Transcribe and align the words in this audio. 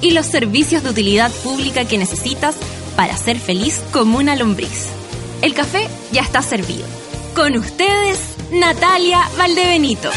y 0.00 0.10
los 0.12 0.26
servicios 0.26 0.82
de 0.82 0.90
utilidad 0.90 1.30
pública 1.42 1.84
que 1.84 1.98
necesitas 1.98 2.56
para 2.96 3.16
ser 3.16 3.38
feliz 3.38 3.80
como 3.92 4.18
una 4.18 4.36
lombriz. 4.36 4.86
El 5.42 5.54
café 5.54 5.88
ya 6.12 6.22
está 6.22 6.42
servido. 6.42 6.86
Con 7.34 7.56
ustedes, 7.56 8.18
Natalia 8.52 9.20
Valdebenito. 9.38 10.10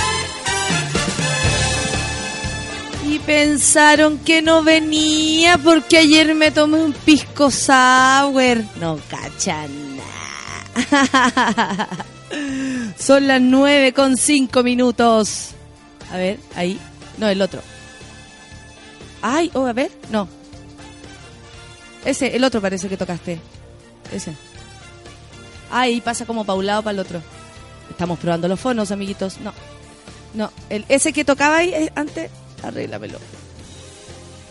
Y 3.06 3.20
pensaron 3.20 4.18
que 4.20 4.42
no 4.42 4.64
venía 4.64 5.58
porque 5.58 6.00
ayer 6.00 6.34
me 6.36 6.52
tomé 6.52 6.82
un 6.84 6.94
pisco 6.94 7.52
sour. 7.52 8.64
No 8.80 9.00
cachan 9.10 9.70
nada. 9.98 11.88
Son 12.98 13.28
las 13.28 13.42
nueve 13.42 13.94
con 13.94 14.18
cinco 14.18 14.64
minutos. 14.64 15.50
A 16.12 16.18
ver, 16.18 16.40
ahí. 16.56 16.80
No, 17.18 17.28
el 17.30 17.42
otro. 17.42 17.62
Ay, 19.26 19.50
oh, 19.54 19.66
a 19.66 19.72
ver, 19.72 19.90
no. 20.12 20.28
Ese, 22.04 22.36
el 22.36 22.44
otro 22.44 22.60
parece 22.60 22.90
que 22.90 22.98
tocaste. 22.98 23.40
Ese. 24.12 24.36
Ay, 25.72 26.02
pasa 26.02 26.26
como 26.26 26.44
para 26.44 26.60
un 26.60 26.66
lado 26.66 26.84
para 26.84 26.94
el 26.94 27.00
otro. 27.00 27.22
Estamos 27.90 28.20
probando 28.20 28.50
los 28.50 28.60
fonos, 28.60 28.92
amiguitos. 28.92 29.40
No. 29.40 29.54
No, 30.34 30.52
el, 30.70 30.84
ese 30.90 31.14
que 31.14 31.24
tocaba 31.24 31.58
ahí 31.58 31.70
eh, 31.70 31.92
antes, 31.96 32.30
arréglamelo. 32.62 33.18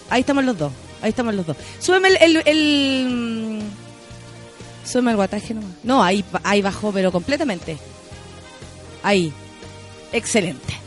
Ahí 0.09 0.21
estamos 0.21 0.43
los 0.43 0.57
dos. 0.57 0.73
Ahí 1.03 1.11
estamos 1.11 1.35
los 1.35 1.47
dos. 1.47 1.57
Súbeme 1.79 2.09
el. 2.09 2.17
el, 2.17 2.43
el 2.47 3.09
mm, 3.11 4.89
súbeme 4.89 5.11
el 5.11 5.17
guataje 5.19 5.53
nomás. 5.53 5.73
No, 5.83 6.03
ahí, 6.03 6.25
ahí 6.45 6.63
bajó, 6.63 6.93
pero 6.93 7.13
completamente. 7.13 7.77
Ahí. 9.03 9.35
Excelente. 10.13 10.82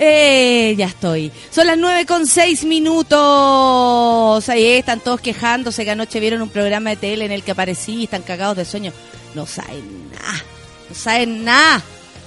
Eh, 0.00 0.76
ya 0.78 0.86
estoy. 0.86 1.32
Son 1.50 1.66
las 1.66 1.76
nueve 1.76 2.06
con 2.06 2.24
seis 2.26 2.64
minutos. 2.64 4.48
Ahí 4.48 4.64
están 4.64 5.00
todos 5.00 5.20
quejándose 5.20 5.84
que 5.84 5.90
anoche 5.90 6.20
vieron 6.20 6.40
un 6.40 6.50
programa 6.50 6.90
de 6.90 6.96
tele 6.96 7.24
en 7.24 7.32
el 7.32 7.42
que 7.42 7.50
aparecí 7.50 7.96
y 7.96 8.04
están 8.04 8.22
cagados 8.22 8.56
de 8.56 8.64
sueño. 8.64 8.92
No 9.34 9.44
saben 9.44 10.10
nada. 10.12 10.44
No 10.88 10.94
saben 10.94 11.44
nada. 11.44 11.82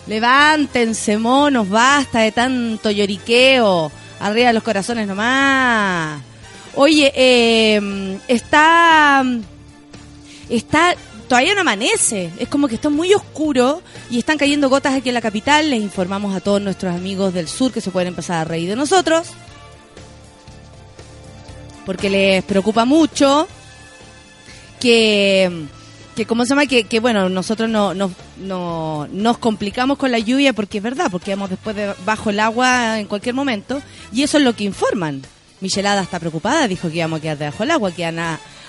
Levántense, 0.08 1.18
monos, 1.18 1.70
basta 1.70 2.20
de 2.20 2.34
tanto 2.34 2.92
lloriqueo. 2.92 3.90
Arriba 4.20 4.48
de 4.48 4.54
los 4.54 4.64
corazones 4.64 5.08
nomás. 5.08 6.22
Oye, 6.76 7.12
eh, 7.16 8.20
está. 8.28 9.24
Está 10.50 10.96
todavía 11.32 11.56
no 11.56 11.62
amanece. 11.62 12.30
Es 12.40 12.50
como 12.50 12.68
que 12.68 12.76
está 12.76 12.90
muy 12.90 13.14
oscuro 13.14 13.82
y 14.10 14.20
están 14.20 14.38
cayendo 14.38 14.68
gotas 14.68 14.96
aquí 14.96 15.08
en 15.08 15.16
la 15.16 15.22
capital. 15.22 15.70
Les 15.70 15.80
informamos 15.80 16.36
a 16.36 16.42
todos 16.42 16.62
nuestros 16.62 16.94
amigos 16.94 17.34
del 17.34 17.48
sur 17.48 17.72
que 17.72 17.80
se 17.80 17.90
pueden 17.90 18.10
empezar 18.10 18.36
a 18.36 18.44
reír 18.44 18.68
de 18.68 18.76
nosotros. 18.76 19.30
Porque 21.86 22.10
les 22.10 22.44
preocupa 22.44 22.84
mucho 22.84 23.48
que, 24.82 25.68
que 26.18 26.26
¿cómo 26.26 26.44
se 26.44 26.50
llama? 26.50 26.66
Que, 26.66 27.00
bueno, 27.00 27.30
nosotros 27.30 27.70
no, 27.70 27.94
no, 27.94 28.12
no, 28.36 29.08
nos 29.10 29.38
complicamos 29.38 29.98
con 29.98 30.12
la 30.12 30.20
lluvia 30.20 30.52
porque 30.52 30.80
es 30.80 30.84
verdad, 30.84 31.08
porque 31.10 31.32
vamos 31.32 31.52
después 31.52 31.78
de 31.78 31.94
bajo 32.04 32.32
el 32.32 32.42
agua 32.42 33.00
en 33.00 33.08
cualquier 33.08 33.36
momento. 33.36 33.82
Y 34.12 34.24
eso 34.24 34.38
es 34.38 34.44
lo 34.44 34.54
que 34.54 34.66
informan. 34.66 35.22
Michelada 35.62 36.02
está 36.02 36.20
preocupada, 36.20 36.68
dijo 36.68 36.90
que 36.90 36.98
íbamos 36.98 37.20
a 37.20 37.22
quedar 37.22 37.38
debajo 37.38 37.64
del 37.64 37.72
agua, 37.72 37.92
que 37.94 38.02
iban 38.02 38.20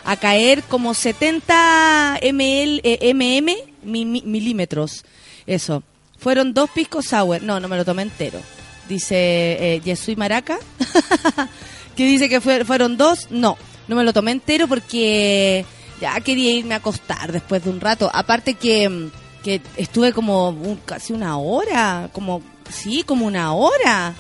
a, 0.05 0.17
caer 0.17 0.63
como 0.65 0.95
70 0.95 2.19
ml, 2.33 2.81
mm 3.15 3.47
mi- 3.85 4.05
mi- 4.05 4.23
milímetros. 4.23 5.05
Eso. 5.47 5.83
Fueron 6.19 6.55
dos 6.55 6.71
piscos 6.71 7.07
sour. 7.07 7.43
No, 7.43 7.59
no 7.61 7.69
me 7.69 7.77
lo 7.77 7.85
tomé 7.85 8.03
entero. 8.03 8.41
Dice 8.89 9.17
eh, 9.17 9.81
Yesui 9.85 10.15
Maraca. 10.17 10.59
que 11.97 12.05
dice 12.07 12.29
que 12.29 12.41
fue- 12.41 12.65
fueron 12.65 12.97
dos. 12.97 13.29
No, 13.31 13.57
no 13.89 13.97
me 13.97 14.05
lo 14.05 14.13
tomé 14.13 14.31
entero 14.31 14.69
porque 14.69 15.65
ya 16.01 16.21
quería 16.21 16.53
irme 16.53 16.75
a 16.75 16.79
acostar 16.79 17.33
después 17.33 17.65
de 17.65 17.71
un 17.71 17.81
rato. 17.81 18.11
Aparte 18.13 18.55
que, 18.55 18.89
mm, 18.89 19.11
que 19.43 19.61
estuve 19.77 20.13
como 20.13 20.51
un- 20.51 20.81
casi 20.85 21.13
una 21.13 21.39
hora. 21.39 22.09
Como, 22.13 22.41
sí, 22.71 23.03
como 23.05 23.27
una 23.27 23.53
hora. 23.55 24.15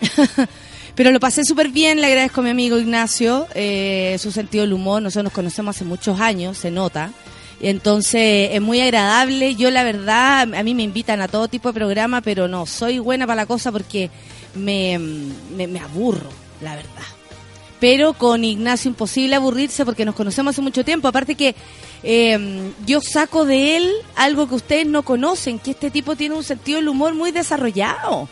Pero 0.98 1.12
lo 1.12 1.20
pasé 1.20 1.44
súper 1.44 1.68
bien, 1.68 2.00
le 2.00 2.08
agradezco 2.08 2.40
a 2.40 2.42
mi 2.42 2.50
amigo 2.50 2.76
Ignacio, 2.76 3.46
eh, 3.54 4.16
su 4.18 4.32
sentido 4.32 4.64
del 4.64 4.72
humor, 4.72 5.00
nosotros 5.00 5.22
nos 5.26 5.32
conocemos 5.32 5.76
hace 5.76 5.84
muchos 5.84 6.18
años, 6.18 6.58
se 6.58 6.72
nota. 6.72 7.12
Entonces 7.60 8.50
es 8.52 8.60
muy 8.60 8.80
agradable, 8.80 9.54
yo 9.54 9.70
la 9.70 9.84
verdad, 9.84 10.52
a 10.52 10.62
mí 10.64 10.74
me 10.74 10.82
invitan 10.82 11.20
a 11.20 11.28
todo 11.28 11.46
tipo 11.46 11.68
de 11.68 11.74
programa, 11.74 12.20
pero 12.20 12.48
no, 12.48 12.66
soy 12.66 12.98
buena 12.98 13.28
para 13.28 13.42
la 13.42 13.46
cosa 13.46 13.70
porque 13.70 14.10
me, 14.56 14.98
me, 14.98 15.78
aburro, 15.78 16.30
la 16.62 16.74
verdad. 16.74 17.06
Pero 17.78 18.14
con 18.14 18.42
Ignacio 18.42 18.88
imposible 18.88 19.36
aburrirse 19.36 19.84
porque 19.84 20.04
nos 20.04 20.16
conocemos 20.16 20.56
hace 20.56 20.62
mucho 20.62 20.84
tiempo, 20.84 21.06
aparte 21.06 21.36
que 21.36 21.54
eh, 22.02 22.72
yo 22.86 23.00
saco 23.02 23.44
de 23.44 23.76
él 23.76 23.92
algo 24.16 24.48
que 24.48 24.56
ustedes 24.56 24.86
no 24.88 25.04
conocen, 25.04 25.60
que 25.60 25.70
este 25.70 25.92
tipo 25.92 26.16
tiene 26.16 26.34
un 26.34 26.42
sentido 26.42 26.80
del 26.80 26.88
humor 26.88 27.14
muy 27.14 27.30
desarrollado 27.30 28.28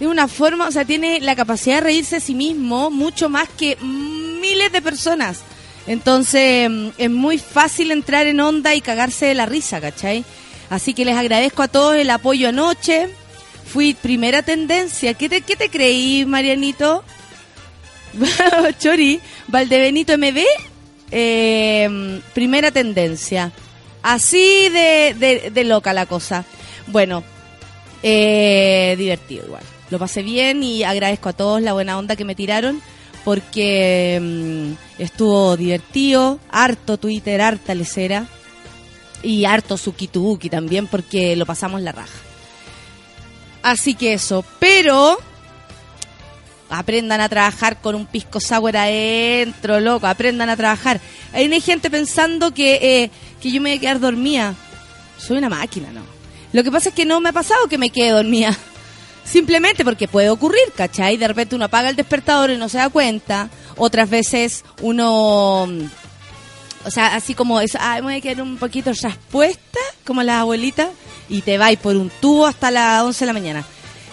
tiene 0.00 0.14
una 0.14 0.28
forma, 0.28 0.66
o 0.66 0.70
sea, 0.70 0.86
tiene 0.86 1.20
la 1.20 1.36
capacidad 1.36 1.74
de 1.74 1.80
reírse 1.82 2.14
de 2.14 2.20
sí 2.22 2.34
mismo 2.34 2.90
mucho 2.90 3.28
más 3.28 3.50
que 3.50 3.76
miles 3.76 4.72
de 4.72 4.80
personas. 4.80 5.40
Entonces, 5.86 6.70
mm, 6.70 6.88
es 6.96 7.10
muy 7.10 7.36
fácil 7.36 7.90
entrar 7.90 8.26
en 8.26 8.40
onda 8.40 8.74
y 8.74 8.80
cagarse 8.80 9.26
de 9.26 9.34
la 9.34 9.44
risa, 9.44 9.78
¿cachai? 9.78 10.24
Así 10.70 10.94
que 10.94 11.04
les 11.04 11.18
agradezco 11.18 11.62
a 11.62 11.68
todos 11.68 11.96
el 11.96 12.08
apoyo 12.08 12.48
anoche. 12.48 13.10
Fui 13.66 13.92
primera 13.92 14.40
tendencia. 14.40 15.12
¿Qué 15.12 15.28
te, 15.28 15.42
qué 15.42 15.54
te 15.54 15.68
creí, 15.68 16.24
Marianito? 16.24 17.04
Chori, 18.78 19.20
Valdebenito 19.48 20.16
MB, 20.16 20.38
eh, 21.10 22.20
primera 22.32 22.70
tendencia. 22.70 23.52
Así 24.02 24.70
de, 24.70 25.14
de, 25.18 25.50
de 25.50 25.64
loca 25.64 25.92
la 25.92 26.06
cosa. 26.06 26.46
Bueno, 26.86 27.22
eh, 28.02 28.94
divertido 28.96 29.44
igual. 29.44 29.62
Lo 29.90 29.98
pasé 29.98 30.22
bien 30.22 30.62
y 30.62 30.84
agradezco 30.84 31.28
a 31.28 31.32
todos 31.32 31.60
la 31.62 31.72
buena 31.72 31.98
onda 31.98 32.16
que 32.16 32.24
me 32.24 32.34
tiraron 32.34 32.80
porque 33.24 34.18
mm, 34.20 35.02
estuvo 35.02 35.56
divertido, 35.56 36.38
harto 36.50 36.96
Twitter, 36.96 37.40
harta 37.40 37.74
lecera 37.74 38.26
y 39.22 39.44
harto 39.44 39.76
Sukituki 39.76 40.48
también 40.48 40.86
porque 40.86 41.36
lo 41.36 41.44
pasamos 41.46 41.82
la 41.82 41.92
raja. 41.92 42.18
Así 43.62 43.94
que 43.94 44.14
eso, 44.14 44.44
pero 44.58 45.18
aprendan 46.70 47.20
a 47.20 47.28
trabajar 47.28 47.80
con 47.80 47.94
un 47.94 48.06
pisco 48.06 48.40
sour 48.40 48.76
adentro, 48.76 49.80
loco, 49.80 50.06
aprendan 50.06 50.48
a 50.48 50.56
trabajar. 50.56 51.00
Hay 51.32 51.60
gente 51.60 51.90
pensando 51.90 52.54
que, 52.54 52.74
eh, 53.02 53.10
que 53.40 53.50
yo 53.50 53.60
me 53.60 53.70
voy 53.70 53.78
a 53.78 53.80
quedar 53.80 54.00
dormida. 54.00 54.54
Soy 55.18 55.36
una 55.36 55.50
máquina, 55.50 55.90
¿no? 55.92 56.02
Lo 56.52 56.64
que 56.64 56.70
pasa 56.70 56.88
es 56.88 56.94
que 56.94 57.04
no 57.04 57.20
me 57.20 57.28
ha 57.28 57.32
pasado 57.32 57.68
que 57.68 57.76
me 57.76 57.90
quede 57.90 58.10
dormida. 58.10 58.56
Simplemente 59.30 59.84
porque 59.84 60.08
puede 60.08 60.28
ocurrir, 60.30 60.72
¿cachai? 60.74 61.16
De 61.16 61.28
repente 61.28 61.54
uno 61.54 61.66
apaga 61.66 61.88
el 61.88 61.96
despertador 61.96 62.50
y 62.50 62.56
no 62.56 62.68
se 62.68 62.78
da 62.78 62.88
cuenta. 62.88 63.48
Otras 63.76 64.10
veces 64.10 64.64
uno... 64.82 65.66
mm, 65.68 65.84
O 66.86 66.90
sea, 66.90 67.14
así 67.14 67.34
como 67.34 67.60
eso, 67.60 67.78
ay, 67.80 68.00
me 68.00 68.06
voy 68.08 68.14
a 68.16 68.20
quedar 68.20 68.42
un 68.42 68.56
poquito 68.56 68.92
traspuesta, 68.92 69.78
como 70.04 70.22
las 70.22 70.40
abuelitas, 70.40 70.88
y 71.28 71.42
te 71.42 71.58
vais 71.58 71.78
por 71.78 71.94
un 71.94 72.10
tubo 72.20 72.46
hasta 72.46 72.70
las 72.70 73.02
11 73.04 73.20
de 73.20 73.26
la 73.26 73.32
mañana. 73.32 73.64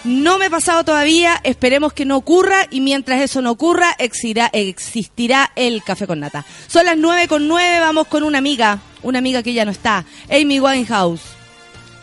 No 0.04 0.38
me 0.38 0.46
ha 0.46 0.50
pasado 0.50 0.84
todavía, 0.84 1.40
esperemos 1.44 1.94
que 1.94 2.06
no 2.06 2.16
ocurra, 2.18 2.68
y 2.70 2.82
mientras 2.82 3.22
eso 3.22 3.42
no 3.42 3.52
ocurra, 3.52 3.96
existirá, 3.98 4.50
existirá 4.54 5.52
el 5.56 5.82
café 5.84 6.06
con 6.08 6.20
nata. 6.20 6.46
Son 6.68 6.86
las 6.86 6.96
9 6.98 7.28
con 7.28 7.48
9, 7.48 7.80
vamos 7.80 8.08
con 8.08 8.24
una 8.24 8.38
amiga, 8.38 8.80
una 9.02 9.20
amiga 9.20 9.42
que 9.42 9.54
ya 9.54 9.66
no 9.66 9.72
está, 9.72 10.06
Amy 10.30 10.60
Winehouse. 10.60 11.22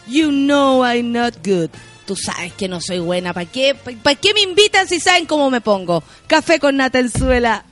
You 0.07 0.31
know 0.31 0.85
I'm 0.85 1.13
not 1.13 1.35
good. 1.47 1.71
Tú 2.07 2.17
sabes 2.17 2.53
que 2.53 2.69
no 2.69 2.81
soy 2.81 2.99
buena. 2.99 3.33
¿Para 3.33 3.51
qué, 3.51 3.75
¿Para 3.75 4.17
qué 4.17 4.35
me 4.35 4.43
invitan 4.43 4.89
si 4.89 5.01
saben 5.01 5.27
cómo 5.27 5.51
me 5.51 5.61
pongo? 5.61 6.03
Café 6.27 6.59
con 6.59 6.77
nata 6.77 6.99
en 6.99 7.11
suela. 7.11 7.65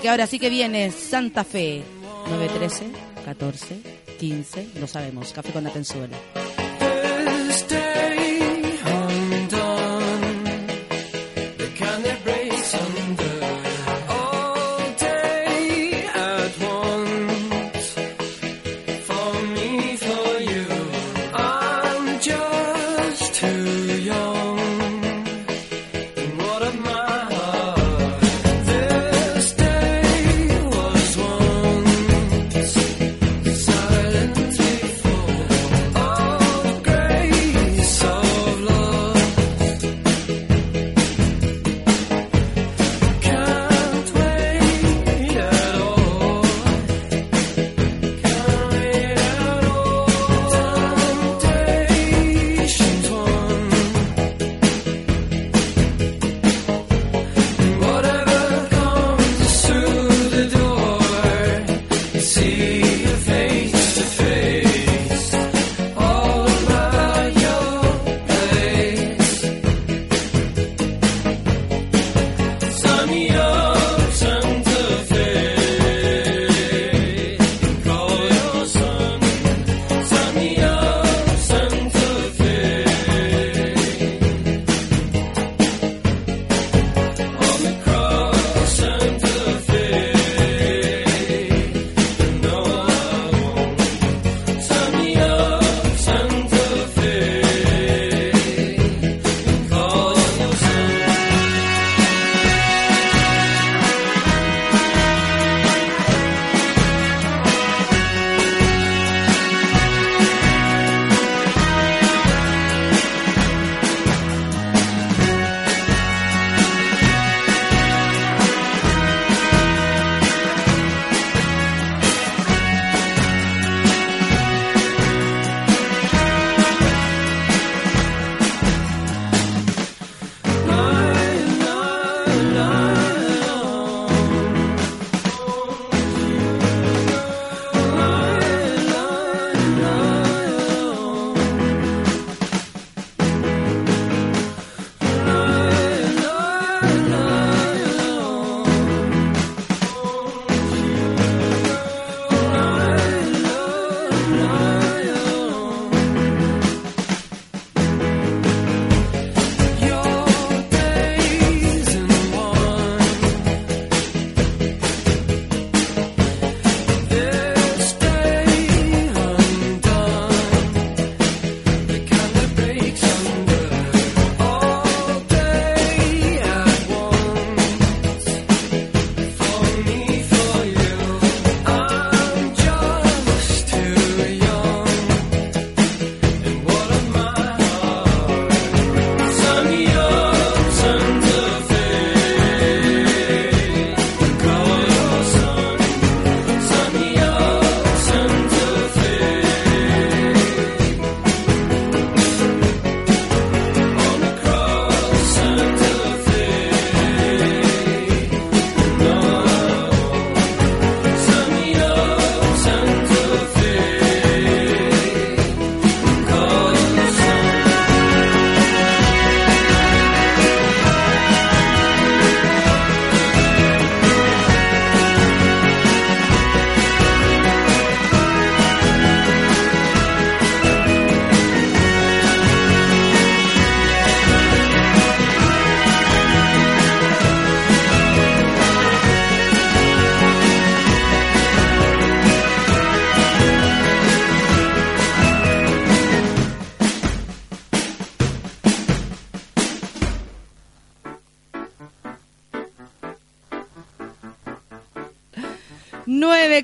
dice 0.00 0.02
que 0.02 0.08
ahora 0.08 0.26
sí 0.26 0.38
que 0.38 0.50
viene 0.50 0.90
Santa 0.90 1.44
Fe. 1.44 1.82
913, 2.28 2.90
14, 3.24 3.82
15, 4.18 4.68
lo 4.80 4.86
sabemos. 4.86 5.32
Café 5.32 5.52
con 5.52 5.66
Atenzuela. 5.66 6.16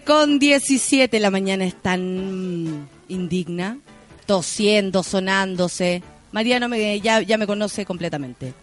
Con 0.06 0.38
17. 0.38 1.20
La 1.20 1.30
mañana 1.30 1.64
es 1.64 1.74
tan 1.74 2.88
indigna. 3.08 3.78
Tosiendo, 4.24 5.02
sonándose. 5.02 6.02
Mariano 6.32 6.68
me, 6.68 7.00
ya, 7.00 7.20
ya 7.20 7.36
me 7.36 7.46
conoce 7.46 7.84
completamente. 7.84 8.54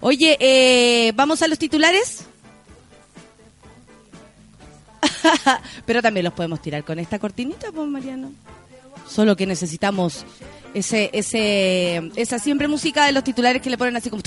Oye, 0.00 0.36
eh, 0.40 1.12
¿vamos 1.14 1.42
a 1.42 1.48
los 1.48 1.58
titulares? 1.58 2.24
Pero 5.86 6.02
también 6.02 6.24
los 6.24 6.32
podemos 6.32 6.60
tirar 6.62 6.84
con 6.84 6.98
esta 6.98 7.18
cortinita, 7.18 7.72
pues, 7.72 7.88
Mariano. 7.88 8.32
Solo 9.08 9.36
que 9.36 9.46
necesitamos 9.46 10.24
ese, 10.74 11.10
ese, 11.12 12.10
esa 12.16 12.38
siempre 12.38 12.68
música 12.68 13.04
de 13.06 13.12
los 13.12 13.24
titulares 13.24 13.60
que 13.60 13.70
le 13.70 13.78
ponen 13.78 13.96
así 13.96 14.10
como... 14.10 14.22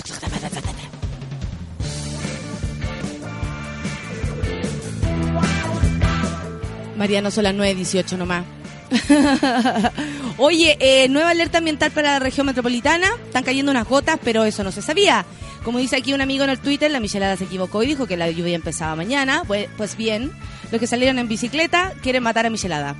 Mariano, 6.96 7.32
son 7.32 7.44
las 7.44 7.56
9.18 7.56 8.18
nomás. 8.18 8.46
Oye, 10.38 10.78
eh, 10.80 11.08
nueva 11.10 11.32
alerta 11.32 11.58
ambiental 11.58 11.92
para 11.92 12.14
la 12.14 12.20
región 12.20 12.46
metropolitana. 12.46 13.08
Están 13.26 13.44
cayendo 13.44 13.72
unas 13.72 13.88
gotas, 13.88 14.20
pero 14.24 14.44
eso 14.44 14.64
no 14.64 14.72
se 14.72 14.82
sabía. 14.82 15.26
Como 15.64 15.80
dice 15.80 15.96
aquí 15.96 16.14
un 16.14 16.22
amigo 16.22 16.44
en 16.44 16.52
el 16.52 16.60
Twitter, 16.60 16.92
la 16.92 17.00
michelada 17.00 17.36
se 17.38 17.46
equivocó 17.46 17.82
y 17.84 17.88
dijo 17.88 18.06
que 18.06 18.18
la 18.18 18.30
lluvia 18.30 18.56
empezaba 18.56 18.96
mañana. 18.96 19.44
Pues, 19.48 19.68
pues 19.78 19.98
bien, 19.98 20.32
los 20.72 20.80
que 20.80 20.88
salieron 20.88 21.18
en 21.20 21.28
bicicleta 21.28 21.94
quieren 22.02 22.24
matar 22.24 22.46
a 22.46 22.50
michelada. 22.50 22.96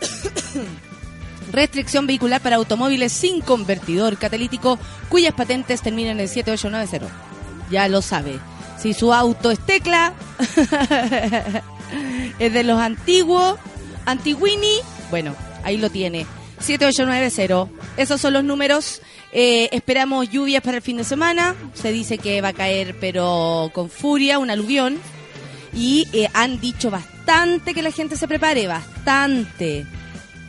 Restricción 1.52 2.06
vehicular 2.06 2.40
para 2.40 2.56
automóviles 2.56 3.12
sin 3.12 3.40
convertidor 3.40 4.16
catalítico 4.16 4.78
cuyas 5.08 5.34
patentes 5.34 5.82
terminan 5.82 6.20
en 6.20 6.28
7890. 6.28 7.08
Ya 7.70 7.88
lo 7.88 8.02
sabe. 8.02 8.38
Si 8.78 8.94
su 8.94 9.12
auto 9.12 9.50
es 9.50 9.58
tecla, 9.58 10.12
es 12.38 12.52
de 12.52 12.62
los 12.64 12.80
antiguos, 12.80 13.58
antiguini, 14.04 14.80
bueno, 15.10 15.34
ahí 15.62 15.76
lo 15.76 15.90
tiene. 15.90 16.26
7890. 16.60 17.68
Esos 17.96 18.20
son 18.20 18.32
los 18.32 18.44
números. 18.44 19.02
Eh, 19.32 19.68
esperamos 19.72 20.30
lluvias 20.30 20.62
para 20.62 20.78
el 20.78 20.82
fin 20.82 20.96
de 20.96 21.04
semana. 21.04 21.54
Se 21.74 21.92
dice 21.92 22.18
que 22.18 22.40
va 22.40 22.48
a 22.48 22.52
caer, 22.52 22.96
pero 23.00 23.70
con 23.74 23.90
furia, 23.90 24.38
un 24.38 24.50
aluvión. 24.50 24.98
Y 25.74 26.08
eh, 26.12 26.28
han 26.32 26.60
dicho 26.60 26.90
bastante 26.90 27.74
que 27.74 27.82
la 27.82 27.90
gente 27.90 28.16
se 28.16 28.28
prepare, 28.28 28.66
bastante. 28.66 29.84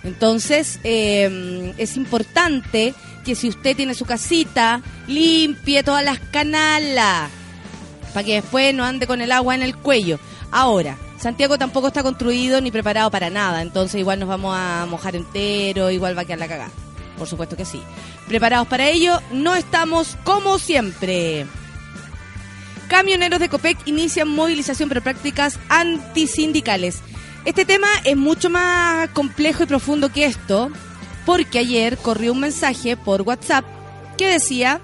Entonces, 0.04 0.80
eh, 0.84 1.74
es 1.78 1.98
importante 1.98 2.94
que 3.26 3.36
si 3.36 3.50
usted 3.50 3.76
tiene 3.76 3.94
su 3.94 4.06
casita, 4.06 4.82
limpie 5.08 5.84
todas 5.84 6.04
las 6.04 6.20
canalas. 6.20 7.30
Para 8.14 8.26
que 8.26 8.36
después 8.36 8.74
no 8.74 8.86
ande 8.86 9.06
con 9.06 9.22
el 9.22 9.34
agua 9.34 9.54
en 9.54 9.64
el 9.64 9.76
cuello. 9.76 10.18
Ahora, 10.50 10.98
Santiago 11.20 11.58
tampoco 11.58 11.88
está 11.88 12.04
construido 12.04 12.62
ni 12.62 12.72
preparado 12.72 13.10
para 13.10 13.30
nada, 13.30 13.62
entonces 13.62 14.00
igual 14.00 14.20
nos 14.20 14.30
vamos 14.30 14.56
a 14.56 14.86
mojar 14.90 15.16
entero, 15.16 15.90
igual 15.90 16.16
va 16.18 16.22
a 16.22 16.26
quedar 16.26 16.40
la 16.40 16.48
cagada. 16.48 16.72
Por 17.18 17.28
supuesto 17.28 17.58
que 17.58 17.66
sí. 17.66 17.82
Preparados 18.28 18.68
para 18.68 18.88
ello, 18.90 19.20
no 19.32 19.56
estamos 19.56 20.18
como 20.24 20.60
siempre. 20.60 21.48
Camioneros 22.88 23.40
de 23.40 23.50
COPEC 23.50 23.80
inician 23.88 24.28
movilización 24.28 24.90
por 24.90 25.02
prácticas 25.02 25.60
antisindicales. 25.70 27.00
Este 27.44 27.66
tema 27.66 27.88
es 28.04 28.16
mucho 28.16 28.50
más 28.50 29.10
complejo 29.10 29.64
y 29.64 29.66
profundo 29.66 30.12
que 30.12 30.26
esto, 30.26 30.70
porque 31.26 31.60
ayer 31.60 31.98
corrió 31.98 32.34
un 32.34 32.42
mensaje 32.42 32.96
por 32.96 33.24
WhatsApp 33.24 33.66
que 34.18 34.28
decía 34.28 34.82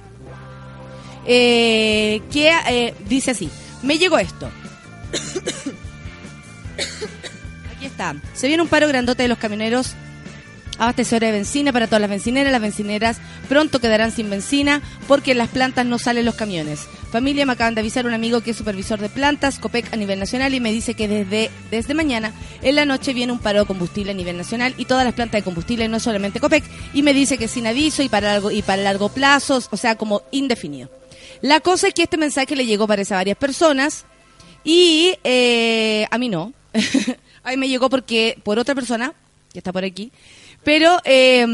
eh, 1.26 2.22
que 2.32 2.52
eh, 2.68 2.96
dice 3.08 3.32
así, 3.32 3.50
me 3.84 3.98
llegó 3.98 4.18
esto. 4.18 4.50
Aquí 7.76 7.86
está. 7.86 8.16
Se 8.34 8.48
viene 8.48 8.64
un 8.64 8.70
paro 8.70 8.88
grandote 8.88 9.24
de 9.24 9.30
los 9.30 9.38
camioneros 9.38 9.96
abastecedores 10.78 11.30
de 11.30 11.38
benzina 11.38 11.72
para 11.72 11.88
todas 11.88 12.02
las 12.02 12.10
bencineras. 12.10 12.52
Las 12.52 12.62
bencineras 12.62 13.18
pronto 13.50 13.80
quedarán 13.80 14.12
sin 14.12 14.30
benzina 14.30 14.82
porque 15.08 15.32
en 15.32 15.38
las 15.38 15.50
plantas 15.50 15.86
no 15.86 16.00
salen 16.00 16.26
los 16.26 16.36
camiones. 16.36 16.88
Familia, 17.12 17.46
me 17.46 17.54
acaban 17.54 17.76
de 17.76 17.82
avisar 17.82 18.08
un 18.08 18.14
amigo 18.14 18.42
que 18.42 18.52
es 18.52 18.58
supervisor 18.58 19.00
de 19.00 19.10
plantas, 19.10 19.60
COPEC 19.60 19.94
a 19.94 19.98
nivel 19.98 20.20
nacional, 20.20 20.56
y 20.56 20.60
me 20.60 20.72
dice 20.72 20.96
que 20.96 21.08
desde, 21.08 21.52
desde 21.70 21.94
mañana 21.94 22.34
en 22.64 22.76
la 22.76 22.86
noche 22.86 23.14
viene 23.14 23.32
un 23.32 23.38
paro 23.38 23.60
de 23.60 23.66
combustible 23.66 24.12
a 24.12 24.16
nivel 24.16 24.36
nacional 24.36 24.74
y 24.78 24.86
todas 24.86 25.06
las 25.06 25.14
plantas 25.14 25.40
de 25.40 25.44
combustible, 25.44 25.88
no 25.88 26.00
solamente 26.00 26.40
COPEC, 26.40 26.64
y 26.94 27.04
me 27.04 27.14
dice 27.14 27.38
que 27.38 27.48
sin 27.48 27.68
aviso 27.68 28.02
y 28.02 28.10
para 28.10 28.34
largo, 28.34 28.50
y 28.50 28.64
para 28.64 28.82
largo 28.82 29.10
plazo, 29.10 29.62
o 29.70 29.78
sea, 29.78 29.96
como 29.96 30.24
indefinido. 30.32 30.90
La 31.42 31.60
cosa 31.60 31.88
es 31.88 31.94
que 31.94 32.04
este 32.04 32.18
mensaje 32.18 32.56
le 32.56 32.66
llegó 32.66 32.88
parece 32.88 33.14
a 33.14 33.18
varias 33.18 33.38
personas 33.38 34.06
y 34.64 35.16
eh, 35.24 36.08
a 36.10 36.18
mí 36.18 36.30
no. 36.30 36.54
a 37.44 37.52
mí 37.52 37.58
me 37.58 37.70
llegó 37.70 37.90
porque 37.90 38.38
por 38.44 38.60
otra 38.60 38.76
persona 38.76 39.14
que 39.52 39.60
está 39.60 39.72
por 39.72 39.84
aquí 39.84 40.12
pero 40.64 40.98
eh, 41.04 41.46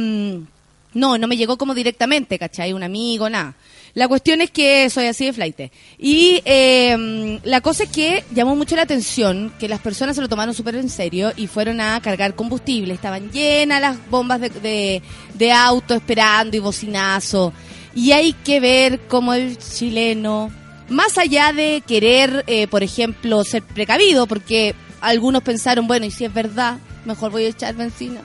no, 0.93 1.17
no 1.17 1.27
me 1.27 1.37
llegó 1.37 1.57
como 1.57 1.73
directamente, 1.73 2.39
¿cachai? 2.39 2.73
Un 2.73 2.83
amigo, 2.83 3.29
nada. 3.29 3.55
La 3.95 4.07
cuestión 4.07 4.39
es 4.41 4.51
que 4.51 4.89
soy 4.89 5.07
así 5.07 5.25
de 5.25 5.33
flight. 5.33 5.59
Y 5.97 6.41
eh, 6.45 7.39
la 7.43 7.61
cosa 7.61 7.83
es 7.83 7.89
que 7.89 8.23
llamó 8.33 8.55
mucho 8.55 8.75
la 8.75 8.83
atención 8.83 9.51
que 9.59 9.67
las 9.67 9.79
personas 9.81 10.15
se 10.15 10.21
lo 10.21 10.29
tomaron 10.29 10.53
súper 10.53 10.75
en 10.75 10.89
serio 10.89 11.33
y 11.35 11.47
fueron 11.47 11.81
a 11.81 11.99
cargar 12.01 12.35
combustible. 12.35 12.93
Estaban 12.93 13.31
llenas 13.31 13.81
las 13.81 14.09
bombas 14.09 14.41
de, 14.41 15.01
de, 15.33 15.51
auto 15.51 15.95
esperando 15.95 16.55
y 16.55 16.59
bocinazo. 16.59 17.51
Y 17.95 18.11
hay 18.11 18.33
que 18.33 18.59
ver 18.59 19.01
cómo 19.07 19.33
el 19.33 19.57
chileno, 19.57 20.51
más 20.89 21.17
allá 21.17 21.51
de 21.51 21.81
querer, 21.85 22.43
eh, 22.45 22.67
por 22.67 22.83
ejemplo, 22.83 23.43
ser 23.43 23.63
precavido, 23.63 24.27
porque 24.27 24.75
algunos 25.01 25.43
pensaron, 25.43 25.87
bueno, 25.87 26.05
y 26.05 26.11
si 26.11 26.25
es 26.25 26.33
verdad, 26.33 26.77
mejor 27.05 27.31
voy 27.31 27.45
a 27.45 27.49
echar 27.49 27.75
benzina 27.75 28.21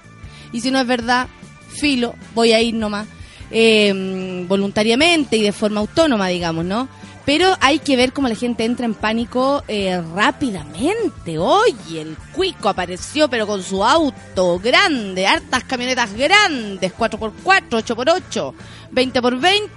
y 0.54 0.60
si 0.60 0.70
no 0.70 0.78
es 0.78 0.86
verdad, 0.86 1.26
filo, 1.68 2.14
voy 2.32 2.52
a 2.52 2.60
ir 2.60 2.74
nomás 2.74 3.08
eh, 3.50 4.44
voluntariamente 4.46 5.36
y 5.36 5.42
de 5.42 5.52
forma 5.52 5.80
autónoma, 5.80 6.28
digamos, 6.28 6.64
¿no? 6.64 6.88
Pero 7.26 7.56
hay 7.60 7.80
que 7.80 7.96
ver 7.96 8.12
cómo 8.12 8.28
la 8.28 8.36
gente 8.36 8.64
entra 8.64 8.84
en 8.84 8.94
pánico 8.94 9.64
eh, 9.66 10.00
rápidamente. 10.14 11.38
Oye, 11.38 12.02
el 12.02 12.16
Cuico 12.34 12.68
apareció, 12.68 13.28
pero 13.28 13.46
con 13.46 13.62
su 13.62 13.82
auto 13.82 14.60
grande, 14.60 15.26
hartas 15.26 15.64
camionetas 15.64 16.12
grandes, 16.12 16.92
4x4, 16.94 17.70
8x8, 17.70 18.54
20x20, 18.92 19.68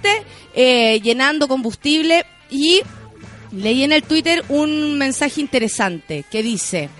eh, 0.54 1.00
llenando 1.00 1.48
combustible. 1.48 2.24
Y 2.50 2.82
leí 3.52 3.82
en 3.82 3.92
el 3.92 4.02
Twitter 4.02 4.44
un 4.48 4.98
mensaje 4.98 5.40
interesante 5.40 6.24
que 6.30 6.42
dice, 6.42 6.90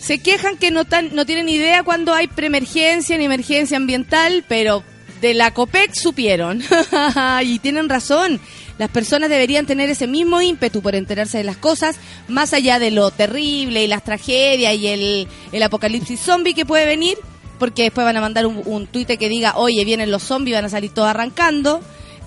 se 0.00 0.18
quejan 0.18 0.56
que 0.56 0.70
no, 0.70 0.84
tan, 0.84 1.14
no 1.14 1.26
tienen 1.26 1.48
idea 1.48 1.82
cuando 1.82 2.14
hay 2.14 2.26
preemergencia 2.26 3.18
ni 3.18 3.26
emergencia 3.26 3.76
ambiental, 3.76 4.44
pero 4.48 4.82
de 5.20 5.34
la 5.34 5.52
COPEC 5.52 5.94
supieron. 5.94 6.62
y 7.44 7.58
tienen 7.58 7.88
razón. 7.88 8.40
Las 8.78 8.88
personas 8.88 9.28
deberían 9.28 9.66
tener 9.66 9.90
ese 9.90 10.06
mismo 10.06 10.40
ímpetu 10.40 10.80
por 10.80 10.94
enterarse 10.94 11.36
de 11.36 11.44
las 11.44 11.58
cosas, 11.58 11.96
más 12.28 12.54
allá 12.54 12.78
de 12.78 12.90
lo 12.90 13.10
terrible 13.10 13.84
y 13.84 13.86
las 13.86 14.04
tragedias 14.04 14.74
y 14.74 14.86
el, 14.86 15.28
el 15.52 15.62
apocalipsis 15.62 16.18
zombie 16.18 16.54
que 16.54 16.64
puede 16.64 16.86
venir, 16.86 17.18
porque 17.58 17.82
después 17.82 18.06
van 18.06 18.16
a 18.16 18.22
mandar 18.22 18.46
un, 18.46 18.62
un 18.64 18.86
tuite 18.86 19.18
que 19.18 19.28
diga, 19.28 19.56
oye, 19.56 19.84
vienen 19.84 20.10
los 20.10 20.22
zombies, 20.22 20.56
van 20.56 20.64
a 20.64 20.70
salir 20.70 20.92
todos 20.92 21.08
arrancando. 21.08 21.82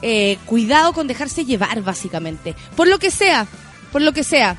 Eh, 0.06 0.38
cuidado 0.46 0.92
con 0.92 1.08
dejarse 1.08 1.46
llevar, 1.46 1.82
básicamente. 1.82 2.56
Por 2.76 2.90
lo 2.90 3.00
que 3.00 3.10
sea, 3.10 3.48
por 3.94 4.02
lo 4.02 4.12
que 4.12 4.26
sea. 4.26 4.58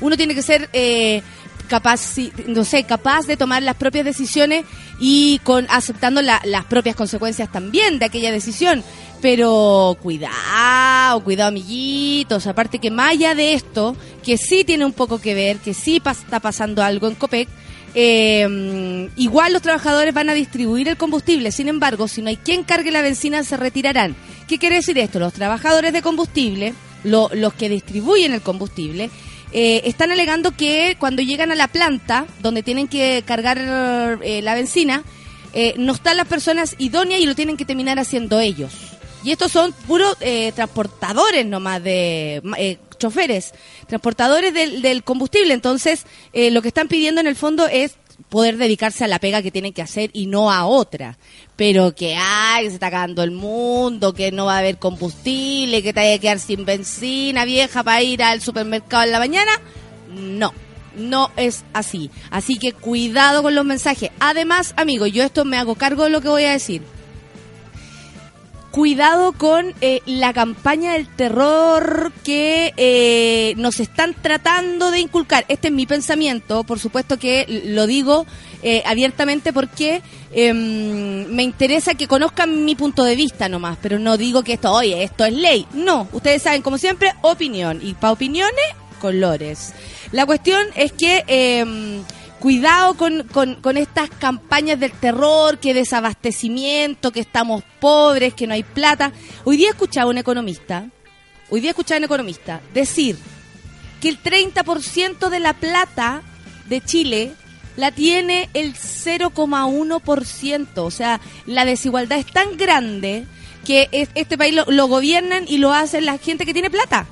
Uno 0.00 0.16
tiene 0.16 0.34
que 0.34 0.42
ser... 0.42 0.70
Eh, 0.72 1.22
capaz, 1.66 2.16
no 2.46 2.64
sé, 2.64 2.84
capaz 2.84 3.26
de 3.26 3.36
tomar 3.36 3.60
las 3.60 3.74
propias 3.74 4.04
decisiones 4.04 4.64
y 5.00 5.40
con 5.42 5.66
aceptando 5.68 6.22
las 6.22 6.64
propias 6.68 6.94
consecuencias 6.94 7.50
también 7.50 7.98
de 7.98 8.04
aquella 8.04 8.30
decisión. 8.30 8.84
Pero 9.20 9.96
cuidado, 10.00 11.24
cuidado 11.24 11.48
amiguitos, 11.48 12.46
aparte 12.46 12.78
que 12.78 12.92
más 12.92 13.12
allá 13.12 13.34
de 13.34 13.54
esto, 13.54 13.96
que 14.24 14.38
sí 14.38 14.62
tiene 14.62 14.84
un 14.84 14.92
poco 14.92 15.20
que 15.20 15.34
ver, 15.34 15.56
que 15.58 15.74
sí 15.74 16.00
está 16.04 16.38
pasando 16.38 16.84
algo 16.84 17.08
en 17.08 17.16
COPEC, 17.16 17.48
eh, 17.94 19.08
igual 19.16 19.54
los 19.54 19.62
trabajadores 19.62 20.12
van 20.12 20.28
a 20.28 20.34
distribuir 20.34 20.86
el 20.88 20.98
combustible, 20.98 21.50
sin 21.50 21.68
embargo, 21.68 22.08
si 22.08 22.20
no 22.20 22.28
hay 22.28 22.36
quien 22.36 22.62
cargue 22.62 22.90
la 22.90 23.00
benzina, 23.00 23.42
se 23.42 23.56
retirarán. 23.56 24.14
¿Qué 24.48 24.58
quiere 24.58 24.76
decir 24.76 24.96
esto? 24.98 25.18
Los 25.18 25.32
trabajadores 25.32 25.92
de 25.92 26.02
combustible, 26.02 26.74
los 27.02 27.54
que 27.54 27.68
distribuyen 27.68 28.32
el 28.32 28.42
combustible, 28.42 29.10
eh, 29.52 29.82
están 29.84 30.12
alegando 30.12 30.52
que 30.52 30.96
cuando 30.98 31.22
llegan 31.22 31.50
a 31.50 31.56
la 31.56 31.68
planta 31.68 32.26
donde 32.40 32.62
tienen 32.62 32.88
que 32.88 33.24
cargar 33.26 33.58
eh, 34.22 34.42
la 34.42 34.54
benzina, 34.54 35.02
eh, 35.52 35.74
no 35.78 35.94
están 35.94 36.16
las 36.16 36.28
personas 36.28 36.76
idóneas 36.78 37.20
y 37.20 37.26
lo 37.26 37.34
tienen 37.34 37.56
que 37.56 37.64
terminar 37.64 37.98
haciendo 37.98 38.38
ellos. 38.38 38.72
Y 39.24 39.32
estos 39.32 39.50
son 39.50 39.72
puros 39.72 40.16
transportadores 40.54 41.44
nomás 41.46 41.82
de 41.82 42.78
choferes, 42.96 43.54
transportadores 43.88 44.54
del, 44.54 44.82
del 44.82 45.02
combustible. 45.02 45.52
Entonces, 45.52 46.06
lo 46.32 46.62
que 46.62 46.68
están 46.68 46.86
pidiendo 46.86 47.20
en 47.20 47.26
el 47.26 47.34
fondo 47.34 47.66
es 47.66 47.96
poder 48.28 48.56
dedicarse 48.56 49.04
a 49.04 49.08
la 49.08 49.18
pega 49.18 49.42
que 49.42 49.50
tienen 49.50 49.72
que 49.72 49.82
hacer 49.82 50.10
y 50.12 50.26
no 50.26 50.50
a 50.50 50.66
otra. 50.66 51.16
Pero 51.56 51.94
que, 51.94 52.16
ay, 52.18 52.68
se 52.68 52.74
está 52.74 52.88
acabando 52.88 53.22
el 53.22 53.30
mundo, 53.30 54.12
que 54.12 54.32
no 54.32 54.46
va 54.46 54.56
a 54.56 54.58
haber 54.58 54.78
combustible, 54.78 55.82
que 55.82 55.92
te 55.92 56.00
hay 56.00 56.14
que 56.14 56.22
quedar 56.22 56.38
sin 56.38 56.64
benzina 56.64 57.44
vieja 57.44 57.82
para 57.82 58.02
ir 58.02 58.22
al 58.22 58.40
supermercado 58.40 59.04
en 59.04 59.12
la 59.12 59.18
mañana. 59.18 59.52
No, 60.08 60.52
No 60.96 61.30
es 61.36 61.64
así. 61.72 62.10
Así 62.30 62.58
que 62.58 62.72
cuidado 62.72 63.42
con 63.42 63.54
los 63.54 63.64
mensajes. 63.64 64.10
Además, 64.18 64.74
amigo, 64.76 65.06
yo 65.06 65.24
esto 65.24 65.44
me 65.44 65.58
hago 65.58 65.74
cargo 65.74 66.04
de 66.04 66.10
lo 66.10 66.20
que 66.20 66.28
voy 66.28 66.44
a 66.44 66.52
decir. 66.52 66.82
Cuidado 68.76 69.32
con 69.32 69.72
eh, 69.80 70.02
la 70.04 70.34
campaña 70.34 70.92
del 70.92 71.08
terror 71.08 72.12
que 72.22 72.74
eh, 72.76 73.54
nos 73.56 73.80
están 73.80 74.12
tratando 74.12 74.90
de 74.90 75.00
inculcar. 75.00 75.46
Este 75.48 75.68
es 75.68 75.72
mi 75.72 75.86
pensamiento, 75.86 76.62
por 76.62 76.78
supuesto 76.78 77.18
que 77.18 77.62
lo 77.64 77.86
digo 77.86 78.26
eh, 78.62 78.82
abiertamente 78.84 79.54
porque 79.54 80.02
em, 80.30 81.26
me 81.28 81.42
interesa 81.42 81.94
que 81.94 82.06
conozcan 82.06 82.66
mi 82.66 82.74
punto 82.74 83.02
de 83.02 83.16
vista 83.16 83.48
nomás, 83.48 83.78
pero 83.80 83.98
no 83.98 84.18
digo 84.18 84.42
que 84.42 84.52
esto, 84.52 84.70
oye, 84.70 85.02
esto 85.04 85.24
es 85.24 85.32
ley. 85.32 85.66
No, 85.72 86.06
ustedes 86.12 86.42
saben, 86.42 86.60
como 86.60 86.76
siempre, 86.76 87.14
opinión. 87.22 87.80
Y 87.82 87.94
para 87.94 88.12
opiniones, 88.12 88.66
colores. 89.00 89.72
La 90.12 90.26
cuestión 90.26 90.66
es 90.74 90.92
que 90.92 91.24
em, 91.28 92.02
cuidado 92.40 92.94
con, 92.94 93.24
con, 93.24 93.76
estas 93.76 94.10
campañas 94.10 94.78
del 94.78 94.92
terror, 94.92 95.58
que 95.58 95.74
desabastecimiento, 95.74 97.12
que 97.12 97.20
estamos 97.20 97.64
pobres, 97.80 98.34
que 98.34 98.46
no 98.46 98.54
hay 98.54 98.62
plata. 98.62 99.12
Hoy 99.44 99.56
día 99.56 99.70
escuchaba 99.70 100.10
un 100.10 100.18
economista, 100.18 100.88
hoy 101.50 101.60
día 101.60 101.70
escuchaba 101.70 101.98
un 101.98 102.04
economista 102.04 102.60
decir 102.74 103.18
que 104.00 104.08
el 104.08 104.22
30% 104.22 105.28
de 105.28 105.40
la 105.40 105.54
plata 105.54 106.22
de 106.68 106.80
Chile 106.80 107.32
la 107.76 107.90
tiene 107.90 108.48
el 108.54 108.74
0,1%. 108.74 110.66
O 110.76 110.90
sea, 110.90 111.20
la 111.46 111.64
desigualdad 111.64 112.18
es 112.18 112.26
tan 112.26 112.56
grande 112.56 113.26
que 113.64 113.88
este 113.92 114.38
país 114.38 114.54
lo, 114.66 114.86
gobiernan 114.86 115.44
y 115.48 115.58
lo 115.58 115.72
hacen 115.72 116.06
la 116.06 116.18
gente 116.18 116.46
que 116.46 116.52
tiene 116.52 116.70
plata. 116.70 117.06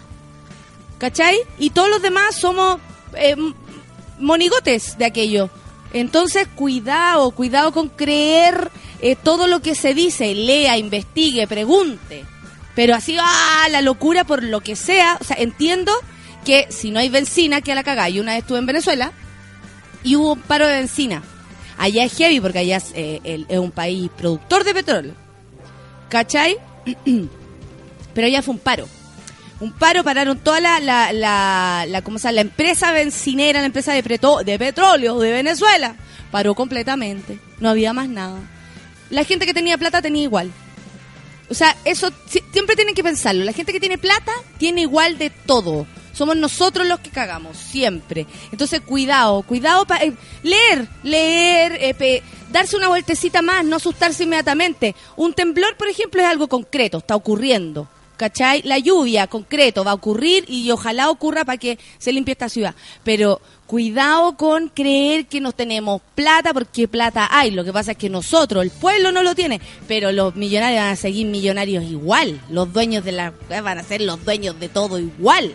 ¿Cachai? 0.99 1.37
Y 1.59 1.71
todos 1.71 1.91
los 1.91 2.01
demás 2.03 2.37
somos 2.37 2.79
eh, 3.17 3.35
monigotes 4.19 4.99
de 4.99 5.05
aquello. 5.05 5.51
Entonces, 5.93 6.49
cuidado, 6.55 7.31
cuidado 7.31 7.73
con 7.73 7.89
creer 7.89 8.71
eh, 9.01 9.17
todo 9.17 9.47
lo 9.47 9.61
que 9.61 9.75
se 9.75 9.95
dice, 9.95 10.35
lea, 10.35 10.77
investigue, 10.77 11.47
pregunte. 11.47 12.25
Pero 12.75 12.95
así, 12.95 13.17
ah, 13.21 13.69
la 13.71 13.81
locura 13.81 14.25
por 14.25 14.43
lo 14.43 14.61
que 14.61 14.75
sea. 14.75 15.19
O 15.21 15.25
sea, 15.25 15.37
entiendo 15.39 15.93
que 16.45 16.67
si 16.71 16.91
no 16.91 16.99
hay 16.99 17.09
benzina, 17.09 17.61
que 17.61 17.73
a 17.73 17.77
la 17.77 17.85
cagada. 17.85 18.09
Y 18.09 18.19
una 18.19 18.33
vez 18.33 18.43
estuve 18.43 18.59
en 18.59 18.67
Venezuela 18.67 19.13
y 20.03 20.17
hubo 20.17 20.33
un 20.33 20.41
paro 20.41 20.67
de 20.67 20.79
benzina. 20.79 21.23
Allá 21.79 22.05
es 22.05 22.17
heavy 22.17 22.41
porque 22.41 22.59
allá 22.59 22.79
es, 22.79 22.93
eh, 22.95 23.45
es 23.49 23.59
un 23.59 23.71
país 23.71 24.11
productor 24.17 24.65
de 24.65 24.75
petróleo. 24.75 25.15
¿Cachai? 26.09 26.57
Pero 28.15 28.27
allá 28.27 28.43
fue 28.43 28.55
un 28.55 28.61
paro 28.61 28.89
un 29.61 29.73
paro, 29.73 30.05
pararon 30.05 30.39
toda 30.39 30.61
la, 30.61 30.81
la, 30.81 31.13
la, 31.13 31.85
la, 31.89 32.03
¿cómo 32.03 32.19
se 32.19 32.31
la 32.33 32.41
empresa 32.41 32.93
bencinera, 32.93 33.61
la 33.61 33.67
empresa 33.67 33.93
de, 33.93 34.03
de 34.03 34.59
petróleo 34.59 35.19
de 35.19 35.33
Venezuela, 35.33 35.97
paró 36.31 36.55
completamente, 36.55 37.39
no 37.61 37.71
había 37.71 37.93
más 37.93 38.09
nada. 38.09 38.41
La 39.11 39.25
gente 39.25 39.47
que 39.47 39.55
tenía 39.55 39.79
plata 39.79 40.03
tenía 40.03 40.23
igual. 40.23 40.51
O 41.49 41.55
sea, 41.55 41.77
eso 41.85 42.11
siempre 42.53 42.75
tienen 42.75 42.95
que 42.95 43.05
pensarlo. 43.05 43.45
La 43.45 43.53
gente 43.53 43.73
que 43.73 43.81
tiene 43.81 43.99
plata 43.99 44.33
tiene 44.59 44.81
igual 44.81 45.19
de 45.19 45.31
todo. 45.31 45.87
Somos 46.13 46.37
nosotros 46.37 46.87
los 46.87 47.01
que 47.01 47.11
cagamos, 47.11 47.57
siempre. 47.57 48.27
Entonces, 48.51 48.81
cuidado, 48.81 49.43
cuidado 49.43 49.85
para 49.85 50.05
eh, 50.05 50.15
leer, 50.43 50.89
leer, 51.03 51.77
eh, 51.81 52.23
darse 52.51 52.77
una 52.77 52.89
vueltecita 52.89 53.43
más, 53.43 53.65
no 53.65 53.77
asustarse 53.77 54.25
inmediatamente. 54.25 54.95
Un 55.17 55.35
temblor, 55.35 55.77
por 55.77 55.89
ejemplo, 55.89 56.23
es 56.23 56.29
algo 56.29 56.49
concreto, 56.49 56.99
está 56.99 57.17
ocurriendo. 57.17 57.89
¿Cachai? 58.17 58.63
La 58.63 58.79
lluvia, 58.79 59.27
concreto, 59.27 59.85
va 59.85 59.93
a 59.93 59.95
ocurrir 59.95 60.45
y 60.49 60.71
ojalá 60.71 61.11
ocurra 61.11 61.45
para 61.45 61.59
que 61.59 61.79
se 61.99 62.13
limpie 62.13 62.33
esta 62.33 62.49
ciudad. 62.49 62.75
Pero 63.03 63.41
cuidado 63.67 64.37
con 64.37 64.69
creer 64.69 65.27
que 65.27 65.41
nos 65.41 65.55
tenemos 65.55 66.03
plata, 66.15 66.53
porque 66.53 66.89
plata 66.89 67.29
hay. 67.31 67.51
Lo 67.51 67.65
que 67.65 67.73
pasa 67.73 67.93
es 67.93 67.99
que 67.99 68.09
nosotros, 68.09 68.63
el 68.63 68.71
pueblo 68.71 69.13
no 69.13 69.23
lo 69.23 69.35
tiene, 69.35 69.61
pero 69.89 70.13
los 70.13 70.37
millonarios 70.37 70.83
van 70.83 70.93
a 70.93 70.97
seguir 70.97 71.27
millonarios 71.27 71.85
igual. 71.85 72.41
Los 72.51 72.73
dueños 72.73 73.05
de 73.05 73.13
la 73.13 73.33
van 73.63 73.79
a 73.79 73.83
ser 73.83 74.01
los 74.01 74.25
dueños 74.25 74.59
de 74.61 74.69
todo 74.69 74.99
igual. 74.99 75.55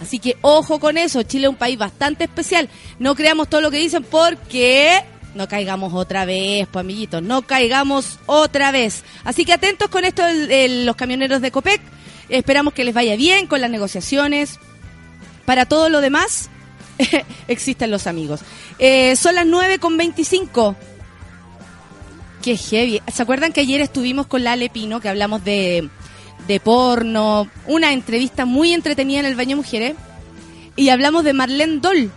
Así 0.00 0.18
que 0.18 0.36
ojo 0.42 0.78
con 0.78 0.98
eso, 0.98 1.22
Chile 1.22 1.46
es 1.46 1.50
un 1.50 1.56
país 1.56 1.78
bastante 1.78 2.24
especial. 2.24 2.68
No 2.98 3.14
creamos 3.14 3.48
todo 3.48 3.60
lo 3.60 3.70
que 3.70 3.78
dicen 3.78 4.04
porque 4.04 5.02
no 5.36 5.48
caigamos 5.48 5.92
otra 5.94 6.24
vez, 6.24 6.66
pues 6.70 6.82
amiguitos, 6.82 7.22
no 7.22 7.42
caigamos 7.42 8.18
otra 8.26 8.72
vez. 8.72 9.04
Así 9.24 9.44
que 9.44 9.52
atentos 9.52 9.88
con 9.88 10.04
esto 10.04 10.22
de 10.24 10.84
los 10.84 10.96
camioneros 10.96 11.40
de 11.40 11.50
Copec. 11.50 11.80
Esperamos 12.28 12.74
que 12.74 12.84
les 12.84 12.94
vaya 12.94 13.14
bien 13.16 13.46
con 13.46 13.60
las 13.60 13.70
negociaciones. 13.70 14.58
Para 15.44 15.66
todo 15.66 15.88
lo 15.88 16.00
demás, 16.00 16.50
existen 17.48 17.90
los 17.90 18.06
amigos. 18.06 18.40
Eh, 18.78 19.14
son 19.16 19.36
las 19.36 19.46
9 19.46 19.78
con 19.78 19.96
25. 19.96 20.74
Qué 22.42 22.56
heavy. 22.56 23.00
¿Se 23.12 23.22
acuerdan 23.22 23.52
que 23.52 23.60
ayer 23.60 23.80
estuvimos 23.80 24.26
con 24.26 24.42
la 24.42 24.56
Pino, 24.72 25.00
que 25.00 25.08
hablamos 25.08 25.44
de, 25.44 25.88
de 26.48 26.60
porno? 26.60 27.48
Una 27.66 27.92
entrevista 27.92 28.44
muy 28.44 28.72
entretenida 28.72 29.20
en 29.20 29.26
el 29.26 29.36
baño 29.36 29.56
mujeres. 29.56 29.94
Y 30.74 30.90
hablamos 30.90 31.24
de 31.24 31.32
Marlene 31.32 31.78
Doll, 31.80 32.10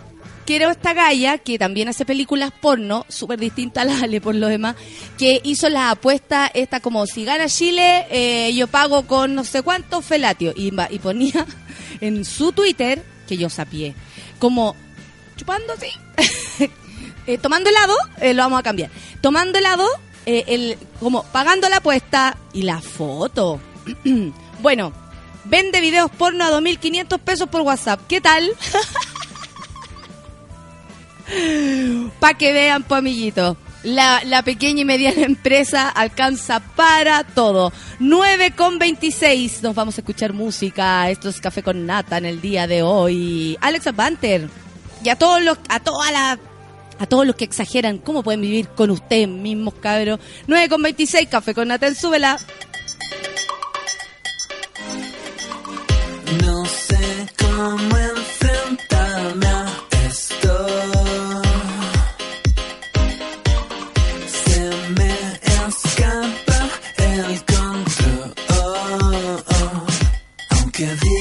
que 0.50 0.56
era 0.56 0.72
esta 0.72 0.94
galla 0.94 1.38
que 1.38 1.60
también 1.60 1.86
hace 1.86 2.04
películas 2.04 2.50
porno, 2.50 3.06
súper 3.08 3.38
distinta 3.38 3.82
a 3.82 3.84
la 3.84 4.00
Ale 4.00 4.20
por 4.20 4.34
lo 4.34 4.48
demás, 4.48 4.74
que 5.16 5.40
hizo 5.44 5.68
la 5.68 5.92
apuesta 5.92 6.50
esta 6.52 6.80
como 6.80 7.06
si 7.06 7.24
gana 7.24 7.46
Chile, 7.46 8.04
eh, 8.10 8.52
yo 8.52 8.66
pago 8.66 9.06
con 9.06 9.36
no 9.36 9.44
sé 9.44 9.62
cuántos 9.62 10.04
felatios. 10.04 10.52
Y, 10.56 10.72
ponía 10.98 11.46
en 12.00 12.24
su 12.24 12.50
Twitter, 12.50 13.00
que 13.28 13.36
yo 13.36 13.48
sapié, 13.48 13.94
como 14.40 14.74
chupando 15.36 15.72
así, 15.72 15.92
eh, 17.28 17.38
tomando 17.38 17.70
helado, 17.70 17.94
eh, 18.20 18.34
lo 18.34 18.42
vamos 18.42 18.58
a 18.58 18.64
cambiar, 18.64 18.90
tomando 19.20 19.56
helado, 19.56 19.86
el, 20.26 20.76
como 20.98 21.22
pagando 21.26 21.68
la 21.68 21.76
apuesta 21.76 22.36
y 22.52 22.62
la 22.62 22.80
foto. 22.80 23.60
bueno, 24.62 24.92
vende 25.44 25.80
videos 25.80 26.10
porno 26.10 26.44
a 26.44 26.50
2.500 26.50 27.20
pesos 27.20 27.48
por 27.48 27.60
WhatsApp. 27.60 28.00
¿Qué 28.08 28.20
tal? 28.20 28.50
Para 32.18 32.36
que 32.36 32.52
vean, 32.52 32.82
pues, 32.82 32.98
amiguitos. 32.98 33.56
La, 33.82 34.22
la, 34.24 34.42
pequeña 34.42 34.82
y 34.82 34.84
mediana 34.84 35.22
empresa 35.26 35.88
alcanza 35.88 36.60
para 36.60 37.24
todo. 37.24 37.72
9 37.98 38.52
con 38.52 38.78
26. 38.78 39.62
Nos 39.62 39.74
vamos 39.74 39.96
a 39.96 40.00
escuchar 40.02 40.32
música. 40.32 41.08
Esto 41.10 41.28
es 41.28 41.40
Café 41.40 41.62
con 41.62 41.86
Nata 41.86 42.18
en 42.18 42.26
el 42.26 42.40
día 42.40 42.66
de 42.66 42.82
hoy. 42.82 43.56
Alexa 43.60 43.92
Banter. 43.92 44.48
Y 45.02 45.08
a 45.08 45.16
todos 45.16 45.42
los, 45.42 45.56
a 45.68 45.80
toda 45.80 46.12
la, 46.12 46.38
a 46.98 47.06
todos 47.06 47.26
los 47.26 47.36
que 47.36 47.44
exageran 47.44 47.98
cómo 47.98 48.22
pueden 48.22 48.42
vivir 48.42 48.68
con 48.68 48.90
ustedes 48.90 49.28
mismos, 49.28 49.74
cabros. 49.74 50.20
9 50.46 50.68
con 50.68 50.82
26. 50.82 51.28
Café 51.28 51.54
con 51.54 51.68
Nata 51.68 51.86
en 51.86 51.94
Súbela. 51.94 52.38
No 56.44 56.64
sé 56.66 57.26
cómo 57.38 57.96
enfrentarme 57.96 59.46
esto 59.46 59.59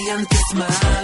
brillantes 0.10 0.56
my. 0.56 0.99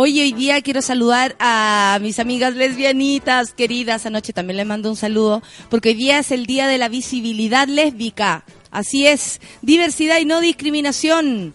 Hoy, 0.00 0.20
hoy 0.20 0.30
día 0.30 0.62
quiero 0.62 0.80
saludar 0.80 1.34
a 1.40 1.98
mis 2.00 2.20
amigas 2.20 2.54
lesbianitas 2.54 3.52
queridas. 3.52 4.06
Anoche 4.06 4.32
también 4.32 4.58
les 4.58 4.64
mando 4.64 4.90
un 4.90 4.94
saludo, 4.94 5.42
porque 5.70 5.88
hoy 5.88 5.96
día 5.96 6.20
es 6.20 6.30
el 6.30 6.46
día 6.46 6.68
de 6.68 6.78
la 6.78 6.88
visibilidad 6.88 7.66
lésbica. 7.66 8.44
Así 8.70 9.08
es, 9.08 9.40
diversidad 9.60 10.20
y 10.20 10.24
no 10.24 10.40
discriminación. 10.40 11.52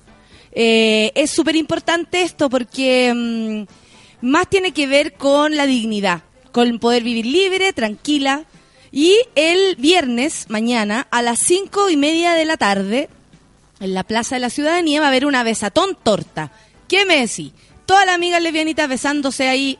Eh, 0.52 1.14
es 1.16 1.32
súper 1.32 1.56
importante 1.56 2.22
esto 2.22 2.50
porque 2.50 3.14
mm, 3.16 4.28
más 4.28 4.50
tiene 4.50 4.74
que 4.74 4.88
ver 4.88 5.14
con 5.14 5.56
la 5.56 5.66
dignidad, 5.66 6.24
con 6.52 6.80
poder 6.80 7.02
vivir 7.04 7.26
libre, 7.26 7.72
tranquila. 7.72 8.44
Y 8.92 9.16
el 9.36 9.78
viernes, 9.78 10.48
mañana, 10.50 11.08
a 11.12 11.22
las 11.22 11.40
cinco 11.40 11.90
y 11.90 11.96
media 11.96 12.34
de 12.34 12.44
la 12.44 12.58
tarde, 12.58 13.08
en 13.80 13.94
la 13.94 14.04
Plaza 14.04 14.36
de 14.36 14.42
la 14.42 14.50
Ciudadanía 14.50 15.00
va 15.00 15.06
a 15.06 15.10
haber 15.12 15.26
una 15.26 15.44
besatón 15.44 15.98
torta. 16.04 16.52
¿Qué 16.90 17.06
me 17.06 17.22
decís? 17.26 17.54
Todas 17.86 18.06
las 18.06 18.16
amigas 18.16 18.42
lesbianitas 18.42 18.88
besándose 18.88 19.48
ahí. 19.48 19.78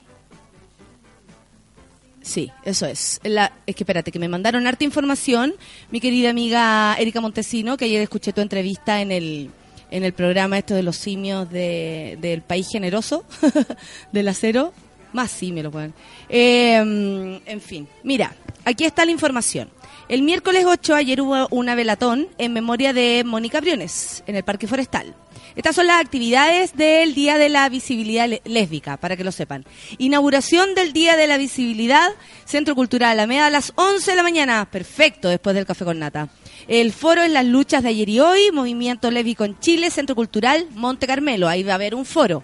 Sí, 2.22 2.52
eso 2.64 2.86
es. 2.86 3.20
La- 3.24 3.52
es 3.66 3.76
que 3.76 3.84
espérate, 3.84 4.12
que 4.12 4.20
me 4.20 4.30
mandaron 4.30 4.66
harta 4.66 4.84
información, 4.86 5.54
mi 5.92 6.00
querida 6.00 6.30
amiga 6.30 6.96
Erika 6.98 7.20
Montesino, 7.22 7.76
que 7.76 7.86
ayer 7.86 8.02
escuché 8.02 8.32
tu 8.32 8.40
entrevista 8.42 9.02
en 9.02 9.12
el, 9.12 9.50
en 9.92 10.04
el 10.06 10.14
programa 10.14 10.58
esto 10.58 10.74
de 10.74 10.84
los 10.84 10.96
simios 10.96 11.50
de, 11.50 12.18
del 12.22 12.42
país 12.42 12.68
generoso, 12.72 13.26
del 14.12 14.28
acero. 14.30 14.74
Más 15.12 15.42
lo 15.44 15.70
pueden. 15.70 15.94
Eh, 16.28 17.40
en 17.46 17.62
fin, 17.62 17.88
mira, 18.04 18.34
aquí 18.66 18.84
está 18.86 19.06
la 19.06 19.12
información. 19.12 19.70
El 20.10 20.24
miércoles 20.24 20.66
8 20.68 20.96
ayer 20.96 21.22
hubo 21.22 21.48
una 21.52 21.76
velatón 21.76 22.28
en 22.40 22.52
memoria 22.52 22.94
de 22.94 23.24
Mónica 23.24 23.62
Briones 23.62 24.24
en 24.28 24.36
el 24.36 24.44
Parque 24.44 24.66
Forestal. 24.68 25.14
Estas 25.56 25.76
son 25.76 25.88
las 25.88 26.02
actividades 26.02 26.76
del 26.76 27.14
Día 27.14 27.38
de 27.38 27.50
la 27.50 27.70
Visibilidad 27.70 28.28
Lésbica, 28.46 28.98
para 28.98 29.16
que 29.16 29.24
lo 29.24 29.32
sepan. 29.32 29.66
Inauguración 29.98 30.76
del 30.76 30.94
Día 30.94 31.16
de 31.16 31.28
la 31.28 31.38
Visibilidad, 31.38 32.10
Centro 32.46 32.76
Cultural 32.76 33.12
Alameda 33.12 33.48
a 33.48 33.50
las 33.50 33.74
11 33.76 34.12
de 34.12 34.18
la 34.18 34.24
mañana. 34.24 34.70
Perfecto, 34.70 35.30
después 35.30 35.56
del 35.56 35.66
café 35.66 35.86
con 35.86 36.00
nata. 36.00 36.30
El 36.68 36.92
foro 36.92 37.24
en 37.24 37.34
las 37.34 37.46
luchas 37.46 37.84
de 37.84 37.90
ayer 37.90 38.10
y 38.10 38.20
hoy, 38.20 38.52
Movimiento 38.52 39.12
Lésbico 39.12 39.44
en 39.44 39.60
Chile, 39.60 39.92
Centro 39.92 40.16
Cultural 40.16 40.68
Monte 40.72 41.08
Carmelo. 41.08 41.48
Ahí 41.48 41.64
va 41.64 41.74
a 41.74 41.76
haber 41.76 41.94
un 41.94 42.06
foro. 42.06 42.44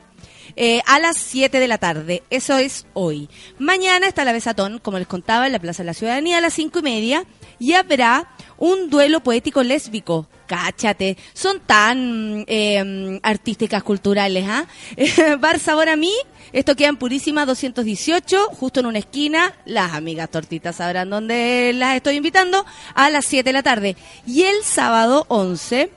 Eh, 0.55 0.81
a 0.87 0.99
las 0.99 1.17
7 1.17 1.59
de 1.59 1.67
la 1.67 1.77
tarde. 1.77 2.23
Eso 2.29 2.57
es 2.57 2.85
hoy. 2.93 3.29
Mañana 3.59 4.07
está 4.07 4.25
la 4.25 4.33
Besatón, 4.33 4.79
como 4.79 4.97
les 4.97 5.07
contaba, 5.07 5.45
en 5.45 5.53
la 5.53 5.59
Plaza 5.59 5.83
de 5.83 5.87
la 5.87 5.93
Ciudadanía 5.93 6.39
a 6.39 6.41
las 6.41 6.53
5 6.53 6.79
y 6.79 6.81
media. 6.81 7.25
Y 7.59 7.73
habrá 7.73 8.29
un 8.59 8.89
duelo 8.89 9.21
poético 9.21 9.63
lésbico. 9.63 10.27
Cáchate. 10.45 11.17
Son 11.33 11.59
tan 11.59 12.43
eh, 12.47 13.19
artísticas 13.23 13.83
culturales, 13.83 14.45
¿ah? 14.47 14.67
Bar 15.39 15.59
Sabor 15.59 15.89
a 15.89 15.95
mí. 15.95 16.13
Esto 16.51 16.75
queda 16.75 16.89
en 16.89 16.97
Purísima 16.97 17.45
218, 17.45 18.49
justo 18.51 18.79
en 18.79 18.87
una 18.87 18.99
esquina. 18.99 19.53
Las 19.65 19.93
amigas 19.93 20.29
tortitas 20.29 20.77
sabrán 20.77 21.09
dónde 21.09 21.71
las 21.75 21.95
estoy 21.95 22.15
invitando. 22.15 22.65
A 22.95 23.09
las 23.09 23.25
7 23.25 23.47
de 23.47 23.53
la 23.53 23.63
tarde. 23.63 23.95
Y 24.25 24.43
el 24.43 24.63
sábado 24.63 25.25
11 25.29 25.91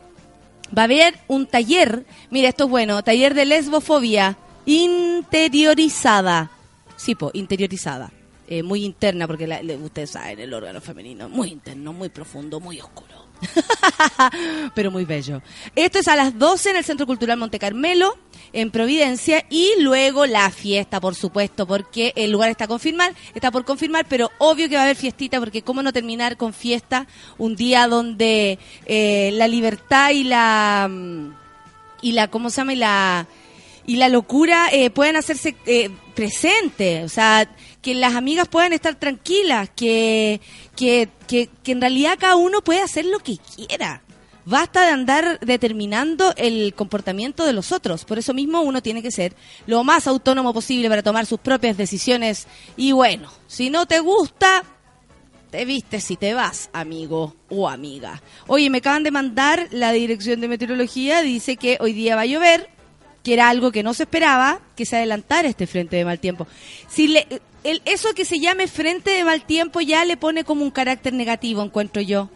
va 0.77 0.83
a 0.83 0.85
haber 0.85 1.19
un 1.29 1.47
taller, 1.47 2.05
mira, 2.31 2.49
esto 2.49 2.65
es 2.65 2.71
bueno, 2.71 3.03
taller 3.03 3.35
de 3.35 3.45
lesbofobia 3.45 4.39
interiorizada. 4.65 6.51
Sí, 6.97 7.15
po, 7.15 7.31
interiorizada. 7.35 8.11
Eh, 8.49 8.63
muy 8.63 8.85
interna, 8.85 9.27
porque 9.27 9.47
la- 9.47 9.61
ustedes 9.83 10.11
saben, 10.11 10.39
el 10.41 10.53
órgano 10.53 10.81
femenino, 10.81 11.29
muy 11.29 11.49
interno, 11.49 11.93
muy 11.93 12.09
profundo, 12.09 12.61
muy 12.61 12.81
oscuro. 12.81 13.23
Pero 14.75 14.91
muy 14.91 15.05
bello. 15.05 15.43
Esto 15.75 15.99
es 15.99 16.09
a 16.09 16.17
las 16.17 16.39
12 16.39 16.71
en 16.71 16.77
el 16.77 16.85
Centro 16.85 17.07
Cultural 17.07 17.39
Monte 17.39 17.59
Carmelo, 17.59 18.17
en 18.53 18.71
Providencia, 18.71 19.45
y 19.51 19.73
luego 19.81 20.27
la 20.27 20.51
fiesta, 20.51 21.01
por 21.01 21.15
supuesto, 21.15 21.67
porque 21.67 22.13
el 22.17 22.31
lugar 22.31 22.51
está 22.51 22.67
confirmar, 22.67 23.15
está 23.35 23.51
por 23.51 23.65
confirmar, 23.65 24.07
pero 24.09 24.31
obvio 24.39 24.69
que 24.69 24.75
va 24.75 24.83
a 24.83 24.85
haber 24.85 24.97
fiestita, 24.97 25.39
porque 25.41 25.63
cómo 25.63 25.83
no 25.83 25.93
terminar 25.93 26.37
con 26.37 26.53
fiesta 26.53 27.07
un 27.39 27.57
día 27.57 27.87
donde 27.89 28.59
eh, 28.87 29.31
la 29.35 29.49
libertad 29.49 30.11
y 30.11 30.25
la 30.25 30.89
mm, 30.91 31.35
y 32.03 32.13
la 32.13 32.29
cómo 32.29 32.51
se 32.51 32.57
llama 32.61 32.73
y 32.75 32.77
la 32.77 33.27
y 33.87 33.97
la 33.97 34.09
locura 34.09 34.69
eh, 34.73 34.91
pueden 34.91 35.17
hacerse 35.17 35.57
eh, 35.67 35.91
presente, 36.15 37.03
o 37.05 37.09
sea, 37.09 37.49
que 37.83 37.95
las 37.95 38.15
amigas 38.15 38.49
puedan 38.49 38.73
estar 38.73 38.95
tranquilas, 38.95 39.69
que, 39.75 40.41
que, 40.77 41.09
que, 41.27 41.51
que 41.63 41.73
en 41.73 41.81
realidad 41.81 42.17
cada 42.19 42.37
uno 42.37 42.63
puede 42.63 42.81
hacer 42.81 43.05
lo 43.05 43.19
que 43.19 43.37
quiera. 43.37 44.03
Basta 44.45 44.85
de 44.85 44.93
andar 44.93 45.39
determinando 45.41 46.33
el 46.37 46.75
comportamiento 46.75 47.45
de 47.45 47.53
los 47.53 47.71
otros. 47.71 48.05
Por 48.05 48.19
eso 48.19 48.35
mismo 48.35 48.63
uno 48.63 48.83
tiene 48.83 49.03
que 49.03 49.13
ser 49.13 49.35
lo 49.67 49.85
más 49.85 50.07
autónomo 50.07 50.53
posible 50.53 50.89
para 50.89 51.03
tomar 51.03 51.27
sus 51.27 51.39
propias 51.39 51.77
decisiones. 51.77 52.47
Y 52.77 52.93
bueno, 52.93 53.31
si 53.47 53.71
no 53.71 53.87
te 53.87 54.01
gusta, 54.01 54.65
te 55.51 55.65
vistes 55.65 56.03
si 56.03 56.17
te 56.17 56.35
vas, 56.35 56.71
amigo 56.73 57.37
o 57.51 57.69
amiga. 57.69 58.21
Oye, 58.49 58.69
me 58.69 58.79
acaban 58.79 59.05
de 59.05 59.13
mandar 59.13 59.69
la 59.71 59.93
dirección 59.93 60.41
de 60.41 60.49
meteorología, 60.49 61.23
dice 61.23 61.57
que 61.57 61.79
hoy 61.81 61.93
día 61.93 62.17
va 62.17 62.23
a 62.23 62.27
llover, 62.27 62.69
que 63.23 63.35
era 63.35 63.49
algo 63.49 63.73
que 63.73 63.83
no 63.83 63.95
se 63.95 64.05
esperaba, 64.05 64.61
que 64.77 64.87
se 64.87 64.97
adelantara 64.97 65.49
este 65.49 65.67
frente 65.67 65.97
de 65.97 66.05
mal 66.05 66.19
tiempo. 66.19 66.47
Si 66.89 67.09
le, 67.09 67.27
el, 67.65 67.83
eso 67.85 68.15
que 68.15 68.25
se 68.25 68.41
llame 68.41 68.67
frente 68.67 69.11
de 69.11 69.25
mal 69.25 69.45
tiempo 69.45 69.81
ya 69.81 70.05
le 70.05 70.17
pone 70.17 70.45
como 70.45 70.65
un 70.65 70.71
carácter 70.71 71.13
negativo, 71.13 71.63
encuentro 71.63 72.03
yo. 72.03 72.29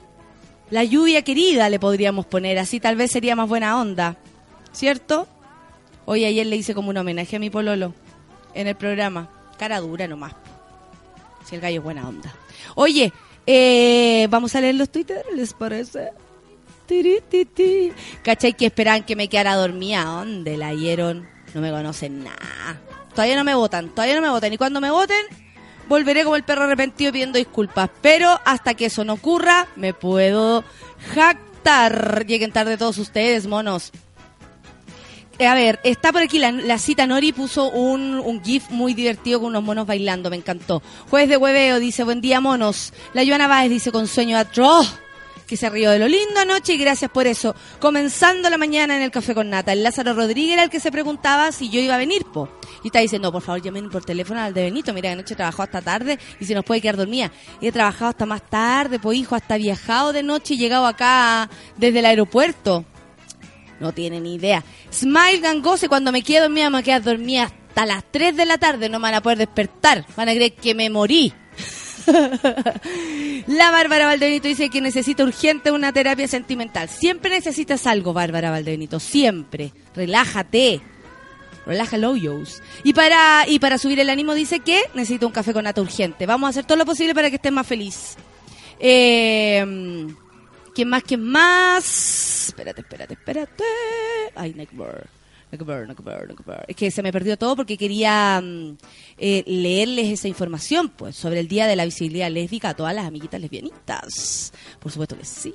La 0.70 0.84
lluvia 0.84 1.22
querida 1.22 1.68
le 1.70 1.78
podríamos 1.78 2.26
poner, 2.26 2.58
así 2.58 2.80
tal 2.80 2.96
vez 2.96 3.10
sería 3.10 3.36
más 3.36 3.48
buena 3.48 3.80
onda. 3.80 4.16
¿Cierto? 4.72 5.26
Hoy 6.04 6.24
ayer 6.24 6.46
le 6.46 6.56
hice 6.56 6.74
como 6.74 6.90
un 6.90 6.96
homenaje 6.96 7.36
a 7.36 7.38
mi 7.38 7.50
pololo 7.50 7.94
en 8.54 8.66
el 8.66 8.76
programa. 8.76 9.30
Cara 9.58 9.80
dura 9.80 10.06
nomás. 10.06 10.34
Si 11.44 11.54
el 11.54 11.60
gallo 11.60 11.78
es 11.78 11.84
buena 11.84 12.08
onda. 12.08 12.34
Oye, 12.74 13.12
eh, 13.46 14.26
vamos 14.28 14.54
a 14.54 14.60
leer 14.60 14.74
los 14.74 14.90
Twitter, 14.90 15.24
¿les 15.34 15.52
parece? 15.52 16.10
¿Cachai 18.22 18.54
que 18.54 18.66
esperaban 18.66 19.04
que 19.04 19.16
me 19.16 19.28
quedara 19.28 19.54
dormida? 19.54 20.04
¿Dónde 20.04 20.56
la 20.56 20.70
oyeron? 20.70 21.28
No 21.54 21.60
me 21.60 21.70
conocen 21.70 22.24
nada. 22.24 22.80
Todavía 23.14 23.36
no 23.36 23.44
me 23.44 23.54
votan, 23.54 23.88
todavía 23.90 24.16
no 24.16 24.22
me 24.22 24.28
votan. 24.30 24.52
Y 24.52 24.58
cuando 24.58 24.80
me 24.80 24.90
voten, 24.90 25.24
volveré 25.88 26.24
como 26.24 26.36
el 26.36 26.44
perro 26.44 26.64
arrepentido 26.64 27.12
pidiendo 27.12 27.38
disculpas. 27.38 27.90
Pero 28.02 28.40
hasta 28.44 28.74
que 28.74 28.86
eso 28.86 29.04
no 29.04 29.14
ocurra, 29.14 29.68
me 29.76 29.94
puedo 29.94 30.64
jactar. 31.14 32.26
Lleguen 32.26 32.52
tarde 32.52 32.76
todos 32.76 32.98
ustedes, 32.98 33.46
monos. 33.46 33.92
Eh, 35.38 35.46
A 35.46 35.54
ver, 35.54 35.80
está 35.82 36.12
por 36.12 36.22
aquí 36.22 36.38
la, 36.38 36.78
cita 36.78 37.06
Nori 37.06 37.32
puso 37.32 37.70
un, 37.70 38.14
un 38.14 38.42
GIF 38.42 38.70
muy 38.70 38.94
divertido 38.94 39.40
con 39.40 39.48
unos 39.48 39.62
monos 39.62 39.86
bailando, 39.86 40.30
me 40.30 40.36
encantó. 40.36 40.82
Jueves 41.10 41.28
de 41.28 41.36
hueveo 41.36 41.78
dice, 41.78 42.04
buen 42.04 42.20
día 42.20 42.40
monos. 42.40 42.92
La 43.12 43.24
Joana 43.24 43.46
Báez 43.46 43.70
dice, 43.70 43.92
con 43.92 44.06
sueño 44.06 44.38
atroz, 44.38 44.98
que 45.46 45.56
se 45.56 45.70
rió 45.70 45.90
de 45.90 45.98
lo 45.98 46.08
lindo 46.08 46.40
anoche 46.40 46.74
y 46.74 46.78
gracias 46.78 47.10
por 47.10 47.26
eso. 47.26 47.54
Comenzando 47.80 48.50
la 48.50 48.58
mañana 48.58 48.96
en 48.96 49.02
el 49.02 49.10
café 49.10 49.34
con 49.34 49.50
nata. 49.50 49.72
El 49.72 49.82
Lázaro 49.82 50.14
Rodríguez 50.14 50.54
era 50.54 50.64
el 50.64 50.70
que 50.70 50.80
se 50.80 50.90
preguntaba 50.90 51.52
si 51.52 51.70
yo 51.70 51.80
iba 51.80 51.94
a 51.94 51.98
venir, 51.98 52.24
po. 52.24 52.48
Y 52.82 52.88
está 52.88 53.00
diciendo, 53.00 53.32
por 53.32 53.42
favor, 53.42 53.62
llamen 53.62 53.88
por 53.90 54.04
teléfono 54.04 54.40
al 54.40 54.54
de 54.54 54.62
Benito. 54.62 54.92
Mira, 54.92 55.12
anoche 55.12 55.34
trabajó 55.34 55.62
hasta 55.62 55.80
tarde 55.80 56.18
y 56.40 56.44
se 56.44 56.54
nos 56.54 56.64
puede 56.64 56.80
quedar 56.80 56.96
dormida. 56.96 57.30
Y 57.60 57.68
he 57.68 57.72
trabajado 57.72 58.10
hasta 58.10 58.26
más 58.26 58.42
tarde, 58.48 58.98
pues 58.98 59.18
hijo, 59.18 59.34
hasta 59.34 59.56
viajado 59.56 60.12
de 60.12 60.22
noche 60.22 60.54
y 60.54 60.58
llegado 60.58 60.86
acá 60.86 61.48
desde 61.76 62.00
el 62.00 62.06
aeropuerto. 62.06 62.84
No 63.80 63.92
tienen 63.92 64.24
ni 64.24 64.34
idea. 64.34 64.64
Smile 64.92 65.38
Gangose, 65.40 65.88
cuando 65.88 66.10
me 66.10 66.22
quedo 66.22 66.42
dormida, 66.42 66.70
me 66.70 66.82
quedo 66.82 67.00
dormida 67.00 67.44
hasta 67.44 67.86
las 67.86 68.04
3 68.10 68.36
de 68.36 68.46
la 68.46 68.58
tarde. 68.58 68.88
No 68.88 68.98
me 68.98 69.04
van 69.04 69.14
a 69.14 69.22
poder 69.22 69.38
despertar. 69.38 70.06
Van 70.16 70.28
a 70.28 70.32
creer 70.32 70.54
que 70.54 70.74
me 70.74 70.88
morí. 70.88 71.32
La 73.46 73.70
Bárbara 73.70 74.06
Valdebenito 74.06 74.48
dice 74.48 74.70
que 74.70 74.80
necesita 74.80 75.24
urgente 75.24 75.70
una 75.70 75.92
terapia 75.92 76.28
sentimental. 76.28 76.88
Siempre 76.88 77.30
necesitas 77.30 77.86
algo, 77.86 78.12
Bárbara 78.12 78.50
Valdebenito. 78.50 79.00
Siempre. 79.00 79.72
Relájate. 79.94 80.80
Relaja 81.66 81.96
yos. 81.98 82.62
Y 82.84 82.92
para, 82.92 83.44
y 83.48 83.58
para 83.58 83.76
subir 83.76 83.98
el 83.98 84.08
ánimo 84.08 84.34
dice 84.34 84.60
que 84.60 84.82
necesita 84.94 85.26
un 85.26 85.32
café 85.32 85.52
con 85.52 85.64
nata 85.64 85.80
urgente. 85.80 86.24
Vamos 86.24 86.46
a 86.46 86.50
hacer 86.50 86.64
todo 86.64 86.78
lo 86.78 86.86
posible 86.86 87.14
para 87.14 87.28
que 87.28 87.36
estés 87.36 87.52
más 87.52 87.66
feliz. 87.66 88.16
Eh, 88.78 90.06
¿Quién 90.74 90.88
más? 90.88 91.02
¿Quién 91.02 91.24
más? 91.24 92.48
Espérate, 92.48 92.82
espérate, 92.82 93.14
espérate. 93.14 93.64
Ay, 94.36 94.54
Neckbird. 95.52 95.86
Neckbird, 95.86 95.88
Neckbird, 95.88 96.28
Neckbird. 96.28 96.64
Es 96.68 96.76
que 96.76 96.90
se 96.90 97.02
me 97.02 97.12
perdió 97.12 97.36
todo 97.36 97.56
porque 97.56 97.76
quería 97.76 98.40
mm, 98.42 98.76
eh, 99.18 99.44
leerles 99.46 100.06
esa 100.08 100.28
información, 100.28 100.88
pues, 100.88 101.16
sobre 101.16 101.40
el 101.40 101.48
Día 101.48 101.66
de 101.66 101.76
la 101.76 101.84
Visibilidad 101.84 102.30
Lésbica 102.30 102.70
a 102.70 102.74
todas 102.74 102.94
las 102.94 103.06
amiguitas 103.06 103.40
lesbianitas. 103.40 104.52
Por 104.80 104.92
supuesto 104.92 105.16
que 105.16 105.24
sí. 105.24 105.54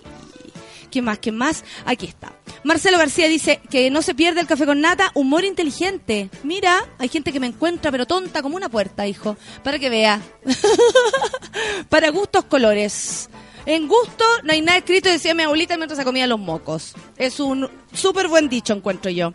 ¿Quién 0.91 1.05
más? 1.05 1.19
¿Quién 1.19 1.37
más? 1.37 1.63
Aquí 1.85 2.05
está. 2.05 2.33
Marcelo 2.63 2.97
García 2.97 3.27
dice 3.27 3.61
que 3.69 3.89
no 3.89 4.01
se 4.01 4.13
pierde 4.13 4.41
el 4.41 4.47
café 4.47 4.65
con 4.65 4.81
nata, 4.81 5.11
humor 5.13 5.45
inteligente. 5.45 6.29
Mira, 6.43 6.83
hay 6.97 7.07
gente 7.07 7.31
que 7.31 7.39
me 7.39 7.47
encuentra 7.47 7.91
pero 7.91 8.05
tonta 8.05 8.41
como 8.41 8.57
una 8.57 8.69
puerta, 8.69 9.07
hijo. 9.07 9.37
Para 9.63 9.79
que 9.79 9.89
vea. 9.89 10.21
Para 11.89 12.09
gustos 12.09 12.45
colores. 12.45 13.29
En 13.65 13.87
gusto 13.87 14.25
no 14.43 14.53
hay 14.53 14.61
nada 14.61 14.79
escrito, 14.79 15.07
decía 15.07 15.35
mi 15.35 15.43
abuelita 15.43 15.77
mientras 15.77 15.97
se 15.97 16.03
comía 16.03 16.27
los 16.27 16.39
mocos. 16.39 16.93
Es 17.17 17.39
un 17.39 17.69
súper 17.93 18.27
buen 18.27 18.49
dicho, 18.49 18.73
encuentro 18.73 19.11
yo. 19.11 19.33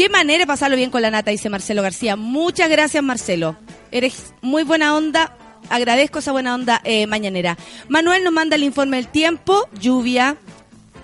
Qué 0.00 0.08
manera 0.08 0.38
de 0.38 0.46
pasarlo 0.46 0.78
bien 0.78 0.88
con 0.88 1.02
la 1.02 1.10
nata, 1.10 1.30
dice 1.30 1.50
Marcelo 1.50 1.82
García. 1.82 2.16
Muchas 2.16 2.70
gracias, 2.70 3.04
Marcelo. 3.04 3.56
Eres 3.90 4.32
muy 4.40 4.62
buena 4.62 4.96
onda. 4.96 5.36
Agradezco 5.68 6.20
esa 6.20 6.32
buena 6.32 6.54
onda 6.54 6.80
eh, 6.84 7.06
mañanera. 7.06 7.58
Manuel 7.86 8.24
nos 8.24 8.32
manda 8.32 8.56
el 8.56 8.64
informe 8.64 8.96
del 8.96 9.08
tiempo. 9.08 9.68
Lluvia, 9.78 10.38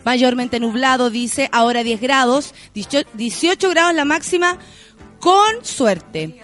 mayormente 0.06 0.60
nublado, 0.60 1.10
dice. 1.10 1.50
Ahora 1.52 1.84
10 1.84 2.00
grados. 2.00 2.54
18, 2.72 3.10
18 3.12 3.68
grados 3.68 3.94
la 3.94 4.06
máxima, 4.06 4.56
con 5.20 5.62
suerte. 5.62 6.40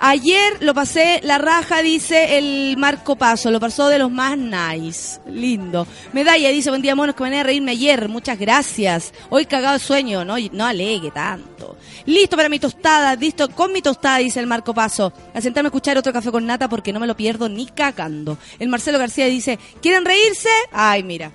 Ayer 0.00 0.58
lo 0.60 0.74
pasé 0.74 1.20
la 1.24 1.38
raja, 1.38 1.82
dice 1.82 2.38
el 2.38 2.76
Marco 2.76 3.16
Paso, 3.16 3.50
lo 3.50 3.58
pasó 3.58 3.88
de 3.88 3.98
los 3.98 4.12
más 4.12 4.38
nice. 4.38 5.20
Lindo. 5.26 5.88
Medalla 6.12 6.50
dice, 6.50 6.70
buen 6.70 6.82
día 6.82 6.94
monos, 6.94 7.16
que 7.16 7.24
venía 7.24 7.40
a 7.40 7.42
reírme 7.42 7.72
ayer, 7.72 8.08
muchas 8.08 8.38
gracias. 8.38 9.12
Hoy 9.28 9.46
cagado 9.46 9.72
de 9.72 9.80
sueño, 9.80 10.24
no, 10.24 10.36
no 10.52 10.66
alegue 10.66 11.10
tanto. 11.10 11.76
Listo 12.06 12.36
para 12.36 12.48
mi 12.48 12.60
tostada, 12.60 13.16
listo 13.16 13.48
con 13.50 13.72
mi 13.72 13.82
tostada, 13.82 14.18
dice 14.18 14.38
el 14.38 14.46
Marco 14.46 14.72
Paso. 14.72 15.12
A 15.34 15.40
sentarme 15.40 15.66
a 15.66 15.70
escuchar 15.70 15.98
otro 15.98 16.12
café 16.12 16.30
con 16.30 16.46
nata 16.46 16.68
porque 16.68 16.92
no 16.92 17.00
me 17.00 17.06
lo 17.08 17.16
pierdo 17.16 17.48
ni 17.48 17.66
cagando. 17.66 18.38
El 18.60 18.68
Marcelo 18.68 19.00
García 19.00 19.26
dice, 19.26 19.58
¿quieren 19.82 20.04
reírse? 20.04 20.48
Ay, 20.70 21.02
mira. 21.02 21.32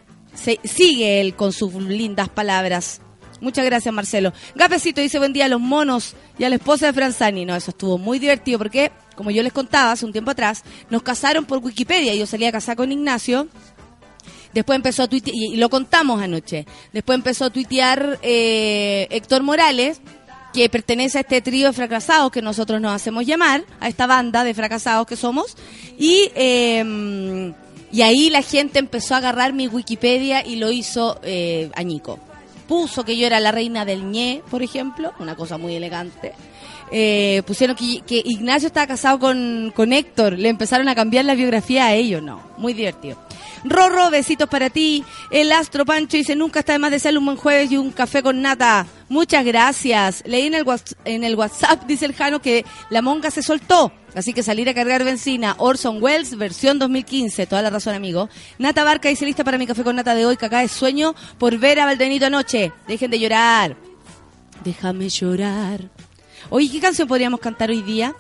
Sigue 0.63 1.19
él 1.19 1.35
con 1.35 1.51
sus 1.51 1.73
lindas 1.75 2.29
palabras. 2.29 3.01
Muchas 3.43 3.65
gracias, 3.65 3.93
Marcelo. 3.93 4.31
Gapecito 4.55 5.01
dice 5.01 5.19
buen 5.19 5.33
día 5.33 5.45
a 5.45 5.49
los 5.49 5.59
monos 5.59 6.15
y 6.39 6.45
a 6.45 6.49
la 6.49 6.55
esposa 6.55 6.85
de 6.85 6.93
Franzani. 6.93 7.43
No, 7.43 7.53
eso 7.53 7.71
estuvo 7.71 7.97
muy 7.97 8.17
divertido 8.17 8.57
porque, 8.57 8.89
como 9.17 9.31
yo 9.31 9.43
les 9.43 9.51
contaba 9.51 9.91
hace 9.91 10.05
un 10.05 10.13
tiempo 10.13 10.31
atrás, 10.31 10.63
nos 10.89 11.03
casaron 11.03 11.43
por 11.43 11.57
Wikipedia. 11.59 12.15
Yo 12.15 12.25
salí 12.25 12.45
a 12.45 12.53
casar 12.53 12.77
con 12.77 12.89
Ignacio. 12.89 13.49
Después 14.53 14.77
empezó 14.77 15.03
a 15.03 15.07
tuitear, 15.09 15.35
y 15.35 15.57
lo 15.57 15.69
contamos 15.69 16.21
anoche. 16.21 16.65
Después 16.93 17.17
empezó 17.17 17.43
a 17.45 17.49
tuitear 17.49 18.17
eh, 18.21 19.07
Héctor 19.09 19.43
Morales, 19.43 19.99
que 20.53 20.69
pertenece 20.69 21.17
a 21.17 21.21
este 21.21 21.41
trío 21.41 21.67
de 21.67 21.73
fracasados 21.73 22.31
que 22.31 22.41
nosotros 22.41 22.79
nos 22.79 22.93
hacemos 22.93 23.25
llamar, 23.25 23.65
a 23.81 23.89
esta 23.89 24.07
banda 24.07 24.45
de 24.45 24.53
fracasados 24.53 25.05
que 25.05 25.17
somos. 25.17 25.57
Y, 25.99 26.31
eh, 26.35 27.51
y 27.91 28.01
ahí 28.03 28.29
la 28.29 28.41
gente 28.41 28.79
empezó 28.79 29.15
a 29.15 29.17
agarrar 29.17 29.51
mi 29.51 29.67
Wikipedia 29.67 30.47
y 30.47 30.55
lo 30.55 30.71
hizo 30.71 31.19
eh, 31.23 31.69
añico. 31.75 32.19
Puso 32.73 33.05
que 33.05 33.15
yo 33.15 33.27
era 33.27 33.39
la 33.39 33.51
reina 33.51 33.85
del 33.85 34.09
ñe, 34.09 34.41
por 34.49 34.63
ejemplo, 34.63 35.13
una 35.19 35.35
cosa 35.35 35.59
muy 35.59 35.75
elegante. 35.75 36.33
Eh, 36.91 37.43
pusieron 37.45 37.75
que, 37.75 38.01
que 38.01 38.19
Ignacio 38.25 38.65
estaba 38.65 38.87
casado 38.87 39.19
con, 39.19 39.71
con 39.75 39.93
Héctor, 39.93 40.39
le 40.39 40.49
empezaron 40.49 40.89
a 40.89 40.95
cambiar 40.95 41.23
la 41.25 41.35
biografía 41.35 41.85
a 41.85 41.93
ellos, 41.93 42.23
no, 42.23 42.41
muy 42.57 42.73
divertido. 42.73 43.19
Rorro, 43.63 44.09
besitos 44.09 44.49
para 44.49 44.69
ti. 44.69 45.03
El 45.31 45.51
Astro 45.51 45.85
Pancho 45.85 46.17
dice, 46.17 46.35
nunca 46.35 46.59
está 46.59 46.73
de 46.73 46.79
más 46.79 46.91
desearle 46.91 47.19
un 47.19 47.25
buen 47.25 47.37
jueves 47.37 47.71
y 47.71 47.77
un 47.77 47.91
café 47.91 48.21
con 48.21 48.41
nata. 48.41 48.85
Muchas 49.09 49.45
gracias. 49.45 50.23
Leí 50.25 50.47
en 50.47 50.55
el, 50.55 50.65
en 51.05 51.23
el 51.23 51.35
WhatsApp, 51.35 51.83
dice 51.87 52.05
el 52.05 52.13
Jano, 52.13 52.41
que 52.41 52.65
la 52.89 53.01
monga 53.01 53.31
se 53.31 53.43
soltó. 53.43 53.91
Así 54.15 54.33
que 54.33 54.43
salir 54.43 54.69
a 54.69 54.73
cargar 54.73 55.03
benzina. 55.03 55.55
Orson 55.57 56.01
Welles, 56.01 56.37
versión 56.37 56.77
2015. 56.77 57.47
Toda 57.47 57.61
la 57.61 57.69
razón, 57.69 57.95
amigo. 57.95 58.29
Nata 58.59 58.83
Barca 58.83 59.09
dice, 59.09 59.25
lista 59.25 59.43
para 59.43 59.57
mi 59.57 59.65
café 59.65 59.83
con 59.83 59.95
nata 59.95 60.13
de 60.13 60.25
hoy, 60.25 60.37
que 60.37 60.45
acá 60.45 60.63
es 60.63 60.71
sueño 60.71 61.15
por 61.37 61.57
ver 61.57 61.79
a 61.79 61.85
Valdenito 61.85 62.25
anoche. 62.25 62.71
Dejen 62.87 63.11
de 63.11 63.19
llorar. 63.19 63.75
Déjame 64.63 65.09
llorar. 65.09 65.89
Oye, 66.49 66.69
¿qué 66.69 66.79
canción 66.79 67.07
podríamos 67.07 67.39
cantar 67.39 67.69
hoy 67.69 67.81
día? 67.81 68.15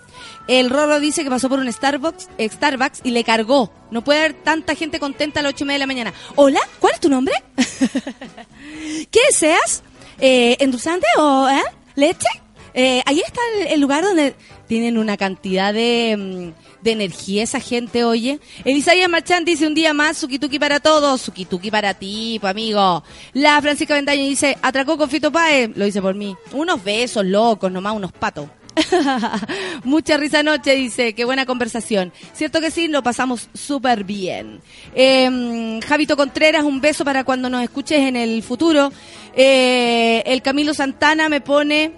El 0.47 0.69
Rorro 0.69 0.99
dice 0.99 1.23
que 1.23 1.29
pasó 1.29 1.49
por 1.49 1.59
un 1.59 1.71
Starbucks, 1.71 2.29
eh, 2.37 2.49
Starbucks 2.49 3.01
y 3.03 3.11
le 3.11 3.23
cargó. 3.23 3.71
No 3.91 4.03
puede 4.03 4.19
haber 4.19 4.33
tanta 4.33 4.75
gente 4.75 4.99
contenta 4.99 5.39
a 5.39 5.43
las 5.43 5.53
ocho 5.53 5.63
y 5.63 5.67
media 5.67 5.75
de 5.75 5.79
la 5.79 5.87
mañana. 5.87 6.13
Hola, 6.35 6.59
¿cuál 6.79 6.93
es 6.93 6.99
tu 6.99 7.09
nombre? 7.09 7.35
¿Qué 9.11 9.19
deseas? 9.29 9.83
Eh, 10.19 10.57
¿Endulzante 10.59 11.07
o 11.17 11.49
eh? 11.49 11.63
leche? 11.95 12.27
Eh, 12.73 13.03
ahí 13.05 13.19
está 13.19 13.39
el, 13.59 13.67
el 13.67 13.81
lugar 13.81 14.03
donde 14.03 14.35
tienen 14.67 14.97
una 14.97 15.17
cantidad 15.17 15.73
de, 15.73 16.53
mm, 16.83 16.87
energía 16.89 17.43
esa 17.43 17.59
gente, 17.59 18.03
oye. 18.03 18.39
Elisaya 18.65 19.07
Marchand 19.07 19.45
dice 19.45 19.67
un 19.67 19.75
día 19.75 19.93
más, 19.93 20.17
Sukituki 20.17 20.59
para 20.59 20.79
todos, 20.79 21.21
Sukituki 21.21 21.69
para 21.69 21.93
ti, 21.93 22.39
amigo. 22.41 23.03
La 23.33 23.61
Francisca 23.61 23.93
Ventaño 23.93 24.23
dice, 24.23 24.57
atracó 24.61 24.97
con 24.97 25.09
Paez, 25.09 25.69
lo 25.75 25.85
dice 25.85 26.01
por 26.01 26.15
mí. 26.15 26.35
Unos 26.51 26.83
besos 26.83 27.25
locos, 27.25 27.71
nomás 27.71 27.93
unos 27.93 28.11
patos. 28.11 28.47
Mucha 29.83 30.17
risa 30.17 30.39
anoche, 30.39 30.73
dice, 30.75 31.13
qué 31.13 31.25
buena 31.25 31.45
conversación. 31.45 32.11
Cierto 32.33 32.61
que 32.61 32.71
sí, 32.71 32.87
lo 32.87 33.03
pasamos 33.03 33.49
súper 33.53 34.03
bien. 34.03 34.61
Eh, 34.95 35.79
Javito 35.87 36.17
Contreras, 36.17 36.63
un 36.63 36.81
beso 36.81 37.05
para 37.05 37.23
cuando 37.23 37.49
nos 37.49 37.63
escuches 37.63 37.99
en 37.99 38.15
el 38.15 38.43
futuro. 38.43 38.91
Eh, 39.35 40.23
el 40.25 40.41
Camilo 40.41 40.73
Santana 40.73 41.29
me 41.29 41.41
pone, 41.41 41.91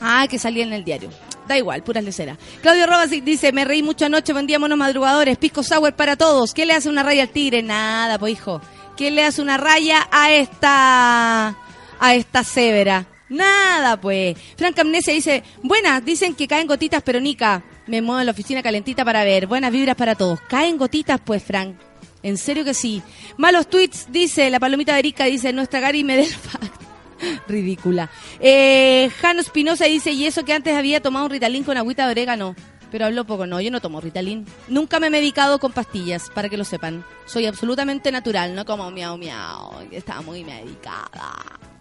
ah, 0.00 0.26
que 0.28 0.38
salía 0.38 0.64
en 0.64 0.72
el 0.72 0.84
diario. 0.84 1.10
Da 1.46 1.58
igual, 1.58 1.82
puras 1.82 2.02
leceras. 2.02 2.38
Claudio 2.62 2.86
Robasic 2.86 3.22
dice, 3.22 3.52
me 3.52 3.64
reí 3.64 3.82
mucho 3.82 4.06
anoche, 4.06 4.32
buen 4.32 4.46
día, 4.46 4.58
monos 4.58 4.78
madrugadores, 4.78 5.36
pisco 5.36 5.62
sour 5.62 5.94
para 5.94 6.16
todos. 6.16 6.54
¿Qué 6.54 6.64
le 6.64 6.72
hace 6.72 6.88
una 6.88 7.02
raya 7.02 7.22
al 7.22 7.28
tigre? 7.28 7.62
Nada, 7.62 8.18
pues 8.18 8.32
hijo. 8.32 8.62
¿Qué 8.96 9.10
le 9.10 9.24
hace 9.24 9.42
una 9.42 9.56
raya 9.56 10.08
a 10.10 10.32
esta, 10.32 11.56
a 12.00 12.14
esta 12.14 12.44
severa? 12.44 13.06
Nada, 13.28 14.00
pues. 14.00 14.36
Frank 14.56 14.78
Amnesia 14.78 15.12
dice, 15.12 15.42
buenas, 15.62 16.04
dicen 16.04 16.34
que 16.34 16.46
caen 16.46 16.66
gotitas, 16.66 17.02
pero 17.02 17.20
Nica, 17.20 17.64
me 17.86 18.02
muevo 18.02 18.20
en 18.20 18.26
la 18.26 18.32
oficina 18.32 18.62
calentita 18.62 19.04
para 19.04 19.24
ver. 19.24 19.46
Buenas 19.46 19.72
vibras 19.72 19.96
para 19.96 20.14
todos. 20.14 20.40
Caen 20.42 20.76
gotitas, 20.76 21.20
pues, 21.24 21.42
Frank. 21.42 21.76
En 22.22 22.38
serio 22.38 22.64
que 22.64 22.74
sí. 22.74 23.02
Malos 23.36 23.68
tweets, 23.68 24.10
dice, 24.10 24.50
la 24.50 24.60
palomita 24.60 24.94
de 24.94 25.00
Erika 25.00 25.24
dice, 25.24 25.52
nuestra 25.52 25.80
Gary 25.80 26.04
Medelfact. 26.04 26.82
Ridícula. 27.48 28.10
Eh, 28.40 29.10
Jano 29.20 29.40
Espinosa 29.40 29.84
dice, 29.86 30.12
y 30.12 30.26
eso 30.26 30.44
que 30.44 30.52
antes 30.52 30.74
había 30.74 31.00
tomado 31.00 31.26
un 31.26 31.30
Ritalin 31.30 31.64
con 31.64 31.76
agüita 31.76 32.06
de 32.06 32.12
orégano. 32.12 32.54
Pero 32.90 33.06
hablo 33.06 33.24
poco, 33.24 33.46
no, 33.46 33.60
yo 33.60 33.70
no 33.70 33.80
tomo 33.80 34.00
Ritalin. 34.00 34.46
Nunca 34.68 35.00
me 35.00 35.08
he 35.08 35.10
medicado 35.10 35.58
con 35.58 35.72
pastillas, 35.72 36.30
para 36.30 36.48
que 36.48 36.56
lo 36.56 36.64
sepan. 36.64 37.04
Soy 37.26 37.46
absolutamente 37.46 38.12
natural, 38.12 38.54
no 38.54 38.64
como 38.64 38.90
miau 38.90 39.18
miau, 39.18 39.88
que 39.90 39.96
está 39.96 40.20
muy 40.20 40.44
medicada. 40.44 41.73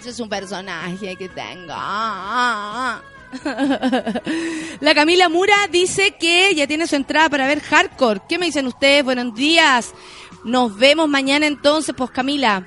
Ese 0.00 0.10
es 0.10 0.20
un 0.20 0.30
personaje 0.30 1.14
que 1.14 1.28
tengo. 1.28 1.74
La 4.80 4.94
Camila 4.94 5.28
Mura 5.28 5.68
dice 5.70 6.16
que 6.18 6.54
ya 6.54 6.66
tiene 6.66 6.86
su 6.86 6.96
entrada 6.96 7.28
para 7.28 7.46
ver 7.46 7.60
Hardcore. 7.60 8.22
¿Qué 8.26 8.38
me 8.38 8.46
dicen 8.46 8.66
ustedes? 8.66 9.04
Buenos 9.04 9.34
días. 9.34 9.92
Nos 10.42 10.74
vemos 10.78 11.06
mañana 11.06 11.46
entonces, 11.46 11.94
pues 11.94 12.10
Camila. 12.10 12.64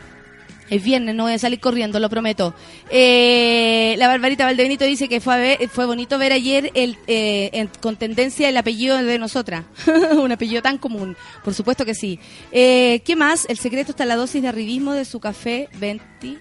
Es 0.69 0.83
viernes, 0.83 1.15
no 1.15 1.23
voy 1.23 1.33
a 1.33 1.39
salir 1.39 1.59
corriendo, 1.59 1.99
lo 1.99 2.07
prometo. 2.07 2.53
Eh, 2.91 3.95
la 3.97 4.07
Barbarita 4.07 4.45
Valdebenito 4.45 4.85
dice 4.85 5.09
que 5.09 5.19
fue, 5.19 5.57
bonito 5.87 6.19
ver 6.19 6.33
ayer 6.33 6.69
eh, 6.75 7.67
con 7.81 7.95
tendencia 7.95 8.47
el 8.47 8.57
apellido 8.57 8.97
de 8.97 9.17
nosotras. 9.17 9.65
Un 10.15 10.31
apellido 10.31 10.61
tan 10.61 10.77
común. 10.77 11.17
Por 11.43 11.55
supuesto 11.55 11.83
que 11.83 11.95
sí. 11.95 12.19
Eh, 12.51 13.01
¿Qué 13.03 13.15
más? 13.15 13.47
El 13.49 13.57
secreto 13.57 13.93
está 13.93 14.03
en 14.03 14.09
la 14.09 14.17
dosis 14.17 14.43
de 14.43 14.49
arribismo 14.49 14.93
de 14.93 15.05
su 15.05 15.19
café 15.19 15.67
20. 15.79 16.39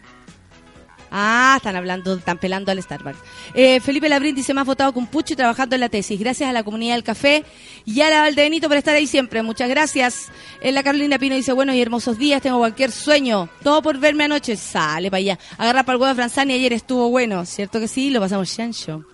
Ah, 1.15 1.57
están 1.59 1.77
hablando, 1.77 2.15
están 2.15 2.39
pelando 2.39 2.73
al 2.73 2.83
Starbucks. 2.83 3.19
Eh, 3.53 3.81
Felipe 3.81 4.09
Labrín 4.09 4.35
dice, 4.35 4.55
más 4.55 4.65
votado 4.65 4.95
con 4.95 5.07
Pucho 5.07 5.35
y 5.35 5.37
trabajando 5.37 5.77
en 5.77 5.81
la 5.81 5.91
tesis. 5.91 6.19
Gracias 6.19 6.49
a 6.49 6.55
la 6.55 6.63
comunidad 6.63 6.95
del 6.95 7.05
café 7.05 7.45
y 7.85 8.01
a 8.01 8.09
la 8.09 8.23
Valdebenito 8.23 8.67
por 8.67 8.79
estar 8.79 8.97
ahí 8.97 9.07
siempre. 9.07 9.43
Muchas 9.43 9.69
gracias. 9.69 10.33
Eh, 10.63 10.73
la 10.73 10.83
Carolina 10.83 11.19
Pino 11.19 11.35
dice, 11.35 11.53
bueno 11.53 11.75
y 11.75 11.83
hermosos 11.83 12.17
días, 12.17 12.41
tengo 12.41 12.57
cualquier 12.57 12.91
sueño. 12.91 13.51
Todo 13.63 13.83
por 13.83 13.99
verme 13.99 14.25
anoche. 14.25 14.57
Sale 14.57 15.11
para 15.11 15.19
allá. 15.19 15.39
Agarra 15.59 15.83
para 15.83 15.97
el 15.97 16.01
huevo 16.01 16.15
de 16.15 16.15
Franzani, 16.15 16.55
ayer 16.55 16.73
estuvo 16.73 17.11
bueno. 17.11 17.45
¿Cierto 17.45 17.79
que 17.79 17.89
sí? 17.89 18.09
Lo 18.09 18.19
pasamos 18.19 18.51
chancho. 18.57 19.05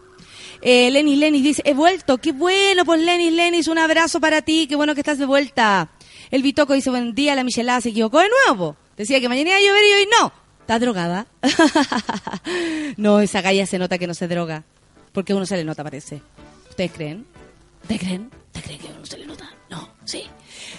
Eh, 0.62 0.92
Lenis 0.92 1.18
Lenis 1.18 1.42
dice, 1.42 1.62
he 1.64 1.74
vuelto. 1.74 2.18
Qué 2.18 2.30
bueno, 2.30 2.84
pues 2.84 3.01
Lenis 3.01 3.32
Lenis, 3.32 3.66
un 3.66 3.78
abrazo 3.78 4.20
para 4.20 4.42
ti. 4.42 4.68
Qué 4.68 4.76
bueno 4.76 4.94
que 4.94 5.01
estás 5.01 5.18
de 5.18 5.26
vuelta. 5.26 5.88
El 6.30 6.44
Bitoco 6.44 6.74
dice, 6.74 6.90
buen 6.90 7.12
día, 7.12 7.34
la 7.34 7.42
Michelada 7.42 7.80
se 7.80 7.88
equivocó 7.88 8.20
de 8.20 8.28
nuevo. 8.46 8.76
Decía 8.96 9.20
que 9.20 9.28
mañana 9.28 9.51
iba 9.51 9.59
a 9.59 9.61
llover 9.61 9.82
y 9.84 9.94
hoy 9.94 10.09
no. 10.20 10.47
¿Estás 10.69 10.83
drogada? 10.83 11.27
no, 12.99 13.21
esa 13.21 13.41
galla 13.41 13.64
se 13.64 13.79
nota 13.79 13.97
que 13.97 14.07
no 14.07 14.12
se 14.12 14.29
droga. 14.29 14.64
Porque 15.12 15.33
uno 15.33 15.47
se 15.47 15.57
le 15.57 15.64
nota, 15.64 15.83
parece. 15.83 16.21
¿Ustedes 16.69 16.93
creen? 16.93 17.25
¿Ustedes 17.81 18.03
creen? 18.03 18.31
¿Ustedes 18.49 18.66
creen 18.66 18.81
que 18.81 18.87
uno 18.89 19.07
se 19.07 19.16
le 19.16 19.25
nota? 19.25 19.51
No, 19.71 19.89
sí. 20.05 20.25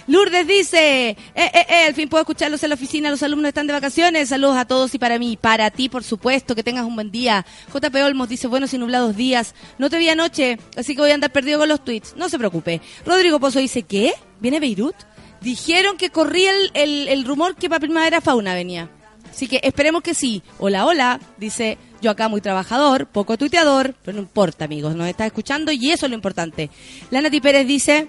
Lourdes 0.06 0.46
dice, 0.46 1.08
eh, 1.08 1.16
eh, 1.34 1.50
eh, 1.54 1.86
al 1.88 1.94
fin 1.94 2.08
puedo 2.08 2.20
escucharlos 2.20 2.62
en 2.62 2.68
la 2.68 2.76
oficina, 2.76 3.10
los 3.10 3.24
alumnos 3.24 3.48
están 3.48 3.66
de 3.66 3.72
vacaciones, 3.72 4.28
saludos 4.28 4.58
a 4.58 4.64
todos 4.64 4.94
y 4.94 5.00
para 5.00 5.18
mí, 5.18 5.36
para 5.36 5.72
ti 5.72 5.88
por 5.88 6.04
supuesto, 6.04 6.54
que 6.54 6.62
tengas 6.62 6.84
un 6.86 6.94
buen 6.94 7.10
día. 7.10 7.44
JP 7.74 7.92
Olmos 7.96 8.28
dice, 8.28 8.46
buenos 8.46 8.72
y 8.72 8.78
nublados 8.78 9.16
días, 9.16 9.56
no 9.78 9.90
te 9.90 9.98
vi 9.98 10.08
anoche, 10.08 10.60
así 10.76 10.94
que 10.94 11.00
voy 11.00 11.10
a 11.10 11.14
andar 11.14 11.32
perdido 11.32 11.58
con 11.58 11.68
los 11.68 11.84
tweets, 11.84 12.14
no 12.14 12.28
se 12.28 12.38
preocupe. 12.38 12.80
Rodrigo 13.04 13.40
Pozo 13.40 13.58
dice, 13.58 13.82
¿qué? 13.82 14.14
¿Viene 14.38 14.60
Beirut? 14.60 14.94
Dijeron 15.40 15.96
que 15.96 16.10
corría 16.10 16.52
el, 16.52 16.70
el, 16.74 17.08
el 17.08 17.24
rumor 17.24 17.56
que 17.56 17.68
para 17.68 17.80
Primavera 17.80 18.20
Fauna 18.20 18.54
venía. 18.54 18.88
Así 19.30 19.46
que 19.48 19.60
esperemos 19.62 20.02
que 20.02 20.14
sí. 20.14 20.42
Hola, 20.58 20.86
hola, 20.86 21.20
dice 21.38 21.78
yo 22.02 22.10
acá 22.10 22.28
muy 22.28 22.40
trabajador, 22.40 23.06
poco 23.06 23.36
tuiteador, 23.36 23.94
pero 24.04 24.16
no 24.16 24.22
importa 24.22 24.64
amigos, 24.64 24.96
nos 24.96 25.08
está 25.08 25.26
escuchando 25.26 25.70
y 25.70 25.90
eso 25.90 26.06
es 26.06 26.10
lo 26.10 26.16
importante. 26.16 26.70
La 27.10 27.20
Nati 27.20 27.40
Pérez 27.40 27.66
dice, 27.66 28.08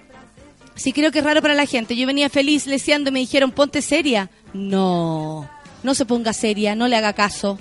Sí, 0.76 0.94
creo 0.94 1.12
que 1.12 1.20
es 1.20 1.26
raro 1.26 1.42
para 1.42 1.54
la 1.54 1.66
gente. 1.66 1.96
Yo 1.96 2.08
venía 2.08 2.30
feliz 2.30 2.66
leseando 2.66 3.10
y 3.10 3.14
me 3.14 3.20
dijeron, 3.20 3.52
ponte 3.52 3.82
seria. 3.82 4.30
No, 4.54 5.50
no 5.84 5.94
se 5.94 6.06
ponga 6.06 6.34
seria, 6.34 6.76
no 6.76 6.88
le 6.88 6.96
haga 6.96 7.14
caso. 7.14 7.60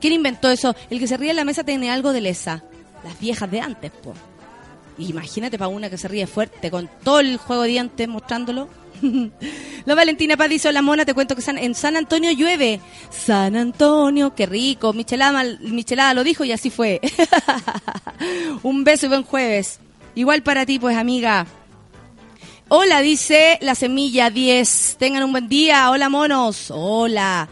¿Quién 0.00 0.12
inventó 0.12 0.50
eso? 0.50 0.74
El 0.90 0.98
que 0.98 1.06
se 1.06 1.16
ríe 1.16 1.30
en 1.30 1.36
la 1.36 1.44
mesa 1.44 1.64
tiene 1.64 1.90
algo 1.90 2.12
de 2.12 2.20
lesa. 2.20 2.64
Las 3.04 3.18
viejas 3.20 3.50
de 3.50 3.60
antes, 3.60 3.90
po. 3.90 4.14
Imagínate 4.98 5.58
para 5.58 5.68
una 5.68 5.90
que 5.90 5.98
se 5.98 6.08
ríe 6.08 6.26
fuerte 6.26 6.70
con 6.70 6.90
todo 7.04 7.20
el 7.20 7.36
juego 7.36 7.62
de 7.62 7.68
dientes 7.68 8.08
mostrándolo. 8.08 8.68
la 9.84 9.94
Valentina 9.94 10.36
Paz 10.36 10.48
dice, 10.48 10.72
la 10.72 10.82
mona, 10.82 11.04
te 11.04 11.14
cuento 11.14 11.36
que 11.36 11.50
en 11.50 11.74
San 11.74 11.96
Antonio 11.96 12.30
llueve. 12.32 12.80
San 13.10 13.56
Antonio, 13.56 14.34
qué 14.34 14.46
rico. 14.46 14.92
Michelada, 14.92 15.44
Michelada 15.60 16.14
lo 16.14 16.24
dijo 16.24 16.44
y 16.44 16.52
así 16.52 16.70
fue. 16.70 17.00
Un 18.62 18.84
beso 18.84 19.06
y 19.06 19.08
buen 19.08 19.22
jueves. 19.22 19.80
Igual 20.14 20.42
para 20.42 20.66
ti, 20.66 20.78
pues 20.78 20.96
amiga. 20.96 21.46
Hola, 22.68 23.00
dice 23.00 23.58
la 23.62 23.74
semilla 23.74 24.30
10. 24.30 24.96
Tengan 24.98 25.22
un 25.22 25.32
buen 25.32 25.48
día. 25.48 25.90
Hola, 25.90 26.08
monos. 26.08 26.70
Hola. 26.70 27.48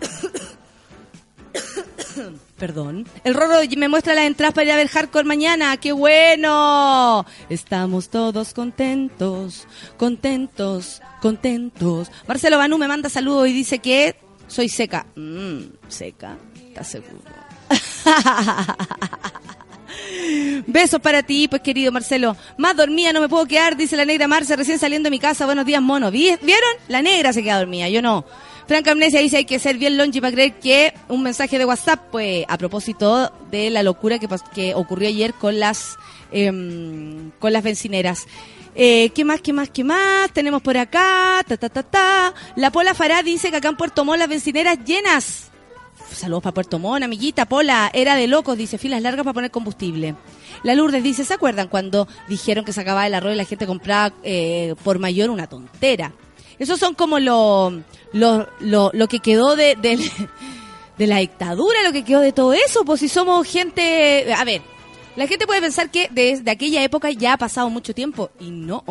Perdón. 2.58 3.06
El 3.22 3.34
Rorro 3.34 3.58
me 3.76 3.88
muestra 3.88 4.14
las 4.14 4.24
entradas 4.24 4.52
para 4.54 4.64
ir 4.66 4.72
a 4.72 4.76
ver 4.76 4.88
Hardcore 4.88 5.24
mañana. 5.24 5.76
¡Qué 5.76 5.92
bueno! 5.92 7.24
Estamos 7.48 8.08
todos 8.08 8.52
contentos, 8.52 9.66
contentos, 9.96 11.00
contentos. 11.22 12.10
Marcelo 12.26 12.58
Banú 12.58 12.76
me 12.78 12.88
manda 12.88 13.08
saludos 13.08 13.48
y 13.48 13.52
dice 13.52 13.78
que 13.78 14.16
soy 14.48 14.68
seca. 14.68 15.06
Mmm, 15.14 15.60
seca. 15.88 16.36
¿Estás 16.68 16.88
seguro? 16.88 17.22
Besos 20.66 21.00
para 21.00 21.22
ti, 21.22 21.48
pues 21.48 21.62
querido 21.62 21.92
Marcelo. 21.92 22.36
Más 22.56 22.76
dormida 22.76 23.12
no 23.12 23.20
me 23.20 23.28
puedo 23.28 23.46
quedar, 23.46 23.76
dice 23.76 23.96
la 23.96 24.04
negra 24.04 24.28
Marce, 24.28 24.56
recién 24.56 24.78
saliendo 24.78 25.06
de 25.06 25.10
mi 25.10 25.18
casa. 25.18 25.46
Buenos 25.46 25.64
días, 25.64 25.80
mono. 25.82 26.10
¿Vi- 26.10 26.36
¿Vieron? 26.42 26.70
La 26.88 27.02
negra 27.02 27.32
se 27.32 27.42
queda 27.42 27.58
dormida, 27.58 27.88
yo 27.88 28.02
no. 28.02 28.24
Franca 28.68 28.90
Amnesia 28.90 29.20
dice 29.20 29.38
hay 29.38 29.46
que 29.46 29.58
ser 29.58 29.78
bien 29.78 29.96
longe 29.96 30.20
para 30.20 30.30
creer 30.30 30.58
que 30.60 30.92
un 31.08 31.22
mensaje 31.22 31.58
de 31.58 31.64
WhatsApp, 31.64 32.10
pues 32.12 32.44
a 32.48 32.58
propósito 32.58 33.32
de 33.50 33.70
la 33.70 33.82
locura 33.82 34.18
que, 34.18 34.28
que 34.54 34.74
ocurrió 34.74 35.08
ayer 35.08 35.32
con 35.32 35.58
las 35.58 35.96
em, 36.30 37.30
con 37.38 37.54
las 37.54 37.62
bencineras. 37.62 38.26
Eh, 38.74 39.08
¿Qué 39.14 39.24
más, 39.24 39.40
qué 39.40 39.54
más, 39.54 39.70
qué 39.70 39.84
más? 39.84 40.30
Tenemos 40.34 40.60
por 40.60 40.76
acá, 40.76 41.42
ta, 41.48 41.56
ta, 41.56 41.70
ta, 41.70 41.82
ta. 41.82 42.34
La 42.56 42.70
Pola 42.70 42.92
Fará 42.92 43.22
dice 43.22 43.50
que 43.50 43.56
acá 43.56 43.70
en 43.70 43.76
Puerto 43.78 44.04
Montt 44.04 44.18
las 44.18 44.28
bencineras 44.28 44.78
llenas. 44.84 45.50
Saludos 46.12 46.42
para 46.42 46.52
Puerto 46.52 46.78
Montt, 46.78 47.04
amiguita. 47.04 47.46
Pola, 47.46 47.90
era 47.94 48.16
de 48.16 48.26
locos, 48.26 48.58
dice, 48.58 48.76
filas 48.76 49.00
largas 49.00 49.24
para 49.24 49.32
poner 49.32 49.50
combustible. 49.50 50.14
La 50.62 50.74
Lourdes 50.74 51.02
dice, 51.02 51.24
¿se 51.24 51.32
acuerdan 51.32 51.68
cuando 51.68 52.06
dijeron 52.28 52.66
que 52.66 52.74
se 52.74 52.82
acababa 52.82 53.06
el 53.06 53.14
arroz 53.14 53.32
y 53.32 53.36
la 53.36 53.44
gente 53.46 53.66
compraba 53.66 54.14
eh, 54.22 54.74
por 54.84 54.98
mayor 54.98 55.30
una 55.30 55.46
tontera? 55.46 56.12
Esos 56.58 56.78
son 56.80 56.94
como 56.94 57.18
lo, 57.18 57.82
lo, 58.12 58.48
lo, 58.60 58.90
lo 58.92 59.08
que 59.08 59.20
quedó 59.20 59.54
de, 59.56 59.76
del- 59.76 60.10
de 60.98 61.06
la 61.06 61.18
dictadura, 61.18 61.82
lo 61.84 61.92
que 61.92 62.04
quedó 62.04 62.20
de 62.20 62.32
todo 62.32 62.52
eso, 62.52 62.84
pues 62.84 63.00
si 63.00 63.08
somos 63.08 63.46
gente... 63.46 64.32
A 64.34 64.44
ver, 64.44 64.62
la 65.16 65.26
gente 65.26 65.46
puede 65.46 65.60
pensar 65.60 65.90
que 65.90 66.08
desde 66.10 66.50
aquella 66.50 66.82
época 66.82 67.10
ya 67.10 67.34
ha 67.34 67.36
pasado 67.38 67.70
mucho 67.70 67.94
tiempo 67.94 68.30
y 68.40 68.50
no, 68.50 68.84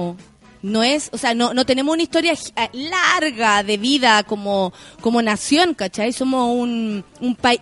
no 0.62 0.84
es, 0.84 1.10
o 1.14 1.18
sea, 1.18 1.34
no, 1.34 1.54
no 1.54 1.66
tenemos 1.66 1.94
una 1.94 2.04
historia 2.04 2.34
eh, 2.34 2.70
larga 2.74 3.64
de 3.64 3.78
vida 3.78 4.24
como, 4.24 4.74
como 5.02 5.22
nación, 5.22 5.74
¿cachai? 5.74 6.12
Somos 6.14 6.50
un, 6.56 7.04
un, 7.22 7.36
pai- 7.36 7.62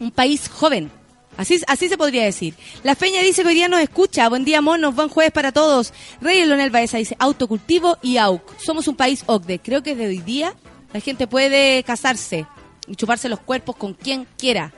un 0.00 0.10
país 0.10 0.48
joven. 0.48 0.90
Así, 1.36 1.88
se 1.88 1.98
podría 1.98 2.24
decir. 2.24 2.54
La 2.82 2.94
Feña 2.94 3.20
dice 3.20 3.42
que 3.42 3.48
hoy 3.48 3.54
día 3.54 3.68
nos 3.68 3.80
escucha. 3.80 4.28
Buen 4.28 4.44
día, 4.44 4.60
monos. 4.60 4.94
Buen 4.94 5.08
jueves 5.08 5.32
para 5.32 5.52
todos. 5.52 5.92
Rey 6.20 6.44
Leonel 6.44 6.70
Baeza 6.70 6.98
dice 6.98 7.16
autocultivo 7.18 7.98
y 8.02 8.16
AUC. 8.16 8.58
Somos 8.58 8.88
un 8.88 8.96
país 8.96 9.22
OCDE. 9.26 9.58
Creo 9.58 9.82
que 9.82 9.94
desde 9.94 10.08
hoy 10.08 10.18
día 10.18 10.54
la 10.92 11.00
gente 11.00 11.26
puede 11.26 11.82
casarse 11.82 12.46
y 12.86 12.96
chuparse 12.96 13.28
los 13.28 13.40
cuerpos 13.40 13.76
con 13.76 13.94
quien 13.94 14.26
quiera. 14.38 14.72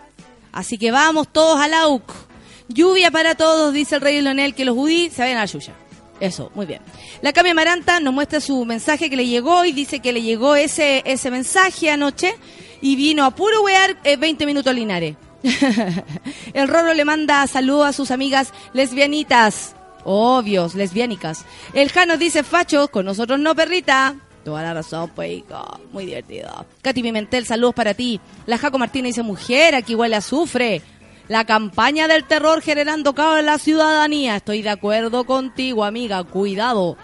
Así 0.53 0.79
que 0.79 0.91
vamos 0.91 1.29
todos 1.29 1.61
al 1.61 1.75
AUC. 1.75 2.13
Lluvia 2.69 3.11
para 3.11 3.35
todos, 3.35 3.73
dice 3.73 3.95
el 3.95 4.01
rey 4.01 4.21
Leonel, 4.21 4.55
que 4.55 4.65
los 4.65 4.75
judíos 4.75 5.15
se 5.15 5.23
vayan 5.23 5.39
a 5.39 5.41
la 5.41 5.47
yuya. 5.47 5.75
Eso, 6.21 6.51
muy 6.55 6.67
bien. 6.67 6.81
La 7.23 7.33
Cami 7.33 7.51
Amaranta 7.51 8.01
nos 8.01 8.13
muestra 8.13 8.41
su 8.41 8.65
mensaje 8.65 9.09
que 9.09 9.17
le 9.17 9.27
llegó 9.27 9.65
y 9.65 9.73
dice 9.73 10.01
que 10.01 10.13
le 10.13 10.23
llegó 10.23 10.57
ese, 10.57 11.03
ese 11.07 11.31
mensaje 11.31 11.91
anoche 11.91 12.35
y 12.81 12.97
vino 12.97 13.25
a 13.25 13.31
puro 13.31 13.63
wear 13.63 13.97
eh, 14.05 14.17
20 14.17 14.45
minutos 14.45 14.75
Linares. 14.75 15.17
el 16.53 16.69
Rorro 16.69 16.95
le 16.95 17.05
manda 17.05 17.47
saludos 17.47 17.87
a 17.87 17.93
sus 17.93 18.11
amigas 18.11 18.53
lesbianitas. 18.73 19.75
Obvios, 20.05 20.75
lesbiánicas. 20.75 21.45
El 21.75 21.91
Jano 21.91 22.17
dice, 22.17 22.43
Facho, 22.43 22.89
con 22.89 23.05
nosotros 23.05 23.39
no, 23.39 23.55
perrita. 23.55 24.17
Toda 24.45 24.63
la 24.63 24.75
razón, 24.75 25.11
pues. 25.15 25.43
Muy 25.93 26.07
divertido. 26.07 26.67
Katy 26.81 27.03
Pimentel, 27.03 27.45
saludos 27.45 27.75
para 27.75 27.95
ti. 27.95 28.21
La 28.47 28.57
Jaco 28.57 28.79
Martínez 28.79 29.11
dice, 29.11 29.23
mujer, 29.23 29.75
aquí 29.75 29.95
huele 29.95 30.15
a 30.15 30.19
azufre. 30.19 30.81
La 31.29 31.45
campaña 31.45 32.09
del 32.09 32.25
terror 32.25 32.63
generando 32.63 33.15
caos 33.15 33.41
en 33.41 33.47
la 33.47 33.59
ciudadanía. 33.59 34.37
Estoy 34.37 34.63
de 34.63 34.71
acuerdo 34.71 35.25
contigo, 35.25 35.85
amiga. 35.85 36.25
Cuidado. 36.25 36.97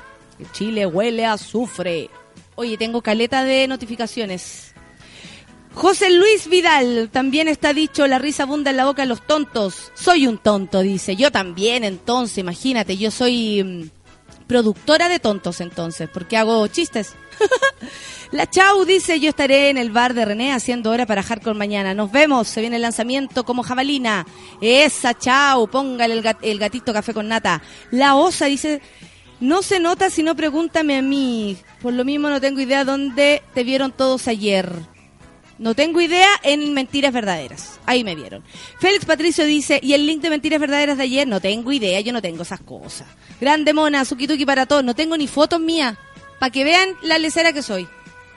Chile 0.53 0.87
huele 0.87 1.27
a 1.27 1.35
azufre. 1.35 2.09
Oye, 2.55 2.79
tengo 2.79 3.03
caleta 3.03 3.45
de 3.45 3.69
notificaciones. 3.69 4.74
José 5.75 6.11
Luis 6.11 6.49
Vidal, 6.49 7.11
también 7.13 7.49
está 7.49 7.73
dicho, 7.73 8.07
la 8.07 8.19
risa 8.19 8.45
abunda 8.45 8.71
en 8.71 8.77
la 8.77 8.85
boca 8.87 9.03
de 9.03 9.09
los 9.09 9.27
tontos. 9.27 9.91
Soy 9.95 10.27
un 10.27 10.39
tonto, 10.39 10.81
dice. 10.81 11.17
Yo 11.17 11.31
también, 11.33 11.83
entonces, 11.85 12.39
imagínate, 12.39 12.97
yo 12.97 13.11
soy 13.11 13.63
mm, 13.63 13.91
productora 14.47 15.09
de 15.09 15.19
tontos 15.19 15.61
entonces, 15.61 16.09
porque 16.13 16.37
hago 16.37 16.67
chistes. 16.69 17.15
la 18.31 18.49
Chau 18.49 18.85
dice, 18.85 19.19
yo 19.19 19.29
estaré 19.31 19.69
en 19.71 19.77
el 19.77 19.91
bar 19.91 20.15
de 20.15 20.25
René 20.25 20.53
haciendo 20.53 20.91
hora 20.93 21.07
para 21.07 21.25
Hardcore 21.25 21.59
mañana. 21.59 21.93
Nos 21.93 22.13
vemos, 22.13 22.47
se 22.47 22.61
viene 22.61 22.77
el 22.77 22.83
lanzamiento 22.83 23.45
como 23.45 23.65
jabalina. 23.65 24.27
Esa 24.61 25.19
Chau, 25.19 25.67
póngale 25.69 26.15
el, 26.15 26.23
gat- 26.23 26.39
el 26.43 26.59
gatito 26.61 26.93
café 26.93 27.13
con 27.13 27.27
nata. 27.29 27.61
La 27.91 28.15
Osa 28.15 28.47
dice, 28.47 28.81
no 29.41 29.61
se 29.63 29.81
nota 29.81 30.09
si 30.09 30.23
no 30.23 30.37
pregúntame 30.37 30.97
a 30.99 31.03
mí. 31.03 31.57
Por 31.83 31.93
lo 31.95 32.05
mismo 32.05 32.29
no 32.31 32.41
tengo 32.41 32.61
idea 32.61 32.85
dónde 32.85 33.43
te 33.55 33.65
vieron 33.65 33.91
todos 33.91 34.29
ayer. 34.29 34.71
No 35.59 35.75
tengo 35.75 36.01
idea 36.01 36.29
en 36.43 36.75
Mentiras 36.75 37.13
Verdaderas. 37.13 37.79
Ahí 37.87 38.03
me 38.03 38.15
vieron. 38.15 38.43
Félix 38.81 39.05
Patricio 39.05 39.45
dice, 39.45 39.79
¿y 39.83 39.95
el 39.95 40.07
link 40.07 40.21
de 40.21 40.31
Mentiras 40.31 40.61
Verdaderas 40.61 40.97
de 40.97 41.05
ayer? 41.05 41.29
No 41.29 41.41
tengo 41.41 41.71
idea, 41.73 42.01
yo 42.01 42.13
no 42.13 42.21
tengo 42.21 42.43
esas 42.43 42.61
cosas. 42.61 43.07
Grande 43.41 43.73
mona, 43.73 44.05
Suki 44.05 44.27
para 44.45 44.67
todos. 44.67 44.85
No 44.85 44.95
tengo 44.95 45.17
ni 45.17 45.29
fotos 45.29 45.61
mías. 45.61 45.97
Para 46.39 46.51
que 46.51 46.65
vean 46.65 46.91
la 47.03 47.19
lecera 47.19 47.53
que 47.53 47.63
soy. 47.63 47.87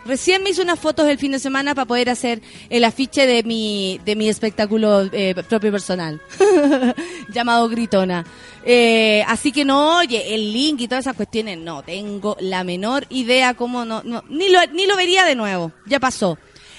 Recién 0.06 0.42
me 0.42 0.52
hice 0.52 0.62
unas 0.62 0.80
fotos 0.80 1.08
el 1.10 1.18
fin 1.18 1.34
de 1.34 1.40
semana 1.40 1.76
para 1.76 1.86
poder 1.86 2.10
hacer 2.10 2.42
el 2.70 2.86
afiche 2.86 3.28
de 3.28 3.44
mi, 3.44 4.00
de 4.06 4.16
mi 4.16 4.30
espectáculo 4.30 5.10
eh, 5.12 5.36
propio 5.50 5.72
personal. 5.72 6.22
llamado 7.34 7.68
Gritona. 7.68 8.26
Eh, 8.64 9.24
así 9.28 9.52
que 9.52 9.66
no, 9.66 9.98
oye, 9.98 10.34
el 10.34 10.54
link 10.54 10.82
y 10.82 10.88
todas 10.88 11.06
esas 11.06 11.16
cuestiones, 11.16 11.58
no 11.58 11.84
tengo 11.84 12.38
la 12.40 12.64
menor 12.64 13.06
idea 13.10 13.54
cómo 13.54 13.86
no, 13.86 14.02
no 14.04 14.24
ni 14.30 14.50
lo, 14.50 14.60
ni 14.74 14.86
lo 14.86 14.96
vería 14.96 15.26
de 15.26 15.36
nuevo. 15.36 15.74
Ya 15.86 16.00
pasó. 16.00 16.38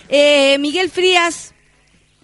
Eh, 0.09 0.57
Miguel 0.59 0.91
Frías 0.91 1.55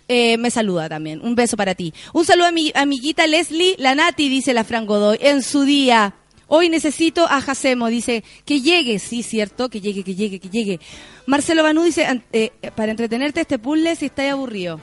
eh, 0.08 0.36
me 0.38 0.50
saluda 0.50 0.88
también. 0.88 1.20
Un 1.22 1.34
beso 1.34 1.56
para 1.56 1.74
ti. 1.74 1.94
Un 2.12 2.24
saludo 2.24 2.46
a 2.46 2.52
mi 2.52 2.72
amiguita 2.74 3.26
Leslie, 3.26 3.76
la 3.78 3.94
Nati, 3.94 4.28
dice 4.28 4.52
la 4.52 4.64
Fran 4.64 4.86
Godoy, 4.86 5.18
en 5.20 5.42
su 5.42 5.62
día. 5.62 6.14
Hoy 6.46 6.68
necesito 6.68 7.26
a 7.26 7.40
Jacemo, 7.40 7.88
dice, 7.88 8.22
que 8.44 8.60
llegue, 8.60 8.98
sí, 8.98 9.22
cierto, 9.22 9.70
que 9.70 9.80
llegue, 9.80 10.04
que 10.04 10.14
llegue, 10.14 10.38
que 10.38 10.50
llegue. 10.50 10.80
Marcelo 11.26 11.62
Banú 11.62 11.82
dice, 11.82 12.22
eh, 12.32 12.50
para 12.76 12.90
entretenerte 12.90 13.40
este 13.40 13.58
puzzle 13.58 13.96
si 13.96 14.06
estáis 14.06 14.32
aburrido. 14.32 14.78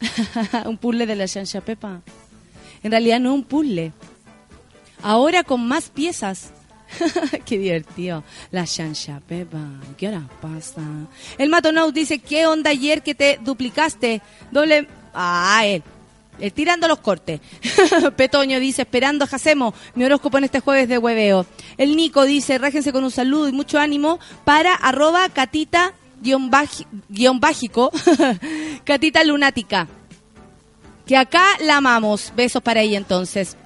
un 0.66 0.76
puzzle 0.76 1.06
de 1.06 1.16
la 1.16 1.24
Shansha 1.26 1.62
Pepa. 1.62 2.02
En 2.82 2.90
realidad 2.90 3.18
no 3.18 3.32
un 3.32 3.44
puzzle. 3.44 3.92
Ahora 5.02 5.42
con 5.42 5.66
más 5.66 5.88
piezas. 5.88 6.50
Qué 7.44 7.58
divertido. 7.58 8.22
La 8.50 8.64
Shansha 8.64 9.20
Pepa. 9.26 9.58
¿Qué 9.96 10.08
hora 10.08 10.28
pasa? 10.40 10.82
El 11.38 11.48
Matonaut 11.48 11.94
dice, 11.94 12.18
¿qué 12.18 12.46
onda 12.46 12.70
ayer 12.70 13.02
que 13.02 13.14
te 13.14 13.38
duplicaste? 13.42 14.22
Doble... 14.50 14.88
Ah, 15.14 15.62
él. 15.64 15.82
Eh, 16.38 16.50
tirando 16.50 16.86
los 16.88 16.98
cortes. 16.98 17.40
Petoño 18.16 18.60
dice, 18.60 18.82
esperando 18.82 19.24
a 19.24 19.72
mi 19.94 20.04
horóscopo 20.04 20.36
en 20.38 20.44
este 20.44 20.60
jueves 20.60 20.88
de 20.88 20.98
hueveo. 20.98 21.46
El 21.78 21.96
Nico 21.96 22.24
dice, 22.24 22.58
rájense 22.58 22.92
con 22.92 23.04
un 23.04 23.10
saludo 23.10 23.48
y 23.48 23.52
mucho 23.52 23.78
ánimo 23.78 24.18
para 24.44 24.74
arroba 24.74 25.28
catita 25.30 25.94
guion, 26.20 26.50
baji- 26.50 26.86
catita 28.84 29.24
lunática. 29.24 29.88
Que 31.06 31.16
acá 31.16 31.46
la 31.60 31.78
amamos. 31.78 32.32
Besos 32.36 32.62
para 32.62 32.82
ella 32.82 32.98
entonces. 32.98 33.56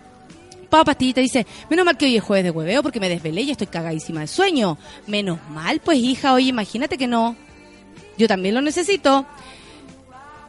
Pau 0.70 0.84
Pastillita 0.84 1.20
dice, 1.20 1.46
menos 1.68 1.84
mal 1.84 1.96
que 1.96 2.06
hoy 2.06 2.16
es 2.16 2.22
jueves 2.22 2.44
de 2.44 2.50
hueveo 2.50 2.82
porque 2.82 3.00
me 3.00 3.08
desvelé 3.08 3.42
y 3.42 3.50
estoy 3.50 3.66
cagadísima 3.66 4.20
de 4.20 4.28
sueño. 4.28 4.78
Menos 5.06 5.38
mal, 5.50 5.80
pues 5.80 5.98
hija, 5.98 6.32
oye, 6.32 6.48
imagínate 6.48 6.96
que 6.96 7.08
no. 7.08 7.36
Yo 8.16 8.28
también 8.28 8.54
lo 8.54 8.60
necesito. 8.62 9.26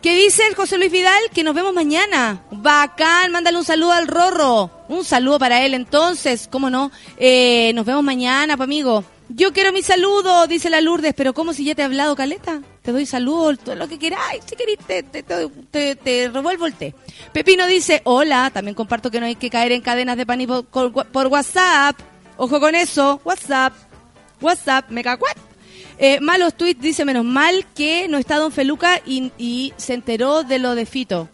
¿Qué 0.02 0.16
dice 0.16 0.48
el 0.48 0.56
José 0.56 0.78
Luis 0.78 0.92
Vidal? 0.92 1.22
Que 1.34 1.44
nos 1.44 1.54
vemos 1.54 1.74
mañana. 1.74 2.44
Bacán, 2.52 3.32
mándale 3.32 3.58
un 3.58 3.64
saludo 3.64 3.92
al 3.92 4.08
Rorro. 4.08 4.72
Un 4.90 5.04
saludo 5.04 5.38
para 5.38 5.64
él 5.64 5.74
entonces, 5.74 6.48
¿cómo 6.52 6.70
no? 6.70 6.92
Eh, 7.18 7.72
nos 7.76 7.86
vemos 7.86 8.04
mañana, 8.04 8.58
pa' 8.58 8.64
amigo. 8.64 9.04
Yo 9.34 9.54
quiero 9.54 9.72
mi 9.72 9.82
saludo, 9.82 10.46
dice 10.48 10.70
la 10.70 10.82
Lourdes, 10.82 11.14
pero 11.16 11.34
¿cómo 11.34 11.54
si 11.54 11.64
ya 11.64 11.74
te 11.74 11.82
he 11.82 11.86
hablado, 11.86 12.18
Caleta? 12.18 12.62
Te 12.82 12.92
doy 12.92 13.06
saludo, 13.06 13.56
todo 13.56 13.76
lo 13.76 13.88
que 13.88 13.98
queráis, 13.98 14.44
si 14.46 14.58
queréis 14.58 14.80
te, 15.72 16.30
revuelvo 16.30 16.66
el 16.66 16.74
té. 16.74 16.94
Pepino 17.32 17.66
dice, 17.68 18.02
hola, 18.04 18.52
también 18.54 18.76
comparto 18.76 19.10
que 19.10 19.22
no 19.22 19.26
hay 19.26 19.36
que 19.36 19.50
caer 19.50 19.72
en 19.72 19.82
cadenas 19.82 20.18
de 20.18 20.26
pan 20.26 20.46
por 20.70 21.28
WhatsApp. 21.28 21.98
Ojo 22.36 22.60
con 22.60 22.76
eso, 22.76 23.22
WhatsApp, 23.24 23.74
WhatsApp, 24.42 24.90
me 24.90 25.04
cacuat. 25.04 25.38
Eh, 25.98 26.20
malos 26.20 26.56
tweets 26.56 26.82
dice, 26.82 27.06
menos 27.06 27.24
mal 27.24 27.66
que 27.74 28.08
no 28.10 28.18
está 28.18 28.38
Don 28.38 28.52
Feluca 28.52 29.02
y, 29.06 29.32
y 29.38 29.72
se 29.78 29.94
enteró 29.94 30.44
de 30.44 30.60
lo 30.60 30.76
de 30.76 30.86
Fito. 30.86 31.30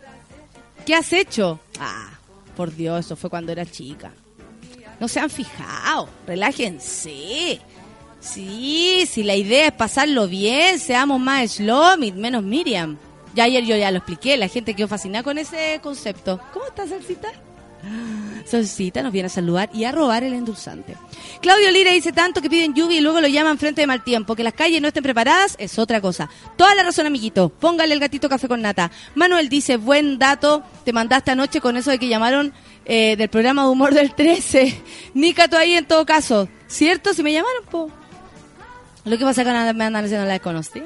¿Qué 0.85 0.93
has 0.93 1.13
hecho? 1.13 1.59
Ah, 1.79 2.11
por 2.55 2.75
Dios, 2.75 3.05
eso 3.05 3.15
fue 3.15 3.29
cuando 3.29 3.51
era 3.51 3.65
chica. 3.65 4.11
No 4.99 5.07
se 5.07 5.19
han 5.19 5.29
fijado, 5.29 6.09
relájense. 6.25 7.61
Sí, 8.19 9.07
si 9.09 9.23
la 9.23 9.35
idea 9.35 9.67
es 9.67 9.73
pasarlo 9.73 10.27
bien, 10.27 10.79
seamos 10.79 11.19
más 11.19 11.53
Slomit, 11.53 12.15
menos 12.15 12.43
Miriam. 12.43 12.97
Ya 13.35 13.43
ayer 13.43 13.63
yo 13.63 13.77
ya 13.77 13.91
lo 13.91 13.97
expliqué, 13.97 14.35
la 14.37 14.47
gente 14.47 14.73
quedó 14.73 14.87
fascinada 14.87 15.23
con 15.23 15.37
ese 15.37 15.79
concepto. 15.83 16.39
¿Cómo 16.51 16.65
estás, 16.65 16.89
Salsita? 16.89 17.29
Solcita 18.45 19.03
nos 19.03 19.11
viene 19.11 19.27
a 19.27 19.29
saludar 19.29 19.69
y 19.73 19.83
a 19.83 19.91
robar 19.91 20.23
el 20.23 20.33
endulzante. 20.33 20.95
Claudio 21.41 21.69
Lira 21.69 21.91
dice 21.91 22.13
tanto 22.13 22.41
que 22.41 22.49
piden 22.49 22.73
lluvia 22.73 22.97
y 22.97 23.01
luego 23.01 23.19
lo 23.19 23.27
llaman 23.27 23.57
frente 23.57 23.81
de 23.81 23.87
mal 23.87 24.03
tiempo. 24.03 24.35
Que 24.35 24.43
las 24.43 24.53
calles 24.53 24.81
no 24.81 24.87
estén 24.87 25.03
preparadas 25.03 25.55
es 25.59 25.77
otra 25.77 25.99
cosa. 25.99 26.29
Toda 26.55 26.73
la 26.75 26.83
razón, 26.83 27.05
amiguito. 27.05 27.49
Póngale 27.49 27.93
el 27.93 27.99
gatito 27.99 28.29
café 28.29 28.47
con 28.47 28.61
nata. 28.61 28.89
Manuel 29.15 29.49
dice, 29.49 29.77
buen 29.77 30.17
dato, 30.17 30.63
te 30.85 30.93
mandaste 30.93 31.31
anoche 31.31 31.59
con 31.59 31.75
eso 31.75 31.91
de 31.91 31.99
que 31.99 32.07
llamaron 32.07 32.53
eh, 32.85 33.15
del 33.17 33.29
programa 33.29 33.63
de 33.63 33.69
humor 33.69 33.93
del 33.93 34.15
13. 34.15 34.81
Nica, 35.13 35.47
tú 35.49 35.57
ahí 35.57 35.73
en 35.73 35.85
todo 35.85 36.05
caso. 36.05 36.47
¿Cierto? 36.67 37.13
Si 37.13 37.23
me 37.23 37.33
llamaron, 37.33 37.65
po. 37.69 37.91
Lo 39.07 39.17
que 39.17 39.23
pasa 39.23 39.41
es 39.41 39.47
que 39.47 39.73
me 39.73 39.85
andan 39.85 40.03
diciendo 40.03 40.25
la 40.25 40.33
desconocí. 40.33 40.83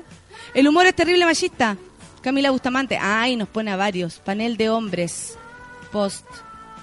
El 0.53 0.67
humor 0.67 0.85
es 0.85 0.95
terrible 0.95 1.25
machista. 1.25 1.75
Camila 2.21 2.51
Bustamante. 2.51 2.97
Ay, 3.01 3.35
nos 3.35 3.49
pone 3.49 3.71
a 3.71 3.75
varios. 3.75 4.19
Panel 4.19 4.57
de 4.57 4.69
hombres. 4.69 5.37
Post. 5.91 6.25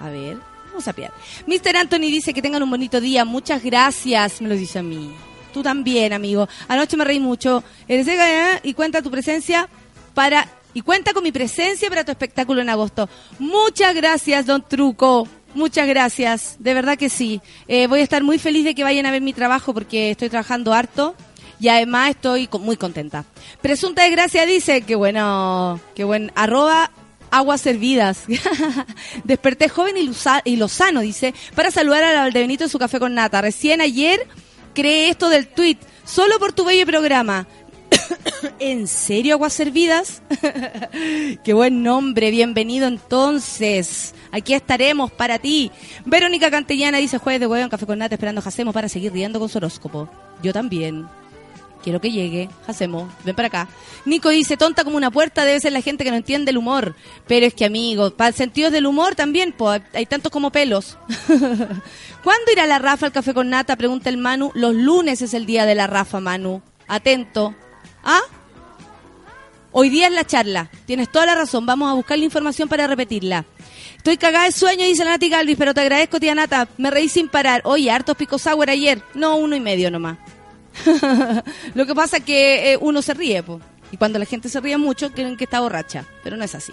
A 0.01 0.11
ver, 0.11 0.37
vamos 0.69 0.89
a 0.89 0.93
pillar. 0.93 1.13
Mr. 1.47 1.77
Anthony 1.77 2.11
dice 2.11 2.35
que 2.35 2.43
tengan 2.43 2.63
un 2.63 2.71
bonito 2.71 3.01
día. 3.01 3.25
Muchas 3.25 3.63
gracias, 3.63 4.41
me 4.43 4.49
lo 4.49 4.57
dice 4.57 4.81
a 4.81 4.83
mí. 4.83 5.13
Tú 5.53 5.63
también, 5.63 6.13
amigo. 6.13 6.49
Anoche 6.67 6.97
me 6.97 7.05
reí 7.05 7.21
mucho. 7.21 7.63
Eres 7.87 8.07
Gaya 8.07 8.61
y 8.63 8.75
cuenta 8.75 9.01
tu 9.01 9.11
presencia 9.11 9.69
para 10.15 10.49
y 10.75 10.83
cuenta 10.83 11.13
con 11.13 11.23
mi 11.23 11.33
presencia 11.33 11.89
para 11.89 12.05
tu 12.05 12.11
espectáculo 12.11 12.61
en 12.61 12.69
agosto. 12.69 13.09
Muchas 13.39 13.95
gracias, 13.95 14.45
Don 14.45 14.63
Truco. 14.67 15.29
Muchas 15.55 15.89
gracias, 15.89 16.57
de 16.59 16.75
verdad 16.75 16.99
que 16.99 17.09
sí. 17.09 17.41
Eh, 17.69 17.87
voy 17.87 18.01
a 18.01 18.03
estar 18.03 18.23
muy 18.23 18.39
feliz 18.39 18.65
de 18.65 18.75
que 18.75 18.85
vayan 18.85 19.07
a 19.07 19.11
ver 19.11 19.23
mi 19.23 19.33
trabajo 19.33 19.73
porque 19.73 20.11
estoy 20.11 20.29
trabajando 20.29 20.75
harto 20.75 21.15
y 21.61 21.69
además 21.69 22.11
estoy 22.11 22.49
muy 22.61 22.77
contenta. 22.77 23.25
Presunta 23.61 24.03
desgracia 24.05 24.47
dice 24.47 24.83
que 24.83 24.95
bueno, 24.95 25.81
que 25.95 26.05
buen 26.05 26.33
arroba 26.35 26.91
aguas 27.31 27.61
servidas. 27.61 28.25
Desperté 29.25 29.69
joven 29.69 29.97
y, 29.97 30.03
lusa- 30.07 30.43
y 30.45 30.57
lozano, 30.57 31.01
dice, 31.01 31.35
para 31.55 31.71
saludar 31.71 32.05
a 32.05 32.13
la 32.13 32.21
Valdebenito 32.21 32.65
en 32.65 32.71
su 32.71 32.79
café 32.79 32.99
con 32.99 33.15
nata. 33.15 33.41
Recién 33.43 33.81
ayer 33.81 34.27
creé 34.75 35.11
esto 35.11 35.29
del 35.29 35.49
tweet, 35.49 35.79
solo 36.05 36.39
por 36.39 36.53
tu 36.53 36.65
bello 36.65 36.87
programa. 36.87 37.47
¿En 38.59 38.87
serio 38.87 39.35
aguas 39.35 39.53
servidas? 39.53 40.23
Qué 41.45 41.53
buen 41.53 41.83
nombre, 41.83 42.31
bienvenido 42.31 42.87
entonces. 42.87 44.15
Aquí 44.31 44.55
estaremos 44.55 45.11
para 45.11 45.39
ti. 45.39 45.71
Verónica 46.05 46.51
Cantellana 46.51 46.99
dice 46.99 47.19
jueves 47.19 47.41
de 47.41 47.47
huevo 47.47 47.65
en 47.65 47.71
café 47.71 47.87
con 47.87 47.99
nata 47.99 48.15
esperando 48.15 48.41
a 48.41 48.45
Jacemo 48.45 48.73
para 48.73 48.89
seguir 48.89 49.13
riendo 49.13 49.39
con 49.39 49.49
su 49.49 49.59
horóscopo. 49.59 50.09
Yo 50.43 50.53
también. 50.53 51.07
Quiero 51.83 52.01
que 52.01 52.11
llegue. 52.11 52.51
Hacemos. 52.67 53.11
Ven 53.25 53.37
para 53.37 53.49
acá. 53.49 53.69
Nico 54.05 54.31
dice, 54.31 54.57
tonta 54.57 54.85
como 54.85 54.97
una 54.97 55.11
puerta 55.11 55.45
debe 55.45 55.61
ser 55.61 55.73
la 55.73 55.81
gente 55.81 56.05
que 56.05 56.11
no 56.11 56.17
entiende 56.17 56.51
el 56.51 56.59
humor. 56.59 56.95
Pero 57.27 57.47
es 57.47 57.55
que, 57.55 57.65
amigo, 57.65 58.11
para 58.11 58.33
sentidos 58.33 58.73
del 58.73 58.87
humor 58.87 59.15
también, 59.15 59.55
hay 59.95 60.07
tantos 60.07 60.33
como 60.33 60.51
pelos. 60.51 60.99
¿Cuándo 62.25 62.53
irá 62.53 62.67
la 62.67 62.79
Rafa 62.79 63.07
al 63.07 63.13
café 63.13 63.33
con 63.33 63.49
nata? 63.49 63.77
Pregunta 63.77 64.11
el 64.11 64.17
Manu. 64.17 64.51
Los 64.55 64.75
lunes 64.75 65.23
es 65.23 65.35
el 65.35 65.47
día 65.47 65.67
de 65.67 65.75
la 65.75 65.87
Rafa, 65.87 66.21
Manu. 66.21 66.63
Atento. 66.89 67.55
¿Ah? 68.03 68.21
Hoy 69.71 69.91
día 69.91 70.09
es 70.09 70.13
la 70.13 70.25
charla. 70.25 70.71
Tienes 70.87 71.13
toda 71.13 71.27
la 71.27 71.35
razón. 71.35 71.67
Vamos 71.67 71.91
a 71.91 71.95
buscar 71.95 72.19
la 72.19 72.25
información 72.25 72.69
para 72.69 72.87
repetirla. 72.87 73.45
Estoy 73.97 74.17
cagada 74.17 74.47
de 74.47 74.53
sueño, 74.53 74.85
dice 74.85 75.05
Nati 75.05 75.29
Galvis, 75.29 75.57
pero 75.57 75.75
te 75.75 75.81
agradezco, 75.81 76.19
tía 76.19 76.35
Nata. 76.35 76.69
Me 76.79 76.91
reí 76.91 77.09
sin 77.09 77.29
parar. 77.29 77.61
Oye, 77.65 77.91
hartos 77.91 78.17
pico 78.17 78.39
sour 78.39 78.71
ayer. 78.71 79.03
No, 79.15 79.37
uno 79.37 79.55
y 79.55 79.61
medio 79.61 79.91
nomás. 79.91 80.19
Lo 81.75 81.87
que 81.87 81.95
pasa 81.95 82.19
es 82.19 82.25
que 82.25 82.73
eh, 82.73 82.79
uno 82.81 83.03
se 83.03 83.15
ríe. 83.15 83.45
Y 83.91 83.97
cuando 83.97 84.19
la 84.19 84.25
gente 84.25 84.49
se 84.49 84.61
ríe 84.61 84.77
mucho, 84.77 85.13
creen 85.13 85.37
que 85.37 85.45
está 85.45 85.61
borracha. 85.61 86.05
Pero 86.23 86.37
no 86.37 86.45
es 86.45 86.55
así. 86.55 86.73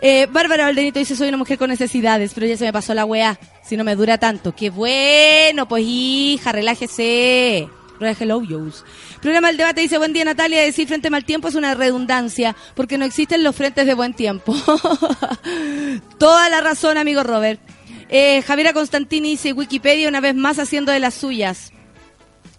Eh, 0.00 0.26
Bárbara 0.30 0.64
Valdenito 0.64 0.98
dice, 0.98 1.16
soy 1.16 1.28
una 1.28 1.36
mujer 1.36 1.58
con 1.58 1.70
necesidades, 1.70 2.32
pero 2.34 2.46
ya 2.46 2.56
se 2.56 2.64
me 2.64 2.72
pasó 2.72 2.94
la 2.94 3.04
weá. 3.04 3.38
Si 3.62 3.76
no 3.76 3.84
me 3.84 3.94
dura 3.94 4.18
tanto. 4.18 4.54
Qué 4.54 4.70
bueno, 4.70 5.68
pues 5.68 5.84
hija, 5.86 6.52
relájese. 6.52 7.68
Hello, 8.00 8.42
Yous. 8.42 8.84
Programa 9.20 9.48
del 9.48 9.56
debate 9.56 9.80
dice, 9.80 9.98
buen 9.98 10.12
día 10.12 10.24
Natalia, 10.24 10.62
decir 10.62 10.86
frente 10.86 11.08
mal 11.08 11.24
tiempo 11.24 11.48
es 11.48 11.54
una 11.54 11.74
redundancia, 11.74 12.54
porque 12.74 12.98
no 12.98 13.04
existen 13.04 13.42
los 13.42 13.56
frentes 13.56 13.86
de 13.86 13.94
buen 13.94 14.12
tiempo. 14.12 14.54
Toda 16.18 16.48
la 16.50 16.60
razón, 16.60 16.98
amigo 16.98 17.22
Robert. 17.22 17.60
Eh, 18.08 18.42
Javiera 18.42 18.72
Constantini 18.72 19.30
dice, 19.30 19.52
Wikipedia 19.52 20.08
una 20.08 20.20
vez 20.20 20.34
más 20.34 20.58
haciendo 20.58 20.92
de 20.92 21.00
las 21.00 21.14
suyas. 21.14 21.72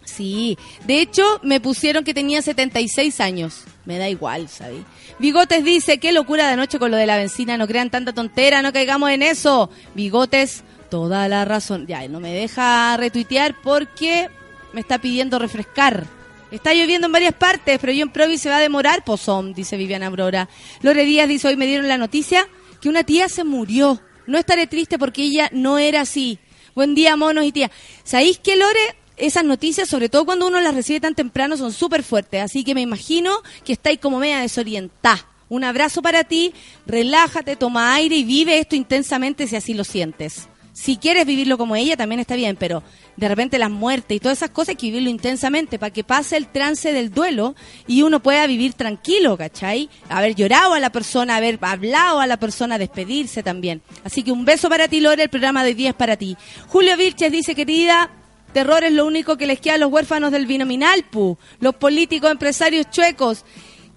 Sí, 0.07 0.57
de 0.85 1.01
hecho 1.01 1.41
me 1.43 1.59
pusieron 1.59 2.05
que 2.05 2.13
tenía 2.13 2.41
76 2.41 3.19
años. 3.19 3.63
Me 3.85 3.97
da 3.97 4.09
igual, 4.09 4.47
¿sabes? 4.47 4.81
Bigotes 5.19 5.63
dice, 5.63 5.99
qué 5.99 6.13
locura 6.13 6.49
de 6.49 6.55
noche 6.55 6.79
con 6.79 6.91
lo 6.91 6.97
de 6.97 7.05
la 7.05 7.17
benzina, 7.17 7.57
no 7.57 7.67
crean 7.67 7.89
tanta 7.89 8.13
tontera, 8.13 8.61
no 8.61 8.71
caigamos 8.71 9.09
en 9.11 9.21
eso. 9.21 9.69
Bigotes, 9.95 10.63
toda 10.89 11.27
la 11.27 11.43
razón. 11.43 11.87
Ya, 11.87 12.07
no 12.07 12.21
me 12.21 12.31
deja 12.33 12.95
retuitear 12.97 13.55
porque 13.61 14.29
me 14.73 14.79
está 14.79 14.97
pidiendo 14.97 15.39
refrescar. 15.39 16.05
Está 16.51 16.73
lloviendo 16.73 17.07
en 17.07 17.13
varias 17.13 17.33
partes, 17.33 17.77
pero 17.79 17.91
yo 17.91 18.03
en 18.03 18.11
Provi 18.11 18.37
se 18.37 18.49
va 18.49 18.57
a 18.57 18.61
demorar, 18.61 19.03
pozón, 19.03 19.53
dice 19.53 19.75
Viviana 19.75 20.07
Aurora. 20.07 20.47
Lore 20.81 21.03
Díaz 21.03 21.27
dice, 21.27 21.49
hoy 21.49 21.57
me 21.57 21.67
dieron 21.67 21.89
la 21.89 21.97
noticia 21.97 22.47
que 22.79 22.87
una 22.87 23.03
tía 23.03 23.27
se 23.27 23.43
murió. 23.43 23.99
No 24.25 24.37
estaré 24.37 24.67
triste 24.67 24.97
porque 24.97 25.23
ella 25.23 25.49
no 25.51 25.77
era 25.77 26.01
así. 26.01 26.39
Buen 26.75 26.95
día, 26.95 27.17
monos 27.17 27.43
y 27.43 27.51
tía. 27.51 27.71
¿Sabéis 28.03 28.39
qué, 28.39 28.55
Lore? 28.55 28.95
Esas 29.17 29.43
noticias, 29.43 29.89
sobre 29.89 30.09
todo 30.09 30.25
cuando 30.25 30.47
uno 30.47 30.61
las 30.61 30.75
recibe 30.75 30.99
tan 30.99 31.15
temprano, 31.15 31.57
son 31.57 31.73
súper 31.73 32.03
fuertes. 32.03 32.41
Así 32.41 32.63
que 32.63 32.75
me 32.75 32.81
imagino 32.81 33.41
que 33.65 33.73
estáis 33.73 33.99
como 33.99 34.19
media 34.19 34.39
desorientada. 34.39 35.25
Un 35.49 35.63
abrazo 35.63 36.01
para 36.01 36.23
ti, 36.23 36.53
relájate, 36.85 37.55
toma 37.55 37.95
aire 37.95 38.17
y 38.17 38.23
vive 38.23 38.59
esto 38.59 38.75
intensamente 38.75 39.47
si 39.47 39.55
así 39.55 39.73
lo 39.73 39.83
sientes. 39.83 40.47
Si 40.73 40.97
quieres 40.97 41.25
vivirlo 41.25 41.57
como 41.57 41.75
ella, 41.75 41.97
también 41.97 42.19
está 42.19 42.35
bien, 42.35 42.55
pero 42.55 42.83
de 43.15 43.27
repente 43.27 43.57
las 43.57 43.71
muertes 43.71 44.15
y 44.15 44.19
todas 44.19 44.37
esas 44.37 44.51
cosas 44.51 44.69
hay 44.69 44.75
que 44.75 44.87
vivirlo 44.87 45.09
intensamente 45.09 45.79
para 45.79 45.91
que 45.91 46.03
pase 46.03 46.37
el 46.37 46.45
trance 46.45 46.93
del 46.93 47.11
duelo 47.11 47.55
y 47.87 48.03
uno 48.03 48.21
pueda 48.21 48.45
vivir 48.45 48.73
tranquilo, 48.73 49.35
¿cachai? 49.37 49.89
Haber 50.07 50.35
llorado 50.35 50.75
a 50.75 50.79
la 50.79 50.91
persona, 50.91 51.37
haber 51.37 51.57
hablado 51.61 52.19
a 52.19 52.27
la 52.27 52.37
persona, 52.37 52.77
despedirse 52.77 53.41
también. 53.41 53.81
Así 54.03 54.21
que 54.21 54.31
un 54.31 54.45
beso 54.45 54.69
para 54.69 54.87
ti, 54.87 54.99
Lore, 54.99 55.23
el 55.23 55.29
programa 55.29 55.63
de 55.63 55.69
hoy 55.69 55.75
día 55.75 55.89
es 55.89 55.95
para 55.95 56.15
ti. 56.15 56.37
Julio 56.67 56.95
Vilches 56.95 57.31
dice, 57.31 57.55
querida, 57.55 58.11
terror 58.53 58.83
es 58.83 58.93
lo 58.93 59.05
único 59.05 59.37
que 59.37 59.47
les 59.47 59.59
queda 59.59 59.75
a 59.75 59.77
los 59.77 59.91
huérfanos 59.91 60.31
del 60.31 60.45
binominal, 60.45 61.03
pu. 61.03 61.37
Los 61.59 61.75
políticos, 61.75 62.31
empresarios 62.31 62.89
chuecos. 62.89 63.45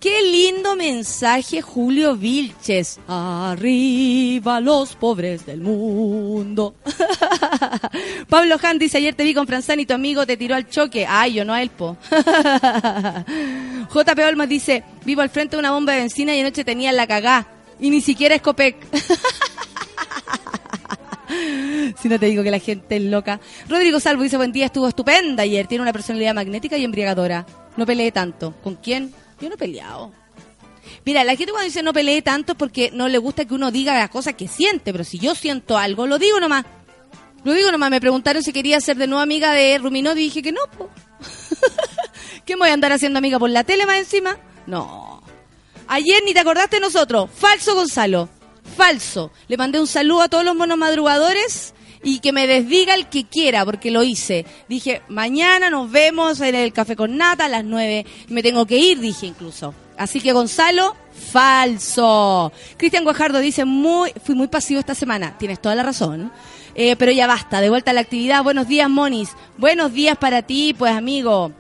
Qué 0.00 0.22
lindo 0.22 0.76
mensaje, 0.76 1.60
Julio 1.60 2.16
Vilches. 2.16 2.98
Arriba 3.06 4.58
los 4.60 4.96
pobres 4.96 5.44
del 5.44 5.60
mundo. 5.60 6.74
Pablo 8.30 8.56
Han 8.62 8.78
dice, 8.78 8.96
ayer 8.96 9.14
te 9.14 9.24
vi 9.24 9.34
con 9.34 9.46
Franzani 9.46 9.84
tu 9.84 9.92
amigo 9.92 10.24
te 10.24 10.38
tiró 10.38 10.54
al 10.54 10.70
choque. 10.70 11.04
Ay, 11.06 11.34
yo 11.34 11.44
no 11.44 11.52
a 11.52 11.60
él, 11.60 11.68
po. 11.68 11.98
JP 13.94 14.18
Olmos 14.26 14.48
dice, 14.48 14.84
vivo 15.04 15.20
al 15.20 15.28
frente 15.28 15.56
de 15.56 15.60
una 15.60 15.72
bomba 15.72 15.92
de 15.92 16.00
benzina 16.00 16.34
y 16.34 16.40
anoche 16.40 16.64
tenía 16.64 16.92
la 16.92 17.06
cagá. 17.06 17.46
Y 17.78 17.90
ni 17.90 18.00
siquiera 18.00 18.34
es 18.34 18.40
Copec. 18.40 18.76
si 22.00 22.08
no 22.08 22.18
te 22.18 22.26
digo 22.26 22.42
que 22.42 22.50
la 22.50 22.58
gente 22.58 22.96
es 22.96 23.02
loca. 23.02 23.40
Rodrigo 23.68 24.00
Salvo 24.00 24.22
dice, 24.22 24.36
buen 24.36 24.52
día, 24.52 24.66
estuvo 24.66 24.88
estupenda 24.88 25.42
ayer. 25.42 25.66
Tiene 25.66 25.82
una 25.82 25.92
personalidad 25.92 26.34
magnética 26.34 26.76
y 26.76 26.84
embriagadora. 26.84 27.46
No 27.76 27.86
peleé 27.86 28.12
tanto. 28.12 28.54
¿Con 28.62 28.76
quién? 28.76 29.12
Yo 29.40 29.48
no 29.48 29.54
he 29.54 29.58
peleado. 29.58 30.12
Mira, 31.04 31.24
la 31.24 31.36
gente 31.36 31.52
cuando 31.52 31.66
dice 31.66 31.82
no 31.82 31.92
pelee 31.92 32.22
tanto 32.22 32.52
es 32.52 32.58
porque 32.58 32.90
no 32.92 33.08
le 33.08 33.18
gusta 33.18 33.44
que 33.44 33.54
uno 33.54 33.70
diga 33.70 33.98
las 33.98 34.10
cosas 34.10 34.34
que 34.34 34.48
siente, 34.48 34.92
pero 34.92 35.04
si 35.04 35.18
yo 35.18 35.34
siento 35.34 35.78
algo, 35.78 36.06
lo 36.06 36.18
digo 36.18 36.40
nomás. 36.40 36.64
Lo 37.44 37.52
digo 37.52 37.72
nomás, 37.72 37.90
me 37.90 38.00
preguntaron 38.00 38.42
si 38.42 38.52
quería 38.52 38.80
ser 38.80 38.96
de 38.96 39.06
nuevo 39.06 39.22
amiga 39.22 39.52
de 39.52 39.78
Ruminot 39.78 40.16
y 40.16 40.22
dije 40.22 40.42
que 40.42 40.52
no. 40.52 40.60
¿Qué 42.44 42.56
me 42.56 42.60
voy 42.60 42.70
a 42.70 42.74
andar 42.74 42.92
haciendo 42.92 43.18
amiga 43.18 43.38
por 43.38 43.50
la 43.50 43.64
tele 43.64 43.86
más 43.86 43.96
encima? 43.96 44.36
No. 44.66 45.22
Ayer 45.88 46.22
ni 46.24 46.34
te 46.34 46.40
acordaste 46.40 46.76
de 46.76 46.80
nosotros. 46.80 47.30
Falso, 47.32 47.74
Gonzalo. 47.74 48.28
Falso. 48.76 49.30
Le 49.48 49.56
mandé 49.56 49.80
un 49.80 49.86
saludo 49.86 50.22
a 50.22 50.28
todos 50.28 50.44
los 50.44 50.54
monos 50.54 50.78
madrugadores 50.78 51.74
y 52.02 52.20
que 52.20 52.32
me 52.32 52.46
desdiga 52.46 52.94
el 52.94 53.08
que 53.08 53.24
quiera, 53.24 53.64
porque 53.64 53.90
lo 53.90 54.02
hice. 54.02 54.46
Dije, 54.68 55.02
mañana 55.08 55.70
nos 55.70 55.90
vemos 55.90 56.40
en 56.40 56.54
el 56.54 56.72
café 56.72 56.96
con 56.96 57.16
nata 57.16 57.44
a 57.44 57.48
las 57.48 57.64
9. 57.64 58.06
Me 58.28 58.42
tengo 58.42 58.66
que 58.66 58.78
ir, 58.78 59.00
dije 59.00 59.26
incluso. 59.26 59.74
Así 59.98 60.20
que 60.20 60.32
Gonzalo, 60.32 60.96
falso. 61.30 62.52
Cristian 62.78 63.04
Guajardo 63.04 63.38
dice, 63.38 63.66
muy, 63.66 64.12
fui 64.24 64.34
muy 64.34 64.48
pasivo 64.48 64.80
esta 64.80 64.94
semana. 64.94 65.36
Tienes 65.38 65.60
toda 65.60 65.74
la 65.74 65.82
razón. 65.82 66.32
Eh, 66.74 66.96
pero 66.96 67.12
ya 67.12 67.26
basta, 67.26 67.60
de 67.60 67.68
vuelta 67.68 67.90
a 67.90 67.94
la 67.94 68.00
actividad. 68.00 68.42
Buenos 68.42 68.66
días, 68.66 68.88
Monis. 68.88 69.30
Buenos 69.58 69.92
días 69.92 70.16
para 70.16 70.42
ti, 70.42 70.74
pues 70.78 70.92
amigo. 70.92 71.52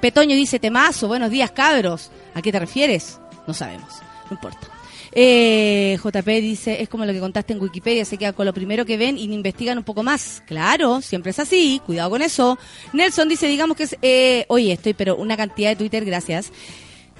Petoño 0.00 0.34
dice, 0.34 0.58
temazo. 0.58 1.08
Buenos 1.08 1.30
días, 1.30 1.50
cabros. 1.50 2.10
¿A 2.34 2.40
qué 2.40 2.50
te 2.50 2.58
refieres? 2.58 3.20
No 3.46 3.52
sabemos. 3.52 3.92
No 4.30 4.36
importa. 4.36 4.75
Eh, 5.18 5.98
JP 6.02 6.26
dice, 6.42 6.82
es 6.82 6.90
como 6.90 7.06
lo 7.06 7.12
que 7.14 7.20
contaste 7.20 7.54
en 7.54 7.62
Wikipedia, 7.62 8.04
se 8.04 8.18
queda 8.18 8.34
con 8.34 8.44
lo 8.44 8.52
primero 8.52 8.84
que 8.84 8.98
ven 8.98 9.16
y 9.16 9.24
investigan 9.24 9.78
un 9.78 9.84
poco 9.84 10.02
más. 10.02 10.42
Claro, 10.46 11.00
siempre 11.00 11.30
es 11.30 11.38
así, 11.38 11.80
cuidado 11.86 12.10
con 12.10 12.20
eso. 12.20 12.58
Nelson 12.92 13.26
dice, 13.26 13.46
digamos 13.46 13.78
que 13.78 13.84
es, 13.84 13.96
eh, 14.02 14.44
oye, 14.48 14.72
estoy, 14.72 14.92
pero 14.92 15.16
una 15.16 15.34
cantidad 15.34 15.70
de 15.70 15.76
Twitter, 15.76 16.04
gracias. 16.04 16.52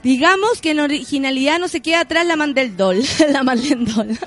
Digamos 0.02 0.60
que 0.60 0.72
en 0.72 0.80
originalidad 0.80 1.58
no 1.58 1.68
se 1.68 1.80
queda 1.80 2.00
atrás 2.00 2.26
la 2.26 2.36
Mandeldol, 2.36 3.02
la 3.32 3.42
Mandel 3.42 3.88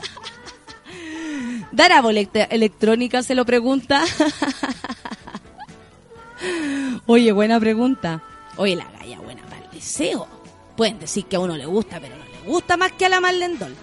¿Dará 1.72 2.02
boleta 2.02 2.46
electrónica? 2.46 3.22
Se 3.22 3.36
lo 3.36 3.46
pregunta. 3.46 4.04
Oye, 7.06 7.32
buena 7.32 7.60
pregunta. 7.60 8.24
Oye, 8.58 8.76
la 8.76 8.90
galla 9.00 9.20
buena 9.20 9.44
para 9.44 9.64
el 9.64 9.70
deseo. 9.70 10.28
Pueden 10.76 10.98
decir 10.98 11.26
que 11.26 11.36
a 11.36 11.40
uno 11.40 11.56
le 11.56 11.68
gusta, 11.68 12.00
pero 12.00 12.19
gusta 12.50 12.76
más 12.76 12.92
que 12.92 13.06
a 13.06 13.10
la 13.10 13.22
Marlendol. 13.22 13.76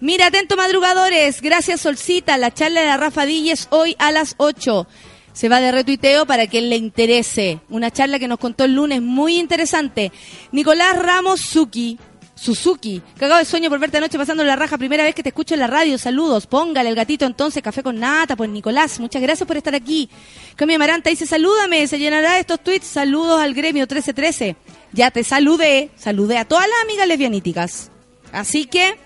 Mira, 0.00 0.26
atento 0.26 0.56
madrugadores. 0.56 1.42
Gracias, 1.42 1.82
Solcita. 1.82 2.38
La 2.38 2.52
charla 2.52 2.80
de 2.80 2.86
la 2.86 2.96
Rafa 2.96 3.26
Díez 3.26 3.68
hoy 3.70 3.94
a 3.98 4.10
las 4.10 4.34
8. 4.38 4.86
Se 5.32 5.48
va 5.48 5.60
de 5.60 5.72
retuiteo 5.72 6.26
para 6.26 6.46
que 6.46 6.62
le 6.62 6.76
interese. 6.76 7.60
Una 7.68 7.90
charla 7.90 8.18
que 8.18 8.26
nos 8.26 8.38
contó 8.38 8.64
el 8.64 8.74
lunes 8.74 9.02
muy 9.02 9.38
interesante. 9.38 10.10
Nicolás 10.52 11.00
Ramos 11.00 11.40
Suki. 11.40 11.98
Suzuki, 12.40 13.02
cagado 13.18 13.38
de 13.38 13.44
sueño 13.44 13.68
por 13.68 13.78
verte 13.78 13.98
anoche 13.98 14.16
pasando 14.16 14.42
la 14.42 14.56
raja, 14.56 14.78
primera 14.78 15.04
vez 15.04 15.14
que 15.14 15.22
te 15.22 15.28
escucho 15.28 15.52
en 15.52 15.60
la 15.60 15.66
radio, 15.66 15.98
saludos, 15.98 16.46
póngale 16.46 16.88
el 16.88 16.94
gatito 16.94 17.26
entonces, 17.26 17.62
café 17.62 17.82
con 17.82 18.00
nata, 18.00 18.34
pues 18.34 18.48
Nicolás, 18.48 18.98
muchas 18.98 19.20
gracias 19.20 19.46
por 19.46 19.58
estar 19.58 19.74
aquí. 19.74 20.08
Cami 20.56 20.72
Amaranta 20.72 21.10
dice, 21.10 21.26
salúdame, 21.26 21.86
se 21.86 21.98
llenará 21.98 22.38
estos 22.38 22.60
tweets, 22.60 22.86
saludos 22.86 23.42
al 23.42 23.52
gremio 23.52 23.82
1313. 23.82 24.56
Ya 24.92 25.10
te 25.10 25.22
saludé, 25.22 25.90
saludé 25.96 26.38
a 26.38 26.46
todas 26.46 26.66
las 26.66 26.82
amigas 26.82 27.06
lesbianíticas. 27.08 27.90
Así 28.32 28.64
que, 28.64 28.96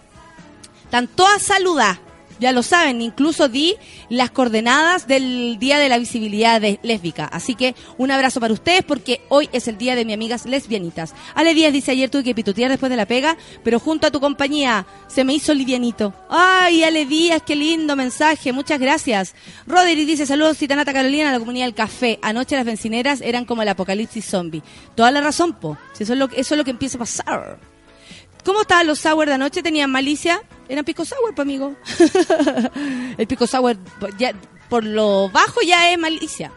están 0.85 1.09
todas 1.09 1.43
saludadas. 1.43 2.03
Ya 2.41 2.53
lo 2.53 2.62
saben, 2.62 3.01
incluso 3.01 3.49
di 3.49 3.76
las 4.09 4.30
coordenadas 4.30 5.07
del 5.07 5.59
Día 5.59 5.78
de 5.78 5.89
la 5.89 5.99
Visibilidad 5.99 6.61
de 6.61 6.80
Lésbica. 6.82 7.26
Así 7.26 7.55
que 7.55 7.74
un 7.97 8.11
abrazo 8.11 8.41
para 8.41 8.53
ustedes 8.53 8.82
porque 8.82 9.20
hoy 9.28 9.49
es 9.53 9.68
el 9.68 9.78
día 9.78 9.95
de 9.95 10.05
mis 10.05 10.14
amigas 10.14 10.47
lesbianitas. 10.47 11.14
Ale 11.35 11.55
Díaz 11.55 11.72
dice 11.72 11.93
ayer 11.93 12.11
tuve 12.11 12.24
que 12.24 12.35
pitutear 12.35 12.70
después 12.70 12.91
de 12.91 12.97
la 12.97 13.07
pega, 13.07 13.37
pero 13.62 13.78
junto 13.78 14.07
a 14.07 14.11
tu 14.11 14.20
compañía 14.20 14.87
se 15.07 15.24
me 15.24 15.35
hizo 15.35 15.55
livianito. 15.55 16.12
Ay, 16.28 16.82
Ale 16.82 17.07
Díaz, 17.07 17.43
qué 17.47 17.57
lindo 17.57 17.97
mensaje, 17.97 18.53
muchas 18.53 18.80
gracias. 18.80 19.35
Roderick 19.66 20.07
dice 20.07 20.26
saludos 20.26 20.59
Citanata 20.59 20.93
Carolina 20.93 21.28
a 21.28 21.32
la 21.32 21.39
comunidad 21.39 21.66
del 21.66 21.74
café. 21.74 22.18
Anoche 22.22 22.57
las 22.57 22.64
bencineras 22.64 23.20
eran 23.20 23.45
como 23.45 23.62
el 23.62 23.68
apocalipsis 23.68 24.24
zombie. 24.24 24.62
Toda 24.95 25.11
la 25.11 25.20
razón, 25.20 25.55
po. 25.55 25.78
Si 25.93 26.05
eso 26.05 26.12
es 26.14 26.18
lo, 26.18 26.26
eso 26.26 26.55
es 26.55 26.59
lo 26.59 26.64
que 26.64 26.70
empieza 26.70 26.97
a 26.97 27.01
pasar. 27.01 27.73
¿Cómo 28.45 28.61
estaban 28.62 28.86
los 28.86 28.99
sour 29.01 29.26
de 29.26 29.34
anoche? 29.34 29.62
¿Tenían 29.62 29.90
malicia? 29.90 30.42
Eran 30.68 30.84
pico 30.84 31.05
sour, 31.05 31.34
pues, 31.34 31.45
amigo. 31.45 31.74
el 33.18 33.26
pico 33.26 33.47
sour, 33.47 33.76
ya, 34.18 34.32
por 34.68 34.84
lo 34.84 35.28
bajo 35.30 35.61
ya 35.62 35.90
es 35.90 35.99
malicia. 35.99 36.53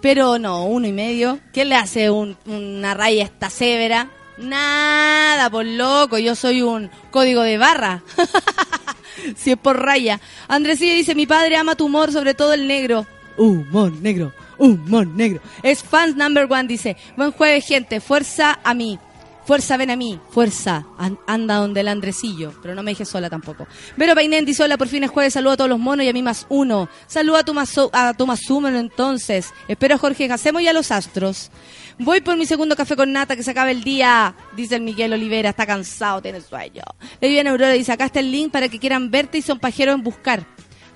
Pero 0.00 0.38
no, 0.38 0.66
uno 0.66 0.86
y 0.86 0.92
medio. 0.92 1.40
¿Qué 1.52 1.64
le 1.64 1.74
hace 1.76 2.10
un- 2.10 2.36
una 2.46 2.94
raya 2.94 3.24
esta 3.24 3.48
severa? 3.50 4.10
Nada, 4.36 5.48
por 5.50 5.64
loco, 5.64 6.18
yo 6.18 6.34
soy 6.34 6.62
un 6.62 6.90
código 7.10 7.42
de 7.42 7.56
barra. 7.58 8.02
si 9.36 9.52
es 9.52 9.56
por 9.56 9.80
raya. 9.82 10.20
Andresilla 10.48 10.94
dice, 10.94 11.14
mi 11.14 11.26
padre 11.26 11.56
ama 11.56 11.74
tu 11.76 11.86
humor, 11.86 12.12
sobre 12.12 12.34
todo 12.34 12.52
el 12.52 12.66
negro. 12.66 13.06
Humor 13.36 13.92
negro, 13.92 14.32
humor 14.58 15.06
negro. 15.06 15.40
Es 15.62 15.82
fans 15.82 16.16
number 16.16 16.46
one, 16.50 16.64
dice. 16.68 16.96
Buen 17.16 17.32
jueves, 17.32 17.66
gente. 17.66 18.00
Fuerza 18.00 18.58
a 18.62 18.74
mí. 18.74 18.98
Fuerza, 19.46 19.76
ven 19.76 19.90
a 19.90 19.96
mí. 19.96 20.18
Fuerza. 20.30 20.86
An- 20.98 21.18
anda 21.26 21.56
donde 21.56 21.80
el 21.80 21.88
Andresillo. 21.88 22.52
Pero 22.62 22.74
no 22.74 22.82
me 22.82 22.92
dejes 22.92 23.08
sola 23.08 23.28
tampoco. 23.28 23.66
Vero 23.96 24.14
Painén 24.14 24.44
dice, 24.44 24.62
hola, 24.62 24.78
por 24.78 24.88
fin 24.88 25.04
es 25.04 25.10
jueves. 25.10 25.34
Saluda 25.34 25.52
a 25.54 25.56
todos 25.58 25.70
los 25.70 25.78
monos 25.78 26.06
y 26.06 26.08
a 26.08 26.12
mí 26.12 26.22
más 26.22 26.46
uno. 26.48 26.88
Saluda 27.06 27.40
a 27.40 27.42
tu 27.44 27.52
a 27.92 28.14
uno 28.50 28.68
entonces. 28.68 29.52
Espero 29.68 29.96
a 29.96 29.98
Jorge 29.98 30.30
Hacemos 30.32 30.62
y 30.62 30.68
a 30.68 30.72
los 30.72 30.90
astros. 30.90 31.50
Voy 31.98 32.20
por 32.22 32.36
mi 32.36 32.46
segundo 32.46 32.74
café 32.74 32.96
con 32.96 33.12
nata 33.12 33.36
que 33.36 33.42
se 33.42 33.52
acaba 33.52 33.70
el 33.70 33.84
día, 33.84 34.34
dice 34.56 34.74
el 34.74 34.82
Miguel 34.82 35.12
Olivera, 35.12 35.50
está 35.50 35.64
cansado, 35.64 36.20
tiene 36.20 36.40
sueño. 36.40 36.82
Le 37.20 37.28
viene 37.28 37.50
Aurora 37.50 37.70
dice, 37.70 37.92
acá 37.92 38.06
está 38.06 38.18
el 38.18 38.32
link 38.32 38.50
para 38.50 38.68
que 38.68 38.80
quieran 38.80 39.12
verte 39.12 39.38
y 39.38 39.42
son 39.42 39.60
pajeros 39.60 39.94
en 39.94 40.02
buscar. 40.02 40.44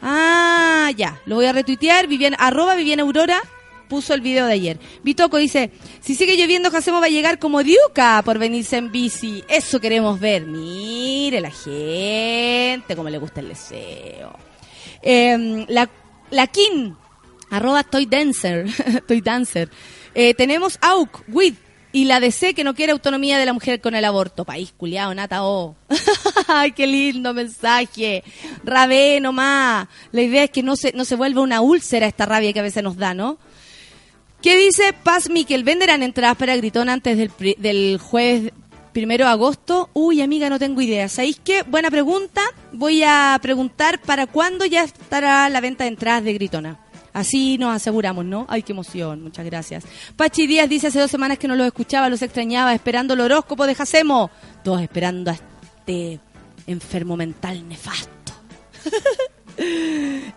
Ah, 0.03 0.91
ya, 0.97 1.21
lo 1.27 1.37
voy 1.37 1.47
a 1.47 1.53
retuitear, 1.53 2.09
Vivian, 2.09 2.35
arroba 2.39 2.75
Viviana 2.75 3.03
Aurora 3.05 3.41
puso 3.89 4.15
el 4.15 4.21
video 4.21 4.47
de 4.47 4.53
ayer. 4.53 4.79
Vitoco 5.03 5.37
dice, 5.37 5.71
si 6.01 6.15
sigue 6.15 6.37
lloviendo, 6.37 6.71
Jacemo 6.71 7.01
va 7.01 7.07
a 7.07 7.11
llegar 7.11 7.39
como 7.39 7.63
Diuca 7.63 8.23
por 8.25 8.39
venirse 8.39 8.77
en 8.77 8.93
bici. 8.93 9.43
Eso 9.49 9.81
queremos 9.81 10.21
ver. 10.21 10.47
Mire 10.47 11.41
la 11.41 11.51
gente, 11.51 12.95
como 12.95 13.11
le 13.11 13.19
gusta 13.19 13.41
el 13.41 13.49
deseo. 13.49 14.37
Eh, 15.03 15.65
la, 15.69 15.89
la 16.31 16.47
Kin, 16.47 16.97
arroba 17.51 17.83
Toy 17.85 18.07
Dancer, 18.07 18.67
Toy 19.07 19.21
Dancer. 19.21 19.71
Eh, 20.15 20.35
tenemos 20.35 20.79
AUC, 20.81 21.25
WID 21.29 21.55
y 21.93 22.05
la 22.05 22.21
DC 22.21 22.55
que 22.55 22.65
no 22.65 22.75
quiere 22.75 22.93
autonomía 22.93 23.39
de 23.39 23.47
la 23.47 23.53
mujer 23.53 23.81
con 23.81 23.95
el 23.95 24.05
aborto. 24.05 24.45
País 24.45 24.73
culiao, 24.77 25.15
nata, 25.15 25.45
oh. 25.45 25.77
Ay, 26.49 26.73
qué 26.73 26.87
lindo 26.87 27.33
mensaje. 27.35 28.25
Rabé 28.65 29.21
nomás. 29.21 29.89
La 30.13 30.23
idea 30.23 30.45
es 30.45 30.51
que 30.51 30.63
no 30.63 30.77
se, 30.77 30.93
no 30.93 31.05
se 31.05 31.17
vuelva 31.17 31.41
una 31.41 31.61
úlcera 31.61 32.07
esta 32.07 32.27
rabia 32.27 32.53
que 32.53 32.61
a 32.61 32.65
veces 32.65 32.83
nos 32.83 32.97
da, 32.97 33.15
¿no? 33.15 33.39
¿Qué 34.43 34.57
dice 34.57 34.93
Paz 34.93 35.29
Miquel? 35.31 35.65
¿Venderán 35.65 36.03
entradas 36.05 36.37
para 36.37 36.55
Gritón 36.57 36.89
antes 36.89 37.19
del, 37.19 37.33
del 37.59 37.99
jueves 37.99 38.53
primero 38.93 39.25
de 39.25 39.33
agosto? 39.33 39.91
Uy, 39.95 40.21
amiga, 40.21 40.49
no 40.49 40.61
tengo 40.61 40.81
idea. 40.81 41.09
¿Sabéis 41.09 41.41
qué? 41.43 41.63
Buena 41.65 41.91
pregunta. 41.91 42.43
Voy 42.73 43.03
a 43.03 43.37
preguntar 43.43 44.01
para 44.01 44.29
cuándo 44.29 44.65
ya 44.65 44.85
estará 44.85 45.49
la 45.49 45.61
venta 45.61 45.85
de 45.85 45.89
entradas 45.89 46.23
de 46.23 46.35
Gritona. 46.35 46.79
Así 47.13 47.59
nos 47.59 47.75
aseguramos, 47.75 48.25
¿no? 48.25 48.47
Ay, 48.49 48.63
qué 48.63 48.71
emoción. 48.71 49.23
Muchas 49.25 49.45
gracias. 49.45 49.85
Pachi 50.15 50.47
Díaz 50.47 50.69
dice 50.69 50.87
hace 50.87 51.01
dos 51.01 51.11
semanas 51.11 51.39
que 51.39 51.49
no 51.49 51.57
los 51.57 51.67
escuchaba, 51.67 52.09
los 52.09 52.23
extrañaba, 52.23 52.73
esperando 52.75 53.15
el 53.15 53.21
horóscopo 53.21 53.67
de 53.67 53.75
Jacemo. 53.75 54.31
Todos 54.63 54.83
esperando 54.83 55.33
a 55.33 55.35
este 55.35 56.21
enfermo 56.69 57.17
mental 57.17 57.67
nefasto. 57.69 58.33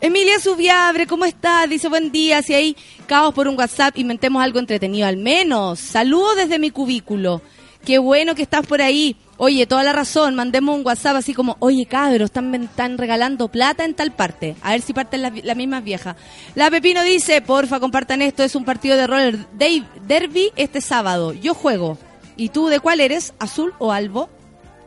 Emilia 0.02 0.40
Subiabre, 0.40 1.06
¿cómo 1.06 1.26
estás? 1.26 1.70
Dice 1.70 1.88
buen 1.88 2.12
día. 2.12 2.42
Si 2.42 2.54
hay 2.54 2.76
caos 3.06 3.34
por 3.34 3.48
un 3.48 3.58
WhatsApp, 3.58 3.98
inventemos 3.98 4.42
algo 4.42 4.60
entretenido 4.60 5.08
al 5.08 5.18
menos. 5.18 5.80
Saludos 5.80 6.38
desde 6.38 6.58
mi 6.60 6.72
cubículo. 6.72 7.42
Qué 7.86 8.00
bueno 8.00 8.36
que 8.36 8.42
estás 8.42 8.66
por 8.66 8.82
ahí. 8.82 9.16
Oye, 9.38 9.66
toda 9.66 9.84
la 9.84 9.92
razón, 9.92 10.36
mandemos 10.36 10.76
un 10.76 10.86
WhatsApp 10.86 11.16
así 11.16 11.34
como, 11.34 11.58
oye 11.60 11.88
cabros, 11.88 12.26
están, 12.26 12.54
están 12.54 12.98
regalando 12.98 13.48
plata 13.48 13.86
en 13.86 13.96
tal 13.96 14.12
parte. 14.12 14.56
A 14.62 14.72
ver 14.72 14.82
si 14.82 14.94
parten 14.94 15.24
las, 15.24 15.44
las 15.44 15.58
mismas 15.58 15.84
viejas. 15.84 16.16
La 16.54 16.70
Pepino 16.70 17.02
dice, 17.04 17.42
porfa, 17.42 17.80
compartan 17.80 18.22
esto, 18.22 18.44
es 18.44 18.56
un 18.56 18.66
partido 18.66 18.98
de 18.98 19.08
roller 19.08 19.40
Dave 19.54 19.84
derby 20.08 20.52
este 20.56 20.82
sábado. 20.82 21.34
Yo 21.34 21.54
juego. 21.54 21.98
¿Y 22.38 22.50
tú 22.50 22.68
de 22.68 22.80
cuál 22.80 23.00
eres? 23.00 23.34
¿Azul 23.40 23.74
o 23.80 23.92
albo? 23.92 24.30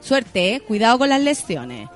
Suerte, 0.00 0.54
¿eh? 0.54 0.60
Cuidado 0.60 0.98
con 0.98 1.08
las 1.08 1.20
lesiones. 1.20 1.88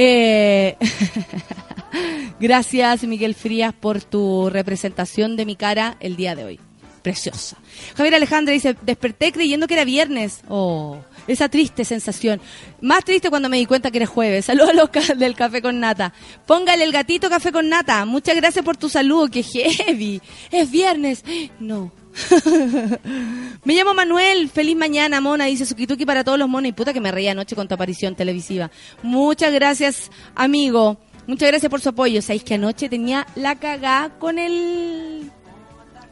Eh... 0.00 0.76
Gracias, 2.40 3.02
Miguel 3.02 3.34
Frías, 3.34 3.74
por 3.74 4.00
tu 4.00 4.48
representación 4.48 5.36
de 5.36 5.44
mi 5.44 5.56
cara 5.56 5.96
el 5.98 6.14
día 6.14 6.36
de 6.36 6.44
hoy. 6.44 6.60
Preciosa. 7.02 7.56
Javier 7.96 8.14
Alejandra 8.14 8.52
dice, 8.52 8.76
desperté 8.82 9.32
creyendo 9.32 9.66
que 9.66 9.74
era 9.74 9.84
viernes. 9.84 10.42
Oh, 10.48 10.98
esa 11.26 11.48
triste 11.48 11.84
sensación. 11.84 12.40
Más 12.80 13.04
triste 13.04 13.30
cuando 13.30 13.48
me 13.48 13.56
di 13.56 13.66
cuenta 13.66 13.90
que 13.90 13.98
era 13.98 14.06
jueves. 14.06 14.44
Saludos 14.44 14.70
a 14.70 14.74
los 14.74 15.18
del 15.18 15.34
café 15.34 15.62
con 15.62 15.80
nata. 15.80 16.12
Póngale 16.46 16.84
el 16.84 16.92
gatito 16.92 17.28
café 17.28 17.50
con 17.50 17.68
nata. 17.68 18.04
Muchas 18.04 18.36
gracias 18.36 18.64
por 18.64 18.76
tu 18.76 18.88
saludo, 18.88 19.28
que 19.28 19.42
heavy. 19.42 20.20
Es 20.52 20.70
viernes. 20.70 21.24
No. 21.58 21.92
me 23.64 23.74
llamo 23.74 23.94
Manuel, 23.94 24.48
feliz 24.48 24.76
mañana, 24.76 25.20
mona, 25.20 25.44
dice 25.46 25.66
Sukituki 25.66 26.04
para 26.06 26.24
todos 26.24 26.38
los 26.38 26.48
monos. 26.48 26.68
Y 26.68 26.72
puta 26.72 26.92
que 26.92 27.00
me 27.00 27.10
reía 27.12 27.32
anoche 27.32 27.56
con 27.56 27.68
tu 27.68 27.74
aparición 27.74 28.14
televisiva. 28.14 28.70
Muchas 29.02 29.52
gracias, 29.52 30.10
amigo. 30.34 30.98
Muchas 31.26 31.48
gracias 31.48 31.70
por 31.70 31.80
su 31.80 31.90
apoyo. 31.90 32.22
Sabéis 32.22 32.44
que 32.44 32.54
anoche 32.54 32.88
tenía 32.88 33.26
la 33.34 33.56
cagá 33.56 34.10
con 34.18 34.38
el 34.38 35.30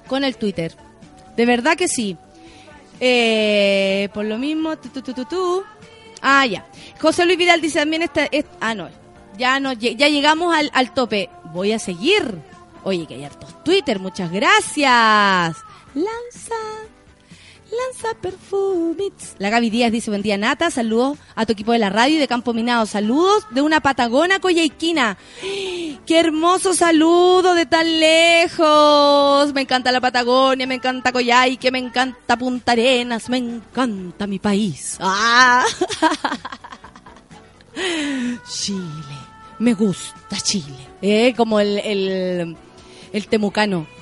con 0.07 0.25
el 0.25 0.37
Twitter. 0.37 0.75
De 1.37 1.47
verdad 1.47 1.77
que 1.77 1.89
sí. 1.89 2.17
Eh, 3.01 4.09
por 4.15 4.25
lo 4.25 4.39
mismo, 4.39 4.77
tu, 4.79 4.89
tu, 5.03 5.25
tu. 5.25 5.63
Ah, 6.23 6.47
ya. 6.47 6.67
José 7.01 7.25
Luis 7.27 7.37
Vidal 7.39 7.61
dice 7.61 7.79
también 7.81 8.03
esta, 8.03 8.25
es- 8.27 8.45
ah, 8.61 8.75
no. 8.75 8.89
Ya 9.39 9.61
no 9.61 9.73
ya 9.75 10.09
llegamos 10.09 10.55
al, 10.55 10.71
al 10.73 10.95
tope. 10.95 11.29
Voy 11.53 11.73
a 11.73 11.79
seguir. 11.79 12.23
Oye, 12.85 13.07
que 13.07 13.15
hay 13.15 13.25
hartos 13.25 13.63
Twitter, 13.65 13.99
muchas 13.99 14.31
gracias. 14.31 15.57
Lanza 15.97 16.55
Lanza 17.71 18.15
perfumes. 18.21 19.35
La 19.39 19.49
Gaby 19.51 19.71
Díaz 19.71 19.91
dice, 19.91 20.11
buen 20.11 20.23
día 20.23 20.37
Nata, 20.37 20.71
saludos 20.71 21.19
a 21.35 21.47
tu 21.47 21.53
equipo 21.53 21.73
de 21.73 21.79
la 21.79 21.89
radio 21.91 22.17
y 22.17 22.19
de 22.19 22.29
Campo 22.29 22.53
Minado. 22.53 22.85
Saludos 22.87 23.45
de 23.51 23.63
una 23.63 23.81
Patagona 23.81 24.39
Coyhaiquina. 24.39 25.17
¡Qué 26.07 26.21
hermoso 26.21 26.75
saludo 26.75 27.55
de 27.55 27.67
tan 27.67 27.99
lejos! 27.99 29.53
Me 29.55 29.63
encanta 29.63 29.91
la 29.91 30.01
Patagonia, 30.01 30.67
me 30.67 30.75
encanta 30.75 31.11
Coyhaique, 31.11 31.73
me 31.73 31.79
encanta 31.79 32.37
Punta 32.37 32.73
Arenas, 32.73 33.29
me 33.31 33.39
encanta 33.39 34.27
mi 34.27 34.39
país. 34.39 34.99
¡Ah! 35.01 35.65
Chile, 38.49 39.17
me 39.59 39.73
gusta 39.75 40.37
Chile. 40.43 40.77
Eh, 41.01 41.35
como 41.37 41.59
el, 41.59 41.79
el, 41.79 42.57
el 43.13 43.27
temucano. 43.29 43.96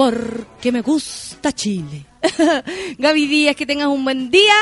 Porque 0.00 0.72
me 0.72 0.80
gusta 0.80 1.52
Chile. 1.52 2.06
Gaby 2.98 3.26
Díaz, 3.26 3.54
que 3.54 3.66
tengas 3.66 3.88
un 3.88 4.02
buen 4.02 4.30
día. 4.30 4.54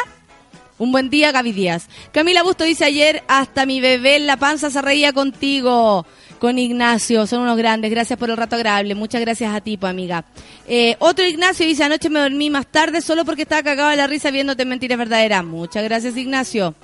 Un 0.78 0.90
buen 0.90 1.10
día, 1.10 1.30
Gaby 1.30 1.52
Díaz. 1.52 1.86
Camila 2.10 2.42
Busto 2.42 2.64
dice 2.64 2.84
ayer, 2.84 3.22
hasta 3.28 3.64
mi 3.64 3.80
bebé 3.80 4.16
en 4.16 4.26
la 4.26 4.36
panza 4.36 4.68
se 4.68 4.82
reía 4.82 5.12
contigo. 5.12 6.04
Con 6.40 6.58
Ignacio, 6.58 7.24
son 7.28 7.42
unos 7.42 7.56
grandes. 7.56 7.88
Gracias 7.88 8.18
por 8.18 8.30
el 8.30 8.36
rato 8.36 8.56
agradable. 8.56 8.96
Muchas 8.96 9.20
gracias 9.20 9.54
a 9.54 9.60
ti, 9.60 9.76
pues, 9.76 9.90
amiga. 9.90 10.24
Eh, 10.66 10.96
otro 10.98 11.24
Ignacio 11.24 11.64
dice, 11.64 11.84
anoche 11.84 12.10
me 12.10 12.18
dormí 12.18 12.50
más 12.50 12.66
tarde 12.66 13.00
solo 13.00 13.24
porque 13.24 13.42
estaba 13.42 13.62
cagado 13.62 13.90
de 13.90 13.96
la 13.96 14.08
risa 14.08 14.32
viéndote 14.32 14.64
mentiras 14.64 14.98
verdaderas. 14.98 15.44
Muchas 15.44 15.84
gracias, 15.84 16.16
Ignacio. 16.16 16.74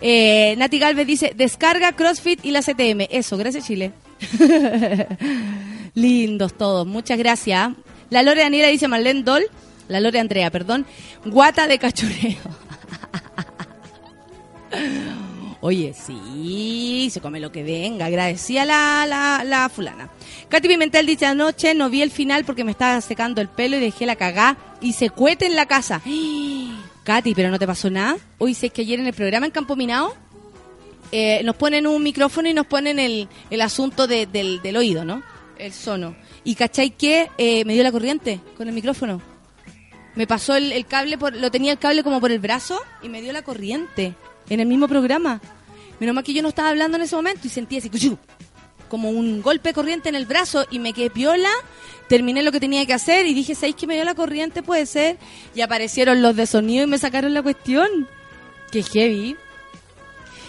Eh, 0.00 0.54
Nati 0.58 0.78
Galvez 0.78 1.08
dice, 1.08 1.32
descarga 1.34 1.90
CrossFit 1.90 2.44
y 2.44 2.52
la 2.52 2.62
CTM. 2.62 3.08
Eso, 3.10 3.36
gracias, 3.36 3.66
Chile. 3.66 3.90
Lindos 5.94 6.56
todos, 6.56 6.86
muchas 6.86 7.18
gracias. 7.18 7.72
La 8.10 8.22
Lore 8.22 8.42
Daniela 8.42 8.68
dice 8.68 8.88
Marlene 8.88 9.22
Doll, 9.22 9.44
la 9.88 10.00
Lore 10.00 10.20
Andrea, 10.20 10.50
perdón, 10.50 10.86
guata 11.24 11.66
de 11.66 11.78
cachureo. 11.78 12.38
Oye, 15.60 15.94
sí, 15.94 17.08
se 17.10 17.20
come 17.20 17.40
lo 17.40 17.50
que 17.50 17.62
venga, 17.64 18.06
agradecía 18.06 18.64
la, 18.64 19.04
la, 19.08 19.42
la 19.44 19.68
fulana. 19.68 20.10
Katy 20.48 20.68
Pimentel 20.68 21.06
dice 21.06 21.26
anoche 21.26 21.74
no 21.74 21.90
vi 21.90 22.02
el 22.02 22.10
final 22.10 22.44
porque 22.44 22.62
me 22.62 22.70
estaba 22.70 23.00
secando 23.00 23.40
el 23.40 23.48
pelo 23.48 23.76
y 23.76 23.80
dejé 23.80 24.06
la 24.06 24.16
cagá 24.16 24.56
y 24.80 24.92
se 24.92 25.10
cuete 25.10 25.46
en 25.46 25.56
la 25.56 25.66
casa. 25.66 26.00
Katy, 27.04 27.34
pero 27.34 27.50
no 27.50 27.58
te 27.58 27.66
pasó 27.66 27.90
nada. 27.90 28.16
Hoy 28.38 28.54
sé 28.54 28.70
que 28.70 28.82
ayer 28.82 29.00
en 29.00 29.06
el 29.06 29.14
programa 29.14 29.46
en 29.46 29.52
Campo 29.52 29.76
Minao 29.76 30.14
eh, 31.10 31.40
nos 31.44 31.56
ponen 31.56 31.86
un 31.86 32.02
micrófono 32.02 32.48
y 32.48 32.54
nos 32.54 32.66
ponen 32.66 32.98
el, 32.98 33.28
el 33.50 33.60
asunto 33.60 34.06
de- 34.06 34.26
del, 34.26 34.60
del 34.62 34.76
oído, 34.76 35.04
¿no? 35.04 35.22
El 35.58 35.72
sono. 35.72 36.14
Y 36.46 36.54
cachai 36.54 36.90
que 36.92 37.28
eh, 37.38 37.64
me 37.64 37.74
dio 37.74 37.82
la 37.82 37.90
corriente 37.90 38.40
con 38.56 38.68
el 38.68 38.72
micrófono. 38.72 39.20
Me 40.14 40.28
pasó 40.28 40.54
el, 40.54 40.86
cable, 40.86 41.18
por, 41.18 41.34
lo 41.34 41.50
tenía 41.50 41.72
el 41.72 41.78
cable 41.78 42.04
como 42.04 42.20
por 42.20 42.30
el 42.30 42.38
brazo 42.38 42.80
y 43.02 43.08
me 43.08 43.20
dio 43.20 43.32
la 43.32 43.42
corriente 43.42 44.14
en 44.48 44.60
el 44.60 44.66
mismo 44.66 44.86
programa. 44.86 45.40
Menos 45.98 46.14
mal 46.14 46.22
que 46.22 46.32
yo 46.32 46.42
no 46.42 46.48
estaba 46.50 46.68
hablando 46.68 46.98
en 46.98 47.02
ese 47.02 47.16
momento 47.16 47.48
y 47.48 47.50
sentí 47.50 47.78
así, 47.78 47.90
como 48.88 49.10
un 49.10 49.42
golpe 49.42 49.70
de 49.70 49.74
corriente 49.74 50.08
en 50.08 50.14
el 50.14 50.24
brazo 50.24 50.66
y 50.70 50.78
me 50.78 50.92
quedé 50.92 51.10
piola. 51.10 51.50
Terminé 52.08 52.44
lo 52.44 52.52
que 52.52 52.60
tenía 52.60 52.86
que 52.86 52.94
hacer 52.94 53.26
y 53.26 53.34
dije, 53.34 53.56
¿sabéis 53.56 53.74
que 53.74 53.88
me 53.88 53.94
dio 53.94 54.04
la 54.04 54.14
corriente? 54.14 54.62
Puede 54.62 54.86
ser. 54.86 55.18
Y 55.52 55.62
aparecieron 55.62 56.22
los 56.22 56.36
de 56.36 56.46
sonido 56.46 56.84
y 56.84 56.86
me 56.86 56.98
sacaron 56.98 57.34
la 57.34 57.42
cuestión. 57.42 58.06
Qué 58.70 58.84
heavy. 58.84 59.36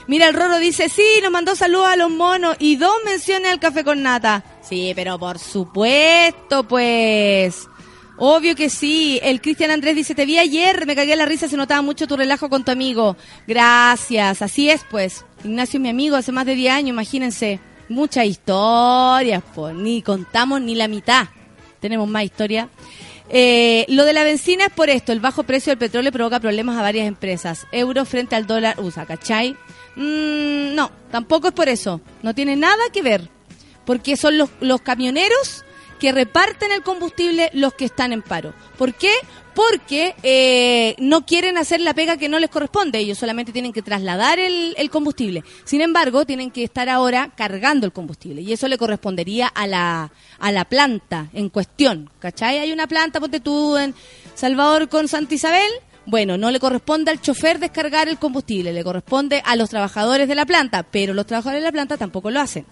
Mira, 0.07 0.29
el 0.29 0.33
Roro 0.33 0.57
dice, 0.57 0.87
sí, 0.87 1.03
nos 1.21 1.31
mandó 1.31 1.55
saludos 1.55 1.87
a 1.87 1.95
los 1.97 2.09
monos 2.09 2.55
y 2.59 2.77
dos 2.77 2.95
menciones 3.03 3.51
al 3.51 3.59
café 3.59 3.83
con 3.83 4.01
nata. 4.03 4.43
Sí, 4.61 4.93
pero 4.95 5.19
por 5.19 5.37
supuesto, 5.37 6.65
pues. 6.65 7.67
Obvio 8.17 8.55
que 8.55 8.69
sí. 8.69 9.19
El 9.21 9.41
Cristian 9.41 9.69
Andrés 9.69 9.95
dice, 9.95 10.15
te 10.15 10.25
vi 10.25 10.39
ayer, 10.39 10.85
me 10.87 10.95
cagué 10.95 11.15
la 11.15 11.25
risa, 11.25 11.47
se 11.47 11.57
notaba 11.57 11.81
mucho 11.81 12.07
tu 12.07 12.15
relajo 12.15 12.49
con 12.49 12.63
tu 12.63 12.71
amigo. 12.71 13.17
Gracias, 13.47 14.41
así 14.41 14.69
es 14.69 14.85
pues. 14.89 15.25
Ignacio 15.43 15.77
es 15.77 15.81
mi 15.81 15.89
amigo 15.89 16.15
hace 16.15 16.31
más 16.31 16.45
de 16.45 16.55
10 16.55 16.73
años, 16.73 16.89
imagínense. 16.89 17.59
Muchas 17.89 18.25
historias, 18.25 19.43
pues, 19.55 19.75
ni 19.75 20.01
contamos 20.01 20.61
ni 20.61 20.75
la 20.75 20.87
mitad. 20.87 21.27
Tenemos 21.79 22.07
más 22.09 22.23
historia. 22.23 22.69
Eh, 23.29 23.85
lo 23.89 24.05
de 24.05 24.13
la 24.13 24.23
benzina 24.23 24.65
es 24.65 24.71
por 24.71 24.89
esto, 24.89 25.11
el 25.11 25.19
bajo 25.19 25.43
precio 25.43 25.71
del 25.71 25.77
petróleo 25.77 26.11
provoca 26.11 26.39
problemas 26.39 26.77
a 26.77 26.81
varias 26.81 27.07
empresas. 27.07 27.67
Euro 27.71 28.05
frente 28.05 28.35
al 28.35 28.47
dólar 28.47 28.79
USA, 28.79 29.05
¿cachai? 29.05 29.57
Mm, 29.95 30.75
no, 30.75 30.91
tampoco 31.11 31.49
es 31.49 31.53
por 31.53 31.67
eso. 31.69 32.01
No 32.21 32.33
tiene 32.33 32.55
nada 32.55 32.83
que 32.93 33.01
ver. 33.01 33.29
Porque 33.85 34.17
son 34.17 34.37
los, 34.37 34.49
los 34.59 34.81
camioneros 34.81 35.63
que 35.99 36.11
reparten 36.11 36.71
el 36.71 36.83
combustible 36.83 37.49
los 37.53 37.73
que 37.73 37.85
están 37.85 38.13
en 38.13 38.21
paro. 38.21 38.53
¿Por 38.77 38.93
qué? 38.93 39.11
Porque 39.53 40.15
eh, 40.21 40.95
no 40.99 41.25
quieren 41.25 41.57
hacer 41.57 41.81
la 41.81 41.95
pega 41.95 42.17
que 42.17 42.29
no 42.29 42.37
les 42.37 42.49
corresponde. 42.49 42.99
Ellos 42.99 43.17
solamente 43.17 43.51
tienen 43.51 43.73
que 43.73 43.81
trasladar 43.81 44.37
el, 44.37 44.75
combustible. 44.91 45.43
Sin 45.63 45.81
embargo, 45.81 46.25
tienen 46.25 46.51
que 46.51 46.63
estar 46.63 46.89
ahora 46.89 47.31
cargando 47.35 47.87
el 47.87 47.91
combustible. 47.91 48.41
Y 48.41 48.53
eso 48.53 48.67
le 48.67 48.77
correspondería 48.77 49.47
a 49.47 49.65
la, 49.65 50.11
a 50.37 50.51
la 50.51 50.65
planta 50.65 51.29
en 51.33 51.49
cuestión. 51.49 52.11
¿Cachai? 52.19 52.59
Hay 52.59 52.71
una 52.71 52.87
planta, 52.87 53.19
ponte 53.19 53.39
tú, 53.39 53.77
en 53.77 53.95
Salvador 54.35 54.89
con 54.89 55.07
Santa 55.07 55.33
Isabel. 55.33 55.71
Bueno, 56.05 56.37
no 56.37 56.51
le 56.51 56.59
corresponde 56.59 57.11
al 57.11 57.19
chofer 57.19 57.59
descargar 57.59 58.07
el 58.07 58.17
combustible, 58.17 58.71
le 58.71 58.83
corresponde 58.83 59.41
a 59.43 59.57
los 59.57 59.69
trabajadores 59.69 60.29
de 60.29 60.35
la 60.35 60.45
planta, 60.45 60.83
pero 60.83 61.13
los 61.13 61.25
trabajadores 61.25 61.61
de 61.61 61.67
la 61.67 61.73
planta 61.73 61.97
tampoco 61.97 62.31
lo 62.31 62.39
hacen. 62.39 62.65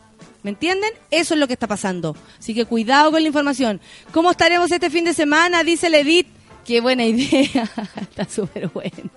¿Me 0.45 0.51
entienden? 0.51 0.91
Eso 1.09 1.33
es 1.33 1.39
lo 1.39 1.47
que 1.47 1.53
está 1.53 1.65
pasando. 1.65 2.15
Así 2.37 2.53
que 2.53 2.65
cuidado 2.65 3.11
con 3.11 3.19
la 3.19 3.27
información. 3.27 3.81
¿Cómo 4.11 4.29
estaremos 4.29 4.71
este 4.71 4.91
fin 4.91 5.03
de 5.03 5.15
semana? 5.15 5.63
Dice 5.63 5.87
el 5.87 5.95
Edith. 5.95 6.27
Qué 6.63 6.81
buena 6.81 7.03
idea. 7.03 7.67
está 7.99 8.29
súper 8.29 8.67
bueno. 8.67 9.09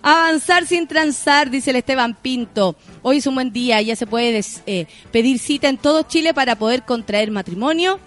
Avanzar 0.00 0.66
sin 0.66 0.88
transar, 0.88 1.50
dice 1.50 1.68
el 1.68 1.76
Esteban 1.76 2.14
Pinto. 2.14 2.76
Hoy 3.02 3.18
es 3.18 3.26
un 3.26 3.34
buen 3.34 3.52
día. 3.52 3.82
Ya 3.82 3.94
se 3.94 4.06
puede 4.06 4.40
eh, 4.64 4.86
pedir 5.10 5.38
cita 5.38 5.68
en 5.68 5.76
todo 5.76 6.02
Chile 6.04 6.32
para 6.32 6.56
poder 6.56 6.84
contraer 6.86 7.30
matrimonio 7.30 8.00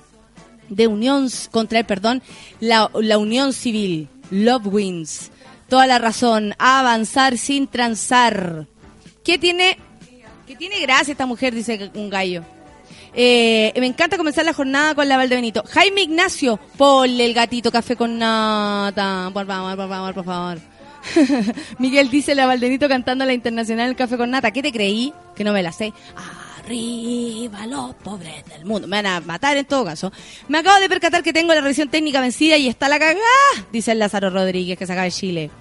de 0.70 0.88
unión, 0.88 1.30
contraer, 1.52 1.86
perdón, 1.86 2.24
la, 2.60 2.90
la 3.02 3.20
unión 3.20 3.54
civil. 3.54 4.08
Love 4.32 4.66
wins. 4.66 5.30
Toda 5.70 5.86
la 5.86 6.00
razón. 6.00 6.56
Avanzar 6.58 7.38
sin 7.38 7.68
transar. 7.68 8.66
¿Qué 9.24 9.38
tiene, 9.38 9.78
qué 10.46 10.56
tiene 10.56 10.80
gracia 10.82 11.12
esta 11.12 11.26
mujer? 11.26 11.54
Dice 11.54 11.92
un 11.96 12.10
gallo. 12.10 12.44
Eh, 13.14 13.74
me 13.80 13.88
encanta 13.88 14.18
comenzar 14.18 14.46
la 14.46 14.54
jornada 14.54 14.94
con 14.94 15.08
la 15.08 15.18
Valdebenito. 15.18 15.64
Jaime 15.70 16.02
Ignacio, 16.02 16.60
ponle 16.78 17.26
el 17.26 17.34
gatito 17.34 17.72
café 17.72 17.96
con 17.96 18.18
nata. 18.18 19.30
Por 19.34 19.48
favor, 19.48 19.76
por 19.78 19.90
favor, 19.90 20.14
por 20.14 20.26
favor. 20.26 20.60
Miguel 21.80 22.10
dice 22.10 22.36
la 22.36 22.46
Valdenito 22.46 22.90
cantando 22.90 23.26
la 23.26 23.34
internacional 23.34 23.90
el 23.90 23.96
café 23.96 24.18
con 24.18 24.32
nata. 24.32 24.52
¿Qué 24.52 24.62
te 24.62 24.72
creí? 24.72 25.14
Que 25.36 25.44
no 25.44 25.54
me 25.54 25.64
la 25.64 25.72
sé. 25.72 25.94
Arriba 26.60 27.68
los 27.68 27.94
pobres 27.96 28.44
del 28.46 28.66
mundo. 28.66 28.88
Me 28.88 28.98
van 28.98 29.06
a 29.06 29.20
matar 29.22 29.56
en 29.56 29.66
todo 29.66 29.86
caso. 29.86 30.12
Me 30.48 30.58
acabo 30.58 30.80
de 30.80 30.90
percatar 30.90 31.24
que 31.24 31.32
tengo 31.32 31.54
la 31.54 31.62
revisión 31.62 31.90
técnica 31.90 32.20
vencida 32.20 32.58
y 32.58 32.68
está 32.68 32.90
la 32.90 33.00
cagada, 33.00 33.20
dice 33.72 33.92
el 33.92 34.00
Lázaro 34.00 34.30
Rodríguez 34.30 34.78
que 34.78 34.86
se 34.86 34.92
acaba 34.92 35.06
de 35.06 35.12
Chile. 35.12 35.52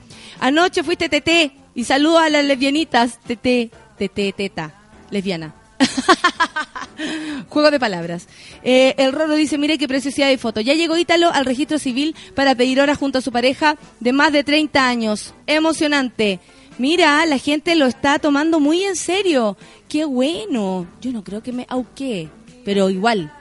Anoche 0.41 0.82
fuiste 0.82 1.09
TT 1.09 1.53
y 1.74 1.85
saludo 1.85 2.18
a 2.18 2.30
las 2.30 2.45
lesbianitas. 2.45 3.18
TT, 3.20 3.70
TT, 3.99 4.34
teta, 4.36 4.74
lesbiana. 5.11 5.55
Juego 7.49 7.70
de 7.70 7.80
palabras. 7.80 8.28
Eh, 8.62 8.95
el 8.99 9.12
Roro 9.12 9.34
dice, 9.34 9.59
mire 9.59 9.78
qué 9.78 9.88
preciosidad 9.88 10.28
de 10.28 10.38
foto. 10.38 10.61
Ya 10.61 10.74
llegó 10.74 10.97
Ítalo 10.97 11.32
al 11.32 11.45
registro 11.45 11.78
civil 11.78 12.14
para 12.34 12.55
pedir 12.55 12.80
hora 12.80 12.95
junto 12.95 13.18
a 13.18 13.22
su 13.22 13.32
pareja 13.32 13.76
de 14.01 14.12
más 14.12 14.32
de 14.32 14.45
30 14.45 14.86
años. 14.86 15.34
Emocionante. 15.47 16.40
Mira, 16.78 17.24
la 17.26 17.38
gente 17.38 17.76
lo 17.76 17.86
está 17.86 18.18
tomando 18.18 18.59
muy 18.61 18.82
en 18.82 18.97
serio. 18.97 19.57
Qué 19.88 20.05
bueno. 20.05 20.86
Yo 21.01 21.12
no 21.12 21.22
creo 21.22 21.42
que 21.42 21.53
me 21.53 21.66
auque, 21.68 22.28
pero 22.64 22.90
igual. 22.90 23.32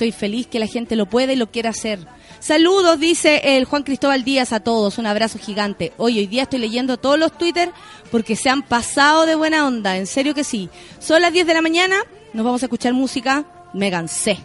Estoy 0.00 0.12
feliz 0.12 0.46
que 0.46 0.58
la 0.58 0.66
gente 0.66 0.96
lo 0.96 1.04
puede 1.04 1.34
y 1.34 1.36
lo 1.36 1.50
quiera 1.50 1.68
hacer. 1.68 1.98
Saludos, 2.38 2.98
dice 2.98 3.58
el 3.58 3.66
Juan 3.66 3.82
Cristóbal 3.82 4.24
Díaz 4.24 4.54
a 4.54 4.60
todos. 4.60 4.96
Un 4.96 5.04
abrazo 5.04 5.38
gigante. 5.38 5.92
Hoy, 5.98 6.18
hoy 6.18 6.26
día 6.26 6.44
estoy 6.44 6.58
leyendo 6.58 6.96
todos 6.96 7.18
los 7.18 7.36
Twitter 7.36 7.70
porque 8.10 8.34
se 8.34 8.48
han 8.48 8.62
pasado 8.62 9.26
de 9.26 9.34
buena 9.34 9.66
onda. 9.66 9.98
En 9.98 10.06
serio 10.06 10.32
que 10.34 10.42
sí. 10.42 10.70
Son 11.00 11.20
las 11.20 11.34
10 11.34 11.46
de 11.46 11.52
la 11.52 11.60
mañana. 11.60 11.96
Nos 12.32 12.46
vamos 12.46 12.62
a 12.62 12.64
escuchar 12.64 12.94
música. 12.94 13.44
Me 13.74 13.90
cansé. 13.90 14.38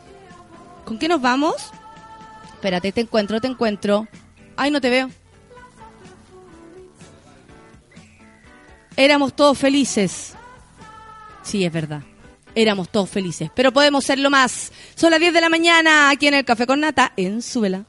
¿Con 0.83 0.99
qué 0.99 1.07
nos 1.07 1.21
vamos? 1.21 1.55
Espérate, 2.55 2.91
te 2.91 2.99
encuentro, 2.99 3.39
te 3.39 3.47
encuentro. 3.47 4.09
Ay, 4.57 4.71
no 4.71 4.81
te 4.81 4.89
veo. 4.89 5.09
Éramos 8.97 9.33
todos 9.33 9.57
felices. 9.57 10.33
Sí, 11.43 11.63
es 11.63 11.71
verdad. 11.71 12.01
Éramos 12.55 12.89
todos 12.89 13.09
felices. 13.09 13.51
Pero 13.53 13.71
podemos 13.71 14.05
serlo 14.05 14.29
más. 14.29 14.71
Son 14.95 15.11
las 15.11 15.19
10 15.19 15.33
de 15.33 15.41
la 15.41 15.49
mañana 15.49 16.09
aquí 16.09 16.27
en 16.27 16.33
el 16.35 16.45
Café 16.45 16.65
con 16.65 16.79
Nata 16.79 17.11
en 17.17 17.41
Súbela. 17.41 17.85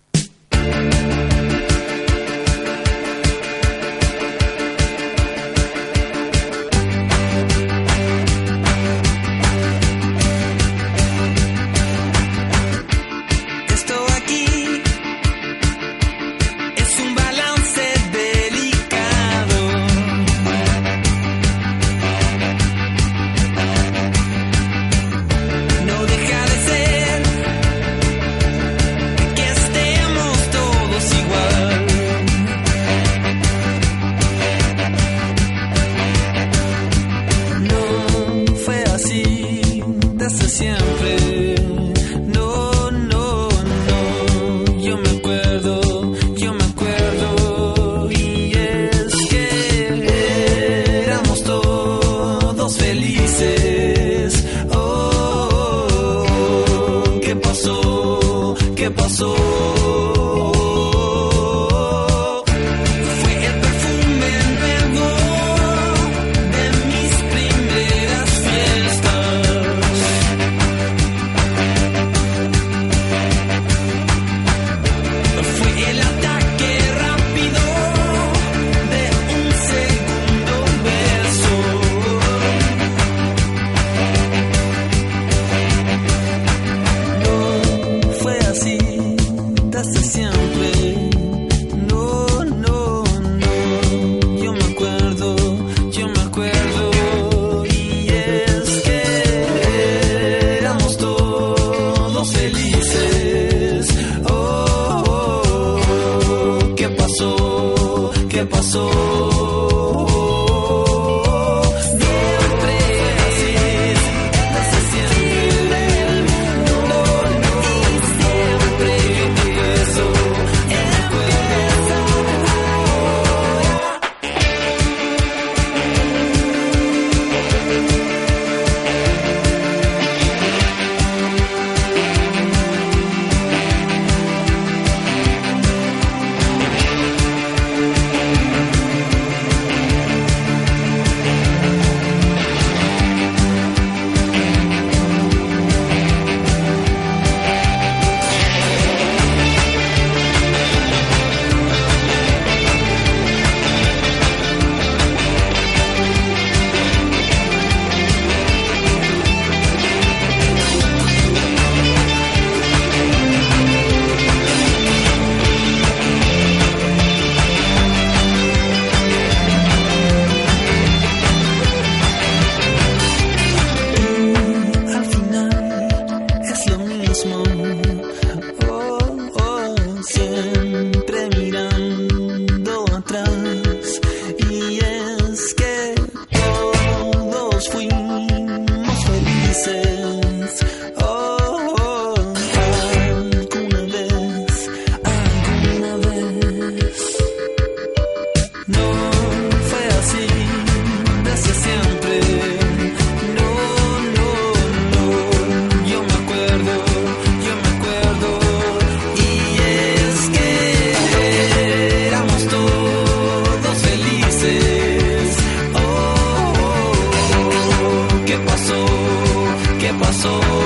¿Qué 220.17 220.66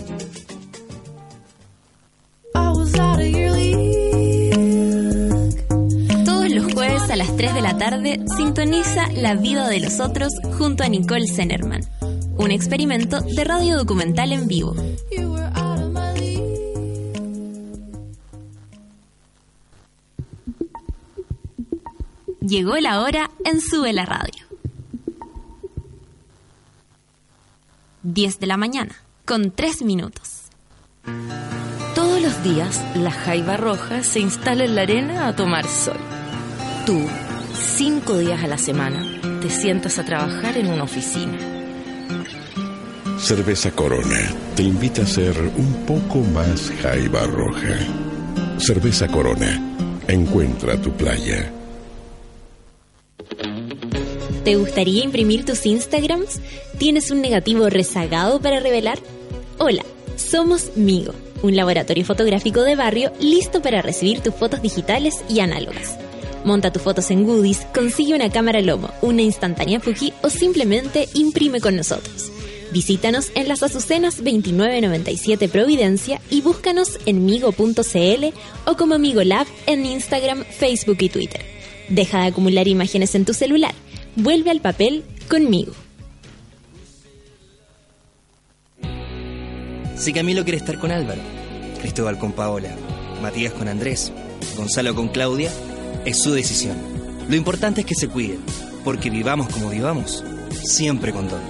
A 7.11 7.17
las 7.17 7.35
3 7.35 7.53
de 7.53 7.61
la 7.61 7.77
tarde 7.77 8.23
sintoniza 8.37 9.07
La 9.11 9.35
vida 9.35 9.67
de 9.67 9.81
los 9.81 9.99
otros 9.99 10.31
junto 10.57 10.83
a 10.83 10.87
Nicole 10.87 11.27
Zenerman. 11.27 11.81
Un 12.37 12.51
experimento 12.51 13.19
de 13.19 13.43
radio 13.43 13.77
documental 13.77 14.31
en 14.31 14.47
vivo. 14.47 14.73
Llegó 22.39 22.77
la 22.77 23.01
hora 23.01 23.29
en 23.43 23.59
Sube 23.59 23.91
la 23.91 24.05
Radio. 24.05 24.45
10 28.03 28.39
de 28.39 28.47
la 28.47 28.55
mañana, 28.55 28.95
con 29.25 29.51
3 29.51 29.81
minutos. 29.83 30.43
Todos 31.93 32.21
los 32.21 32.41
días 32.41 32.81
la 32.95 33.11
jaiba 33.11 33.57
roja 33.57 34.01
se 34.03 34.21
instala 34.21 34.63
en 34.63 34.75
la 34.75 34.83
arena 34.83 35.27
a 35.27 35.35
tomar 35.35 35.67
sol. 35.67 36.10
Tú, 36.91 37.07
cinco 37.77 38.17
días 38.17 38.43
a 38.43 38.47
la 38.47 38.57
semana, 38.57 39.39
te 39.41 39.49
sientas 39.49 39.97
a 39.97 40.03
trabajar 40.03 40.57
en 40.57 40.67
una 40.67 40.83
oficina. 40.83 41.37
Cerveza 43.17 43.71
Corona 43.71 44.19
te 44.57 44.63
invita 44.63 45.03
a 45.03 45.05
ser 45.05 45.39
un 45.39 45.85
poco 45.85 46.17
más 46.17 46.69
jaiba 46.81 47.25
roja. 47.27 47.77
Cerveza 48.57 49.07
Corona. 49.07 50.01
Encuentra 50.09 50.75
tu 50.81 50.91
playa. 50.91 51.49
¿Te 54.43 54.57
gustaría 54.57 55.05
imprimir 55.05 55.45
tus 55.45 55.65
Instagrams? 55.65 56.41
¿Tienes 56.77 57.09
un 57.09 57.21
negativo 57.21 57.69
rezagado 57.69 58.41
para 58.41 58.59
revelar? 58.59 58.99
Hola, 59.59 59.85
somos 60.17 60.75
Migo, 60.75 61.13
un 61.41 61.55
laboratorio 61.55 62.03
fotográfico 62.03 62.63
de 62.63 62.75
barrio 62.75 63.13
listo 63.21 63.61
para 63.61 63.81
recibir 63.81 64.19
tus 64.19 64.35
fotos 64.35 64.61
digitales 64.61 65.23
y 65.29 65.39
análogas. 65.39 65.97
Monta 66.43 66.71
tus 66.71 66.81
fotos 66.81 67.11
en 67.11 67.23
Goodies, 67.23 67.67
consigue 67.73 68.15
una 68.15 68.31
cámara 68.31 68.61
Lomo, 68.61 68.89
una 69.01 69.21
instantánea 69.21 69.79
Fuji 69.79 70.13
o 70.23 70.29
simplemente 70.29 71.07
imprime 71.13 71.61
con 71.61 71.75
nosotros. 71.75 72.31
Visítanos 72.71 73.31
en 73.35 73.47
las 73.47 73.61
Azucenas 73.63 74.17
2997 74.17 75.49
Providencia 75.49 76.21
y 76.29 76.41
búscanos 76.41 76.99
en 77.05 77.25
migo.cl 77.25 78.25
o 78.65 78.77
como 78.77 78.97
Migo 78.97 79.23
Lab 79.23 79.45
en 79.67 79.85
Instagram, 79.85 80.43
Facebook 80.45 80.97
y 81.01 81.09
Twitter. 81.09 81.41
Deja 81.89 82.21
de 82.21 82.27
acumular 82.27 82.67
imágenes 82.67 83.13
en 83.15 83.25
tu 83.25 83.33
celular. 83.33 83.73
Vuelve 84.15 84.49
al 84.51 84.61
papel 84.61 85.03
conmigo. 85.29 85.73
Si 89.97 90.13
Camilo 90.13 90.43
quiere 90.43 90.57
estar 90.57 90.79
con 90.79 90.91
Álvaro, 90.91 91.21
Cristóbal 91.81 92.17
con 92.17 92.31
Paola, 92.31 92.75
Matías 93.21 93.53
con 93.53 93.67
Andrés, 93.67 94.11
Gonzalo 94.55 94.95
con 94.95 95.09
Claudia, 95.09 95.51
es 96.05 96.21
su 96.21 96.33
decisión. 96.33 96.77
Lo 97.29 97.35
importante 97.35 97.81
es 97.81 97.87
que 97.87 97.95
se 97.95 98.07
cuiden, 98.07 98.39
porque 98.83 99.09
vivamos 99.09 99.49
como 99.49 99.69
vivamos, 99.69 100.23
siempre 100.63 101.11
con 101.11 101.27
Don. 101.29 101.41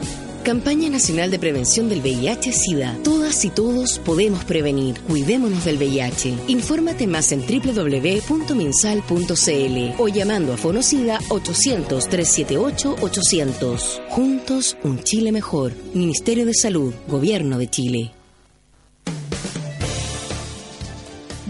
Campaña 0.44 0.90
Nacional 0.90 1.30
de 1.30 1.38
Prevención 1.38 1.88
del 1.88 2.02
VIH-Sida. 2.02 2.98
Todas 3.04 3.46
y 3.46 3.52
todos 3.52 4.00
podemos 4.00 4.44
prevenir. 4.44 5.00
Cuidémonos 5.02 5.66
del 5.66 5.78
VIH. 5.78 6.34
Infórmate 6.48 7.06
más 7.06 7.32
en 7.32 7.42
www.minsal.cl 7.42 10.02
o 10.02 10.08
llamando 10.08 10.54
a 10.54 10.58
Fonocida 10.58 11.20
800-378-800. 11.30 14.02
Juntos, 14.10 14.78
un 14.84 15.04
Chile 15.04 15.32
mejor. 15.32 15.74
Ministerio 15.94 16.48
de 16.48 16.56
Salud, 16.56 16.92
Gobierno 17.08 17.60
de 17.60 17.70
Chile. 17.70 18.12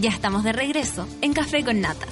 Ya 0.02 0.10
estamos 0.10 0.44
de 0.44 0.52
regreso 0.52 1.08
en 1.22 1.32
Café 1.32 1.64
con 1.64 1.80
Nata. 1.80 2.08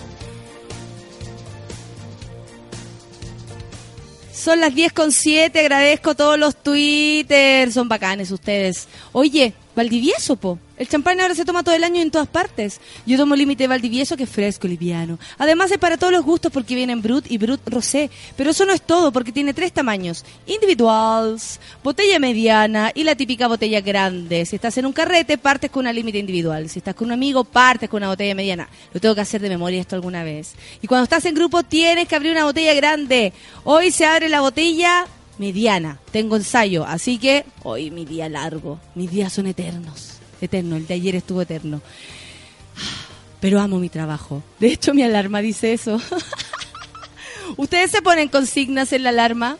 Son 4.39 4.61
las 4.61 4.73
10 4.73 4.93
con 4.93 5.11
7, 5.11 5.59
agradezco 5.59 6.15
todos 6.15 6.39
los 6.39 6.55
Twitter, 6.55 7.73
son 7.73 7.89
bacanes 7.89 8.31
ustedes. 8.31 8.87
Oye, 9.11 9.53
Valdivieso, 9.75 10.37
po. 10.37 10.57
El 10.79 10.87
champán 10.87 11.19
ahora 11.19 11.35
se 11.35 11.43
toma 11.43 11.61
todo 11.61 11.75
el 11.75 11.83
año 11.83 12.01
en 12.01 12.09
todas 12.09 12.29
partes. 12.29 12.79
Yo 13.05 13.17
tomo 13.17 13.35
límite 13.35 13.67
Valdivieso 13.67 14.15
que 14.15 14.23
es 14.23 14.29
fresco, 14.29 14.65
liviano. 14.65 15.19
Además 15.37 15.69
es 15.71 15.77
para 15.77 15.97
todos 15.97 16.13
los 16.13 16.23
gustos 16.23 16.53
porque 16.53 16.73
vienen 16.73 17.01
Brut 17.01 17.29
y 17.29 17.37
Brut 17.37 17.59
Rosé. 17.65 18.09
Pero 18.37 18.51
eso 18.51 18.65
no 18.65 18.71
es 18.71 18.81
todo 18.81 19.11
porque 19.11 19.33
tiene 19.33 19.53
tres 19.53 19.73
tamaños. 19.73 20.23
Individuals, 20.47 21.59
botella 21.83 22.17
mediana 22.17 22.93
y 22.95 23.03
la 23.03 23.15
típica 23.15 23.49
botella 23.49 23.81
grande. 23.81 24.45
Si 24.45 24.55
estás 24.55 24.77
en 24.77 24.85
un 24.85 24.93
carrete, 24.93 25.37
partes 25.37 25.69
con 25.69 25.81
una 25.81 25.91
límite 25.91 26.17
individual. 26.17 26.69
Si 26.69 26.79
estás 26.79 26.95
con 26.95 27.07
un 27.07 27.11
amigo, 27.11 27.43
partes 27.43 27.89
con 27.89 27.97
una 27.97 28.07
botella 28.07 28.33
mediana. 28.33 28.69
Lo 28.93 29.01
tengo 29.01 29.15
que 29.15 29.21
hacer 29.21 29.41
de 29.41 29.49
memoria 29.49 29.81
esto 29.81 29.97
alguna 29.97 30.23
vez. 30.23 30.53
Y 30.81 30.87
cuando 30.87 31.03
estás 31.03 31.25
en 31.25 31.35
grupo, 31.35 31.61
tienes 31.63 32.07
que 32.07 32.15
abrir 32.15 32.31
una 32.31 32.45
botella 32.45 32.73
grande. 32.73 33.33
Hoy 33.65 33.91
se 33.91 34.05
abre 34.05 34.29
la 34.29 34.39
botella 34.39 35.07
mediana. 35.39 35.99
Tengo 36.13 36.37
ensayo, 36.37 36.85
así 36.85 37.17
que 37.17 37.43
hoy 37.63 37.91
mi 37.91 38.05
día 38.05 38.29
largo. 38.29 38.79
Mis 38.95 39.11
días 39.11 39.33
son 39.33 39.47
eternos. 39.47 40.18
Eterno, 40.41 40.75
el 40.75 40.87
de 40.87 40.93
ayer 40.93 41.15
estuvo 41.15 41.41
eterno. 41.41 41.81
Pero 43.39 43.59
amo 43.59 43.79
mi 43.79 43.89
trabajo. 43.89 44.43
De 44.59 44.67
hecho, 44.67 44.93
mi 44.93 45.03
alarma 45.03 45.39
dice 45.39 45.73
eso. 45.73 46.01
¿Ustedes 47.57 47.91
se 47.91 48.01
ponen 48.01 48.29
consignas 48.29 48.93
en 48.93 49.03
la 49.03 49.09
alarma? 49.09 49.57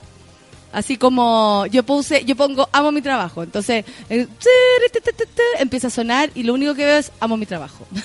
Así 0.72 0.98
como 0.98 1.66
yo 1.68 1.84
puse, 1.84 2.24
yo 2.26 2.36
pongo 2.36 2.70
amo 2.72 2.92
mi 2.92 3.02
trabajo. 3.02 3.42
Entonces, 3.44 3.86
eh, 4.10 4.28
empieza 5.60 5.88
a 5.88 5.92
sonar 5.92 6.30
y 6.36 6.44
lo 6.44 6.54
único 6.54 6.76
que 6.76 6.86
veo 6.86 6.98
es 6.98 7.12
amo 7.20 7.38
mi 7.38 7.46
trabajo. 7.46 7.88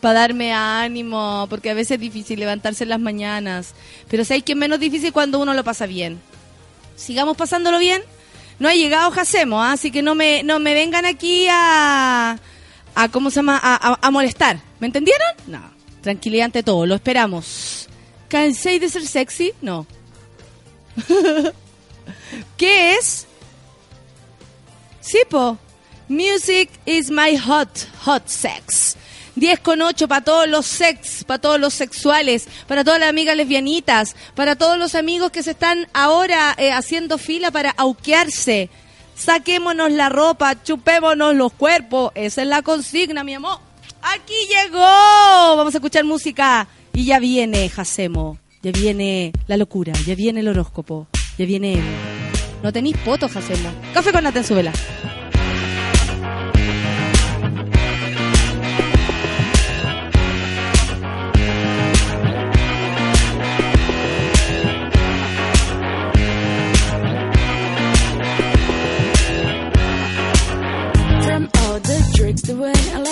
Para 0.00 0.20
darme 0.20 0.52
ánimo, 0.52 1.46
porque 1.50 1.70
a 1.70 1.74
veces 1.74 1.92
es 1.92 2.00
difícil 2.00 2.40
levantarse 2.40 2.84
en 2.84 2.90
las 2.90 3.00
mañanas. 3.00 3.74
Pero 4.08 4.24
¿sabéis 4.24 4.44
que 4.44 4.52
es 4.52 4.58
menos 4.58 4.80
difícil 4.80 5.12
cuando 5.12 5.38
uno 5.38 5.52
lo 5.54 5.62
pasa 5.62 5.86
bien? 5.86 6.20
Sigamos 6.96 7.36
pasándolo 7.36 7.78
bien. 7.78 8.02
No 8.62 8.68
ha 8.68 8.74
llegado 8.74 9.10
Jacemo, 9.10 9.60
¿ah? 9.60 9.72
así 9.72 9.90
que 9.90 10.02
no 10.02 10.14
me, 10.14 10.44
no 10.44 10.60
me 10.60 10.72
vengan 10.72 11.04
aquí 11.04 11.48
a, 11.50 12.38
a 12.94 13.08
¿cómo 13.08 13.28
se 13.28 13.40
llama? 13.40 13.58
A, 13.60 14.10
molestar. 14.12 14.60
¿Me 14.78 14.86
entendieron? 14.86 15.26
No. 15.48 15.60
Tranquilidad 16.00 16.44
ante 16.44 16.62
todo, 16.62 16.86
lo 16.86 16.94
esperamos. 16.94 17.88
¿Cansé 18.28 18.78
de 18.78 18.88
ser 18.88 19.04
sexy? 19.04 19.52
No. 19.62 19.84
¿Qué 22.56 22.94
es? 22.94 23.26
Sí, 25.00 25.18
po. 25.28 25.58
Music 26.06 26.70
is 26.86 27.10
my 27.10 27.36
hot, 27.36 27.68
hot 28.04 28.28
sex. 28.28 28.96
10 29.42 29.58
con 29.58 29.82
8 29.82 30.06
para 30.06 30.20
todos 30.20 30.48
los 30.48 30.64
sex, 30.66 31.24
para 31.24 31.40
todos 31.40 31.58
los 31.58 31.74
sexuales, 31.74 32.46
para 32.68 32.84
todas 32.84 33.00
las 33.00 33.08
amigas 33.08 33.36
lesbianitas, 33.36 34.14
para 34.36 34.54
todos 34.54 34.78
los 34.78 34.94
amigos 34.94 35.32
que 35.32 35.42
se 35.42 35.50
están 35.50 35.88
ahora 35.92 36.54
eh, 36.58 36.70
haciendo 36.70 37.18
fila 37.18 37.50
para 37.50 37.70
auquearse. 37.70 38.70
Saquémonos 39.16 39.90
la 39.90 40.08
ropa, 40.10 40.62
chupémonos 40.62 41.34
los 41.34 41.52
cuerpos. 41.54 42.12
Esa 42.14 42.42
es 42.42 42.46
la 42.46 42.62
consigna, 42.62 43.24
mi 43.24 43.34
amor. 43.34 43.58
Aquí 44.00 44.34
llegó. 44.48 44.78
Vamos 45.56 45.74
a 45.74 45.78
escuchar 45.78 46.04
música. 46.04 46.68
Y 46.92 47.06
ya 47.06 47.18
viene 47.18 47.68
Jacemo. 47.68 48.38
Ya 48.62 48.70
viene 48.70 49.32
la 49.48 49.56
locura. 49.56 49.92
Ya 50.06 50.14
viene 50.14 50.38
el 50.38 50.46
horóscopo. 50.46 51.08
Ya 51.36 51.46
viene. 51.46 51.82
No 52.62 52.72
tenéis 52.72 52.96
poto, 52.98 53.28
Jacemo. 53.28 53.70
Café 53.92 54.12
con 54.12 54.22
nata 54.22 54.38
en 54.38 54.72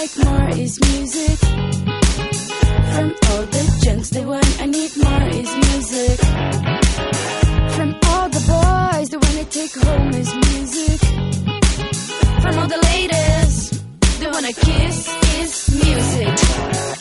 like 0.00 0.24
more 0.24 0.48
is 0.56 0.80
music. 0.92 1.38
From 2.94 3.08
all 3.28 3.44
the 3.54 3.80
junks, 3.84 4.08
the 4.08 4.22
want, 4.22 4.62
I 4.62 4.66
need 4.66 4.92
more 4.96 5.28
is 5.40 5.52
music. 5.66 6.18
From 7.76 7.90
all 8.08 8.28
the 8.36 8.42
boys, 8.54 9.08
the 9.10 9.18
one 9.26 9.36
I 9.42 9.46
take 9.58 9.74
home 9.84 10.10
is 10.22 10.30
music. 10.48 11.00
From 12.42 12.58
all 12.60 12.68
the 12.76 12.80
ladies, 12.92 13.70
the 14.20 14.28
one 14.30 14.44
I 14.46 14.52
kiss 14.52 14.96
is 15.42 15.52
music. 15.84 16.99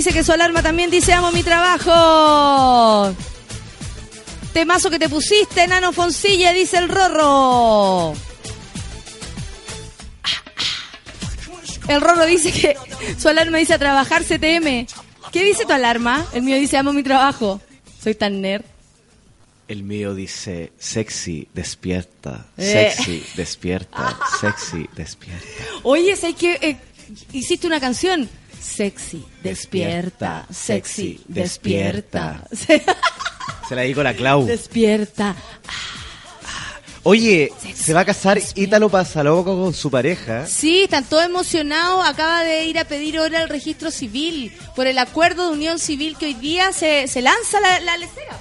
Dice 0.00 0.14
que 0.14 0.24
su 0.24 0.32
alarma 0.32 0.62
también 0.62 0.90
dice 0.90 1.12
amo 1.12 1.30
mi 1.30 1.42
trabajo. 1.42 3.14
Temazo 4.54 4.88
que 4.88 4.98
te 4.98 5.10
pusiste, 5.10 5.66
Nano 5.68 5.92
Foncilla, 5.92 6.54
dice 6.54 6.78
el 6.78 6.88
Rorro. 6.88 8.14
El 11.86 12.00
Rorro 12.00 12.24
dice 12.24 12.50
que 12.50 12.78
su 13.18 13.28
alarma 13.28 13.58
dice 13.58 13.74
a 13.74 13.78
trabajar 13.78 14.22
CTM. 14.24 14.86
¿Qué 15.32 15.44
dice 15.44 15.66
tu 15.66 15.72
alarma? 15.74 16.24
El 16.32 16.44
mío 16.44 16.56
dice 16.56 16.78
amo 16.78 16.94
mi 16.94 17.02
trabajo. 17.02 17.60
Soy 18.02 18.14
tan 18.14 18.40
nerd. 18.40 18.64
El 19.68 19.82
mío 19.82 20.14
dice 20.14 20.72
sexy, 20.78 21.46
despierta, 21.52 22.46
Eh. 22.56 22.90
sexy, 22.94 23.22
despierta, 23.36 24.18
sexy, 24.40 24.88
despierta. 24.96 25.46
Oye, 25.82 26.16
¿sabes 26.16 26.36
que 26.36 26.54
eh, 26.62 26.76
hiciste 27.34 27.66
una 27.66 27.80
canción? 27.80 28.30
Sexy, 28.60 29.24
despierta, 29.42 30.46
sexy, 30.52 31.20
despierta. 31.28 32.44
Se 33.68 33.74
la 33.74 33.82
digo 33.82 34.02
la 34.02 34.14
Clau. 34.14 34.44
Despierta. 34.44 35.34
Oye, 37.02 37.50
se 37.74 37.94
va 37.94 38.00
a 38.00 38.04
casar 38.04 38.38
Ítalo 38.54 38.90
Pasaloco 38.90 39.56
con 39.58 39.72
su 39.72 39.90
pareja. 39.90 40.46
Sí, 40.46 40.82
están 40.82 41.04
todos 41.04 41.24
emocionados. 41.24 42.06
Acaba 42.06 42.42
de 42.44 42.66
ir 42.66 42.78
a 42.78 42.84
pedir 42.84 43.16
ahora 43.16 43.42
el 43.42 43.48
registro 43.48 43.90
civil 43.90 44.52
por 44.76 44.86
el 44.86 44.98
acuerdo 44.98 45.46
de 45.48 45.54
unión 45.54 45.78
civil 45.78 46.16
que 46.18 46.26
hoy 46.26 46.34
día 46.34 46.72
se, 46.72 47.08
se 47.08 47.22
lanza 47.22 47.58
la, 47.60 47.80
la 47.80 47.96
lecera. 47.96 48.38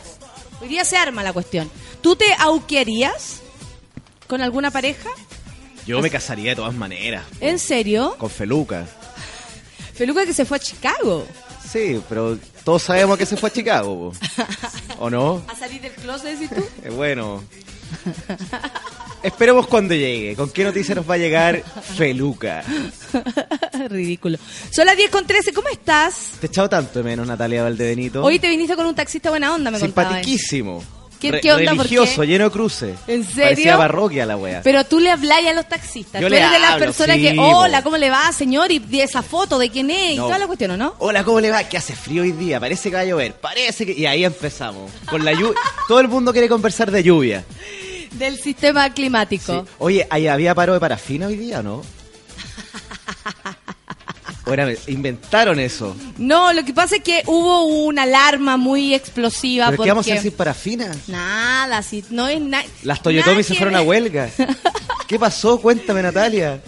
Hoy 0.62 0.68
día 0.68 0.84
se 0.84 0.98
arma 0.98 1.24
la 1.24 1.32
cuestión. 1.32 1.72
¿Tú 2.02 2.18
te 2.18 2.26
auquearías 2.38 3.40
con 4.28 4.41
alguna 4.41 4.72
pareja? 4.72 5.10
Yo 5.88 6.02
me 6.02 6.10
casaría 6.10 6.50
de 6.52 6.56
todas 6.58 6.74
maneras. 6.74 7.24
¿En 7.40 7.60
serio? 7.60 8.16
Con 8.18 8.30
Feluca. 8.30 8.86
Feluca 10.00 10.26
que 10.26 10.32
se 10.32 10.46
fue 10.46 10.56
a 10.56 10.60
Chicago. 10.62 11.28
Sí, 11.70 12.02
pero 12.08 12.40
todos 12.64 12.84
sabemos 12.84 13.18
que 13.18 13.26
se 13.26 13.36
fue 13.36 13.50
a 13.50 13.52
Chicago, 13.52 14.14
po. 14.14 15.04
¿o 15.04 15.10
no? 15.10 15.44
¿A 15.50 15.56
salir 15.58 15.82
del 15.82 15.92
closet, 15.92 16.40
decís 16.40 16.50
tú? 16.50 16.64
Eh, 16.86 16.90
bueno. 16.90 17.44
Esperemos 19.22 19.68
cuando 19.68 19.94
llegue. 19.94 20.38
¿Con 20.38 20.52
qué 20.52 20.64
noticia 20.64 20.96
nos 20.96 21.08
va 21.08 21.16
a 21.16 21.18
llegar 21.18 21.62
Feluca? 21.98 22.64
Ridículo. 23.90 24.38
Son 24.72 24.86
las 24.86 24.96
10 24.96 25.12
con 25.12 25.28
13, 25.28 25.52
¿cómo 25.52 25.68
estás? 25.68 26.32
Te 26.40 26.46
he 26.46 26.50
echado 26.50 26.70
tanto 26.70 27.00
de 27.00 27.04
menos, 27.04 27.28
Natalia 27.28 27.64
Valdebenito. 27.64 28.24
Hoy 28.24 28.40
te 28.40 28.48
viniste 28.48 28.78
con 28.78 28.86
un 28.86 28.96
taxista 28.96 29.30
buena 29.32 29.54
onda, 29.54 29.70
me 29.70 29.82
contabas. 29.82 30.26
¿Qué- 31.20 31.32
Re- 31.32 31.41
qué 31.41 31.52
onda? 31.52 31.72
¿Por 31.72 31.78
Religioso, 31.80 32.22
qué? 32.22 32.28
lleno 32.28 32.46
de 32.46 32.52
cruces. 32.52 32.98
¿En 33.08 33.26
serio? 33.26 33.44
Parecía 33.44 33.78
parroquia 33.78 34.26
la 34.26 34.38
wea. 34.38 34.62
Pero 34.64 34.86
tú 34.86 35.00
le 35.00 35.12
hablas 35.12 35.40
a 35.46 35.54
los 35.54 35.68
taxistas. 35.68 36.22
Yo 36.22 36.28
tú 36.28 36.34
le 36.34 36.40
eres 36.40 36.52
de 36.52 36.60
las 36.60 36.72
hablo, 36.72 36.86
personas 36.86 37.18
sí, 37.18 37.24
que, 37.24 37.36
hola, 37.40 37.84
¿cómo 37.84 37.98
le 37.98 38.10
va, 38.10 38.32
señor? 38.32 38.72
Y 38.72 38.80
de 38.80 39.04
esa 39.04 39.22
foto, 39.22 39.60
de 39.60 39.70
quién 39.70 39.90
es, 39.91 40.14
y 40.14 40.18
toda 40.18 40.38
la 40.40 40.48
cuestión, 40.48 40.72
¿o 40.72 40.78
¿no? 40.78 40.96
Hola, 41.00 41.24
¿cómo 41.26 41.41
le 41.41 41.52
va? 41.52 41.64
Que 41.66 41.78
hace 41.78 41.96
frío 41.96 42.22
hoy 42.24 42.32
día, 42.32 42.60
parece 42.60 42.90
que 42.90 42.96
va 42.96 43.02
a 43.02 43.06
llover, 43.06 43.34
parece 43.34 43.86
que... 43.86 43.91
Y 43.91 44.06
ahí 44.06 44.24
empezamos, 44.24 44.90
con 45.10 45.26
la 45.26 45.34
lluvia. 45.34 45.60
Todo 45.88 46.00
el 46.00 46.08
mundo 46.08 46.32
quiere 46.32 46.48
conversar 46.48 46.90
de 46.90 47.04
lluvia. 47.04 47.44
Del 48.12 48.40
sistema 48.40 48.90
climático. 48.94 49.66
Sí. 49.66 49.72
Oye, 49.80 50.08
¿ahí 50.10 50.28
¿había 50.28 50.56
paro 50.56 50.74
de 50.74 50.80
parafina 50.80 51.28
hoy 51.28 51.36
día 51.36 51.60
o 51.60 51.64
no? 51.64 51.82
Bueno, 54.50 54.68
inventaron 54.88 55.60
eso. 55.60 55.96
No, 56.18 56.52
lo 56.52 56.66
que 56.66 56.74
pasa 56.74 56.98
es 56.98 57.04
que 57.04 57.24
hubo 57.28 57.66
una 57.66 58.04
alarma 58.04 58.58
muy 58.58 58.94
explosiva. 58.94 59.68
¿Pero 59.68 59.78
porque... 59.78 59.88
qué 59.88 59.92
vamos 59.92 60.08
a 60.08 60.12
hacer 60.12 60.24
sin 60.24 60.32
parafina? 60.32 60.92
Nada, 61.08 61.82
si 61.82 62.04
no 62.10 62.28
es 62.28 62.42
nada. 62.42 62.66
Las 62.84 63.02
Toyotomi 63.02 63.44
se 63.44 63.56
fueron 63.56 63.76
a 63.76 63.82
huelga. 63.82 64.30
¿Qué 65.08 65.18
pasó? 65.18 65.62
Cuéntame, 65.62 66.02
Natalia. 66.02 66.60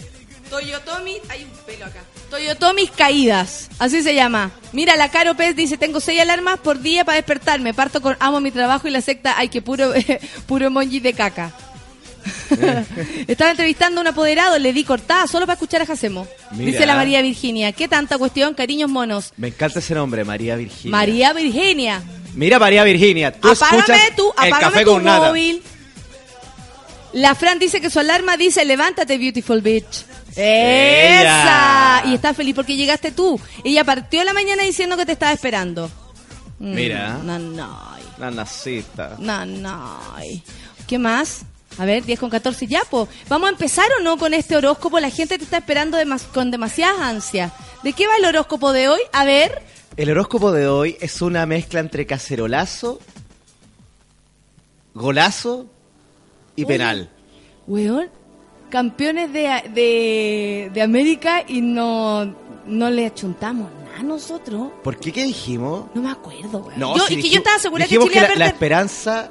Toyotomi, 0.48 1.16
hay 1.28 1.44
un 1.44 1.50
pelo 1.66 1.86
acá. 1.86 2.00
Toyotomis 2.30 2.90
caídas, 2.90 3.68
así 3.78 4.02
se 4.02 4.14
llama. 4.14 4.52
Mira, 4.72 4.96
la 4.96 5.10
Caro 5.10 5.34
Pez 5.34 5.54
dice, 5.54 5.76
tengo 5.76 6.00
seis 6.00 6.20
alarmas 6.20 6.58
por 6.60 6.80
día 6.80 7.04
para 7.04 7.16
despertarme. 7.16 7.74
Parto 7.74 8.00
con 8.00 8.16
amo 8.20 8.40
mi 8.40 8.50
trabajo 8.50 8.88
y 8.88 8.90
la 8.90 9.02
secta, 9.02 9.34
ay, 9.36 9.48
que 9.48 9.60
puro, 9.60 9.92
puro 10.46 10.66
emoji 10.66 11.00
de 11.00 11.12
caca. 11.12 11.52
Estaba 13.26 13.50
entrevistando 13.50 14.00
a 14.00 14.02
un 14.02 14.06
apoderado, 14.08 14.58
le 14.58 14.72
di 14.72 14.84
cortada 14.84 15.26
solo 15.26 15.46
para 15.46 15.54
escuchar 15.54 15.82
a 15.82 15.86
Jacemo. 15.86 16.26
Dice 16.52 16.86
la 16.86 16.94
María 16.94 17.22
Virginia, 17.22 17.72
¿qué 17.72 17.88
tanta 17.88 18.18
cuestión, 18.18 18.54
cariños 18.54 18.90
monos? 18.90 19.32
Me 19.36 19.48
encanta 19.48 19.78
ese 19.80 19.94
nombre, 19.94 20.24
María 20.24 20.56
Virginia. 20.56 20.90
María 20.90 21.32
Virginia, 21.32 22.02
Mira, 22.34 22.58
María 22.58 22.82
Virginia, 22.84 23.30
tú 23.32 23.50
escuchas 23.50 23.82
apágame 24.36 24.84
tú, 24.84 24.96
el 24.96 24.98
tu 24.98 25.04
nada. 25.04 25.28
móvil. 25.28 25.62
La 27.12 27.34
Fran 27.34 27.58
dice 27.58 27.80
que 27.80 27.90
su 27.90 27.98
alarma 27.98 28.36
dice, 28.38 28.64
levántate, 28.64 29.18
beautiful 29.18 29.60
bitch. 29.60 30.06
¡Esa! 30.30 32.00
Ella. 32.00 32.02
Y 32.06 32.14
está 32.14 32.32
feliz 32.32 32.54
porque 32.54 32.74
llegaste 32.74 33.12
tú. 33.12 33.38
Ella 33.64 33.84
partió 33.84 34.24
la 34.24 34.32
mañana 34.32 34.62
diciendo 34.62 34.96
que 34.96 35.04
te 35.04 35.12
estaba 35.12 35.32
esperando. 35.32 35.90
Mm, 36.58 36.74
Mira. 36.74 37.18
No, 37.22 37.38
no, 37.38 37.78
La 38.18 38.30
nacita. 38.30 39.16
no, 39.18 39.44
no. 39.44 39.98
¿Qué 40.86 40.98
más? 40.98 41.42
A 41.78 41.84
ver, 41.84 42.04
10 42.04 42.20
con 42.20 42.30
14 42.30 42.66
ya, 42.66 42.80
po. 42.90 43.08
¿Vamos 43.28 43.48
a 43.48 43.52
empezar 43.52 43.86
o 43.98 44.02
no 44.02 44.16
con 44.18 44.34
este 44.34 44.56
horóscopo? 44.56 45.00
La 45.00 45.10
gente 45.10 45.38
te 45.38 45.44
está 45.44 45.58
esperando 45.58 45.96
demas- 45.98 46.24
con 46.32 46.50
demasiadas 46.50 47.00
ansias. 47.00 47.52
¿De 47.82 47.92
qué 47.92 48.06
va 48.06 48.16
el 48.18 48.24
horóscopo 48.26 48.72
de 48.72 48.88
hoy? 48.88 49.00
A 49.12 49.24
ver. 49.24 49.62
El 49.96 50.10
horóscopo 50.10 50.52
de 50.52 50.68
hoy 50.68 50.96
es 51.00 51.20
una 51.22 51.44
mezcla 51.46 51.80
entre 51.80 52.06
cacerolazo, 52.06 52.98
golazo 54.94 55.66
y 56.56 56.64
penal. 56.64 57.10
Weón, 57.66 58.08
campeones 58.70 59.32
de, 59.32 59.48
de, 59.74 60.70
de 60.72 60.82
América 60.82 61.44
y 61.46 61.60
no, 61.60 62.24
no 62.66 62.90
le 62.90 63.06
achuntamos 63.06 63.70
nada 63.84 63.98
a 64.00 64.02
nosotros. 64.02 64.70
¿Por 64.82 64.98
qué? 64.98 65.12
¿Qué 65.12 65.24
dijimos? 65.24 65.86
No 65.94 66.02
me 66.02 66.10
acuerdo, 66.10 66.58
weón. 66.58 66.78
No, 66.78 66.96
yo, 66.96 67.06
si 67.06 67.14
es 67.14 67.22
que 67.22 67.30
yo 67.30 67.38
estaba 67.38 67.58
segura 67.58 67.84
que 67.84 67.88
dijimos 67.96 68.08
Chile 68.08 68.18
iba 68.20 68.26
a 68.26 68.28
la, 68.30 68.34
la 68.34 68.38
perder. 68.38 68.54
esperanza 68.54 69.30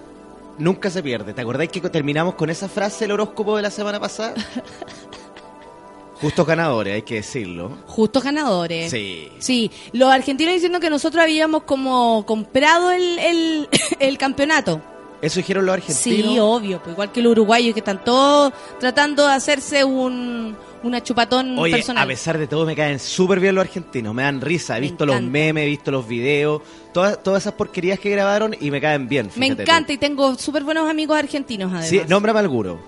nunca 0.61 0.89
se 0.89 1.03
pierde. 1.03 1.33
¿Te 1.33 1.41
acordáis 1.41 1.71
que 1.71 1.81
terminamos 1.81 2.35
con 2.35 2.49
esa 2.49 2.69
frase 2.69 3.05
el 3.05 3.11
horóscopo 3.11 3.57
de 3.57 3.63
la 3.63 3.71
semana 3.71 3.99
pasada? 3.99 4.35
Justos 6.21 6.45
ganadores, 6.45 6.93
hay 6.93 7.01
que 7.01 7.15
decirlo. 7.15 7.77
Justos 7.88 8.23
ganadores. 8.23 8.91
Sí. 8.91 9.31
Sí, 9.39 9.71
los 9.91 10.11
argentinos 10.11 10.53
diciendo 10.53 10.79
que 10.79 10.91
nosotros 10.91 11.23
habíamos 11.23 11.63
como 11.63 12.23
comprado 12.27 12.91
el, 12.91 13.17
el, 13.17 13.69
el 13.99 14.17
campeonato. 14.19 14.81
Eso 15.21 15.39
dijeron 15.39 15.65
los 15.65 15.73
argentinos. 15.73 16.31
Sí, 16.31 16.39
obvio, 16.39 16.81
pues 16.81 16.93
igual 16.93 17.11
que 17.11 17.21
los 17.21 17.31
uruguayos 17.31 17.73
que 17.73 17.79
están 17.79 18.03
todos 18.03 18.53
tratando 18.79 19.27
de 19.27 19.33
hacerse 19.33 19.83
un 19.83 20.55
una 20.84 21.02
chupatón 21.03 21.58
Oye, 21.60 21.74
personal. 21.74 22.03
a 22.03 22.08
pesar 22.08 22.38
de 22.38 22.48
todo 22.48 22.66
me 22.66 22.76
caen 22.76 22.99
súper 22.99 23.40
bien 23.40 23.56
los 23.56 23.64
argentinos, 23.66 24.14
me 24.16 24.24
dan 24.24 24.41
risa, 24.41 24.78
he 24.78 24.82
Me 24.82 24.88
visto 24.88 25.06
los 25.06 25.22
memes, 25.22 25.64
he 25.64 25.68
visto 25.68 25.91
los 25.91 26.08
videos, 26.08 26.62
todas, 26.94 27.22
todas 27.22 27.44
esas 27.44 27.53
porquerías 27.53 27.99
que 27.99 28.10
grabaron 28.10 28.56
y 28.60 28.72
me 28.72 28.82
caen 28.82 29.08
bien. 29.08 29.30
Me 29.36 29.56
tú. 29.56 29.62
encanta 29.62 29.94
y 29.94 29.98
tengo 29.98 30.36
súper 30.36 30.64
buenos 30.64 30.90
amigos 30.90 31.18
argentinos 31.18 31.70
además. 31.72 31.88
Sí, 31.90 32.02
nómbrame 32.08 32.40
alguno. 32.40 32.80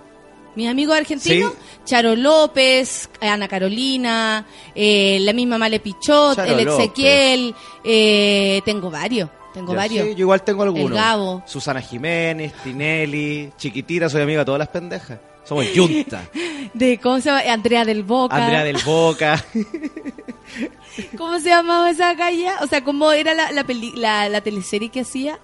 Mis 0.56 0.68
amigos 0.70 0.96
argentinos, 0.96 1.52
Sí. 1.52 1.58
Charo 1.86 2.16
López, 2.16 3.10
Ana 3.22 3.48
Carolina, 3.48 4.46
eh, 4.76 5.18
la 5.22 5.34
misma 5.34 5.58
Male 5.58 5.80
Pichot, 5.80 6.36
Charo 6.36 6.58
el. 6.60 6.68
Ezequiel, 6.68 7.56
eh, 7.84 8.62
tengo 8.64 8.92
varios, 8.92 9.30
tengo 9.52 9.72
Ya, 9.74 9.78
varios. 9.78 10.06
sí, 10.08 10.14
yo 10.14 10.20
igual 10.22 10.44
tengo 10.44 10.62
algunos. 10.62 10.90
El 10.92 10.94
Gabo. 10.96 11.42
Susana 11.48 11.82
Jiménez, 11.82 12.54
Tinelli, 12.64 13.52
Chiquitita, 13.58 14.10
soy 14.10 14.22
amiga 14.22 14.40
de 14.42 14.46
todas 14.46 14.60
las 14.60 14.68
pendejas. 14.68 15.18
Somos 15.46 15.72
yunta. 15.74 16.28
De, 16.74 16.98
¿Cómo 17.00 17.20
se 17.20 17.30
llama? 17.30 17.42
Andrea 17.52 17.86
del 17.86 18.04
Boca. 18.04 18.36
Andrea 18.36 18.64
del 18.64 18.78
Boca. 18.84 19.44
¿Cómo 21.18 21.40
se 21.40 21.50
llamaba 21.50 21.90
esa 21.90 22.16
calle? 22.16 22.48
O 22.62 22.68
sea, 22.68 22.84
¿cómo 22.84 23.12
era 23.12 23.34
la, 23.34 23.52
la, 23.52 23.64
peli- 23.64 23.94
la, 23.96 24.30
la 24.30 24.42
teleserie 24.42 24.90
que 24.90 25.02
hacía? 25.02 25.40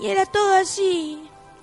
Y 0.00 0.06
era 0.06 0.26
todo 0.26 0.54
así. 0.54 1.18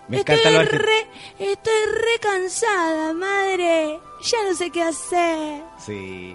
Me 0.07 0.17
estoy, 0.17 0.35
re, 0.37 1.07
estoy 1.39 1.73
re 1.91 2.19
cansada, 2.21 3.13
madre. 3.13 3.99
Ya 4.21 4.37
no 4.49 4.55
sé 4.55 4.69
qué 4.69 4.83
hacer. 4.83 5.61
Sí. 5.83 6.33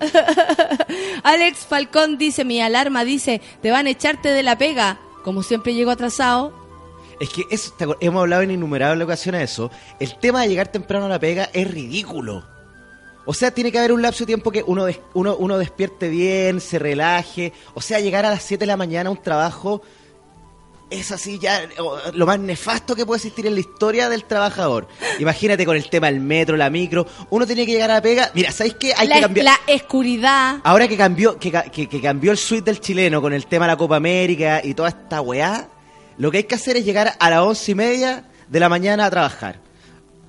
Alex 1.23 1.67
Falcón 1.67 2.19
dice, 2.19 2.45
mi 2.45 2.61
alarma 2.61 3.05
dice, 3.05 3.41
te 3.63 3.71
van 3.71 3.87
a 3.87 3.91
echarte 3.91 4.31
de 4.31 4.43
la 4.43 4.59
pega. 4.59 4.99
Como 5.25 5.43
siempre 5.43 5.75
llego 5.75 5.91
atrasado. 5.91 6.53
Es 7.21 7.29
que 7.29 7.45
eso, 7.51 7.75
hemos 8.01 8.21
hablado 8.23 8.43
en 8.43 8.51
innumerables 8.51 9.05
ocasiones 9.05 9.41
de 9.41 9.45
eso. 9.45 9.71
El 10.01 10.19
tema 10.19 10.43
de 10.43 10.49
llegar 10.49 10.69
temprano 10.69 11.05
a 11.07 11.09
la 11.09 11.19
pega 11.21 11.51
es 11.53 11.71
ridículo. 11.71 12.45
O 13.27 13.35
sea, 13.35 13.51
tiene 13.51 13.71
que 13.71 13.79
haber 13.79 13.93
un 13.93 14.01
lapso 14.03 14.21
de 14.21 14.29
tiempo 14.29 14.51
que 14.51 14.63
uno, 14.67 14.87
des- 14.87 15.01
uno, 15.15 15.37
uno 15.37 15.59
despierte 15.59 16.09
bien, 16.09 16.61
se 16.61 16.79
relaje. 16.79 17.53
O 17.75 17.83
sea, 17.83 18.01
llegar 18.01 18.25
a 18.25 18.31
las 18.31 18.43
7 18.43 18.61
de 18.63 18.67
la 18.67 18.79
mañana 18.79 19.09
a 19.09 19.13
un 19.13 19.23
trabajo 19.23 19.83
es 20.89 21.13
así 21.13 21.39
ya 21.39 21.61
lo 22.15 22.27
más 22.27 22.41
nefasto 22.41 22.97
que 22.97 23.07
puede 23.07 23.19
existir 23.19 23.47
en 23.47 23.55
la 23.55 23.61
historia 23.61 24.09
del 24.09 24.25
trabajador. 24.25 24.89
Imagínate 25.21 25.65
con 25.65 25.77
el 25.77 25.89
tema 25.89 26.09
del 26.09 26.19
metro, 26.21 26.57
la 26.57 26.69
micro. 26.71 27.07
Uno 27.29 27.47
tiene 27.47 27.65
que 27.67 27.73
llegar 27.73 27.91
a 27.93 27.95
la 27.95 28.03
pega. 28.03 28.31
Mira, 28.35 28.51
¿sabéis 28.51 28.75
qué? 28.75 28.93
Hay 28.97 29.07
la, 29.07 29.17
que 29.17 29.21
cambiar. 29.21 29.45
la 29.45 29.75
oscuridad. 29.75 30.57
Ahora 30.65 30.89
que 30.89 30.97
cambió, 30.97 31.39
que, 31.39 31.53
ca- 31.53 31.65
que- 31.65 31.89
que 31.89 32.01
cambió 32.01 32.33
el 32.33 32.39
suite 32.39 32.65
del 32.65 32.81
chileno 32.81 33.21
con 33.23 33.33
el 33.33 33.47
tema 33.47 33.67
de 33.67 33.73
la 33.73 33.77
Copa 33.77 33.97
América 33.97 34.63
y 34.65 34.75
toda 34.75 34.89
esta 34.89 35.21
weá, 35.21 35.69
lo 36.21 36.31
que 36.31 36.37
hay 36.37 36.45
que 36.45 36.55
hacer 36.55 36.77
es 36.77 36.85
llegar 36.85 37.17
a 37.19 37.31
las 37.31 37.41
once 37.41 37.73
y 37.73 37.75
media 37.75 38.29
de 38.47 38.61
la 38.61 38.69
mañana 38.69 39.07
a 39.07 39.11
trabajar. 39.11 39.59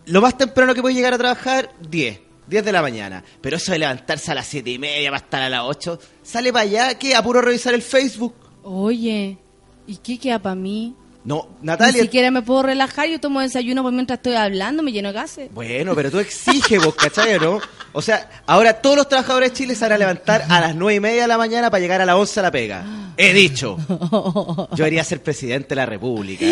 Lo 0.05 0.21
más 0.21 0.37
temprano 0.37 0.73
que 0.73 0.81
puedes 0.81 0.95
llegar 0.95 1.13
a 1.13 1.17
trabajar, 1.17 1.69
10. 1.81 2.17
10 2.47 2.63
de 2.63 2.71
la 2.71 2.81
mañana. 2.81 3.21
Pero 3.41 3.57
eso 3.57 3.73
de 3.73 3.79
levantarse 3.79 4.31
a 4.31 4.35
las 4.35 4.47
siete 4.47 4.69
y 4.69 4.79
media 4.79 5.11
para 5.11 5.25
estar 5.25 5.41
a 5.41 5.49
las 5.49 5.63
8, 5.65 5.99
sale 6.23 6.53
para 6.53 6.63
allá, 6.63 6.97
que 6.97 7.13
a 7.13 7.21
puro 7.21 7.41
revisar 7.41 7.73
el 7.73 7.81
Facebook. 7.81 8.33
Oye, 8.63 9.37
¿y 9.85 9.97
qué 9.97 10.17
queda 10.17 10.41
para 10.41 10.55
mí? 10.55 10.95
No, 11.23 11.47
Ni 11.61 11.67
Natalia. 11.67 12.01
siquiera 12.01 12.31
me 12.31 12.41
puedo 12.41 12.63
relajar, 12.63 13.07
yo 13.07 13.19
tomo 13.19 13.41
desayuno 13.41 13.83
por 13.83 13.91
mientras 13.93 14.17
estoy 14.17 14.33
hablando, 14.33 14.81
me 14.81 14.91
lleno 14.91 15.09
de 15.09 15.13
gases. 15.13 15.53
Bueno, 15.53 15.93
pero 15.93 16.09
tú 16.09 16.17
exiges 16.17 16.83
vos, 16.83 16.95
¿cachai 16.95 17.39
no? 17.39 17.59
O 17.93 18.01
sea, 18.01 18.41
ahora 18.47 18.81
todos 18.81 18.95
los 18.95 19.07
trabajadores 19.07 19.51
de 19.51 19.55
Chile 19.57 19.75
se 19.75 19.81
van 19.85 19.91
a 19.91 19.97
levantar 19.99 20.45
a 20.49 20.59
las 20.61 20.73
nueve 20.75 20.95
y 20.95 20.99
media 20.99 21.23
de 21.23 21.27
la 21.27 21.37
mañana 21.37 21.69
para 21.69 21.79
llegar 21.81 22.01
a 22.01 22.05
las 22.05 22.15
11 22.15 22.39
a 22.39 22.43
la 22.43 22.51
pega. 22.51 23.13
He 23.17 23.33
dicho. 23.33 23.77
Yo 23.87 24.67
debería 24.77 25.03
ser 25.03 25.21
presidente 25.21 25.69
de 25.69 25.75
la 25.75 25.85
República. 25.85 26.45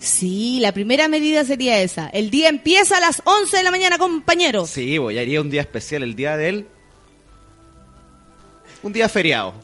Sí, 0.00 0.58
la 0.60 0.72
primera 0.72 1.06
medida 1.06 1.44
sería 1.44 1.78
esa. 1.80 2.08
El 2.08 2.30
día 2.30 2.48
empieza 2.48 2.96
a 2.96 3.00
las 3.00 3.22
11 3.24 3.56
de 3.58 3.62
la 3.62 3.70
mañana, 3.70 3.98
compañeros. 3.98 4.70
Sí, 4.70 4.98
voy, 4.98 5.18
haría 5.18 5.40
un 5.40 5.50
día 5.50 5.60
especial, 5.60 6.02
el 6.02 6.16
día 6.16 6.36
de 6.36 6.48
él. 6.48 6.66
Un 8.82 8.92
día 8.92 9.08
feriado. 9.08 9.54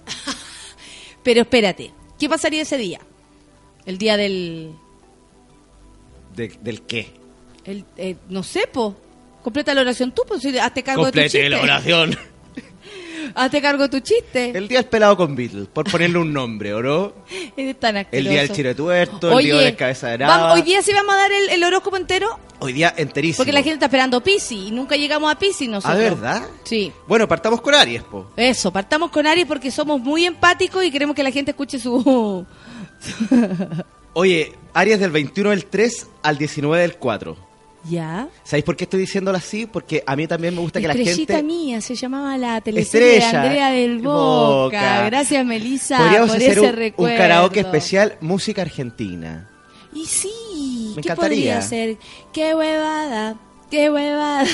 Pero 1.24 1.40
espérate, 1.40 1.92
¿qué 2.20 2.28
pasaría 2.28 2.62
ese 2.62 2.76
día? 2.76 3.00
El 3.86 3.98
día 3.98 4.16
del... 4.16 4.72
¿De- 6.34 6.56
¿Del 6.62 6.82
qué? 6.82 7.12
el- 7.64 7.84
eh, 7.96 8.16
no 8.28 8.42
sé, 8.42 8.66
po. 8.72 8.94
Completa 9.42 9.74
la 9.74 9.82
oración 9.82 10.12
tú, 10.12 10.22
pues 10.26 10.40
si 10.42 10.56
hazte 10.58 10.82
cargo 10.82 11.04
de 11.06 11.12
tu 11.12 11.16
Complete 11.18 11.30
chiste. 11.30 11.48
la 11.50 11.60
oración. 11.60 12.16
Hazte 13.36 13.60
cargo 13.62 13.88
tu 13.90 14.00
chiste. 14.00 14.50
El 14.56 14.68
día 14.68 14.80
del 14.80 14.88
pelado 14.88 15.16
con 15.16 15.34
Beatles, 15.34 15.66
por 15.66 15.90
ponerle 15.90 16.18
un 16.18 16.32
nombre, 16.32 16.72
¿o 16.74 16.82
no? 16.82 17.12
Tan 17.80 18.06
El 18.12 18.28
día 18.28 18.40
del 18.42 18.52
chile 18.52 18.74
tuerto, 18.74 19.38
el 19.38 19.44
día 19.44 19.56
de 19.56 19.64
la 19.70 19.76
cabeza 19.76 20.08
de 20.08 20.18
nada. 20.18 20.52
hoy 20.52 20.62
día 20.62 20.82
sí 20.82 20.92
vamos 20.92 21.14
a 21.14 21.16
dar 21.18 21.32
el, 21.32 21.48
el 21.50 21.64
horóscopo 21.64 21.96
entero 21.96 22.38
Hoy 22.60 22.72
día 22.74 22.92
enterísimo. 22.96 23.38
porque 23.38 23.52
la 23.52 23.60
gente 23.60 23.74
está 23.74 23.86
esperando 23.86 24.22
Pisi 24.22 24.68
y 24.68 24.70
nunca 24.70 24.96
llegamos 24.96 25.32
a 25.32 25.38
Pisi 25.38 25.66
nosotros. 25.68 25.96
¿Ah, 25.96 25.98
verdad? 25.98 26.48
Sí. 26.64 26.92
Bueno, 27.08 27.26
partamos 27.26 27.60
con 27.62 27.74
Aries, 27.74 28.02
po. 28.02 28.30
Eso, 28.36 28.70
partamos 28.72 29.10
con 29.10 29.26
Aries 29.26 29.46
porque 29.46 29.70
somos 29.70 30.00
muy 30.00 30.26
empáticos 30.26 30.84
y 30.84 30.90
queremos 30.90 31.16
que 31.16 31.22
la 31.22 31.30
gente 31.30 31.50
escuche 31.52 31.78
su... 31.78 32.46
Oye, 34.14 34.52
Aries 34.72 35.00
del 35.00 35.10
21 35.10 35.50
del 35.50 35.66
3 35.66 36.06
al 36.22 36.38
19 36.38 36.82
del 36.82 36.96
4. 36.96 37.36
¿Ya? 37.90 38.28
¿Sabéis 38.44 38.64
por 38.64 38.76
qué 38.76 38.84
estoy 38.84 39.00
diciéndolo 39.00 39.36
así? 39.36 39.66
Porque 39.66 40.02
a 40.06 40.16
mí 40.16 40.26
también 40.26 40.54
me 40.54 40.60
gusta 40.60 40.80
que 40.80 40.88
la 40.88 40.94
gente... 40.94 41.42
mía, 41.42 41.80
se 41.82 41.94
llamaba 41.94 42.38
la 42.38 42.60
teleserie 42.62 43.18
de 43.18 43.22
Andrea 43.24 43.70
del 43.72 43.98
Boca. 43.98 44.78
Boca. 44.78 45.04
Gracias, 45.06 45.44
Melissa, 45.44 45.98
Podríamos 45.98 46.28
por 46.28 46.36
hacer 46.38 46.50
ese 46.52 46.60
un, 46.60 46.66
un 46.68 46.76
recuerdo. 46.76 47.16
karaoke 47.18 47.60
especial 47.60 48.16
música 48.22 48.62
argentina. 48.62 49.50
Y 49.92 50.06
sí, 50.06 50.92
Me 50.96 51.02
¿qué 51.02 51.08
encantaría. 51.08 51.16
podría 51.56 51.62
ser? 51.62 51.98
¡Qué 52.32 52.54
huevada! 52.54 53.36
¡Qué 53.74 53.90
huevada! 53.90 54.44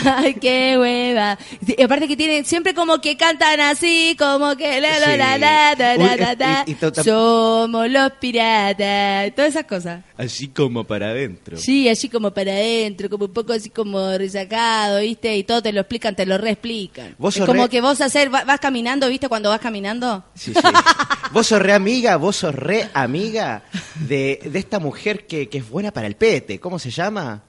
¡Qué 0.41 0.79
hueva! 0.79 1.39
Y 1.67 1.83
aparte 1.83 2.09
que 2.09 2.17
tienen 2.17 2.47
siempre 2.47 2.73
como 2.73 3.01
que 3.03 3.19
cantan 3.19 3.61
así, 3.61 4.17
como 4.19 4.57
que 4.57 4.81
la 4.81 4.99
la 4.99 5.17
la 5.17 5.37
la 5.39 5.75
la 5.75 5.97
la 5.97 6.17
la, 6.17 6.35
la. 6.35 6.65
y- 6.67 6.71
y 6.71 6.75
to- 6.75 6.91
tam- 6.91 7.05
Somos 7.05 7.91
los 7.91 8.13
piratas, 8.13 9.35
todas 9.35 9.51
esas 9.51 9.65
cosas. 9.65 10.03
Así 10.17 10.49
como 10.49 10.85
para 10.85 11.11
adentro. 11.11 11.59
Sí, 11.59 11.87
así 11.89 12.09
como 12.09 12.31
para 12.33 12.53
adentro, 12.53 13.11
como 13.11 13.27
un 13.27 13.33
poco 13.35 13.53
así 13.53 13.69
como 13.71 14.17
resacado, 14.17 15.01
¿viste? 15.01 15.37
Y 15.37 15.45
todo 15.45 15.61
te 15.63 15.73
lo 15.73 15.81
explican, 15.83 16.17
te 16.17 16.25
lo 16.25 16.39
reexplican. 16.39 17.15
Vos 17.19 17.35
es 17.35 17.41
sos 17.41 17.47
como 17.47 17.65
re- 17.65 17.69
que 17.69 17.81
vos 17.83 18.01
hacer, 18.01 18.35
va- 18.35 18.45
vas 18.45 18.59
caminando, 18.61 19.07
¿viste? 19.09 19.29
Cuando 19.29 19.51
vas 19.51 19.61
caminando. 19.61 20.25
Sí, 20.35 20.55
sí. 20.55 20.61
vos 21.33 21.47
sos 21.47 21.61
re 21.61 21.75
amiga, 21.75 22.17
vos 22.17 22.37
sos 22.37 22.55
re 22.55 22.89
amiga 22.95 23.65
de, 23.97 24.41
de 24.45 24.59
esta 24.59 24.79
mujer 24.79 25.27
que, 25.27 25.49
que 25.51 25.59
es 25.59 25.69
buena 25.69 25.91
para 25.93 26.07
el 26.07 26.17
pete. 26.17 26.59
¿Cómo 26.59 26.79
se 26.79 26.91
llama? 26.91 27.43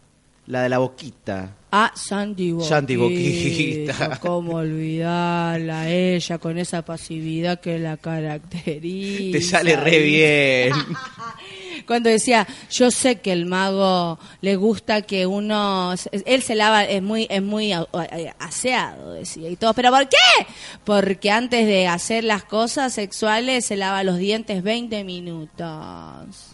La 0.47 0.63
de 0.63 0.69
la 0.69 0.79
boquita. 0.79 1.55
Ah, 1.71 1.91
Sandy 1.95 2.51
Boquita. 2.51 2.69
Sandy 2.75 2.95
Boquita. 2.97 4.19
¿Cómo 4.19 4.55
olvidarla? 4.57 5.89
Ella 5.89 6.37
con 6.39 6.57
esa 6.57 6.83
pasividad 6.83 7.59
que 7.61 7.79
la 7.79 7.95
caracteriza. 7.97 9.37
Te 9.37 9.41
sale 9.41 9.75
re 9.77 9.99
bien. 9.99 10.73
Cuando 11.87 12.09
decía, 12.09 12.47
yo 12.69 12.91
sé 12.91 13.21
que 13.21 13.31
el 13.31 13.45
mago 13.45 14.19
le 14.41 14.55
gusta 14.55 15.01
que 15.01 15.25
uno, 15.25 15.93
él 16.25 16.41
se 16.43 16.55
lava, 16.55 16.83
es 16.83 17.01
muy, 17.01 17.27
es 17.29 17.41
muy 17.41 17.71
a- 17.71 17.87
a- 17.93 18.35
aseado, 18.45 19.13
decía 19.13 19.49
y 19.49 19.55
todo. 19.55 19.73
¿Pero 19.73 19.89
por 19.89 20.07
qué? 20.07 20.45
Porque 20.83 21.31
antes 21.31 21.65
de 21.65 21.87
hacer 21.87 22.23
las 22.23 22.43
cosas 22.43 22.93
sexuales 22.93 23.65
se 23.65 23.77
lava 23.77 24.03
los 24.03 24.17
dientes 24.17 24.61
20 24.63 25.03
minutos. 25.03 26.50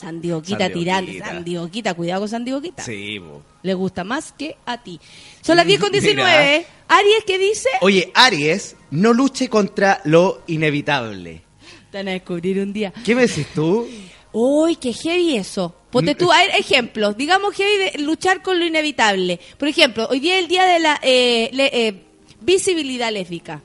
Sandy 0.00 0.28
tirante, 0.42 1.58
Boquita, 1.58 1.94
cuidado 1.94 2.20
con 2.22 2.28
Sandy 2.28 2.52
Boquita. 2.52 2.82
Sí, 2.82 3.18
bo. 3.18 3.42
Le 3.62 3.74
gusta 3.74 4.02
más 4.04 4.32
que 4.32 4.56
a 4.66 4.82
ti. 4.82 4.98
Son 5.42 5.56
las 5.56 5.66
10 5.66 5.80
con 5.80 5.92
19. 5.92 6.66
Aries, 6.88 7.24
¿qué 7.26 7.38
dice? 7.38 7.68
Oye, 7.82 8.10
Aries, 8.14 8.76
no 8.90 9.12
luche 9.12 9.48
contra 9.48 10.00
lo 10.04 10.42
inevitable. 10.46 11.42
Te 11.90 11.98
van 11.98 12.08
a 12.08 12.12
descubrir 12.12 12.58
un 12.60 12.72
día. 12.72 12.92
¿Qué 13.04 13.14
me 13.14 13.22
decís 13.26 13.46
tú? 13.54 13.86
Uy, 14.32 14.76
qué 14.76 14.92
heavy 14.92 15.36
eso. 15.36 15.74
Ponte 15.90 16.14
tú, 16.14 16.30
a 16.30 16.38
ver, 16.38 16.50
ejemplos. 16.56 17.16
Digamos 17.16 17.54
heavy 17.54 17.76
de 17.90 17.98
luchar 17.98 18.42
con 18.42 18.60
lo 18.60 18.64
inevitable. 18.66 19.40
Por 19.58 19.66
ejemplo, 19.68 20.06
hoy 20.08 20.20
día 20.20 20.36
es 20.36 20.42
el 20.42 20.48
día 20.48 20.64
de 20.66 20.78
la 20.78 21.00
eh, 21.02 21.50
le- 21.52 21.86
eh, 21.88 22.02
visibilidad 22.40 23.10
lésbica. 23.12 23.60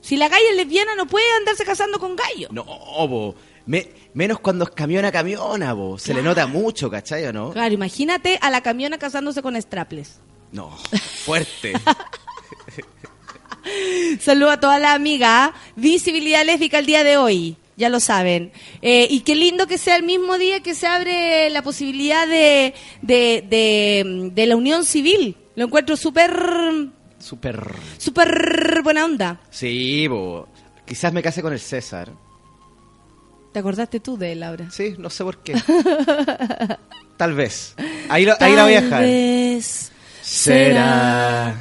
Si 0.00 0.16
la 0.16 0.28
galla 0.28 0.44
es 0.50 0.56
lesbiana 0.56 0.94
no 0.96 1.06
puede 1.06 1.26
andarse 1.38 1.64
casando 1.64 1.98
con 2.00 2.16
gallo. 2.16 2.48
No, 2.50 2.64
bo. 2.64 3.34
Me- 3.68 3.88
menos 4.14 4.40
cuando 4.40 4.64
es 4.64 4.70
camiona 4.70 5.12
camiona, 5.12 5.72
bo. 5.74 5.96
Se 5.98 6.12
le 6.14 6.22
nota 6.22 6.46
mucho, 6.48 6.90
¿cachai 6.90 7.24
o 7.26 7.32
no? 7.32 7.52
Claro, 7.52 7.72
imagínate 7.74 8.38
a 8.42 8.50
la 8.50 8.62
camiona 8.62 8.98
casándose 8.98 9.42
con 9.42 9.60
straples. 9.60 10.18
No, 10.50 10.70
fuerte. 11.24 11.74
Saludo 14.20 14.50
a 14.50 14.60
toda 14.60 14.78
la 14.78 14.94
amiga. 14.94 15.54
Visibilidad 15.76 16.44
lésbica 16.44 16.78
el 16.78 16.86
día 16.86 17.04
de 17.04 17.16
hoy. 17.16 17.56
Ya 17.76 17.88
lo 17.90 18.00
saben. 18.00 18.50
Eh, 18.82 19.06
y 19.10 19.20
qué 19.20 19.34
lindo 19.36 19.66
que 19.66 19.78
sea 19.78 19.96
el 19.96 20.02
mismo 20.02 20.36
día 20.38 20.62
que 20.62 20.74
se 20.74 20.86
abre 20.86 21.48
la 21.50 21.62
posibilidad 21.62 22.26
de, 22.26 22.74
de, 23.02 23.44
de, 23.48 24.30
de 24.34 24.46
la 24.46 24.56
unión 24.56 24.84
civil. 24.84 25.36
Lo 25.54 25.66
encuentro 25.66 25.96
súper, 25.96 26.32
Súper. 27.18 27.66
súper 27.98 28.80
buena 28.82 29.04
onda. 29.04 29.40
Sí, 29.50 30.08
bo. 30.08 30.48
Quizás 30.86 31.12
me 31.12 31.22
case 31.22 31.42
con 31.42 31.52
el 31.52 31.60
César. 31.60 32.10
¿Te 33.58 33.60
acordaste 33.60 33.98
tú 33.98 34.16
de 34.16 34.30
él, 34.30 34.38
Laura? 34.38 34.70
Sí, 34.70 34.94
no 34.98 35.10
sé 35.10 35.24
por 35.24 35.38
qué. 35.38 35.52
Tal 37.16 37.34
vez. 37.34 37.74
Ahí, 38.08 38.24
lo- 38.24 38.36
ahí 38.38 38.54
la 38.54 38.62
voy 38.62 38.74
a 38.74 38.80
dejar. 38.82 39.00
Tal 39.00 39.08
vez 39.10 39.90
Será 40.22 41.54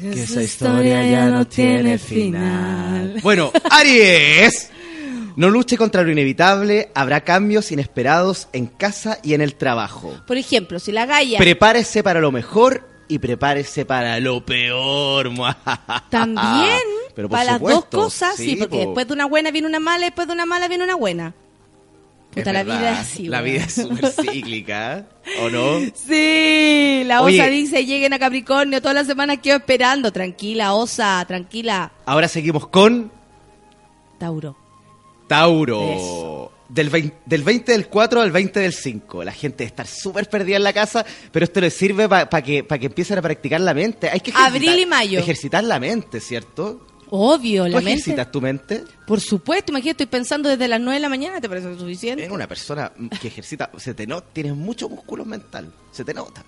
que 0.00 0.22
esa 0.22 0.42
historia 0.42 1.06
ya 1.06 1.26
no 1.26 1.46
tiene 1.46 1.98
final. 1.98 3.20
Bueno, 3.22 3.52
Aries. 3.70 4.70
No 5.36 5.50
luche 5.50 5.76
contra 5.76 6.02
lo 6.02 6.10
inevitable, 6.10 6.88
habrá 6.94 7.20
cambios 7.20 7.70
inesperados 7.70 8.48
en 8.54 8.64
casa 8.68 9.18
y 9.22 9.34
en 9.34 9.42
el 9.42 9.56
trabajo. 9.56 10.18
Por 10.26 10.38
ejemplo, 10.38 10.78
si 10.78 10.90
la 10.90 11.04
galla 11.04 11.36
Prepárese 11.36 12.02
para 12.02 12.20
lo 12.22 12.32
mejor 12.32 12.88
y 13.08 13.18
prepárese 13.18 13.84
para 13.84 14.18
lo 14.20 14.44
peor. 14.44 15.30
también, 16.10 16.80
Pero 17.14 17.28
para 17.28 17.52
las 17.52 17.60
dos 17.60 17.86
cosas, 17.86 18.36
sí, 18.36 18.50
sí, 18.50 18.56
porque 18.56 18.76
po. 18.76 18.84
después 18.84 19.08
de 19.08 19.14
una 19.14 19.26
buena 19.26 19.50
viene 19.50 19.66
una 19.68 19.80
mala, 19.80 20.04
después 20.06 20.26
de 20.26 20.34
una 20.34 20.46
mala 20.46 20.68
viene 20.68 20.84
una 20.84 20.96
buena. 20.96 21.34
Puta, 22.34 22.52
la 22.52 22.64
vida 22.64 22.92
es 22.92 22.98
así. 22.98 23.28
La 23.28 23.40
vida 23.40 23.64
es 23.64 23.74
súper 23.74 24.10
cíclica. 24.12 25.06
¿o 25.40 25.48
no? 25.48 25.78
Sí, 25.94 27.02
la 27.06 27.22
Oye. 27.22 27.40
osa 27.40 27.48
dice, 27.48 27.86
lleguen 27.86 28.12
a 28.12 28.18
Capricornio, 28.18 28.80
todas 28.82 28.94
las 28.94 29.06
semanas 29.06 29.38
quedo 29.42 29.56
esperando. 29.56 30.12
Tranquila, 30.12 30.74
osa, 30.74 31.24
tranquila. 31.26 31.92
Ahora 32.04 32.28
seguimos 32.28 32.68
con 32.68 33.10
Tauro. 34.18 34.56
Tauro. 35.26 35.82
Eso. 35.82 36.52
Del 36.68 36.90
20, 36.90 37.16
del 37.26 37.42
20 37.44 37.72
del 37.72 37.86
4 37.88 38.20
al 38.20 38.32
20 38.32 38.58
del 38.60 38.72
5. 38.72 39.22
La 39.24 39.32
gente 39.32 39.58
debe 39.58 39.68
estar 39.68 39.86
súper 39.86 40.28
perdida 40.28 40.56
en 40.56 40.64
la 40.64 40.72
casa, 40.72 41.04
pero 41.30 41.44
esto 41.44 41.60
les 41.60 41.72
sirve 41.74 42.08
para 42.08 42.42
que, 42.42 42.64
pa 42.64 42.76
que 42.78 42.86
empiecen 42.86 43.18
a 43.18 43.22
practicar 43.22 43.60
la 43.60 43.72
mente. 43.72 44.10
Hay 44.10 44.18
que 44.20 44.30
ejercitar- 44.32 44.46
Abril 44.48 44.78
y 44.80 44.86
mayo. 44.86 45.18
Ejercitar 45.20 45.62
la 45.62 45.78
mente, 45.78 46.20
¿cierto? 46.20 46.84
Obvio, 47.08 47.66
¿Tú 47.66 47.70
la 47.70 47.76
mente. 47.76 47.92
ejercitas 47.92 48.32
tu 48.32 48.40
mente? 48.40 48.82
Por 49.06 49.20
supuesto, 49.20 49.70
imagínate, 49.70 50.02
estoy 50.02 50.06
pensando 50.18 50.48
desde 50.48 50.66
las 50.66 50.80
9 50.80 50.94
de 50.94 51.00
la 51.00 51.08
mañana, 51.08 51.40
¿te 51.40 51.48
parece 51.48 51.72
suficiente? 51.78 52.24
En 52.24 52.32
una 52.32 52.48
persona 52.48 52.90
que 53.20 53.28
ejercita, 53.28 53.70
se 53.76 53.94
te 53.94 54.04
nota, 54.08 54.26
tienes 54.32 54.56
mucho 54.56 54.88
músculo 54.88 55.24
mental, 55.24 55.72
se 55.92 56.04
te 56.04 56.12
nota. 56.12 56.44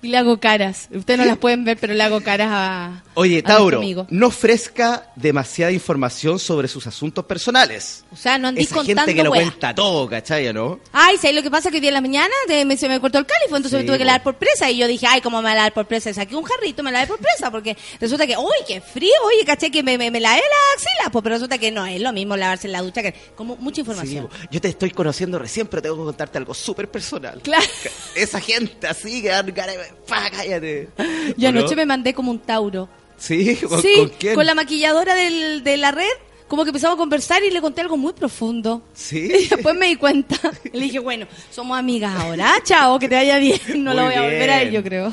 Y 0.00 0.08
le 0.08 0.18
hago 0.18 0.38
caras. 0.38 0.88
Ustedes 0.94 1.18
no 1.18 1.24
las 1.26 1.38
pueden 1.38 1.64
ver, 1.64 1.76
pero 1.78 1.92
le 1.94 2.02
hago 2.02 2.20
caras 2.20 2.48
a. 2.50 3.02
Oye, 3.14 3.38
a 3.40 3.42
Tauro, 3.42 3.78
amigo. 3.78 4.06
no 4.10 4.28
ofrezca 4.28 5.10
demasiada 5.16 5.72
información 5.72 6.38
sobre 6.38 6.68
sus 6.68 6.86
asuntos 6.86 7.24
personales. 7.24 8.04
O 8.12 8.16
sea, 8.16 8.38
no 8.38 8.48
andís 8.48 8.66
Esa 8.66 8.76
contando 8.76 9.00
gente 9.02 9.14
que 9.16 9.24
lo 9.24 9.30
cuenta 9.30 9.74
todo, 9.74 10.08
¿cachai, 10.08 10.52
no? 10.52 10.78
Ay, 10.92 11.16
¿sabes 11.16 11.34
lo 11.34 11.42
que 11.42 11.50
pasa? 11.50 11.70
Que 11.70 11.76
hoy 11.78 11.80
día 11.80 11.90
en 11.90 11.94
la 11.94 12.00
mañana 12.00 12.32
de- 12.46 12.64
me, 12.64 12.76
se 12.76 12.88
me 12.88 13.00
cortó 13.00 13.18
el 13.18 13.26
califo, 13.26 13.56
entonces 13.56 13.72
Sí, 13.72 13.82
me 13.82 13.84
tuve 13.88 13.98
que 13.98 14.04
lavar 14.04 14.22
por 14.22 14.36
presa. 14.36 14.70
Y 14.70 14.78
yo 14.78 14.86
dije, 14.86 15.06
ay, 15.08 15.20
¿cómo 15.20 15.38
me 15.38 15.42
voy 15.42 15.52
a 15.52 15.56
lavar 15.56 15.72
por 15.74 15.86
presa? 15.86 16.14
Saqué 16.14 16.36
un 16.36 16.44
jarrito, 16.44 16.82
me 16.84 16.92
lavé 16.92 17.06
por 17.08 17.18
presa, 17.18 17.50
porque 17.50 17.76
resulta 18.00 18.24
que, 18.26 18.36
uy, 18.36 18.46
qué 18.68 18.80
frío, 18.80 19.12
oye, 19.26 19.44
caché 19.44 19.70
que 19.72 19.82
me, 19.82 19.98
me, 19.98 20.10
me 20.12 20.20
lavé 20.20 20.38
la 20.40 20.74
axila, 20.76 21.10
pues, 21.10 21.22
pero 21.24 21.34
resulta 21.34 21.58
que 21.58 21.72
no 21.72 21.84
es 21.86 22.00
lo 22.00 22.12
mismo 22.12 22.36
lavarse 22.36 22.68
en 22.68 22.72
la 22.72 22.82
ducha, 22.82 23.02
que 23.02 23.14
como 23.34 23.56
mucha 23.56 23.80
información. 23.80 24.28
Sí, 24.40 24.46
yo 24.52 24.60
te 24.60 24.68
estoy 24.68 24.90
conociendo 24.92 25.38
recién, 25.40 25.66
pero 25.66 25.82
tengo 25.82 25.96
que 25.96 26.04
contarte 26.04 26.38
algo 26.38 26.54
súper 26.54 26.88
personal. 26.88 27.40
Claro. 27.42 27.64
Esa 28.14 28.40
gente 28.40 28.86
así 28.86 29.22
que 29.22 29.28
dan 29.28 29.52
ganas 29.52 29.76
de- 29.76 29.87
pa, 30.06 30.30
cállate. 30.30 30.88
y 31.36 31.46
¿O 31.46 31.52
no? 31.52 31.60
anoche 31.60 31.76
me 31.76 31.86
mandé 31.86 32.14
como 32.14 32.30
un 32.30 32.38
Tauro. 32.38 32.88
¿Sí? 33.16 33.56
¿Con, 33.56 33.82
sí, 33.82 33.94
con 33.96 34.08
quién? 34.18 34.46
la 34.46 34.54
maquilladora 34.54 35.14
del, 35.14 35.64
de 35.64 35.76
la 35.76 35.90
red, 35.90 36.06
como 36.46 36.62
que 36.64 36.70
empezamos 36.70 36.94
a 36.94 36.98
conversar 36.98 37.42
y 37.42 37.50
le 37.50 37.60
conté 37.60 37.80
algo 37.80 37.96
muy 37.96 38.12
profundo. 38.12 38.82
¿Sí? 38.94 39.30
Y 39.44 39.48
después 39.48 39.74
me 39.76 39.86
di 39.88 39.96
cuenta. 39.96 40.36
Y 40.64 40.70
le 40.78 40.84
dije, 40.84 40.98
bueno, 41.00 41.26
somos 41.50 41.78
amigas 41.78 42.14
ahora. 42.18 42.54
Chao, 42.64 42.98
que 42.98 43.08
te 43.08 43.14
vaya 43.16 43.38
bien. 43.38 43.60
No 43.84 43.90
Muy 43.92 43.96
lo 44.00 44.04
voy 44.06 44.14
a 44.14 44.22
volver 44.22 44.50
a 44.50 44.62
ir, 44.62 44.70
yo 44.70 44.82
creo. 44.82 45.12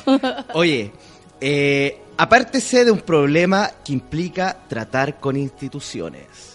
Oye, 0.54 0.92
eh, 1.42 2.00
apártese 2.18 2.86
de 2.86 2.92
un 2.92 3.02
problema 3.02 3.72
que 3.84 3.94
implica 3.94 4.56
tratar 4.68 5.20
con 5.20 5.36
instituciones. 5.36 6.55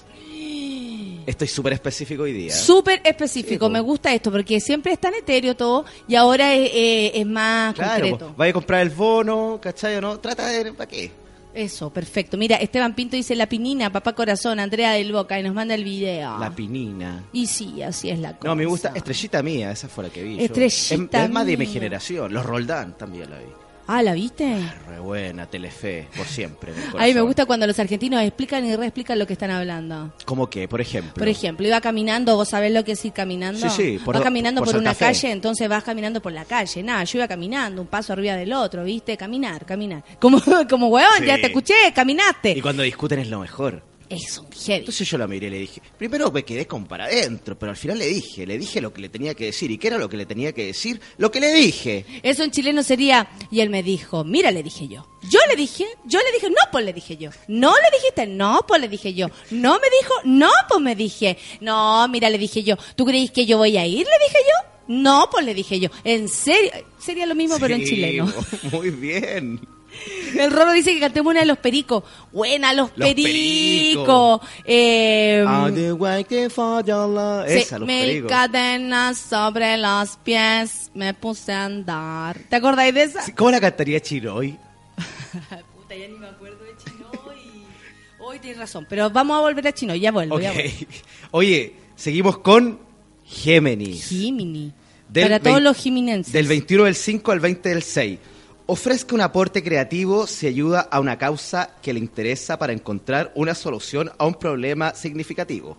Estoy 1.30 1.46
súper 1.48 1.72
específico 1.74 2.24
hoy 2.24 2.32
día. 2.32 2.52
Súper 2.52 3.00
específico, 3.04 3.66
Sí, 3.66 3.72
me 3.72 3.80
gusta 3.80 4.12
esto, 4.12 4.32
porque 4.32 4.58
siempre 4.60 4.92
es 4.92 4.98
tan 4.98 5.14
etéreo 5.14 5.54
todo 5.54 5.84
y 6.08 6.16
ahora 6.16 6.52
es, 6.54 6.70
eh, 6.74 7.12
es 7.14 7.26
más 7.26 7.72
Claro, 7.74 8.00
concreto. 8.10 8.34
vaya 8.36 8.50
a 8.50 8.52
comprar 8.52 8.80
el 8.82 8.90
bono, 8.90 9.58
¿cachai 9.62 9.94
o 9.96 10.00
no? 10.00 10.18
Trata 10.18 10.48
de... 10.48 10.72
¿Para 10.72 10.88
qué? 10.88 11.12
Eso, 11.54 11.90
perfecto. 11.90 12.36
Mira, 12.36 12.56
Esteban 12.56 12.94
Pinto 12.94 13.14
dice 13.16 13.34
la 13.36 13.48
pinina, 13.48 13.92
papá 13.92 14.12
corazón, 14.12 14.58
Andrea 14.60 14.92
del 14.92 15.12
Boca, 15.12 15.38
y 15.38 15.42
nos 15.44 15.54
manda 15.54 15.74
el 15.74 15.84
video. 15.84 16.36
La 16.38 16.50
pinina. 16.50 17.24
y 17.32 17.46
sí, 17.46 17.80
así 17.82 18.10
es 18.10 18.18
la 18.18 18.36
cosa. 18.36 18.48
No, 18.48 18.56
me 18.56 18.66
gusta 18.66 18.92
Estrellita 18.94 19.40
Mía, 19.42 19.70
esa 19.70 19.88
fue 19.88 20.04
la 20.04 20.10
que 20.10 20.22
vi. 20.24 20.36
yo. 20.36 20.42
Estrellita 20.44 21.18
Es, 21.22 21.24
es 21.26 21.30
más 21.30 21.46
de 21.46 21.56
mi 21.56 21.66
generación. 21.66 22.32
Los 22.32 22.44
Roldán 22.44 22.96
también 22.98 23.30
la 23.30 23.38
vi. 23.38 23.46
Ah, 23.92 24.02
¿la 24.04 24.12
viste? 24.14 24.56
Re 24.88 25.00
buena, 25.00 25.46
Telefe, 25.46 26.06
por 26.16 26.24
siempre. 26.24 26.72
A 26.96 27.04
mí 27.06 27.12
me 27.14 27.22
gusta 27.22 27.44
cuando 27.44 27.66
los 27.66 27.76
argentinos 27.80 28.22
explican 28.22 28.64
y 28.64 28.76
reexplican 28.76 29.18
lo 29.18 29.26
que 29.26 29.32
están 29.32 29.50
hablando. 29.50 30.14
¿Cómo 30.24 30.48
qué? 30.48 30.68
Por 30.68 30.80
ejemplo. 30.80 31.14
Por 31.14 31.26
ejemplo, 31.26 31.66
iba 31.66 31.80
caminando, 31.80 32.36
vos 32.36 32.48
sabés 32.50 32.72
lo 32.72 32.84
que 32.84 32.92
es 32.92 33.04
ir 33.04 33.12
caminando. 33.12 33.68
Sí, 33.68 33.68
sí, 33.96 33.98
por- 34.04 34.14
vas 34.14 34.22
caminando 34.22 34.60
por 34.60 34.70
por, 34.70 34.80
una 34.80 34.94
Fe. 34.94 35.06
calle, 35.06 35.32
entonces 35.32 35.68
vas 35.68 35.82
caminando 35.82 36.22
por 36.22 36.30
la 36.30 36.44
calle. 36.44 36.82
Nada, 36.84 37.02
yo 37.02 37.18
iba 37.18 37.26
caminando, 37.26 37.82
un 37.82 37.88
paso 37.88 38.12
arriba 38.12 38.36
del 38.36 38.52
otro, 38.52 38.84
¿viste? 38.84 39.16
Caminar, 39.16 39.66
caminar. 39.66 40.04
Como, 40.20 40.40
como 40.70 40.96
Sí. 41.18 41.26
ya 41.26 41.34
te 41.40 41.46
escuché, 41.48 41.74
caminaste. 41.92 42.52
Y 42.52 42.60
cuando 42.60 42.84
discuten 42.84 43.18
es 43.18 43.28
lo 43.28 43.40
mejor. 43.40 43.89
Es 44.10 44.36
un 44.38 44.50
heavy. 44.50 44.80
Entonces 44.80 45.08
yo 45.08 45.16
la 45.18 45.28
miré 45.28 45.46
y 45.46 45.50
le 45.50 45.58
dije, 45.58 45.80
primero 45.96 46.32
me 46.32 46.42
quedé 46.42 46.66
con 46.66 46.84
para 46.84 47.04
adentro, 47.04 47.56
pero 47.56 47.70
al 47.70 47.76
final 47.76 47.96
le 47.96 48.08
dije, 48.08 48.44
le 48.44 48.58
dije 48.58 48.80
lo 48.80 48.92
que 48.92 49.00
le 49.00 49.08
tenía 49.08 49.34
que 49.34 49.44
decir. 49.46 49.70
¿Y 49.70 49.78
qué 49.78 49.86
era 49.86 49.98
lo 49.98 50.08
que 50.08 50.16
le 50.16 50.26
tenía 50.26 50.52
que 50.52 50.66
decir? 50.66 51.00
Lo 51.16 51.30
que 51.30 51.38
le 51.38 51.52
dije. 51.52 52.04
Eso 52.24 52.42
en 52.42 52.50
chileno 52.50 52.82
sería, 52.82 53.30
y 53.52 53.60
él 53.60 53.70
me 53.70 53.84
dijo, 53.84 54.24
mira, 54.24 54.50
le 54.50 54.64
dije 54.64 54.88
yo. 54.88 55.06
Yo 55.30 55.38
le 55.48 55.54
dije, 55.54 55.86
yo 56.06 56.18
le 56.18 56.32
dije, 56.32 56.50
no, 56.50 56.56
pues 56.72 56.84
le 56.84 56.92
dije 56.92 57.16
yo. 57.16 57.30
No 57.46 57.72
le 57.72 57.98
dijiste, 57.98 58.26
no, 58.26 58.64
pues 58.66 58.80
le 58.80 58.88
dije 58.88 59.14
yo. 59.14 59.28
No 59.52 59.74
me 59.74 59.86
dijo, 60.00 60.14
no, 60.24 60.50
pues 60.68 60.80
me 60.80 60.96
dije. 60.96 61.38
No, 61.60 62.08
mira, 62.08 62.28
le 62.30 62.38
dije 62.38 62.64
yo. 62.64 62.76
¿Tú 62.96 63.04
creéis 63.04 63.30
que 63.30 63.46
yo 63.46 63.58
voy 63.58 63.76
a 63.76 63.86
ir? 63.86 63.98
Le 64.06 64.26
dije 64.26 64.38
yo. 64.44 64.70
No, 64.88 65.28
pues 65.30 65.44
le 65.44 65.54
dije 65.54 65.78
yo. 65.78 65.88
En 66.02 66.28
serio, 66.28 66.72
sería 66.98 67.26
lo 67.26 67.36
mismo, 67.36 67.58
pero 67.60 67.76
en 67.76 67.84
chileno. 67.84 68.32
Muy 68.72 68.90
bien. 68.90 69.60
El 70.38 70.50
Rolo 70.50 70.72
dice 70.72 70.94
que 70.94 71.00
cantemos 71.00 71.30
una 71.32 71.40
de 71.40 71.46
los 71.46 71.58
pericos. 71.58 72.04
Buena, 72.32 72.72
los, 72.72 72.90
Los 72.96 73.08
pericos. 73.08 74.40
Eh, 74.64 75.44
Ah, 75.46 75.68
la- 77.08 77.44
sí, 77.48 77.54
Esa, 77.58 77.78
los 77.78 77.86
mil 77.88 78.00
pericos. 78.06 78.30
cadenas 78.30 79.18
sobre 79.18 79.76
los 79.76 80.16
pies, 80.24 80.90
me 80.94 81.14
puse 81.14 81.52
a 81.52 81.64
andar. 81.64 82.38
¿Te 82.48 82.56
acordáis 82.56 82.94
de 82.94 83.02
esa? 83.04 83.34
¿Cómo 83.34 83.50
la 83.50 83.60
cantaría 83.60 84.00
Chiroy? 84.00 84.56
Puta, 85.76 85.94
ya 85.96 86.08
ni 86.08 86.16
me 86.18 86.26
acuerdo 86.28 86.64
de 86.64 86.72
Chinoy. 86.84 87.64
Hoy 88.20 88.38
tienes 88.38 88.58
razón, 88.58 88.86
pero 88.88 89.10
vamos 89.10 89.36
a 89.38 89.40
volver 89.40 89.66
a 89.68 89.72
Chino, 89.72 89.94
ya 89.94 90.12
vuelvo, 90.12 90.36
Ok. 90.36 90.42
ya 90.42 90.52
vuelvo. 90.52 90.70
Oye, 91.32 91.74
seguimos 91.96 92.38
con 92.38 92.78
Géminis. 93.26 94.08
Del 95.08 95.24
Para 95.24 95.40
todos 95.40 95.60
los 95.60 95.76
jiminenses. 95.76 96.32
Del 96.32 96.46
21 96.46 96.84
del 96.84 96.94
5 96.94 97.32
al 97.32 97.40
20 97.40 97.68
del 97.68 97.82
6. 97.82 98.18
Ofrezca 98.72 99.16
un 99.16 99.20
aporte 99.20 99.64
creativo 99.64 100.28
si 100.28 100.46
ayuda 100.46 100.82
a 100.82 101.00
una 101.00 101.18
causa 101.18 101.74
que 101.82 101.92
le 101.92 101.98
interesa 101.98 102.56
para 102.56 102.72
encontrar 102.72 103.32
una 103.34 103.52
solución 103.52 104.12
a 104.16 104.24
un 104.24 104.34
problema 104.34 104.94
significativo. 104.94 105.76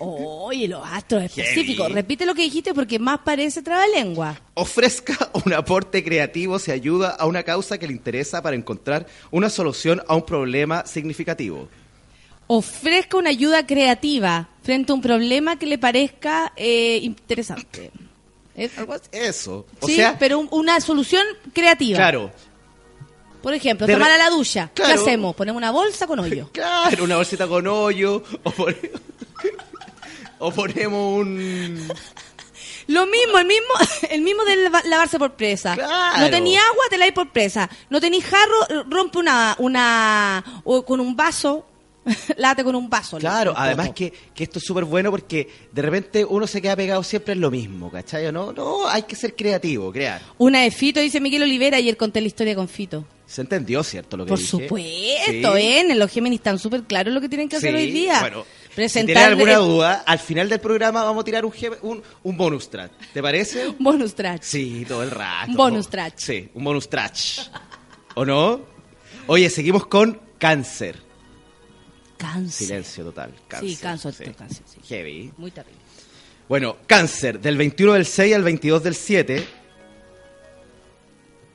Oye, 0.00 0.66
los 0.66 0.84
astros 0.84 1.22
específicos. 1.22 1.86
Heavy. 1.86 1.94
Repite 1.94 2.26
lo 2.26 2.34
que 2.34 2.42
dijiste 2.42 2.74
porque 2.74 2.98
más 2.98 3.20
parece 3.20 3.62
trabalengua. 3.62 4.36
Ofrezca 4.54 5.30
un 5.44 5.52
aporte 5.52 6.02
creativo 6.02 6.58
si 6.58 6.72
ayuda 6.72 7.10
a 7.10 7.24
una 7.24 7.44
causa 7.44 7.78
que 7.78 7.86
le 7.86 7.92
interesa 7.92 8.42
para 8.42 8.56
encontrar 8.56 9.06
una 9.30 9.48
solución 9.48 10.02
a 10.08 10.16
un 10.16 10.22
problema 10.26 10.84
significativo. 10.86 11.68
Ofrezca 12.48 13.16
una 13.16 13.30
ayuda 13.30 13.64
creativa 13.64 14.48
frente 14.64 14.90
a 14.90 14.96
un 14.96 15.02
problema 15.02 15.56
que 15.56 15.66
le 15.66 15.78
parezca 15.78 16.52
eh, 16.56 16.98
interesante. 17.00 17.92
¿Es 18.58 18.76
algo 18.78 18.92
así? 18.94 19.04
Eso. 19.12 19.66
O 19.80 19.86
sí, 19.86 19.96
sea, 19.96 20.18
pero 20.18 20.38
un- 20.38 20.48
una 20.50 20.80
solución 20.80 21.24
creativa. 21.54 21.96
claro, 21.98 22.30
Por 23.42 23.54
ejemplo, 23.54 23.86
De 23.86 23.92
tomar 23.92 24.08
re- 24.08 24.14
a 24.16 24.18
la 24.18 24.30
ducha. 24.30 24.70
Claro. 24.74 24.94
¿Qué 24.94 25.00
hacemos? 25.00 25.34
Ponemos 25.36 25.58
una 25.58 25.70
bolsa 25.70 26.06
con 26.08 26.18
hoyo. 26.18 26.50
claro, 26.52 27.04
una 27.04 27.16
bolsita 27.16 27.46
con 27.46 27.66
hoyo, 27.68 28.22
o, 28.42 28.50
pone- 28.50 28.90
o 30.38 30.50
ponemos 30.52 31.20
un... 31.20 31.88
Lo 32.88 33.04
mismo, 33.06 33.38
el 33.38 33.46
mismo, 33.46 33.66
el 34.10 34.22
mismo 34.22 34.44
de 34.44 34.56
lava- 34.56 34.82
lavarse 34.86 35.18
por 35.18 35.34
presa. 35.34 35.74
Claro. 35.74 36.20
No 36.20 36.30
tenía 36.30 36.58
agua, 36.62 36.84
te 36.88 36.96
la 36.96 37.06
por 37.12 37.30
presa. 37.30 37.68
No 37.90 38.00
tenía 38.00 38.22
jarro, 38.22 38.84
rompe 38.88 39.18
una, 39.18 39.54
una, 39.58 40.62
o 40.64 40.84
con 40.86 40.98
un 40.98 41.14
vaso, 41.14 41.66
late 42.36 42.64
con 42.64 42.74
un 42.74 42.88
vaso. 42.90 43.18
Claro, 43.18 43.52
Un 43.52 43.56
además 43.58 43.90
que, 43.94 44.12
que 44.34 44.44
esto 44.44 44.58
es 44.58 44.64
súper 44.64 44.84
bueno 44.84 45.10
porque 45.10 45.48
de 45.72 45.82
repente 45.82 46.24
uno 46.24 46.46
se 46.46 46.60
queda 46.62 46.76
pegado 46.76 47.02
siempre 47.02 47.32
en 47.34 47.40
lo 47.40 47.50
mismo, 47.50 47.90
¿cachai? 47.90 48.26
¿O 48.26 48.32
No, 48.32 48.52
no, 48.52 48.88
hay 48.88 49.02
que 49.02 49.16
ser 49.16 49.34
creativo, 49.36 49.92
crear. 49.92 50.20
Una 50.38 50.62
de 50.62 50.70
Fito, 50.70 51.00
dice 51.00 51.20
Miguel 51.20 51.42
Olivera, 51.42 51.76
ayer 51.76 51.96
conté 51.96 52.20
la 52.20 52.26
historia 52.28 52.54
con 52.54 52.68
Fito. 52.68 53.04
¿Se 53.26 53.42
entendió, 53.42 53.82
cierto, 53.82 54.16
lo 54.16 54.24
que 54.24 54.30
Por 54.30 54.38
dije? 54.38 54.50
supuesto, 54.50 55.54
Sí. 55.56 55.62
¿eh? 55.62 55.94
Los 55.94 56.10
Géminis 56.10 56.38
están 56.38 56.58
súper 56.58 56.84
claros 56.84 57.12
lo 57.12 57.20
que 57.20 57.28
tienen 57.28 57.46
que 57.46 57.56
hacer 57.56 57.72
Sí, 57.76 57.76
hoy 57.84 57.90
día. 57.90 58.20
Bueno, 58.20 58.46
si 58.70 58.74
Presentar 58.74 59.14
tienes 59.14 59.28
alguna 59.28 59.56
duda, 59.56 60.02
al 60.06 60.18
final 60.18 60.48
del 60.48 60.60
programa 60.60 61.02
vamos 61.04 61.20
a 61.20 61.24
tirar 61.26 61.44
un, 61.44 61.52
un, 61.82 62.02
un 62.22 62.36
bonus 62.38 62.70
track. 62.70 62.90
¿Te 63.12 63.20
parece? 63.20 63.74
bonus 63.78 64.14
track. 64.14 64.40
Sí, 64.42 64.86
todo 64.88 65.02
el 65.02 65.10
rato. 65.10 65.50
Un 65.50 65.56
bonus 65.56 65.88
track. 65.90 66.14
Sí, 66.16 66.48
un 66.54 66.64
bonus 66.64 66.88
track. 66.88 67.14
¿O 68.14 68.24
no? 68.24 68.60
Oye, 69.26 69.50
seguimos 69.50 69.86
con 69.86 70.18
cáncer. 70.38 70.96
Cáncer. 72.18 72.66
Silencio 72.66 73.04
total. 73.04 73.32
Cáncer. 73.48 73.68
Sí, 73.70 73.76
cáncer, 73.76 74.34
cáncer, 74.36 74.62
sí. 74.66 74.80
Heavy. 74.88 75.32
Muy 75.38 75.50
terrible. 75.50 75.78
Bueno, 76.48 76.76
cáncer, 76.86 77.40
del 77.40 77.56
21 77.56 77.92
del 77.94 78.04
6 78.06 78.34
al 78.34 78.42
22 78.42 78.82
del 78.82 78.94
7. 78.94 79.46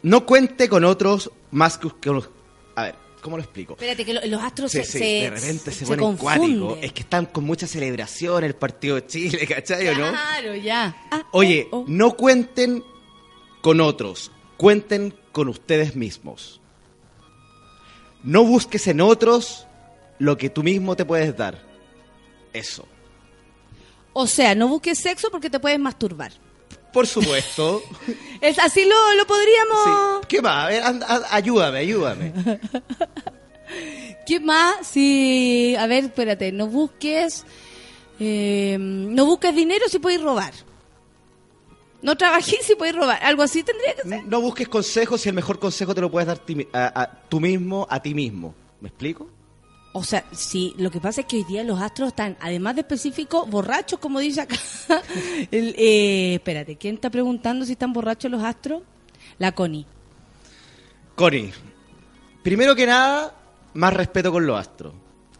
No 0.03 0.25
cuente 0.25 0.67
con 0.69 0.83
otros 0.85 1.31
más 1.51 1.77
que 1.77 2.09
los... 2.09 2.29
A 2.75 2.83
ver, 2.83 2.95
¿cómo 3.21 3.37
lo 3.37 3.43
explico? 3.43 3.73
Espérate, 3.73 4.03
que 4.05 4.13
lo- 4.13 4.25
los 4.25 4.41
astros 4.41 4.71
Sí, 4.71 4.79
se, 4.79 4.83
sí, 4.85 4.97
se- 4.99 5.05
de 5.05 5.29
repente 5.29 5.71
se, 5.71 5.85
se 5.85 5.85
ponen 5.85 6.17
cuáticos. 6.17 6.77
Es 6.81 6.91
que 6.93 7.01
están 7.01 7.25
con 7.27 7.43
mucha 7.45 7.67
celebración 7.67 8.43
el 8.43 8.55
partido 8.55 8.95
de 8.95 9.07
Chile, 9.07 9.47
¿cachai 9.47 9.87
o 9.89 9.97
no? 9.97 10.09
Claro, 10.09 10.55
ya. 10.55 10.95
Ah, 11.11 11.23
Oye, 11.31 11.67
oh, 11.71 11.79
oh. 11.79 11.85
no 11.87 12.11
cuenten 12.15 12.83
con 13.61 13.79
otros, 13.79 14.31
cuenten 14.57 15.13
con 15.31 15.47
ustedes 15.47 15.95
mismos. 15.95 16.59
No 18.23 18.43
busques 18.45 18.87
en 18.87 19.01
otros 19.01 19.67
lo 20.23 20.37
que 20.37 20.49
tú 20.49 20.63
mismo 20.63 20.95
te 20.95 21.05
puedes 21.05 21.35
dar. 21.35 21.59
Eso. 22.53 22.87
O 24.13 24.27
sea, 24.27 24.55
no 24.55 24.67
busques 24.67 24.99
sexo 24.99 25.29
porque 25.31 25.49
te 25.49 25.59
puedes 25.59 25.79
masturbar. 25.79 26.31
Por 26.93 27.07
supuesto. 27.07 27.81
Es 28.41 28.59
así 28.59 28.83
lo, 28.85 29.13
lo 29.15 29.25
podríamos. 29.25 29.83
Sí. 30.21 30.27
¿Qué 30.27 30.41
más? 30.41 30.65
A 30.65 30.67
ver, 30.67 30.83
anda- 30.83 31.07
a- 31.07 31.35
ayúdame, 31.35 31.79
ayúdame. 31.79 32.33
¿Qué 34.25 34.39
más? 34.39 34.85
Sí, 34.87 35.75
a 35.77 35.87
ver, 35.87 36.05
espérate, 36.05 36.51
no 36.51 36.67
busques. 36.67 37.45
eh, 38.19 38.77
no 38.79 39.25
busques 39.25 39.55
dinero 39.55 39.85
si 39.89 39.99
puedes 39.99 40.21
robar. 40.21 40.53
No 42.01 42.15
trabajé 42.17 42.57
si 42.61 42.75
puedes 42.75 42.95
robar. 42.95 43.23
Algo 43.23 43.43
así 43.43 43.63
tendría 43.63 43.95
que 43.95 44.01
ser. 44.07 44.25
No 44.25 44.41
busques 44.41 44.67
consejos 44.67 45.21
si 45.21 45.29
el 45.29 45.35
mejor 45.35 45.57
consejo 45.57 45.95
te 45.95 46.01
lo 46.01 46.11
puedes 46.11 46.27
dar 46.27 46.37
ti 46.39 46.55
mi- 46.55 46.67
a, 46.73 47.01
a- 47.01 47.11
tú 47.29 47.39
mismo, 47.39 47.87
a 47.89 48.01
ti 48.01 48.13
mismo. 48.13 48.53
¿Me 48.81 48.89
explico? 48.89 49.27
O 49.95 50.03
sea, 50.03 50.25
sí, 50.31 50.73
lo 50.77 50.89
que 50.89 50.99
pasa 50.99 51.21
es 51.21 51.27
que 51.27 51.37
hoy 51.37 51.43
día 51.43 51.63
los 51.63 51.79
astros 51.79 52.07
están, 52.09 52.35
además 52.41 52.73
de 52.75 52.81
específico, 52.81 53.45
borrachos, 53.45 53.99
como 53.99 54.19
dice 54.19 54.41
acá. 54.41 54.55
El, 55.51 55.75
eh, 55.77 56.33
espérate, 56.35 56.77
¿quién 56.77 56.95
está 56.95 57.11
preguntando 57.11 57.63
si 57.65 57.73
están 57.73 57.93
borrachos 57.93 58.31
los 58.31 58.43
astros? 58.43 58.81
La 59.37 59.51
Connie. 59.51 59.85
Connie, 61.15 61.53
primero 62.41 62.75
que 62.75 62.87
nada, 62.87 63.35
más 63.75 63.93
respeto 63.93 64.31
con 64.31 64.47
los 64.47 64.59
astros. 64.59 64.93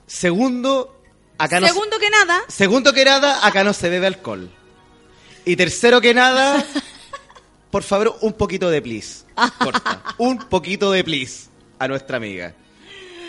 Segundo, 0.05 1.01
acá 1.39 1.59
no 1.59 1.65
se- 1.67 1.73
Segundo 1.73 1.97
que 1.99 2.09
nada, 2.11 2.39
Segundo 2.47 2.93
que 2.93 3.05
nada, 3.05 3.45
acá 3.47 3.63
no 3.63 3.73
se 3.73 3.89
bebe 3.89 4.05
alcohol. 4.05 4.51
Y 5.45 5.55
tercero 5.55 5.99
que 5.99 6.13
nada, 6.13 6.63
por 7.71 7.81
favor, 7.81 8.17
un 8.21 8.33
poquito 8.33 8.69
de 8.69 8.83
please. 8.83 9.25
Corta. 9.59 10.03
Un 10.19 10.37
poquito 10.37 10.91
de 10.91 11.03
please 11.03 11.49
a 11.79 11.87
nuestra 11.87 12.17
amiga. 12.17 12.53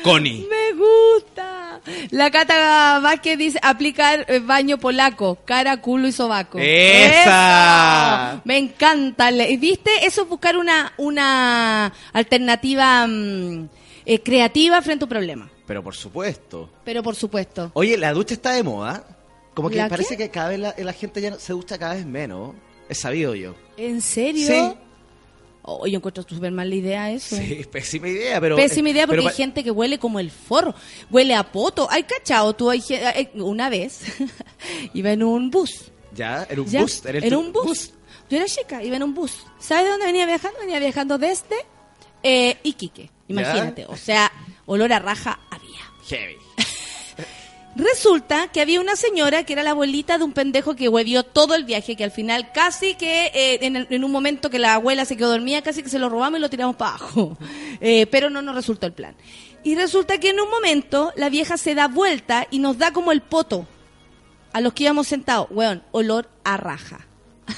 Connie. 0.05 0.47
me 0.49 0.73
gusta. 0.79 1.81
La 2.11 2.31
Cata 2.31 2.99
Vázquez 3.01 3.37
dice 3.37 3.59
aplicar 3.63 4.25
eh, 4.29 4.39
baño 4.39 4.79
polaco, 4.79 5.37
cara, 5.45 5.81
culo 5.81 6.07
y 6.09 6.13
sobaco. 6.13 6.59
¡Esa! 6.59 8.33
¡Eso! 8.35 8.43
Me 8.45 8.59
encanta. 8.59 9.31
Le- 9.31 9.57
¿Viste? 9.57 9.91
Eso 10.07 10.23
es 10.23 10.29
buscar 10.29 10.57
una, 10.57 10.93
una 10.97 11.93
alternativa 12.13 13.07
mm, 13.07 13.69
eh, 14.07 14.23
creativa 14.23 14.81
frente 14.83 15.05
a 15.05 15.07
un 15.07 15.11
problema. 15.11 15.51
Pero 15.67 15.83
por 15.83 15.95
supuesto. 15.95 16.71
Pero 16.85 17.03
por 17.03 17.15
supuesto. 17.17 17.71
Oye, 17.75 17.97
la 17.97 18.13
ducha 18.13 18.35
está 18.35 18.53
de 18.53 18.63
moda. 18.63 19.05
Como 19.55 19.71
que 19.71 19.77
¿La 19.77 19.89
parece 19.89 20.17
qué? 20.17 20.25
que 20.25 20.31
cada 20.31 20.49
vez 20.51 20.59
la, 20.59 20.75
la 20.77 20.93
gente 20.93 21.21
ya 21.21 21.31
no- 21.31 21.39
se 21.39 21.53
ducha 21.53 21.79
cada 21.79 21.95
vez 21.95 22.05
menos. 22.07 22.55
Es 22.89 22.99
sabido 23.01 23.35
yo. 23.35 23.55
¿En 23.79 24.01
serio? 24.03 24.47
Sí. 24.47 24.75
Oh, 25.67 25.87
yo 25.87 25.97
encuentro 25.97 26.23
súper 26.29 26.53
mal 26.53 26.69
la 26.69 26.75
idea 26.75 27.11
eso. 27.11 27.37
Sí, 27.37 27.65
pésima 27.71 28.09
idea, 28.09 28.39
pero... 28.39 28.55
Pésima 28.55 28.91
idea 28.91 29.07
porque 29.07 29.23
pero 29.23 29.31
hay 29.31 29.35
gente 29.35 29.65
que 29.65 29.71
huele 29.71 29.99
como 29.99 30.21
el 30.21 30.31
forro, 30.31 30.75
huele 31.11 31.35
a 31.35 31.51
poto. 31.51 31.89
Hay 31.91 32.03
cachado, 32.03 32.55
tú 32.55 32.69
hay 32.69 32.83
eh, 32.91 33.31
una 33.37 33.71
vez 33.71 34.03
iba 34.95 35.13
en 35.13 35.23
un 35.23 35.51
bus. 35.51 35.91
Ya, 36.13 36.47
en 36.51 36.61
un 36.61 36.67
¿ya? 36.67 36.83
bus. 36.83 37.03
En, 37.07 37.35
un 37.35 37.51
bus. 37.51 37.95
Yo 38.29 38.37
era 38.37 38.47
chica, 38.47 38.83
iba 38.83 38.97
en 38.97 39.05
un 39.05 39.15
bus. 39.15 39.39
¿Sabes 39.59 39.85
de 39.85 39.91
dónde 39.91 40.05
venía 40.05 40.27
viajando? 40.27 40.59
Venía 40.61 40.79
viajando 40.79 41.17
desde 41.17 41.57
eh, 42.23 42.59
Iquique. 42.63 43.11
Imagínate, 43.29 43.87
o 43.87 43.97
sea, 43.97 44.31
olor 44.67 44.93
a 44.93 44.99
raja 44.99 45.41
había. 45.51 45.81
Heavy. 46.09 46.44
Resulta 47.77 48.49
que 48.49 48.61
había 48.61 48.81
una 48.81 48.95
señora 48.95 49.43
que 49.45 49.53
era 49.53 49.65
la 49.65 49.71
abuelita 49.71 50.17
de 50.17 50.23
un 50.25 50.33
pendejo 50.33 50.77
que 50.77 50.89
huevió 50.89 51.25
todo 51.25 51.57
el 51.57 51.65
viaje, 51.65 51.97
que 51.97 52.05
al 52.05 52.13
final 52.13 52.53
casi 52.53 52.95
que 52.95 53.27
eh, 53.35 53.59
en, 53.63 53.75
el- 53.77 53.87
en 53.91 54.05
un 54.05 54.13
momento 54.13 54.49
que 54.49 54.61
la 54.61 54.75
abuela 54.75 55.05
se 55.05 55.17
quedó 55.17 55.31
dormida, 55.31 55.61
casi 55.63 55.83
que 55.83 55.89
se 55.89 55.99
lo 55.99 56.09
robamos 56.09 56.39
y 56.39 56.43
lo 56.43 56.51
tiramos 56.51 56.77
para 56.77 56.91
abajo. 56.97 57.37
Eh, 57.81 58.07
pero 58.07 58.31
no 58.31 58.41
nos 58.41 58.55
resultó 58.55 58.87
el 58.87 58.93
plan. 58.93 59.15
Y 59.65 59.75
resulta 59.75 60.19
que 60.19 60.31
en 60.31 60.39
un 60.41 60.49
momento 60.49 61.13
la 61.17 61.29
vieja 61.29 61.57
se 61.57 61.75
da 61.75 61.89
vuelta 61.89 62.47
y 62.51 62.61
nos 62.61 62.79
da 62.79 62.93
como 62.93 63.11
el 63.13 63.21
poto 63.21 63.67
a 64.53 64.61
los 64.61 64.73
que 64.73 64.85
íbamos 64.85 65.09
sentados. 65.09 65.49
Weón, 65.51 65.83
olor 65.91 66.29
a 66.45 66.57
raja. 66.57 67.01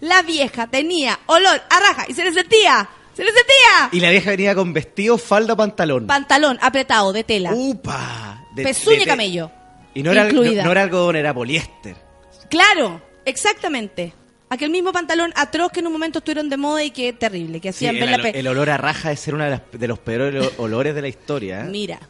la 0.00 0.22
vieja 0.22 0.66
tenía 0.66 1.20
olor 1.26 1.62
a 1.70 1.80
raja 1.80 2.06
y 2.08 2.14
se 2.14 2.24
le 2.24 2.32
sentía, 2.32 2.90
se 3.14 3.22
le 3.24 3.30
sentía. 3.32 3.88
Y 3.92 4.00
la 4.00 4.10
vieja 4.10 4.30
venía 4.30 4.54
con 4.54 4.72
vestido, 4.72 5.16
falda, 5.16 5.54
pantalón. 5.54 6.06
Pantalón 6.08 6.58
apretado 6.60 7.12
de 7.12 7.22
tela. 7.24 7.52
¡Upa! 7.54 8.39
De- 8.60 8.64
Pezuña 8.64 8.98
de- 9.00 9.06
camello. 9.06 9.50
Y 9.94 10.02
no 10.02 10.12
era, 10.12 10.26
incluida. 10.26 10.64
no 10.64 10.72
era 10.72 10.82
algodón, 10.82 11.16
era 11.16 11.34
poliéster. 11.34 11.96
Claro, 12.48 13.00
exactamente. 13.24 14.12
Aquel 14.48 14.70
mismo 14.70 14.92
pantalón 14.92 15.32
atroz 15.36 15.70
que 15.72 15.80
en 15.80 15.86
un 15.86 15.92
momento 15.92 16.18
estuvieron 16.18 16.48
de 16.48 16.56
moda 16.56 16.82
y 16.82 16.90
que 16.90 17.12
terrible, 17.12 17.60
que 17.60 17.72
Sí, 17.72 17.86
hacían 17.86 17.94
ver 18.04 18.14
el, 18.14 18.22
la 18.22 18.28
el 18.30 18.46
olor 18.48 18.70
a 18.70 18.76
raja 18.76 19.12
es 19.12 19.20
ser 19.20 19.34
uno 19.34 19.44
de, 19.44 19.50
las- 19.50 19.62
de 19.72 19.88
los 19.88 19.98
peores 19.98 20.50
olores 20.58 20.94
de 20.94 21.02
la 21.02 21.08
historia. 21.08 21.62
¿eh? 21.62 21.68
Mira, 21.68 22.00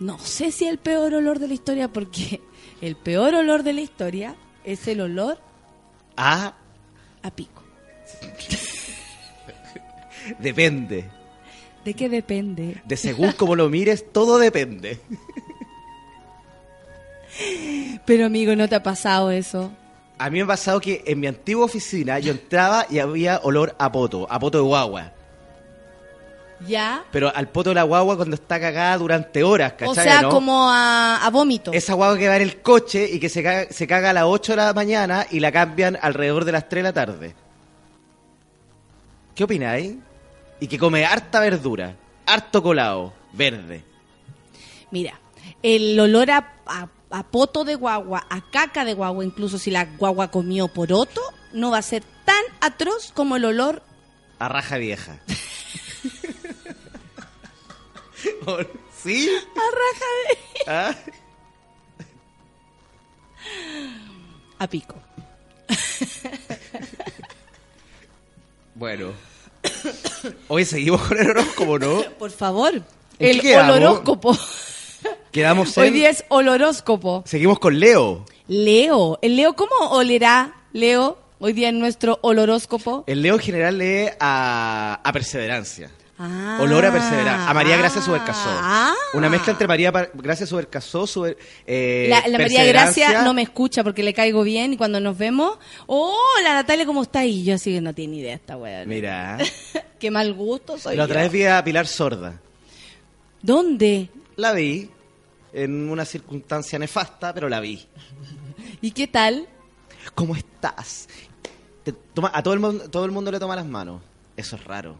no 0.00 0.18
sé 0.18 0.50
si 0.52 0.66
el 0.66 0.78
peor 0.78 1.14
olor 1.14 1.38
de 1.38 1.48
la 1.48 1.54
historia, 1.54 1.88
porque 1.88 2.40
el 2.80 2.96
peor 2.96 3.34
olor 3.34 3.62
de 3.62 3.72
la 3.72 3.80
historia 3.80 4.34
es 4.64 4.86
el 4.88 5.00
olor 5.00 5.38
Ah, 6.16 6.54
a 7.22 7.30
pico. 7.30 7.62
depende. 10.38 11.04
¿De 11.84 11.94
qué 11.94 12.08
depende? 12.08 12.82
De 12.84 12.96
según 12.96 13.32
como 13.32 13.54
lo 13.54 13.68
mires, 13.68 14.12
todo 14.12 14.38
depende. 14.38 14.98
Pero 18.04 18.26
amigo, 18.26 18.54
¿no 18.56 18.68
te 18.68 18.74
ha 18.74 18.82
pasado 18.82 19.30
eso? 19.30 19.72
A 20.18 20.30
mí 20.30 20.38
me 20.38 20.44
ha 20.44 20.48
pasado 20.48 20.80
que 20.80 21.02
en 21.06 21.20
mi 21.20 21.26
antigua 21.26 21.64
oficina 21.66 22.18
yo 22.18 22.32
entraba 22.32 22.86
y 22.88 22.98
había 23.00 23.40
olor 23.42 23.74
a 23.78 23.92
poto, 23.92 24.26
a 24.30 24.38
poto 24.38 24.58
de 24.58 24.64
guagua. 24.64 25.12
¿Ya? 26.66 27.04
Pero 27.12 27.30
al 27.34 27.48
poto 27.48 27.68
de 27.70 27.74
la 27.74 27.82
guagua 27.82 28.16
cuando 28.16 28.34
está 28.34 28.58
cagada 28.58 28.96
durante 28.96 29.42
horas, 29.44 29.72
¿cachai? 29.72 29.88
O 29.88 29.94
sea, 29.94 30.22
no? 30.22 30.30
como 30.30 30.70
a, 30.70 31.18
a 31.22 31.28
vómito. 31.30 31.70
Esa 31.74 31.92
guagua 31.92 32.16
que 32.16 32.28
va 32.28 32.36
en 32.36 32.42
el 32.42 32.62
coche 32.62 33.06
y 33.12 33.20
que 33.20 33.28
se 33.28 33.42
caga, 33.42 33.66
se 33.70 33.86
caga 33.86 34.08
a 34.10 34.12
las 34.14 34.24
8 34.24 34.52
de 34.52 34.56
la 34.56 34.72
mañana 34.72 35.26
y 35.30 35.40
la 35.40 35.52
cambian 35.52 35.98
alrededor 36.00 36.46
de 36.46 36.52
las 36.52 36.66
3 36.66 36.82
de 36.82 36.88
la 36.88 36.92
tarde. 36.94 37.34
¿Qué 39.34 39.44
opináis? 39.44 39.96
Y 40.58 40.66
que 40.66 40.78
come 40.78 41.04
harta 41.04 41.40
verdura, 41.40 41.94
harto 42.24 42.62
colado, 42.62 43.12
verde. 43.34 43.84
Mira, 44.90 45.20
el 45.62 46.00
olor 46.00 46.30
a, 46.30 46.54
a- 46.66 46.88
a 47.10 47.22
poto 47.24 47.64
de 47.64 47.74
guagua, 47.74 48.26
a 48.28 48.40
caca 48.50 48.84
de 48.84 48.94
guagua, 48.94 49.24
incluso 49.24 49.58
si 49.58 49.70
la 49.70 49.84
guagua 49.84 50.30
comió 50.30 50.68
poroto, 50.68 51.20
no 51.52 51.70
va 51.70 51.78
a 51.78 51.82
ser 51.82 52.02
tan 52.24 52.44
atroz 52.60 53.12
como 53.12 53.36
el 53.36 53.44
olor 53.44 53.82
A 54.38 54.48
raja 54.48 54.76
vieja. 54.76 55.18
¿Sí? 59.02 59.28
a 59.30 59.60
raja 59.70 60.06
de... 60.26 60.36
¿Ah? 60.66 60.94
A 64.58 64.66
pico. 64.66 64.96
Bueno. 68.74 69.12
Hoy 70.48 70.64
seguimos 70.64 71.00
con 71.02 71.18
el 71.18 71.30
horóscopo, 71.30 71.78
¿no? 71.78 72.02
Por 72.18 72.30
favor. 72.30 72.74
¿En 72.74 72.84
El 73.18 73.40
qué 73.40 73.56
quedamos? 75.32 75.32
Quedamos 75.32 75.78
Hoy 75.78 75.88
en... 75.88 75.94
día 75.94 76.10
es 76.10 76.24
oloróscopo. 76.28 77.22
Seguimos 77.26 77.58
con 77.58 77.78
Leo. 77.78 78.24
Leo. 78.48 79.18
¿El 79.22 79.36
Leo 79.36 79.54
cómo 79.54 79.74
olerá, 79.90 80.54
Leo, 80.72 81.18
hoy 81.38 81.52
día 81.52 81.68
en 81.68 81.78
nuestro 81.78 82.18
oloróscopo? 82.22 83.04
El 83.06 83.22
Leo 83.22 83.34
en 83.34 83.40
general 83.40 83.78
lee 83.78 84.08
a, 84.20 85.00
a 85.02 85.12
perseverancia. 85.12 85.90
Ah. 86.18 86.58
Olor 86.62 86.86
a 86.86 86.92
perseverancia. 86.92 87.48
A 87.48 87.52
María 87.52 87.76
Gracia 87.76 88.00
Subercasó. 88.00 88.48
Ah. 88.48 88.94
Una 89.12 89.28
mezcla 89.28 89.52
entre 89.52 89.68
María 89.68 89.90
Gracia 90.14 90.46
Subercasó, 90.46 91.06
Suber, 91.06 91.36
eh, 91.66 92.06
La, 92.08 92.26
la 92.26 92.38
María. 92.38 92.64
Gracia 92.64 93.22
no 93.22 93.34
me 93.34 93.42
escucha 93.42 93.84
porque 93.84 94.02
le 94.02 94.14
caigo 94.14 94.42
bien 94.42 94.72
y 94.72 94.76
cuando 94.78 94.98
nos 94.98 95.18
vemos, 95.18 95.58
hola 95.86 96.54
Natalia, 96.54 96.86
¿cómo 96.86 97.02
está? 97.02 97.26
Y 97.26 97.44
yo 97.44 97.54
así 97.54 97.74
que 97.74 97.80
no 97.82 97.92
tiene 97.94 98.16
idea 98.16 98.34
esta 98.34 98.56
weá. 98.56 98.84
Mira. 98.86 99.38
Qué 99.98 100.10
mal 100.10 100.32
gusto 100.32 100.78
soy 100.78 100.96
La 100.96 101.04
otra 101.04 101.22
vez 101.22 101.32
vi 101.32 101.44
a 101.44 101.62
Pilar 101.62 101.86
Sorda. 101.86 102.40
¿Dónde? 103.42 104.08
La 104.36 104.52
vi 104.52 104.90
en 105.62 105.88
una 105.88 106.04
circunstancia 106.04 106.78
nefasta, 106.78 107.32
pero 107.32 107.48
la 107.48 107.60
vi. 107.60 107.86
¿Y 108.82 108.90
qué 108.90 109.06
tal? 109.06 109.48
¿Cómo 110.14 110.36
estás? 110.36 111.08
Te 111.82 111.92
toma- 111.92 112.30
a 112.34 112.42
todo 112.42 112.52
el, 112.54 112.60
mundo, 112.60 112.90
todo 112.90 113.04
el 113.04 113.10
mundo 113.10 113.30
le 113.32 113.38
toma 113.38 113.56
las 113.56 113.66
manos. 113.66 114.02
Eso 114.36 114.56
es 114.56 114.64
raro. 114.64 114.98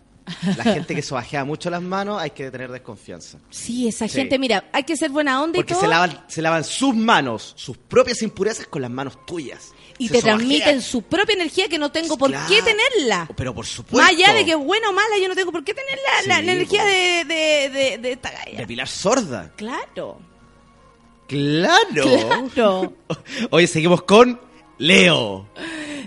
La 0.57 0.65
gente 0.65 0.95
que 0.95 1.03
sobajea 1.03 1.45
mucho 1.45 1.69
las 1.70 1.83
manos 1.83 2.20
hay 2.20 2.31
que 2.31 2.51
tener 2.51 2.70
desconfianza. 2.73 3.39
Sí, 3.51 3.87
esa 3.87 4.09
Sí. 4.09 4.15
gente, 4.19 4.39
mira, 4.39 4.65
hay 4.73 4.83
que 4.85 4.97
ser 4.97 5.11
buena 5.11 5.43
onda 5.43 5.57
Porque 5.57 5.73
y 5.73 5.77
todo. 5.77 5.83
se 5.85 5.89
lavan, 5.89 6.24
se 6.27 6.43
lavan 6.43 6.65
sus 6.65 6.95
manos, 6.97 7.53
sus 7.57 7.77
propias 7.77 8.23
impurezas 8.23 8.66
con 8.66 8.81
las 8.83 8.91
manos 8.91 9.24
tuyas. 9.27 9.73
y 9.99 10.09
Se 10.09 10.15
te 10.15 10.23
transmiten 10.23 10.83
su 10.83 11.03
propia 11.03 11.35
energía 11.35 11.69
que 11.69 11.78
no 11.78 11.91
tengo 11.93 12.19
por 12.19 12.31
Claro. 12.31 12.47
qué 12.49 12.61
tenerla. 12.62 13.28
Pero 13.37 13.55
por 13.55 13.65
supuesto. 13.66 13.99
Más 13.99 14.11
allá 14.11 14.33
de 14.35 14.45
que 14.45 14.51
es 14.53 14.59
buena 14.59 14.89
o 14.91 14.93
mala, 14.93 15.16
yo 15.23 15.28
no 15.28 15.35
tengo 15.35 15.53
por 15.53 15.65
qué 15.65 15.73
tener 15.74 15.99
la, 15.99 16.35
la- 16.35 16.41
Sí, 16.41 16.45
la 16.47 16.53
energía 16.53 16.85
de, 16.85 17.24
de, 17.24 17.99
de 17.99 18.12
esta 18.12 18.31
galla. 18.31 18.59
De 18.59 18.66
Pilar 18.66 18.89
Sorda. 18.89 19.53
Claro. 19.57 20.19
Claro. 21.27 22.51
Claro. 22.55 22.93
Oye, 23.51 23.66
seguimos 23.66 24.03
con 24.03 24.40
Leo. 24.78 25.48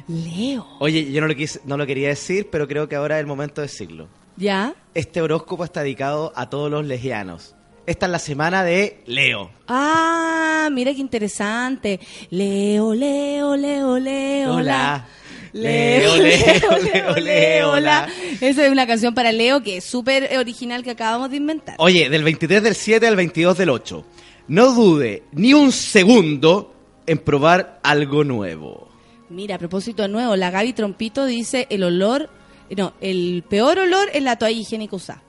Leo. 0.07 0.65
Oye, 0.79 1.11
yo 1.11 1.21
no 1.21 1.27
lo, 1.27 1.35
quise, 1.35 1.59
no 1.65 1.77
lo 1.77 1.85
quería 1.85 2.09
decir, 2.09 2.49
pero 2.51 2.67
creo 2.67 2.87
que 2.87 2.95
ahora 2.95 3.17
es 3.17 3.21
el 3.21 3.27
momento 3.27 3.61
de 3.61 3.67
decirlo. 3.67 4.07
¿Ya? 4.37 4.73
Este 4.93 5.21
horóscopo 5.21 5.63
está 5.63 5.83
dedicado 5.83 6.31
a 6.35 6.49
todos 6.49 6.71
los 6.71 6.85
legianos. 6.85 7.55
Esta 7.85 8.05
es 8.05 8.11
la 8.11 8.19
semana 8.19 8.63
de 8.63 9.01
Leo. 9.05 9.49
Ah, 9.67 10.69
mira 10.71 10.93
qué 10.93 10.99
interesante. 10.99 11.99
Leo, 12.29 12.93
Leo, 12.93 13.55
Leo, 13.55 13.99
Leo. 13.99 14.55
Hola. 14.55 15.07
Leo, 15.53 16.15
Leo, 16.17 16.17
Leo, 16.17 16.79
Leo, 16.79 16.79
Leo, 16.79 17.15
Leo, 17.15 17.71
hola. 17.71 18.07
hola. 18.07 18.13
Esa 18.41 18.65
es 18.65 18.71
una 18.71 18.85
canción 18.85 19.15
para 19.15 19.31
Leo 19.31 19.63
que 19.63 19.77
es 19.77 19.83
súper 19.83 20.37
original 20.37 20.83
que 20.83 20.91
acabamos 20.91 21.31
de 21.31 21.37
inventar. 21.37 21.75
Oye, 21.79 22.09
del 22.09 22.23
23 22.23 22.61
del 22.61 22.75
7 22.75 23.07
al 23.07 23.15
22 23.15 23.57
del 23.57 23.69
8. 23.69 24.05
No 24.49 24.73
dude 24.73 25.23
ni 25.31 25.53
un 25.53 25.71
segundo 25.71 26.73
en 27.05 27.17
probar 27.19 27.79
algo 27.83 28.23
nuevo. 28.23 28.89
Mira, 29.29 29.55
a 29.55 29.59
propósito 29.59 30.01
de 30.01 30.07
nuevo, 30.09 30.35
la 30.35 30.49
Gaby 30.51 30.73
Trompito 30.73 31.25
dice 31.25 31.67
el 31.69 31.83
olor, 31.83 32.29
no, 32.75 32.93
el 32.99 33.43
peor 33.47 33.79
olor 33.79 34.09
es 34.13 34.23
la 34.23 34.37
toalla 34.37 34.57
higiénica 34.59 34.95
usada. 34.95 35.21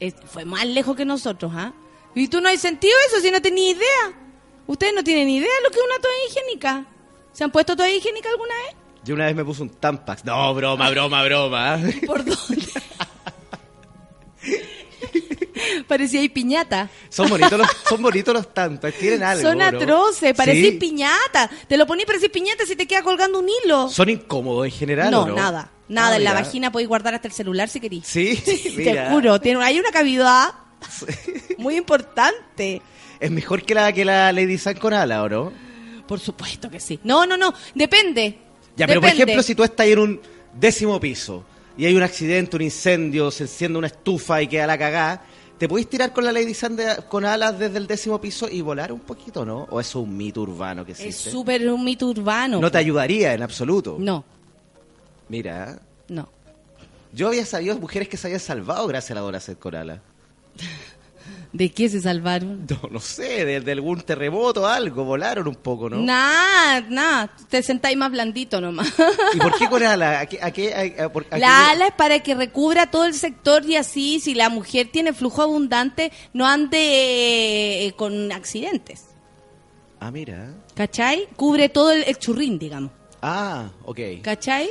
Es- 0.00 0.14
fue 0.26 0.44
más 0.44 0.66
lejos 0.66 0.96
que 0.96 1.04
nosotros, 1.04 1.52
¿ah? 1.54 1.72
¿Y 2.14 2.28
tú 2.28 2.40
no 2.40 2.48
has 2.48 2.60
sentido 2.60 2.92
eso 3.08 3.20
si 3.20 3.30
no 3.30 3.40
tenías 3.40 3.76
idea? 3.76 4.18
Ustedes 4.66 4.94
no 4.94 5.04
tienen 5.04 5.28
idea 5.28 5.48
de 5.54 5.62
lo 5.64 5.70
que 5.70 5.78
es 5.78 5.84
una 5.84 5.98
toalla 6.00 6.24
higiénica. 6.30 6.86
¿Se 7.32 7.44
han 7.44 7.50
puesto 7.50 7.76
toalla 7.76 7.94
higiénica 7.94 8.28
alguna 8.30 8.54
vez? 8.66 8.76
Yo 9.04 9.14
una 9.14 9.26
vez 9.26 9.34
me 9.34 9.44
puse 9.44 9.62
un 9.62 9.68
Tampax. 9.70 10.24
No, 10.24 10.54
broma, 10.54 10.88
broma, 10.90 11.24
broma. 11.24 11.80
¿Por 12.06 12.24
dónde? 12.24 12.62
Parecía 15.88 16.20
ahí 16.20 16.28
piñata. 16.28 16.88
Son 17.08 17.28
bonitos 17.28 17.58
los, 17.58 17.68
son 17.88 18.02
bonitos 18.02 18.34
los 18.34 18.52
Tampax, 18.54 18.98
tienen 18.98 19.22
algo. 19.22 19.42
Son 19.48 19.58
¿no? 19.58 19.64
atroces, 19.64 20.34
parecía 20.34 20.70
Sí. 20.70 20.76
piñata. 20.78 21.50
Te 21.68 21.76
lo 21.76 21.86
poní 21.86 22.04
parecía 22.04 22.28
piñata 22.30 22.64
si 22.66 22.76
te 22.76 22.86
queda 22.86 23.02
colgando 23.02 23.38
un 23.38 23.48
hilo. 23.48 23.88
Son 23.88 24.08
incómodos 24.08 24.64
en 24.66 24.72
general. 24.72 25.10
no, 25.10 25.22
¿o 25.22 25.26
no, 25.28 25.34
nada. 25.34 25.70
Nada, 25.88 26.14
Ah, 26.14 26.16
en 26.16 26.24
la 26.24 26.32
vagina 26.32 26.72
podéis 26.72 26.88
guardar 26.88 27.14
hasta 27.14 27.28
el 27.28 27.34
celular 27.34 27.68
si 27.68 27.78
querís. 27.80 28.06
Sí, 28.06 28.36
Te 28.44 28.72
mira. 28.76 29.10
juro, 29.10 29.40
tiene, 29.40 29.62
hay 29.62 29.78
una 29.78 29.90
cavidad 29.90 30.48
muy 31.58 31.76
importante. 31.76 32.80
Es 33.20 33.30
mejor 33.30 33.62
que 33.64 33.74
la 33.74 33.92
que 33.92 34.04
la 34.04 34.32
Lady 34.32 34.58
San 34.58 34.74
con 34.78 34.94
ala, 34.94 35.22
¿o 35.22 35.28
no? 35.28 35.52
Por 36.08 36.18
supuesto 36.18 36.70
que 36.70 36.80
sí. 36.80 36.98
No, 37.04 37.26
no, 37.26 37.36
no, 37.36 37.52
depende. 37.74 38.38
Ya, 38.76 38.86
pero 38.86 39.00
por 39.00 39.10
ejemplo, 39.10 39.42
si 39.42 39.54
tú 39.54 39.62
estás 39.64 39.84
ahí 39.84 39.92
en 39.92 39.98
un 39.98 40.20
décimo 40.54 40.98
piso 40.98 41.44
y 41.76 41.86
hay 41.86 41.94
un 41.94 42.02
accidente, 42.02 42.56
un 42.56 42.62
incendio, 42.62 43.30
se 43.30 43.44
enciende 43.44 43.78
una 43.78 43.86
estufa 43.88 44.42
y 44.42 44.46
queda 44.48 44.66
la 44.66 44.76
cagada, 44.78 45.22
¿te 45.58 45.68
podéis 45.68 45.88
tirar 45.88 46.12
con 46.12 46.24
la 46.24 46.32
Lady 46.32 46.54
San 46.54 46.76
de- 46.76 46.96
con 47.08 47.24
alas 47.24 47.58
desde 47.58 47.78
el 47.78 47.86
décimo 47.86 48.20
piso 48.20 48.48
y 48.48 48.60
volar 48.60 48.92
un 48.92 49.00
poquito, 49.00 49.44
no? 49.44 49.66
¿O 49.70 49.80
eso 49.80 50.00
es 50.00 50.04
un 50.06 50.16
mito 50.16 50.42
urbano 50.42 50.84
que 50.84 50.92
Es 50.92 51.00
existe? 51.00 51.30
súper 51.30 51.68
un 51.70 51.84
mito 51.84 52.06
urbano. 52.08 52.60
No 52.60 52.70
te 52.70 52.78
ayudaría 52.78 53.32
en 53.34 53.42
absoluto. 53.42 53.96
No, 53.98 54.24
Mira, 55.28 55.78
no. 56.08 56.28
yo 57.12 57.28
había 57.28 57.46
sabido 57.46 57.78
mujeres 57.78 58.08
que 58.08 58.16
se 58.16 58.26
habían 58.26 58.40
salvado 58.40 58.86
gracias 58.86 59.12
a 59.12 59.14
la 59.14 59.20
Dora 59.22 59.40
Set 59.40 59.58
con 59.58 59.74
alas. 59.74 60.00
¿De 61.52 61.70
qué 61.70 61.88
se 61.88 62.00
salvaron? 62.00 62.66
No, 62.70 62.88
no 62.90 62.98
sé, 63.00 63.44
de, 63.44 63.60
de 63.60 63.72
algún 63.72 64.00
terremoto 64.00 64.62
o 64.62 64.66
algo, 64.66 65.04
volaron 65.04 65.46
un 65.48 65.54
poco, 65.56 65.90
¿no? 65.90 65.98
Nada, 66.00 66.80
nada. 66.88 67.30
Te 67.50 67.62
sentáis 67.62 67.96
más 67.96 68.10
blandito 68.10 68.58
nomás. 68.60 68.90
¿Y 69.34 69.38
por 69.38 69.54
qué 69.58 69.68
con 69.68 69.82
ala? 69.84 70.20
¿A 70.20 70.26
qué, 70.26 70.38
a 70.42 70.50
qué- 70.50 70.96
a- 70.98 71.04
a- 71.04 71.12
por- 71.12 71.26
a 71.30 71.34
qué- 71.34 71.38
La 71.40 71.70
ala 71.70 71.88
es 71.88 71.92
para 71.94 72.20
que 72.20 72.34
recubra 72.34 72.90
todo 72.90 73.04
el 73.04 73.12
sector 73.14 73.64
y 73.66 73.76
así, 73.76 74.18
si 74.20 74.34
la 74.34 74.48
mujer 74.48 74.88
tiene 74.90 75.12
flujo 75.12 75.42
abundante, 75.42 76.10
no 76.32 76.46
ande 76.46 77.86
eh, 77.86 77.92
con 77.96 78.32
accidentes. 78.32 79.04
Ah, 80.00 80.10
mira. 80.10 80.54
¿Cachai? 80.74 81.28
Cubre 81.36 81.68
todo 81.68 81.92
el, 81.92 82.02
el 82.04 82.16
churrín, 82.18 82.58
digamos. 82.58 82.90
Ah, 83.20 83.70
ok. 83.84 83.98
¿Cachai? 84.22 84.70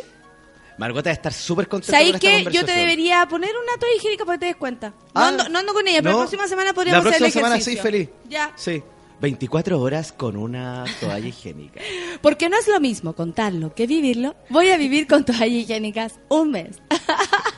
Margot 0.78 1.04
debe 1.04 1.14
estar 1.14 1.34
súper 1.34 1.68
contenta 1.68 1.98
¿Sabéis 1.98 2.12
con 2.14 2.20
que 2.22 2.44
yo 2.52 2.66
te 2.66 2.72
debería 2.72 3.26
poner 3.28 3.52
una 3.52 3.78
toalla 3.80 3.96
higiénica 3.98 4.26
para 4.26 4.38
que 4.38 4.40
te 4.42 4.46
des 4.48 4.56
cuenta? 4.56 4.90
No, 4.90 4.96
Ah, 5.14 5.28
ando, 5.28 5.50
no 5.50 5.60
ando 5.60 5.74
con 5.74 5.88
ella, 5.88 6.00
pero 6.02 6.12
no. 6.14 6.18
la 6.20 6.24
próxima 6.24 6.48
semana 6.48 6.74
podríamos 6.74 7.04
La 7.04 7.10
próxima 7.12 7.28
hacer 7.28 7.28
el 7.28 7.34
semana 7.44 7.56
ejercicio. 7.56 7.82
sí, 7.82 7.88
feliz. 7.88 8.10
Ya. 8.30 8.52
Sí. 8.56 8.82
24 9.20 9.80
horas 9.80 10.12
con 10.12 10.36
una 10.36 10.84
toalla 11.00 11.28
higiénica. 11.28 11.80
Porque 12.22 12.50
no 12.50 12.58
es 12.58 12.68
lo 12.68 12.80
mismo 12.80 13.14
contarlo 13.14 13.76
que 13.76 13.86
vivirlo. 13.86 14.36
Voy 14.50 14.70
a 14.72 14.78
vivir 14.78 15.06
con 15.08 15.24
toallas 15.26 15.48
higiénicas 15.50 16.20
un 16.30 16.50
mes. 16.52 16.78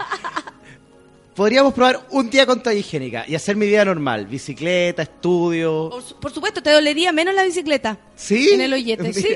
Podríamos 1.36 1.74
probar 1.74 2.06
un 2.12 2.30
día 2.30 2.46
con 2.46 2.62
toalla 2.62 2.80
higiénica 2.80 3.26
y 3.28 3.34
hacer 3.34 3.56
mi 3.56 3.66
vida 3.66 3.84
normal. 3.84 4.28
Bicicleta, 4.28 5.02
estudio. 5.02 5.90
Por, 5.90 6.04
su- 6.04 6.16
por 6.18 6.32
supuesto, 6.32 6.62
te 6.62 6.70
dolería 6.72 7.12
menos 7.12 7.34
la 7.34 7.44
bicicleta. 7.44 7.98
¿Sí? 8.16 8.50
En 8.52 8.62
el 8.62 8.74
hoyete. 8.74 9.12
Sí. 9.14 9.36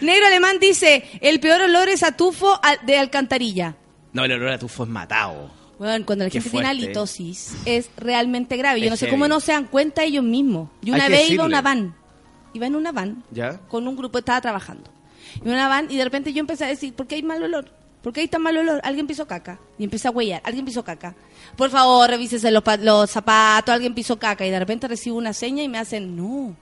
Negro 0.00 0.26
Alemán 0.26 0.56
dice, 0.58 1.04
el 1.20 1.38
peor 1.40 1.60
olor 1.62 1.88
es 1.90 2.02
a 2.02 2.12
tufo 2.16 2.58
de 2.86 2.98
alcantarilla. 2.98 3.76
No, 4.14 4.24
el 4.24 4.32
olor 4.32 4.48
a 4.48 4.58
tufo 4.58 4.84
es 4.84 4.88
matado. 4.88 5.50
Bueno, 5.78 6.06
cuando 6.06 6.24
la 6.24 6.30
Qué 6.30 6.40
gente 6.40 6.50
tiene 6.50 6.66
fuerte. 6.68 6.84
halitosis 6.84 7.52
es 7.66 7.90
realmente 7.98 8.56
grave. 8.56 8.80
Yo 8.80 8.86
Es 8.86 8.90
no 8.92 8.96
sé 8.96 9.06
heavy. 9.06 9.14
cómo 9.16 9.28
no 9.28 9.40
se 9.40 9.52
dan 9.52 9.66
cuenta 9.66 10.04
ellos 10.04 10.24
mismos. 10.24 10.70
Yo 10.80 10.94
una 10.94 11.08
vez 11.10 11.28
iba 11.30 11.42
a 11.44 11.46
una 11.46 11.60
van. 11.60 11.94
Iba 12.54 12.66
en 12.66 12.76
una 12.76 12.92
van 12.92 13.22
¿Ya? 13.30 13.58
con 13.68 13.86
un 13.86 13.94
grupo, 13.94 14.16
estaba 14.18 14.40
trabajando. 14.40 14.90
En 15.44 15.50
una 15.52 15.68
van 15.68 15.90
y 15.90 15.96
de 15.98 16.04
repente 16.04 16.32
yo 16.32 16.40
empecé 16.40 16.64
a 16.64 16.68
decir, 16.68 16.94
¿por 16.94 17.06
qué 17.06 17.16
hay 17.16 17.22
mal 17.22 17.42
olor? 17.42 17.70
¿Por 18.06 18.12
qué 18.12 18.20
hay 18.20 18.28
tan 18.28 18.40
mal 18.40 18.56
olor? 18.56 18.80
Alguien 18.84 19.08
pisó 19.08 19.26
caca. 19.26 19.58
Y 19.80 19.82
empecé 19.82 20.06
a 20.06 20.12
huellar. 20.12 20.40
Alguien 20.44 20.64
pisó 20.64 20.84
caca. 20.84 21.16
Por 21.56 21.70
favor, 21.70 22.08
revísese 22.08 22.52
los, 22.52 22.62
los 22.78 23.10
zapatos. 23.10 23.74
Alguien 23.74 23.96
pisó 23.96 24.16
caca. 24.16 24.46
Y 24.46 24.50
de 24.50 24.60
repente 24.60 24.86
recibo 24.86 25.16
una 25.16 25.32
seña 25.32 25.64
y 25.64 25.68
me 25.68 25.78
hacen, 25.78 26.14
no. 26.14 26.54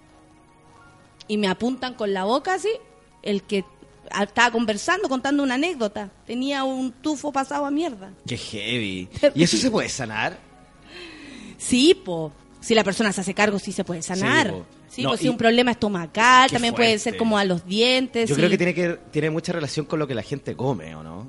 Y 1.29 1.37
me 1.37 1.47
apuntan 1.49 1.93
con 1.93 2.15
la 2.15 2.25
boca 2.25 2.55
así. 2.55 2.71
El 3.21 3.43
que 3.43 3.63
estaba 4.23 4.53
conversando, 4.53 5.07
contando 5.07 5.43
una 5.43 5.57
anécdota. 5.57 6.11
Tenía 6.27 6.65
un 6.65 6.93
tufo 6.93 7.31
pasado 7.31 7.67
a 7.67 7.71
mierda. 7.71 8.15
Qué 8.27 8.39
heavy. 8.39 9.11
¿Y 9.35 9.43
eso 9.43 9.59
se 9.59 9.71
puede 9.71 9.91
sanar? 9.91 10.39
Sí, 11.59 11.93
po. 11.93 12.33
Si 12.63 12.75
la 12.75 12.85
persona 12.85 13.13
se 13.13 13.21
hace 13.21 13.35
cargo, 13.35 13.59
sí 13.59 13.71
se 13.71 13.85
puede 13.85 14.01
sanar. 14.01 14.47
Sí, 14.47 14.53
po. 14.55 14.67
Sí, 14.95 15.03
No, 15.03 15.11
pues 15.11 15.21
si 15.21 15.29
un 15.29 15.37
problema 15.37 15.73
estomacal, 15.73 16.51
también 16.51 16.75
puede 16.75 16.99
ser 16.99 17.17
como 17.17 17.37
a 17.37 17.45
los 17.45 17.67
dientes. 17.67 18.29
Yo 18.31 18.37
creo 18.37 18.49
que 18.51 18.57
tiene 18.59 18.75
que 18.75 18.99
tiene 19.11 19.31
mucha 19.31 19.53
relación 19.53 19.87
con 19.87 19.99
lo 19.99 20.07
que 20.07 20.15
la 20.15 20.23
gente 20.23 20.55
come, 20.57 20.95
¿o 20.95 21.03
no? 21.03 21.29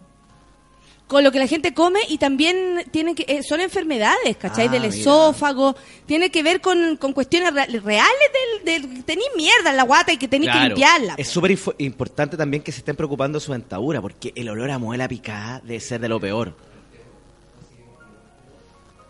Con 1.08 1.24
lo 1.24 1.32
que 1.32 1.38
la 1.38 1.46
gente 1.46 1.72
come 1.76 2.00
y 2.10 2.18
también 2.18 2.84
tiene 2.90 3.14
que, 3.14 3.26
eh, 3.28 3.44
son 3.44 3.62
enfermedades, 3.62 4.38
¿cachai? 4.38 4.68
Ah, 4.68 4.72
del 4.72 4.82
mira. 4.84 4.96
esófago. 4.96 5.76
Tiene 6.08 6.32
que 6.32 6.42
ver 6.42 6.62
con, 6.62 6.98
con 6.98 7.14
cuestiones 7.14 7.54
re- 7.54 7.80
reales 7.80 8.30
del, 8.64 8.82
del 8.84 9.04
tenéis 9.04 9.30
mierda 9.38 9.70
en 9.70 9.78
la 9.78 9.84
guata 9.84 10.12
y 10.14 10.18
que 10.18 10.28
tenéis 10.28 10.52
que 10.52 10.60
limpiarla. 10.62 11.14
Es 11.18 11.28
súper 11.28 11.56
importante 11.78 12.36
también 12.38 12.64
que 12.64 12.72
se 12.72 12.80
estén 12.80 12.96
preocupando 12.96 13.40
su 13.40 13.52
dentadura, 13.52 14.02
porque 14.02 14.32
el 14.36 14.50
olor 14.50 14.72
a 14.72 14.80
muela 14.80 15.08
picada 15.08 15.62
debe 15.64 15.80
ser 15.80 16.02
de 16.02 16.10
lo 16.10 16.20
peor. 16.20 16.56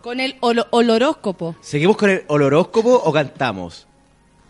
Con 0.01 0.19
el 0.19 0.35
olo- 0.41 0.67
oloróscopo. 0.71 1.55
¿Seguimos 1.61 1.97
con 1.97 2.09
el 2.09 2.23
oloróscopo 2.27 2.93
o 2.93 3.11
cantamos? 3.13 3.87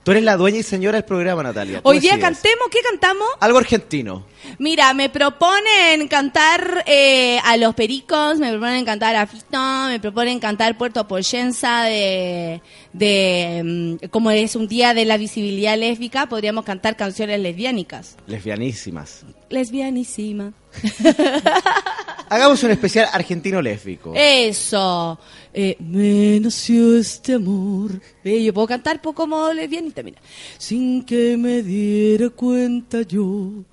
Tú 0.05 0.11
eres 0.11 0.23
la 0.23 0.37
dueña 0.37 0.59
y 0.59 0.63
señora 0.63 0.99
del 0.99 1.03
programa, 1.03 1.41
Natalia. 1.41 1.79
Hoy 1.81 1.97
día 1.97 2.19
cantemos, 2.19 2.67
¿qué 2.69 2.77
cantamos? 2.87 3.27
Algo 3.39 3.57
argentino. 3.57 4.23
Mira, 4.59 4.93
me 4.93 5.09
proponen 5.09 6.07
cantar 6.07 6.83
eh, 6.85 7.39
a 7.43 7.57
Los 7.57 7.73
Pericos, 7.73 8.37
me 8.37 8.51
proponen 8.51 8.85
cantar 8.85 9.15
a 9.15 9.25
Fito, 9.25 9.87
me 9.87 9.99
proponen 9.99 10.39
cantar 10.39 10.77
Puerto 10.77 11.07
Poyensa 11.07 11.85
de, 11.85 12.61
de 12.93 13.97
mm, 14.03 14.07
como 14.09 14.29
es 14.29 14.55
un 14.55 14.67
día 14.67 14.93
de 14.93 15.05
la 15.05 15.17
visibilidad 15.17 15.75
lésbica, 15.75 16.29
podríamos 16.29 16.65
cantar 16.65 16.95
canciones 16.95 17.39
lesbiánicas. 17.39 18.15
Lesbianísimas. 18.27 19.25
Lesbianísima. 19.49 20.53
Hagamos 22.29 22.63
un 22.63 22.71
especial 22.71 23.07
argentino 23.11 23.61
lésbico. 23.61 24.13
Eso. 24.15 25.19
Eh, 25.53 25.77
me 25.79 26.39
nació 26.39 26.97
este 26.97 27.35
amor. 27.35 28.01
Eh, 28.23 28.43
yo 28.43 28.53
puedo 28.53 28.67
cantar 28.67 29.01
poco 29.01 29.23
como 29.23 29.53
lesbianita, 29.53 30.03
mira. 30.03 30.19
Sin 30.57 31.05
que 31.05 31.37
me 31.37 31.61
diera 31.61 32.29
cuenta 32.29 33.03
yo, 33.03 33.63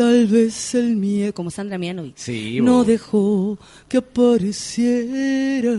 tal 0.00 0.26
vez 0.28 0.74
el 0.74 0.96
miedo, 0.96 1.34
como 1.34 1.50
Sandra 1.50 1.76
Mianovic, 1.76 2.16
Sí, 2.16 2.58
no 2.62 2.84
dejó 2.84 3.58
que 3.86 3.98
apareciera. 3.98 5.72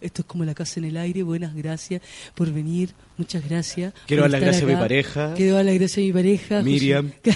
Esto 0.00 0.22
es 0.22 0.26
como 0.26 0.44
la 0.44 0.54
casa 0.54 0.80
en 0.80 0.86
el 0.86 0.96
aire. 0.96 1.22
Buenas 1.22 1.54
gracias 1.54 2.02
por 2.34 2.52
venir. 2.52 2.90
Muchas 3.16 3.48
gracias. 3.48 3.94
Quiero 4.08 4.22
dar 4.22 4.32
las 4.32 4.40
gracias 4.40 4.64
a 4.64 4.66
mi 4.66 4.74
pareja. 4.74 5.34
Quiero 5.36 5.54
dar 5.54 5.66
las 5.66 5.76
gracias 5.76 5.98
a 5.98 6.00
mi 6.00 6.12
pareja. 6.12 6.62
Miriam. 6.62 7.12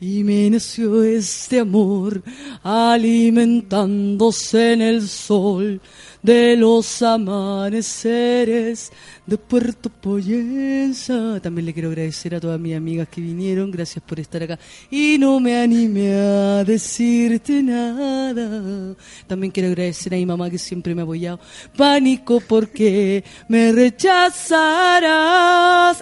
Y 0.00 0.24
me 0.24 0.48
nació 0.48 1.04
este 1.04 1.60
amor 1.60 2.22
alimentándose 2.62 4.72
en 4.72 4.80
el 4.80 5.06
sol 5.06 5.82
de 6.22 6.56
los 6.56 7.02
amaneceres 7.02 8.90
de 9.26 9.38
Puerto 9.38 9.88
Poyensa. 9.88 11.40
También 11.40 11.66
le 11.66 11.72
quiero 11.72 11.88
agradecer 11.88 12.34
a 12.34 12.40
todas 12.40 12.60
mis 12.60 12.76
amigas 12.76 13.08
que 13.08 13.20
vinieron, 13.20 13.70
gracias 13.70 14.04
por 14.04 14.20
estar 14.20 14.42
acá. 14.42 14.58
Y 14.90 15.16
no 15.18 15.40
me 15.40 15.60
animé 15.60 16.14
a 16.14 16.64
decirte 16.64 17.62
nada. 17.62 18.94
También 19.26 19.50
quiero 19.50 19.68
agradecer 19.70 20.12
a 20.14 20.16
mi 20.16 20.26
mamá 20.26 20.50
que 20.50 20.58
siempre 20.58 20.94
me 20.94 21.00
ha 21.00 21.04
apoyado. 21.04 21.40
Pánico 21.76 22.40
porque 22.46 23.24
me 23.48 23.72
rechazarás. 23.72 24.32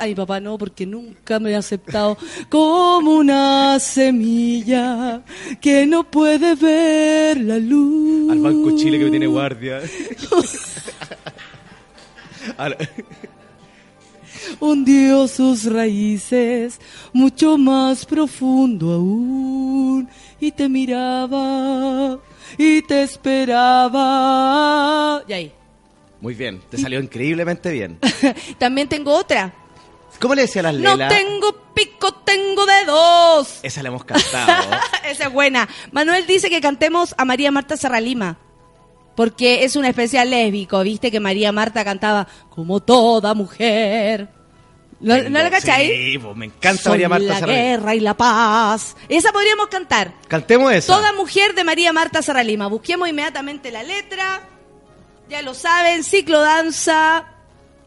A 0.00 0.06
mi 0.06 0.14
papá 0.14 0.40
no, 0.40 0.58
porque 0.58 0.86
nunca 0.86 1.38
me 1.38 1.54
ha 1.54 1.58
aceptado 1.58 2.18
como 2.48 3.16
una 3.18 3.78
semilla 3.78 5.22
que 5.60 5.86
no 5.86 6.10
puede 6.10 6.54
ver 6.56 7.40
la 7.40 7.58
luz. 7.58 8.30
Al 8.32 8.38
Banco 8.40 8.76
Chile 8.76 8.98
que 8.98 9.04
me 9.04 9.10
tiene 9.10 9.26
guardia. 9.26 9.80
Hundió 14.60 15.28
sus 15.28 15.64
raíces 15.64 16.80
mucho 17.12 17.56
más 17.58 18.04
profundo 18.06 18.92
aún 18.92 20.08
y 20.40 20.50
te 20.52 20.68
miraba 20.68 22.18
y 22.58 22.82
te 22.82 23.02
esperaba. 23.02 24.02
Y 25.28 25.32
ahí. 25.32 25.52
Muy 26.20 26.34
bien, 26.34 26.60
te 26.70 26.78
salió 26.78 27.00
increíblemente 27.00 27.70
bien. 27.70 27.98
También 28.58 28.88
tengo 28.88 29.12
otra. 29.14 29.54
¿Cómo 30.20 30.34
le 30.36 30.42
decía 30.42 30.60
a 30.60 30.64
las 30.64 30.74
No 30.74 30.92
Lela? 30.96 31.08
tengo 31.08 31.56
pico, 31.74 32.14
tengo 32.24 32.64
dedos. 32.64 33.58
Esa 33.62 33.82
la 33.82 33.88
hemos 33.88 34.04
cantado. 34.04 34.76
Esa 35.04 35.26
es 35.26 35.32
buena. 35.32 35.68
Manuel 35.90 36.26
dice 36.26 36.48
que 36.48 36.60
cantemos 36.60 37.14
a 37.18 37.24
María 37.24 37.50
Marta 37.50 37.76
Serralima. 37.76 38.38
Porque 39.14 39.64
es 39.64 39.76
un 39.76 39.84
especial 39.84 40.30
lésbico, 40.30 40.80
viste 40.82 41.10
que 41.10 41.20
María 41.20 41.52
Marta 41.52 41.84
cantaba 41.84 42.26
como 42.50 42.80
toda 42.80 43.34
mujer. 43.34 44.28
¿No, 45.00 45.16
¿no 45.16 45.42
la 45.42 45.50
cachai? 45.50 45.88
Sí, 45.88 46.18
me 46.36 46.46
encanta 46.46 46.80
Son 46.82 46.92
María 46.92 47.08
Marta 47.08 47.26
la 47.26 47.34
Serralima. 47.40 47.58
guerra 47.62 47.94
y 47.96 48.00
la 48.00 48.16
paz. 48.16 48.96
Esa 49.08 49.32
podríamos 49.32 49.66
cantar. 49.66 50.14
Cantemos 50.28 50.72
esa. 50.72 50.94
Toda 50.94 51.12
mujer 51.12 51.54
de 51.54 51.64
María 51.64 51.92
Marta 51.92 52.22
Serralima. 52.22 52.68
Busquemos 52.68 53.08
inmediatamente 53.08 53.70
la 53.72 53.82
letra. 53.82 54.48
Ya 55.28 55.42
lo 55.42 55.54
saben, 55.54 56.04
ciclo 56.04 56.40
danza. 56.40 57.26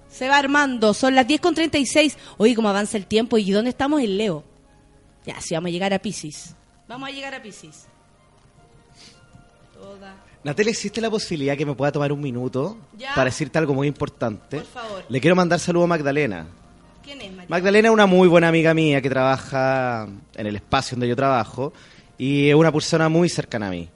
Se 0.10 0.28
va 0.28 0.38
armando. 0.38 0.94
Son 0.94 1.16
las 1.16 1.26
10 1.26 1.40
con 1.42 1.56
36. 1.56 2.18
Oye, 2.38 2.54
cómo 2.54 2.68
avanza 2.70 2.98
el 2.98 3.06
tiempo. 3.08 3.38
¿Y 3.38 3.50
dónde 3.52 3.70
estamos 3.70 4.02
en 4.02 4.18
Leo? 4.18 4.44
Ya, 5.26 5.40
sí, 5.42 5.54
vamos 5.56 5.70
a 5.70 5.72
llegar 5.72 5.94
a 5.94 6.00
Pisces. 6.00 6.54
Vamos 6.88 7.10
a 7.10 7.12
llegar 7.12 7.34
a 7.34 7.42
Pisces. 7.42 7.88
Natalia, 10.46 10.70
¿existe 10.70 11.02
la 11.02 11.10
posibilidad 11.10 11.58
que 11.58 11.66
me 11.66 11.74
pueda 11.74 11.92
tomar 11.92 12.12
un 12.12 12.22
minuto 12.22 12.78
Ya. 13.00 13.16
para 13.16 13.26
decirte 13.26 13.58
algo 13.58 13.74
muy 13.74 13.88
importante? 13.88 14.58
Por 14.58 14.68
favor. 14.68 15.04
Le 15.10 15.20
quiero 15.20 15.36
mandar 15.36 15.60
saludo 15.60 15.86
a 15.86 15.88
Magdalena. 15.88 16.46
¿Quién 17.04 17.20
es 17.20 17.32
María? 17.32 17.48
Magdalena 17.50 17.88
es 17.88 17.92
una 17.96 18.06
muy 18.06 18.28
buena 18.28 18.50
amiga 18.50 18.72
mía 18.76 19.02
que 19.02 19.10
trabaja 19.10 20.08
en 20.36 20.46
el 20.46 20.56
espacio 20.56 20.94
donde 20.94 21.08
yo 21.08 21.16
trabajo 21.16 21.74
y 22.20 22.50
es 22.50 22.54
una 22.54 22.72
persona 22.72 23.10
muy 23.10 23.28
cercana 23.28 23.70
a 23.70 23.72
mí. 23.72 23.90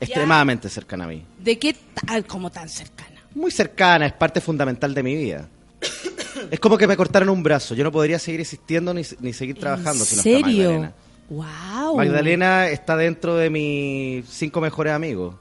Extremadamente 0.00 0.68
cercana 0.68 1.06
a 1.06 1.08
mí. 1.08 1.24
¿De 1.40 1.58
qué 1.58 1.74
tal 2.06 2.24
como 2.24 2.50
tan 2.50 2.68
cercana? 2.68 3.24
Muy 3.34 3.50
cercana, 3.50 4.06
es 4.06 4.12
parte 4.12 4.40
fundamental 4.40 4.94
de 4.94 5.02
mi 5.02 5.16
vida. 5.16 5.48
es 6.52 6.60
como 6.60 6.78
que 6.78 6.86
me 6.86 6.96
cortaron 6.96 7.30
un 7.30 7.42
brazo. 7.42 7.74
Yo 7.74 7.82
no 7.82 7.90
podría 7.90 8.20
seguir 8.20 8.40
existiendo 8.40 8.94
ni, 8.94 9.02
ni 9.18 9.32
seguir 9.32 9.58
trabajando 9.58 10.04
si 10.04 10.14
no 10.14 10.22
está 10.22 10.22
serio? 10.22 10.70
Magdalena. 10.70 10.92
Wow. 11.30 11.96
Magdalena 11.96 12.68
está 12.68 12.96
dentro 12.96 13.34
de 13.34 13.50
mis 13.50 14.24
cinco 14.28 14.60
mejores 14.60 14.92
amigos. 14.92 15.34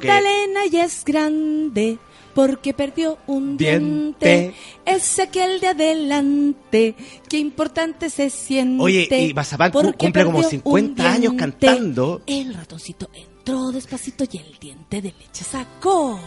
Que- 0.00 0.08
Magdalena 0.08 0.66
ya 0.70 0.84
es 0.84 1.04
grande 1.04 1.98
porque 2.34 2.74
perdió 2.74 3.18
un 3.26 3.56
diente. 3.56 4.28
Diente. 4.28 4.54
Es 4.84 5.18
aquel 5.18 5.58
de 5.60 5.68
adelante. 5.68 6.94
Qué 7.28 7.38
importante 7.38 8.10
se 8.10 8.28
siente. 8.30 8.82
Oye, 8.82 9.08
y 9.10 9.34
porque 9.72 9.92
cumple 9.96 10.24
como 10.24 10.38
perdió 10.38 10.50
50 10.50 11.02
un 11.02 11.08
años 11.08 11.32
cantando. 11.38 12.20
El 12.26 12.52
ratoncito 12.54 13.08
entró 13.14 13.70
despacito 13.72 14.24
y 14.30 14.36
el 14.38 14.58
diente 14.60 15.00
de 15.00 15.14
leche 15.18 15.44
sacó. 15.44 16.20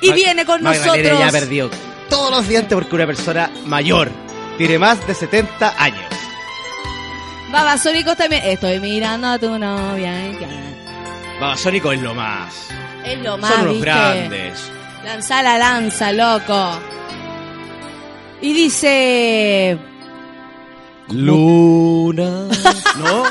Y 0.00 0.08
Mag- 0.08 0.14
viene 0.14 0.44
con 0.46 0.62
Magdalena 0.62 1.10
nosotros. 1.10 1.18
ya 1.20 1.30
perdió 1.40 1.70
todos 2.08 2.30
los 2.30 2.48
dientes 2.48 2.72
porque 2.72 2.94
una 2.94 3.06
persona 3.06 3.50
mayor 3.66 4.10
tiene 4.56 4.78
más 4.78 5.06
de 5.06 5.14
70 5.14 5.74
años. 5.82 6.04
Babasónicos 7.52 8.16
también. 8.16 8.42
Estoy 8.44 8.78
mirando 8.80 9.26
a 9.28 9.38
tu 9.38 9.48
novia. 9.58 10.32
ya. 10.40 10.77
Babasónico 11.40 11.92
es 11.92 12.00
lo 12.00 12.14
más. 12.14 12.54
Es 13.04 13.18
lo 13.20 13.38
más. 13.38 13.52
Son 13.52 13.64
los 13.64 13.74
¿viste? 13.74 13.86
grandes. 13.86 14.70
Lanza 15.04 15.42
la 15.42 15.58
lanza, 15.58 16.12
loco. 16.12 16.70
Y 18.40 18.52
dice. 18.52 19.78
Luna. 21.10 22.48
¿No? 22.98 23.22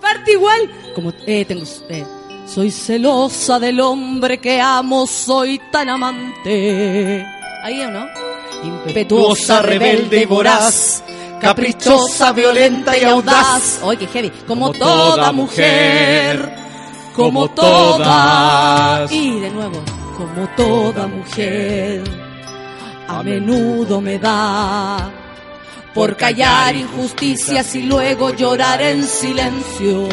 Parte 0.00 0.32
igual. 0.32 0.70
Como 0.94 1.12
eh, 1.26 1.44
tengo. 1.44 1.64
eh, 1.88 2.04
soy 2.46 2.70
celosa 2.70 3.58
del 3.58 3.80
hombre 3.80 4.38
que 4.38 4.60
amo, 4.60 5.06
soy 5.06 5.60
tan 5.70 5.88
amante. 5.88 7.26
Ahí 7.62 7.80
o 7.82 7.90
no? 7.90 8.06
Impetuosa, 8.64 9.62
rebelde 9.62 10.22
y 10.22 10.24
voraz. 10.26 11.02
Caprichosa, 11.40 12.32
violenta 12.32 12.96
y 12.98 13.04
audaz. 13.04 13.80
Oye, 13.82 13.98
qué 13.98 14.06
heavy. 14.06 14.30
Como, 14.46 14.72
toda 14.72 15.30
mujer. 15.32 16.67
Como 17.18 17.48
todas. 17.50 19.10
Y 19.10 19.40
de 19.40 19.50
nuevo. 19.50 19.82
Como 20.16 20.48
toda 20.56 21.06
mujer. 21.08 22.04
A 23.08 23.22
menudo 23.22 24.00
me 24.00 24.18
da 24.18 25.10
por 25.94 26.16
callar 26.16 26.76
injusticias 26.76 27.74
y 27.74 27.82
luego 27.82 28.30
llorar 28.30 28.80
en 28.82 29.04
silencio. 29.04 30.08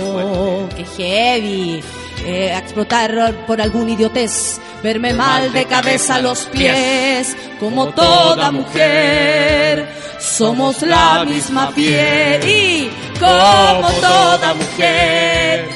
¡Qué 0.76 0.84
heavy! 0.98 1.84
Eh, 2.26 2.58
explotar 2.58 3.46
por 3.46 3.62
algún 3.62 3.88
idiotez, 3.88 4.60
verme 4.82 5.14
mal 5.14 5.54
de 5.54 5.66
cabeza 5.66 6.16
a 6.16 6.22
los 6.22 6.46
pies, 6.46 7.38
como 7.60 7.90
toda 7.90 8.52
mujer. 8.52 9.88
Somos 10.20 10.82
la 10.82 11.24
misma 11.24 11.70
piel 11.70 12.44
y 12.50 12.90
como 13.20 13.92
toda 14.02 14.56
mujer, 14.56 15.70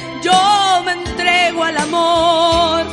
amor. 2.10 2.86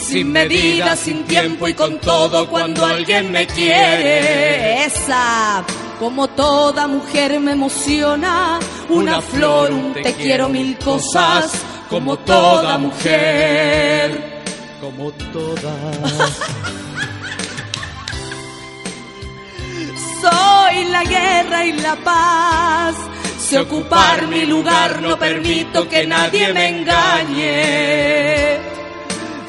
Sin 0.00 0.32
medida, 0.32 0.96
sin 0.96 1.24
tiempo 1.24 1.68
y 1.68 1.74
con 1.74 1.98
todo 1.98 2.48
cuando 2.48 2.86
alguien 2.86 3.30
me 3.30 3.46
quiere. 3.46 4.84
Esa, 4.86 5.62
como 5.98 6.28
toda 6.28 6.86
mujer 6.86 7.38
me 7.40 7.52
emociona. 7.52 8.58
Una 8.88 9.20
flor, 9.20 9.70
un 9.70 9.92
te 9.92 10.14
quiero, 10.14 10.48
mil 10.48 10.78
cosas. 10.78 11.52
Como 11.90 12.18
toda 12.18 12.78
mujer. 12.78 14.42
Como 14.80 15.12
todas. 15.12 16.32
Soy 20.22 20.84
la 20.84 21.04
guerra 21.04 21.66
y 21.66 21.72
la 21.74 21.96
paz. 21.96 22.96
Sé 23.48 23.58
ocupar 23.58 24.26
mi 24.28 24.44
lugar, 24.44 25.00
no 25.00 25.18
permito 25.18 25.88
que 25.88 26.06
nadie 26.06 26.52
me 26.52 26.68
engañe. 26.68 28.58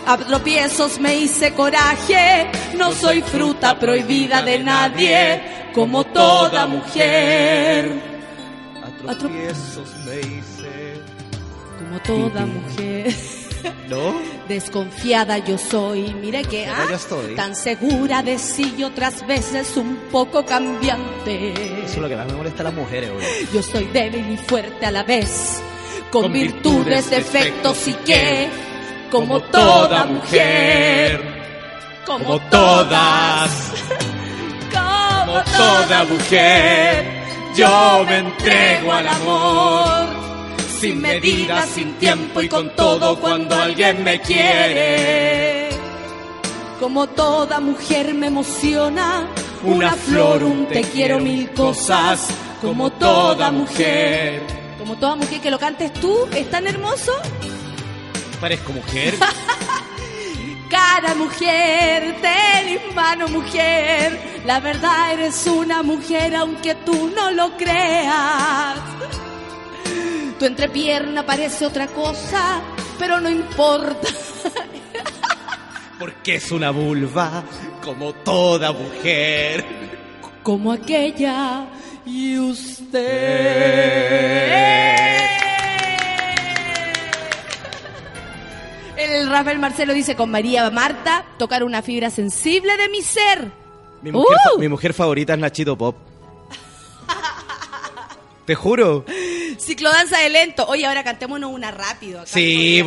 A 0.07 0.15
tropiezos 0.17 0.99
me 1.01 1.17
hice 1.17 1.53
coraje, 1.53 2.49
no 2.77 2.93
soy 2.93 3.21
fruta 3.21 3.77
prohibida 3.77 4.41
de 4.41 4.59
nadie, 4.59 5.41
como 5.73 6.05
toda 6.05 6.65
mujer. 6.65 8.01
A 9.05 9.15
tropiezos 9.17 9.89
me 10.05 10.19
hice. 10.21 11.01
Como 11.77 11.99
toda 11.99 12.45
mujer. 12.55 13.13
¿No? 13.89 14.13
Desconfiada 14.47 15.37
yo 15.39 15.57
soy, 15.57 16.13
mire 16.15 16.43
que 16.43 16.67
ah, 16.67 16.87
estoy. 16.93 17.35
tan 17.35 17.55
segura 17.55 18.23
de 18.23 18.37
sí 18.37 18.75
y 18.77 18.83
otras 18.83 19.25
veces 19.27 19.77
un 19.77 19.95
poco 20.11 20.45
cambiante. 20.45 21.53
Eso 21.83 21.93
es 21.93 21.97
lo 21.97 22.09
que 22.09 22.15
más 22.15 22.27
me 22.27 22.33
molesta 22.33 22.61
a 22.61 22.65
las 22.65 22.73
mujeres, 22.73 23.11
güey. 23.11 23.25
Yo 23.53 23.61
soy 23.61 23.85
débil 23.85 24.31
y 24.31 24.37
fuerte 24.37 24.85
a 24.85 24.91
la 24.91 25.03
vez, 25.03 25.61
con, 26.11 26.23
Con 26.23 26.33
virtudes, 26.33 26.85
virtudes, 26.85 27.09
defectos 27.09 27.87
y 27.87 27.93
que, 27.93 28.49
como 29.11 29.27
como 29.27 29.41
toda 29.41 30.05
mujer, 30.05 31.21
como, 32.05 32.39
todas. 32.49 33.51
como 34.73 35.41
toda 35.43 36.03
mujer, 36.05 37.05
yo 37.55 38.05
me 38.07 38.17
entrego 38.17 38.93
al 38.93 39.07
amor. 39.07 40.28
Sin 40.79 41.01
medida, 41.01 41.65
sin 41.65 41.93
tiempo 41.95 42.41
y 42.41 42.47
con 42.47 42.73
todo 42.73 43.19
cuando 43.19 43.53
alguien 43.53 44.01
me 44.03 44.21
quiere. 44.21 45.69
Como 46.79 47.07
toda 47.07 47.59
mujer 47.59 48.13
me 48.13 48.27
emociona, 48.27 49.27
una 49.63 49.91
flor, 49.91 50.41
un 50.43 50.67
te 50.67 50.81
quiero, 50.83 51.19
mil 51.19 51.51
cosas. 51.51 52.29
Como 52.61 52.91
toda 52.91 53.51
mujer. 53.51 54.41
Como 54.77 54.95
toda 54.95 55.15
mujer 55.17 55.41
que 55.41 55.51
lo 55.51 55.59
cantes 55.59 55.91
tú, 55.93 56.27
es 56.33 56.49
tan 56.49 56.65
hermoso. 56.65 57.11
Parezco 58.39 58.71
mujer. 58.71 59.15
Cara 60.69 61.13
mujer, 61.15 62.15
ten 62.21 62.95
mano 62.95 63.27
mujer, 63.27 64.41
la 64.45 64.59
verdad 64.59 65.13
eres 65.13 65.47
una 65.47 65.81
mujer 65.81 66.35
aunque 66.35 66.75
tú 66.75 67.11
no 67.15 67.31
lo 67.31 67.57
creas. 67.57 68.77
Tu 70.39 70.45
entrepierna 70.45 71.25
parece 71.25 71.65
otra 71.65 71.87
cosa, 71.87 72.61
pero 72.97 73.19
no 73.19 73.29
importa. 73.29 74.07
Porque 75.99 76.35
es 76.35 76.49
una 76.53 76.71
vulva 76.71 77.43
como 77.83 78.13
toda 78.13 78.71
mujer. 78.71 79.65
Como 80.41 80.71
aquella 80.71 81.67
y 82.05 82.37
usted. 82.39 82.99
El 88.95 89.29
Rafael 89.29 89.59
Marcelo 89.59 89.93
dice 89.93 90.15
con 90.15 90.31
María 90.31 90.69
Marta, 90.69 91.25
tocar 91.37 91.65
una 91.65 91.81
fibra 91.81 92.09
sensible 92.09 92.77
de 92.77 92.87
mi 92.87 93.01
ser. 93.01 93.51
Mi 94.01 94.13
mujer, 94.13 94.37
¡Uh! 94.55 94.59
mi 94.59 94.69
mujer 94.69 94.93
favorita 94.93 95.33
es 95.33 95.39
Nachito 95.39 95.77
Pop. 95.77 95.97
Te 98.45 98.55
juro. 98.55 99.03
Ciclodanza 99.59 100.19
de 100.19 100.29
lento. 100.29 100.65
Oye, 100.67 100.85
ahora 100.85 101.03
cantémonos 101.03 101.51
una 101.51 101.71
rápido. 101.71 102.21
acá. 102.21 102.29
Sí, 102.31 102.81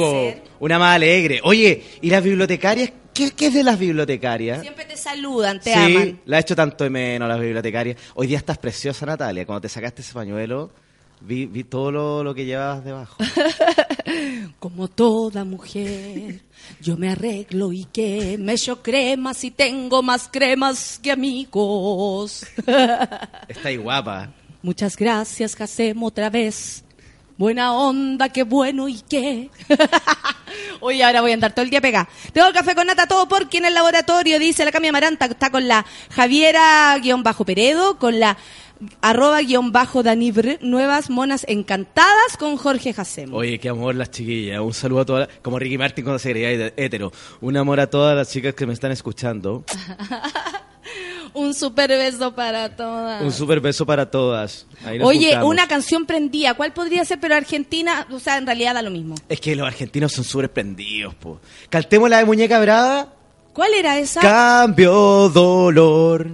una 0.61 0.79
más 0.79 0.97
alegre. 0.97 1.41
Oye, 1.45 1.83
¿y 2.01 2.11
las 2.11 2.23
bibliotecarias? 2.23 2.91
¿Qué, 3.15 3.31
qué 3.33 3.47
es 3.49 3.55
de 3.55 3.63
las 3.63 3.79
bibliotecarias? 3.79 4.63
Siempre 4.63 4.87
te 4.87 4.97
saludan, 4.97 5.61
te 5.61 5.75
sí, 5.75 5.79
aman. 5.79 6.21
la 6.25 6.39
he 6.39 6.41
hecho 6.41 6.57
tanto 6.57 6.85
de 6.85 6.91
menos 6.91 7.29
las 7.29 7.39
bibliotecarias. 7.39 7.99
Hoy 8.15 8.27
día 8.27 8.39
estás 8.39 8.57
preciosa, 8.57 9.05
Natalia. 9.05 9.45
Cuando 9.45 9.61
te 9.61 9.69
sacaste 9.69 10.01
ese 10.01 10.15
pañuelo, 10.15 10.71
vi, 11.21 11.45
vi 11.45 11.65
todo 11.65 11.93
lo, 11.93 12.25
lo 12.25 12.35
que 12.35 12.47
llevabas 12.47 12.83
debajo. 12.85 13.17
Como 14.59 14.89
toda 14.89 15.45
mujer, 15.45 16.41
yo 16.81 16.97
me 16.97 17.11
arreglo 17.11 17.73
y 17.73 17.85
que 17.85 18.37
me 18.39 18.55
echo 18.55 18.83
cremas 18.83 19.45
y 19.45 19.51
tengo 19.51 20.03
más 20.03 20.29
cremas 20.33 20.99
que 21.03 21.13
amigos. 21.13 22.47
Está 23.49 23.69
ahí 23.69 23.77
guapa. 23.77 24.31
Muchas 24.63 24.97
gracias, 24.97 25.61
hacemos 25.61 26.09
otra 26.09 26.31
vez. 26.31 26.85
Buena 27.39 27.73
onda, 27.73 28.29
qué 28.29 28.45
bueno 28.45 28.89
y 28.89 29.01
qué. 29.09 29.51
Oye, 30.81 31.03
ahora 31.03 31.21
voy 31.23 31.31
a 31.33 31.35
andar 31.35 31.53
todo 31.53 31.65
el 31.65 31.71
día 31.71 31.81
pegada. 31.81 32.09
Tengo 32.33 32.47
el 32.47 32.55
café 32.55 32.75
con 32.75 32.87
nata 32.87 33.07
todo 33.07 33.27
porque 33.27 33.59
en 33.59 33.65
el 33.65 33.75
laboratorio, 33.75 34.39
dice 34.39 34.65
la 34.65 34.71
Cami 34.71 34.89
Amaranta, 34.89 35.27
está 35.27 35.51
con 35.51 35.67
la 35.67 35.85
Javiera-Peredo, 36.11 37.99
con 37.99 38.21
la 38.21 38.37
arroba-danibr, 39.01 40.59
nuevas 40.61 41.09
monas 41.11 41.45
encantadas 41.49 42.37
con 42.39 42.57
Jorge 42.57 42.93
Jacemo. 42.93 43.37
Oye, 43.39 43.59
qué 43.59 43.69
amor 43.71 43.95
las 43.95 44.11
chiquillas. 44.11 44.61
Un 44.61 44.75
saludo 44.75 45.01
a 45.01 45.05
todas, 45.07 45.29
como 45.41 45.59
Ricky 45.59 45.79
Martin 45.79 46.05
cuando 46.05 46.19
se 46.19 46.31
creía 46.31 46.51
hé- 46.53 46.75
hetero. 46.77 47.13
Un 47.41 47.57
amor 47.57 47.81
a 47.81 47.89
todas 47.89 48.17
las 48.17 48.29
chicas 48.31 48.55
que 48.55 48.67
me 48.67 48.73
están 48.75 48.93
escuchando. 48.93 49.65
Un 51.35 51.55
super 51.55 51.89
beso 51.89 52.35
para 52.35 52.77
todas. 52.77 53.23
Un 53.23 53.33
super 53.33 53.61
beso 53.61 53.87
para 53.87 54.11
todas. 54.11 54.67
Ahí 54.85 54.99
nos. 54.99 55.09
Oye, 55.09 55.29
juntamos. 55.29 55.51
una 55.51 55.67
canción 55.67 56.05
prendida, 56.05 56.55
¿cuál 56.55 56.73
podría 56.73 57.05
ser? 57.05 57.21
Pero 57.21 57.35
Argentina, 57.35 58.07
o 58.11 58.19
sea, 58.19 58.37
en 58.37 58.47
realidad 58.47 58.75
da 58.75 58.83
lo 58.83 58.91
mismo. 58.91 59.15
Es 59.29 59.41
que 59.41 59.57
los 59.57 59.67
argentinos 59.67 60.13
son 60.13 60.25
súper 60.25 60.53
prendidos, 60.53 61.15
po. 61.15 61.41
Cantemos 61.71 62.11
la 62.11 62.19
de 62.19 62.25
Muñeca 62.27 62.61
Brava. 62.61 63.15
¿Cuál 63.55 63.75
era 63.75 63.99
esa? 63.99 64.21
Cambio 64.21 65.31
dolor 65.31 66.29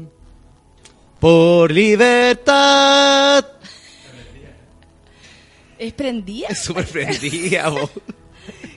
por 1.20 1.70
libertad. 1.70 3.44
¿Es 5.78 5.93
prendida? 5.93 6.48
Es 6.48 6.59
súper 6.59 6.86
prendida, 6.86 7.70
po. 7.70 7.89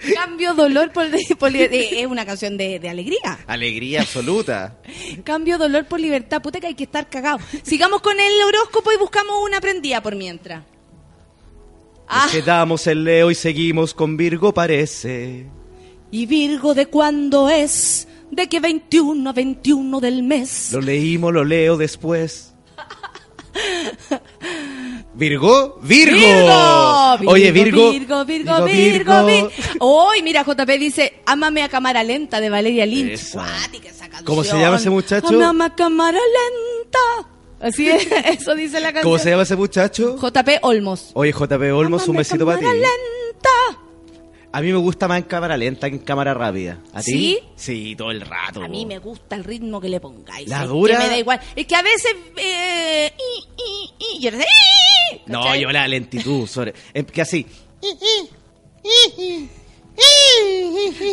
Cambio 0.16 0.54
dolor 0.54 0.92
por, 0.92 1.06
por 1.38 1.56
eh, 1.56 2.02
es 2.02 2.08
una 2.08 2.26
canción 2.26 2.58
de, 2.58 2.80
de 2.80 2.90
alegría. 2.90 3.40
Alegría 3.48 4.02
absoluta. 4.02 4.78
Cambio 5.24 5.58
dolor 5.58 5.86
por 5.86 6.00
libertad. 6.00 6.42
Puta 6.42 6.60
que 6.60 6.68
hay 6.68 6.76
que 6.76 6.86
estar 6.86 7.10
cagado. 7.10 7.40
Sigamos 7.64 8.02
con 8.02 8.20
el 8.20 8.42
horóscopo 8.48 8.92
y 8.92 8.98
buscamos 8.98 9.36
una 9.44 9.62
prendida 9.62 10.02
por 10.02 10.16
mientras. 10.16 10.64
Ah, 12.08 12.28
quedamos 12.32 12.86
en 12.88 13.04
Leo 13.06 13.32
y 13.32 13.36
seguimos 13.36 13.94
con 13.94 14.18
Virgo, 14.18 14.54
parece. 14.54 15.46
y 16.12 16.26
Virgo 16.26 16.74
de 16.74 16.88
cuándo 16.88 17.50
es? 17.50 18.08
De 18.32 18.50
que 18.50 18.60
21 18.60 19.30
a 19.30 19.34
21 19.34 20.00
del 20.02 20.24
mes. 20.24 20.72
Lo 20.74 20.82
leímos, 20.82 21.32
lo 21.34 21.44
leo 21.46 21.78
después. 21.78 22.54
¿Virgo? 25.14 25.78
¡Virgo! 25.82 26.18
Virgo, 27.18 27.32
Oye, 27.32 27.52
Virgo. 27.52 27.92
Virgo, 27.92 28.26
Virgo, 28.26 28.66
Virgo, 28.66 29.26
Virgo. 29.26 29.50
Hoy, 29.80 30.22
mira, 30.24 30.44
JP 30.44 30.70
dice, 30.80 31.22
Ámame 31.26 31.64
a 31.64 31.70
cámara 31.70 32.04
lenta 32.04 32.40
de 32.40 32.50
Valeria 32.50 32.86
Lynch. 32.86 33.36
¿Cómo 34.24 34.44
se 34.44 34.58
llama 34.58 34.78
ese 34.78 34.90
muchacho? 34.90 35.28
Ámame 35.28 35.66
a 35.66 35.76
cámara 35.76 36.18
lenta. 36.18 37.30
Así 37.60 37.90
es, 37.90 38.08
eso 38.26 38.56
dice 38.56 38.80
la 38.80 38.88
canción. 38.92 39.04
¿Cómo 39.04 39.20
se 39.20 39.30
llama 39.30 39.44
ese 39.44 39.56
muchacho? 39.56 40.18
JP 40.18 40.50
Olmos. 40.64 41.12
Oye, 41.14 41.32
JP 41.32 41.62
Olmos, 41.74 42.08
un 42.08 42.16
besito 42.18 42.46
para 42.46 42.58
ti. 42.58 42.66
cámara 42.66 42.80
lenta. 42.82 43.81
A 44.54 44.60
mí 44.62 44.68
me 44.72 44.78
gusta 44.80 45.08
más 45.08 45.18
en 45.20 45.24
cámara 45.24 45.56
lenta 45.56 45.90
que 45.90 45.96
en 45.96 46.02
cámara 46.04 46.34
rápida. 46.34 46.80
¿A 46.94 47.02
ti? 47.02 47.12
¿Sí? 47.12 47.40
Sí, 47.56 47.96
todo 47.96 48.12
el 48.12 48.20
rato. 48.22 48.62
A 48.62 48.68
mí 48.68 48.86
me 48.86 49.00
gusta 49.00 49.36
el 49.38 49.44
ritmo 49.46 49.80
que 49.80 49.88
le 49.88 50.00
pongáis. 50.02 50.50
La 50.50 50.64
es 50.64 50.68
dura- 50.68 50.98
Que 50.98 51.04
me 51.04 51.10
da 51.10 51.18
igual. 51.18 51.40
Es 51.56 51.66
que 51.66 51.76
a 51.76 51.82
veces... 51.82 52.16
Eh, 52.36 53.14
y, 53.18 53.44
y, 53.62 53.90
y, 53.98 54.18
y 54.18 54.22
yo 54.22 54.32
no 55.28 55.56
yo 55.56 55.72
la 55.72 55.88
lentitud. 55.88 56.48
Sobre, 56.48 56.74
es 56.94 57.06
que 57.06 57.22
así. 57.22 57.46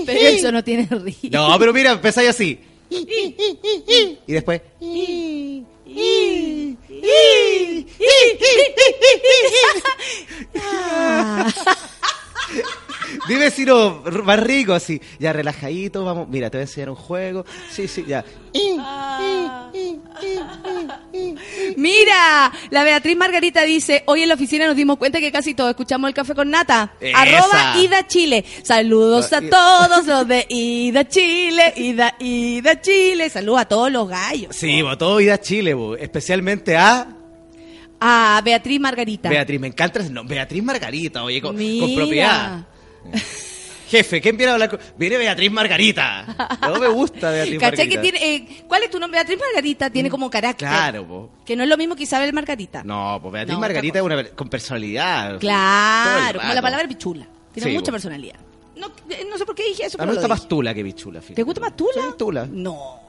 Pero 0.07 0.19
eso 0.21 0.51
no 0.53 0.65
tiene 0.65 0.87
ritmo. 0.91 1.31
No, 1.31 1.59
pero 1.59 1.73
mira, 1.73 1.93
empezáis 1.93 2.31
así. 2.31 2.59
Y 2.91 4.33
después. 4.33 4.63
Dime 13.29 13.51
si 13.51 13.65
no, 13.65 14.03
más 14.25 14.41
rico 14.41 14.73
así. 14.75 15.01
Ya 15.19 15.33
relajadito, 15.33 16.05
vamos. 16.05 16.29
Mira, 16.29 16.51
te 16.51 16.59
voy 16.59 16.63
a 16.63 16.65
enseñar 16.65 16.91
un 16.91 16.97
juego. 16.97 17.45
Sí, 17.71 17.89
sí, 17.89 18.05
ya. 18.07 18.25
Mira, 21.77 22.53
la 22.71 22.85
Beatriz 22.85 23.17
Margarita 23.17 23.63
dice, 23.63 24.03
hoy 24.07 24.23
en 24.23 24.29
la 24.29 24.35
oficina 24.35 24.67
nos 24.67 24.77
dimos 24.77 24.99
cuenta 24.99 25.21
que 25.21 25.31
casi 25.33 25.55
todos 25.55 25.71
escuchamos 25.71 26.09
el 26.09 26.15
café 26.15 26.35
con 26.35 26.51
nata. 26.51 26.93
Esa. 27.01 27.21
Arroba 27.21 27.75
Ida 27.79 28.07
Chile. 28.07 28.45
Saludos 28.63 29.33
a 29.33 29.41
Ida. 29.43 29.51
todos 29.51 30.07
los 30.07 30.29
de 30.29 30.47
Ida 30.49 31.09
Chile, 31.09 31.73
Ida, 31.77 32.15
Ida 32.19 32.81
Chile. 32.81 33.31
Saludos 33.31 33.61
a 33.63 33.65
todos 33.67 33.91
los 33.93 34.09
gallos. 34.09 34.55
Sí, 34.55 34.83
bo, 34.83 34.97
todo 34.99 35.17
vida 35.17 35.41
Chile, 35.41 35.75
bo. 35.75 35.97
especialmente 35.97 36.77
a 36.77 37.09
A 38.01 38.41
Beatriz 38.45 38.81
Margarita. 38.81 39.29
Beatriz. 39.29 39.61
Me 39.61 39.69
encanta 39.69 40.01
ese 40.01 40.11
nombre. 40.11 40.37
Beatriz 40.37 40.63
Margarita, 40.63 41.23
oye, 41.25 41.41
con, 41.41 41.57
propiedad. 41.57 42.67
Jefe, 43.89 44.21
¿quién 44.21 44.37
viene 44.37 44.51
a 44.51 44.55
hablar 44.55 44.69
con.? 44.69 44.79
Viene 44.99 45.17
Beatriz 45.17 45.51
Margarita. 45.51 46.59
No 46.61 46.79
me 46.79 46.89
gusta 46.89 47.31
Beatriz 47.33 47.59
¿Cachai 47.59 47.89
que 47.89 47.97
Margarita. 47.97 48.19
tiene, 48.19 48.35
eh, 48.35 48.65
¿Cuál 48.69 48.83
es 48.83 48.91
tu 48.91 48.99
nombre? 49.01 49.19
Beatriz 49.19 49.39
Margarita 49.41 49.89
tiene 49.89 50.11
como 50.11 50.29
carácter. 50.29 50.69
Claro, 50.69 51.07
po. 51.07 51.31
Que 51.45 51.57
no 51.57 51.63
es 51.63 51.69
lo 51.71 51.77
mismo 51.79 51.97
que 51.97 52.03
Isabel 52.03 52.33
Margarita. 52.35 52.83
No, 52.85 53.19
pues 53.23 53.33
Beatriz 53.33 53.55
No, 53.55 53.61
Margarita 53.61 53.99
es 53.99 54.05
una 54.05 54.25
con 54.31 54.49
personalidad. 54.51 55.39
Claro, 55.39 56.41
como 56.41 56.53
la 56.53 56.63
palabra 56.63 56.87
pichula. 56.87 57.27
Tiene 57.55 57.71
Sí, 57.71 57.75
mucha 57.77 57.87
po. 57.87 57.93
personalidad. 57.93 58.37
No, 58.77 58.89
eh, 59.09 59.27
no 59.29 59.39
sé 59.39 59.47
por 59.47 59.55
qué 59.55 59.65
dije 59.65 59.87
eso, 59.87 59.99
A 59.99 60.03
mí 60.05 60.09
me 60.09 60.13
gusta 60.13 60.29
más. 60.29 60.47
Tula 60.47 60.75
que 60.75 60.83
Bichula. 60.83 61.21
fíjate. 61.21 61.35
¿Te 61.37 61.43
gusta 61.43 61.61
más 61.61 61.75
Tula? 61.75 61.93
Sí, 61.95 62.15
Tula. 62.19 62.47
No. 62.51 63.01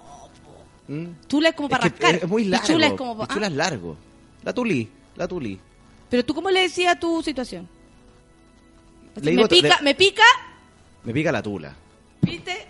Mm. 0.87 1.05
Tula 1.27 1.49
es 1.49 1.55
como 1.55 1.69
para 1.69 1.85
Es 1.85 1.91
rascar. 1.91 2.15
es, 2.15 2.27
muy 2.27 2.45
largo. 2.45 2.65
Pichula 2.65 2.87
es 2.87 2.93
como 2.93 3.21
ah. 3.21 3.27
es 3.45 3.51
largo. 3.51 3.97
La 4.43 4.53
Tuli, 4.53 4.89
la 5.17 5.27
Tuli. 5.27 5.59
Pero 6.09 6.25
tú, 6.25 6.33
¿cómo 6.33 6.49
le 6.49 6.61
decías 6.61 6.99
tu 6.99 7.21
situación? 7.21 7.67
Me 9.21 9.47
pica, 9.47 9.77
le- 9.77 9.83
me 9.83 9.95
pica, 9.95 10.23
Me 11.03 11.13
pica 11.13 11.31
la 11.31 11.41
Tula. 11.41 11.75
¿viste? 12.21 12.67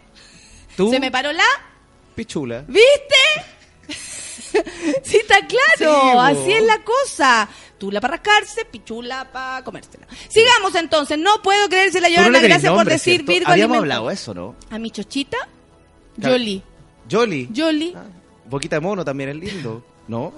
¿Tú? 0.78 0.92
Se 0.92 1.00
me 1.00 1.12
paró 1.12 1.32
la, 1.34 1.44
Pichula. 2.16 2.64
¿viste? 2.68 3.16
sí, 5.04 5.18
está 5.18 5.38
claro, 5.48 6.02
Sí, 6.02 6.18
así 6.42 6.52
es 6.54 6.64
la 6.64 6.84
cosa. 6.84 7.50
Tula 7.78 8.02
para 8.02 8.16
rascarse, 8.18 8.66
pichula 8.66 9.32
para 9.32 9.64
comérsela. 9.64 10.06
Sigamos 10.28 10.76
entonces, 10.76 11.18
no 11.18 11.42
puedo 11.42 11.70
creérsela, 11.70 12.08
Tú 12.10 12.30
no 12.32 12.42
gracias 12.42 12.74
por 12.74 12.86
decir 12.86 13.16
¿cierto? 13.16 13.32
Virgo 13.32 13.50
Habíamos 13.52 13.76
alimento. 13.78 13.96
hablado 13.96 14.12
eso, 14.12 14.34
¿no? 14.34 14.56
A 14.70 14.78
mi 14.80 14.92
chochita, 14.92 15.38
Claro. 16.20 16.36
Yoli. 16.36 16.62
Jolly. 17.10 17.48
Yoli, 17.52 17.94
Ah, 17.96 18.04
boquita 18.50 18.76
de 18.76 18.80
mono 18.82 19.06
también 19.06 19.30
es 19.30 19.36
lindo. 19.38 19.84
¿No? 20.08 20.34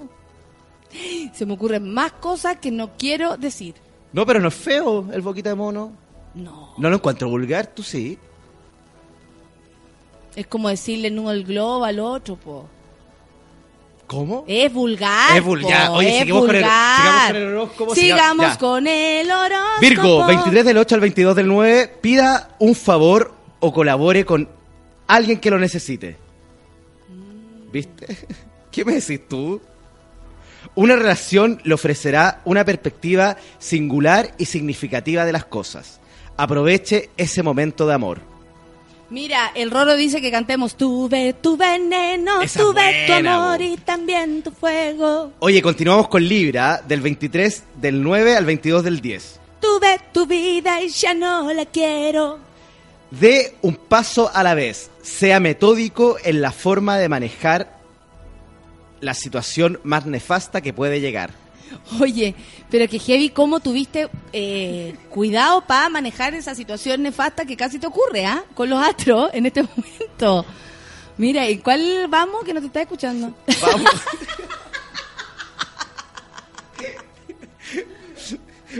se 1.34 1.46
me 1.46 1.54
ocurren 1.54 1.92
más 1.92 2.12
cosas 2.12 2.58
que 2.58 2.70
no 2.70 2.96
quiero 2.98 3.36
decir. 3.38 3.74
No, 4.12 4.24
pero 4.26 4.38
no 4.40 4.48
es 4.48 4.54
feo 4.54 5.08
el 5.12 5.22
boquita 5.22 5.48
de 5.48 5.54
mono. 5.56 5.96
No. 6.34 6.74
No 6.78 6.88
lo 6.90 6.96
encuentro 6.96 7.28
vulgar, 7.28 7.66
tú 7.66 7.82
sí. 7.82 8.18
Es 10.34 10.46
como 10.46 10.68
decirle 10.68 11.08
en 11.08 11.18
el 11.26 11.44
globo 11.44 11.84
al 11.84 12.00
otro, 12.00 12.36
po. 12.36 12.66
¿Cómo? 14.06 14.44
Es 14.46 14.72
vulgar. 14.72 15.36
Es 15.36 15.44
vulgar. 15.44 15.88
po, 15.88 15.92
Oye, 15.94 16.08
es 16.18 16.22
sigamos 16.22 16.46
con 16.46 16.54
el- 16.56 16.62
sigamos 16.64 17.26
con 17.28 17.36
el 17.36 17.46
horóscopo, 17.48 17.94
siga- 17.94 18.16
Sigamos 18.16 18.56
con 18.58 18.86
el 18.86 19.30
horóscopo. 19.30 19.80
Virgo, 19.80 20.26
23 20.26 20.64
del 20.64 20.78
8 20.78 20.94
al 20.94 21.00
22 21.00 21.36
del 21.36 21.48
9, 21.48 21.96
pida 22.00 22.50
un 22.58 22.74
favor 22.74 23.34
o 23.60 23.72
colabore 23.72 24.24
con 24.24 24.48
alguien 25.06 25.38
que 25.38 25.50
lo 25.50 25.58
necesite. 25.58 26.16
¿Viste? 27.72 28.06
¿Qué 28.70 28.84
me 28.84 28.94
decís 28.94 29.26
tú? 29.28 29.60
Una 30.74 30.96
relación 30.96 31.60
le 31.64 31.74
ofrecerá 31.74 32.40
una 32.44 32.64
perspectiva 32.64 33.36
singular 33.58 34.32
y 34.38 34.46
significativa 34.46 35.24
de 35.26 35.32
las 35.32 35.44
cosas. 35.44 36.00
Aproveche 36.42 37.10
ese 37.16 37.40
momento 37.44 37.86
de 37.86 37.94
amor. 37.94 38.18
Mira, 39.10 39.52
el 39.54 39.70
Roro 39.70 39.94
dice 39.94 40.20
que 40.20 40.32
cantemos 40.32 40.74
Tuve 40.74 41.34
tu 41.34 41.56
veneno, 41.56 42.42
Esa 42.42 42.58
tuve 42.58 43.06
tu 43.06 43.12
amor 43.12 43.58
bo. 43.58 43.64
y 43.64 43.76
también 43.76 44.42
tu 44.42 44.50
fuego. 44.50 45.30
Oye, 45.38 45.62
continuamos 45.62 46.08
con 46.08 46.26
Libra, 46.26 46.82
del 46.84 47.00
23 47.00 47.62
del 47.80 48.02
9 48.02 48.36
al 48.36 48.44
22 48.44 48.82
del 48.82 49.00
10. 49.00 49.38
Tuve 49.60 50.00
tu 50.12 50.26
vida 50.26 50.82
y 50.82 50.88
ya 50.88 51.14
no 51.14 51.52
la 51.52 51.64
quiero. 51.64 52.40
De 53.12 53.54
un 53.62 53.76
paso 53.76 54.28
a 54.34 54.42
la 54.42 54.54
vez. 54.54 54.90
Sea 55.00 55.38
metódico 55.38 56.16
en 56.24 56.42
la 56.42 56.50
forma 56.50 56.98
de 56.98 57.08
manejar 57.08 57.78
la 59.00 59.14
situación 59.14 59.78
más 59.84 60.06
nefasta 60.06 60.60
que 60.60 60.72
puede 60.72 61.00
llegar. 61.00 61.41
Oye, 62.00 62.34
pero 62.70 62.88
que 62.88 62.98
heavy, 62.98 63.30
¿cómo 63.30 63.60
tuviste 63.60 64.08
eh, 64.32 64.94
cuidado 65.10 65.62
para 65.66 65.88
manejar 65.88 66.34
esa 66.34 66.54
situación 66.54 67.02
nefasta 67.02 67.44
que 67.44 67.56
casi 67.56 67.78
te 67.78 67.86
ocurre, 67.86 68.24
¿ah? 68.26 68.44
Con 68.54 68.70
los 68.70 68.82
astros 68.82 69.30
en 69.32 69.46
este 69.46 69.62
momento. 69.76 70.46
Mira, 71.18 71.48
¿y 71.48 71.58
cuál 71.58 72.06
vamos 72.08 72.44
que 72.44 72.54
no 72.54 72.60
te 72.60 72.66
está 72.66 72.82
escuchando? 72.82 73.34
Vamos. 73.60 73.90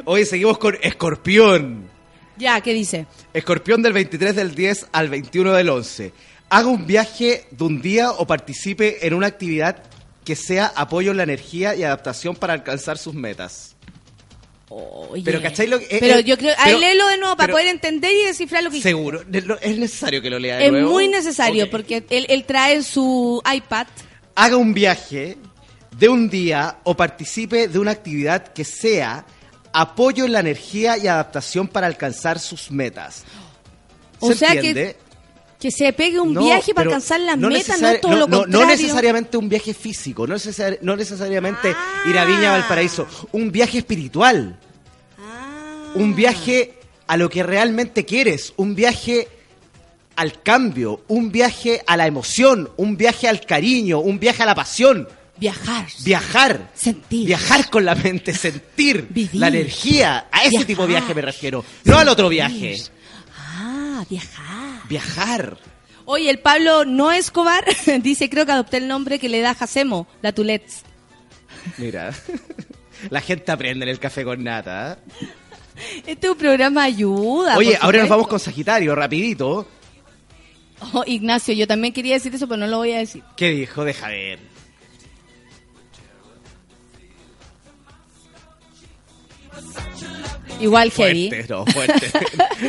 Hoy 0.05 0.24
seguimos 0.24 0.59
con 0.59 0.77
Escorpión. 0.81 1.90
ya, 2.36 2.60
¿qué 2.60 2.73
dice? 2.73 3.06
Escorpión 3.35 3.82
del 3.82 3.93
23 3.93 4.35
del 4.35 4.55
10 4.55 4.86
al 4.93 5.10
21 5.10 5.52
del 5.52 5.69
11. 5.69 6.12
Haga 6.48 6.69
un 6.69 6.86
viaje 6.86 7.47
de 7.51 7.64
un 7.64 7.81
día 7.82 8.10
o 8.12 8.27
participe 8.27 9.06
en 9.06 9.14
una 9.14 9.27
actividad 9.27 9.82
que 10.24 10.36
sea 10.36 10.66
apoyo 10.77 11.11
en 11.11 11.16
la 11.19 11.23
energía 11.24 11.74
y 11.74 11.82
adaptación 11.82 12.36
para 12.36 12.53
alcanzar 12.53 12.99
sus 12.99 13.15
metas. 13.15 13.74
Oye. 14.69 15.23
Pero, 15.24 15.43
¿cachai 15.43 15.66
lo 15.66 15.78
que- 15.78 15.85
eh, 15.90 15.99
Pero 16.01 16.19
eh, 16.20 16.24
yo 16.24 16.39
creo, 16.39 16.55
pero- 16.57 16.77
ahí 16.77 16.81
léelo 16.81 17.07
de 17.09 17.19
nuevo 17.19 17.36
para 17.36 17.49
pero- 17.49 17.55
poder 17.57 17.69
entender 17.69 18.11
y 18.12 18.24
descifrar 18.27 18.62
lo 18.62 18.70
que 18.70 18.81
Seguro. 18.81 19.23
Es 19.61 19.78
necesario 19.78 20.23
que 20.23 20.31
lo 20.31 20.39
lea 20.39 20.57
de 20.57 20.66
Es 20.66 20.73
nuevo? 20.73 20.90
muy 20.90 21.09
necesario 21.09 21.69
porque 21.70 22.05
él, 22.09 22.27
él 22.31 22.44
trae 22.44 22.82
su 22.82 23.43
iPad. 23.55 23.86
Haga 24.35 24.57
un 24.57 24.73
viaje 24.73 25.36
de 25.99 26.09
un 26.09 26.31
día 26.31 26.78
o 26.85 26.97
participe 26.97 27.69
de 27.69 27.78
una 27.78 27.90
actividad 27.90 28.47
que 28.55 28.65
sea 28.65 29.27
apoyo 29.74 30.24
en 30.24 30.32
la 30.32 30.40
energía 30.40 30.97
y 30.97 31.07
adaptación 31.07 31.69
para 31.69 31.86
alcanzar 31.86 32.39
sus 32.39 32.70
metas. 32.70 33.24
O 34.20 34.28
¿Se 34.28 34.36
sea 34.39 34.53
entiende? 34.55 34.97
que, 34.97 35.11
que 35.62 35.70
se 35.70 35.93
pegue 35.93 36.18
un 36.18 36.34
No, 36.34 36.43
viaje 36.43 36.74
para 36.74 36.86
alcanzar 36.89 37.20
las 37.20 37.39
metas, 37.39 37.80
no 37.80 37.94
todo 38.01 38.12
lo 38.12 38.26
no, 38.26 38.39
contrario. 38.40 38.60
no 38.60 38.66
necesariamente 38.66 39.36
un 39.36 39.48
viaje 39.48 39.72
físico, 39.72 40.26
no, 40.26 40.34
necesari- 40.34 40.78
no 40.82 40.97
necesariamente 40.97 41.74
ir 42.06 42.18
a 42.18 42.24
Viña 42.24 42.51
Valparaíso, 42.51 43.06
un 43.30 43.52
viaje 43.52 43.78
espiritual, 43.78 44.59
Ah. 45.18 45.93
un 45.94 46.14
viaje 46.16 46.74
a 47.06 47.16
lo 47.16 47.30
que 47.30 47.43
realmente 47.44 48.05
quieres, 48.05 48.52
un 48.56 48.74
viaje 48.74 49.28
al 50.16 50.43
cambio, 50.43 51.05
un 51.09 51.30
viaje 51.30 51.80
a 51.86 51.97
la 51.97 52.06
emoción, 52.06 52.70
un 52.76 52.97
viaje 52.97 53.28
al 53.28 53.40
cariño, 53.47 54.01
un 54.01 54.18
viaje 54.18 54.43
a 54.43 54.47
la 54.47 54.55
pasión. 54.55 55.09
Viajar. 55.39 55.86
Viajar. 56.05 56.70
Sentir. 56.74 57.26
Viajar 57.26 57.70
con 57.70 57.84
la 57.84 57.94
mente, 57.94 58.34
sentir 58.47 59.06
Vivir. 59.10 59.40
la 59.40 59.48
energía. 59.48 60.26
A 60.30 60.40
ese 60.40 60.51
Viajar. 60.51 60.66
tipo 60.66 60.82
de 60.82 60.89
viaje 60.89 61.14
me 61.14 61.22
refiero. 61.22 61.64
No 61.84 61.98
al 61.98 62.09
otro 62.09 62.28
viaje. 62.28 62.76
Ah. 63.36 64.01
Ah, 64.01 64.05
viajar. 64.10 64.61
Viajar. 64.89 65.59
Oye, 66.05 66.31
el 66.31 66.39
Pablo 66.41 66.85
no 66.85 67.13
Escobar 67.13 67.65
dice, 68.03 68.29
creo 68.29 68.47
que 68.47 68.53
adopté 68.53 68.79
el 68.79 68.89
nombre 68.89 69.19
que 69.19 69.29
le 69.29 69.41
da 69.41 69.55
Jacemo, 69.55 70.07
la 70.21 70.33
Tulets. 70.33 70.83
Mira. 71.79 72.13
La 73.11 73.21
gente 73.21 73.51
aprende 73.51 73.85
en 73.85 73.89
el 73.89 73.99
café 73.99 74.23
con 74.23 74.45
nata. 74.45 74.93
¿eh? 74.93 75.27
Este 76.07 76.27
es 76.29 76.33
un 76.33 76.39
programa 76.39 76.85
ayuda. 76.85 77.57
Oye, 77.57 77.77
ahora 77.81 77.99
nos 77.99 78.09
vamos 78.09 78.29
con 78.29 78.39
Sagitario, 78.39 78.95
rapidito. 78.95 79.67
Oh, 80.93 81.03
Ignacio, 81.07 81.55
yo 81.55 81.67
también 81.67 81.93
quería 81.93 82.15
decir 82.15 82.33
eso, 82.33 82.47
pero 82.47 82.59
no 82.59 82.67
lo 82.69 82.79
voy 82.79 82.93
a 82.93 82.99
decir. 82.99 83.23
¿Qué 83.37 83.51
dijo? 83.51 83.85
Deja 83.85 84.09
ver. 84.09 84.39
Igual 90.61 90.93
heavy. 90.93 91.29
Fuerte, 91.29 91.53
no, 91.53 91.67
fuerte. 91.67 92.13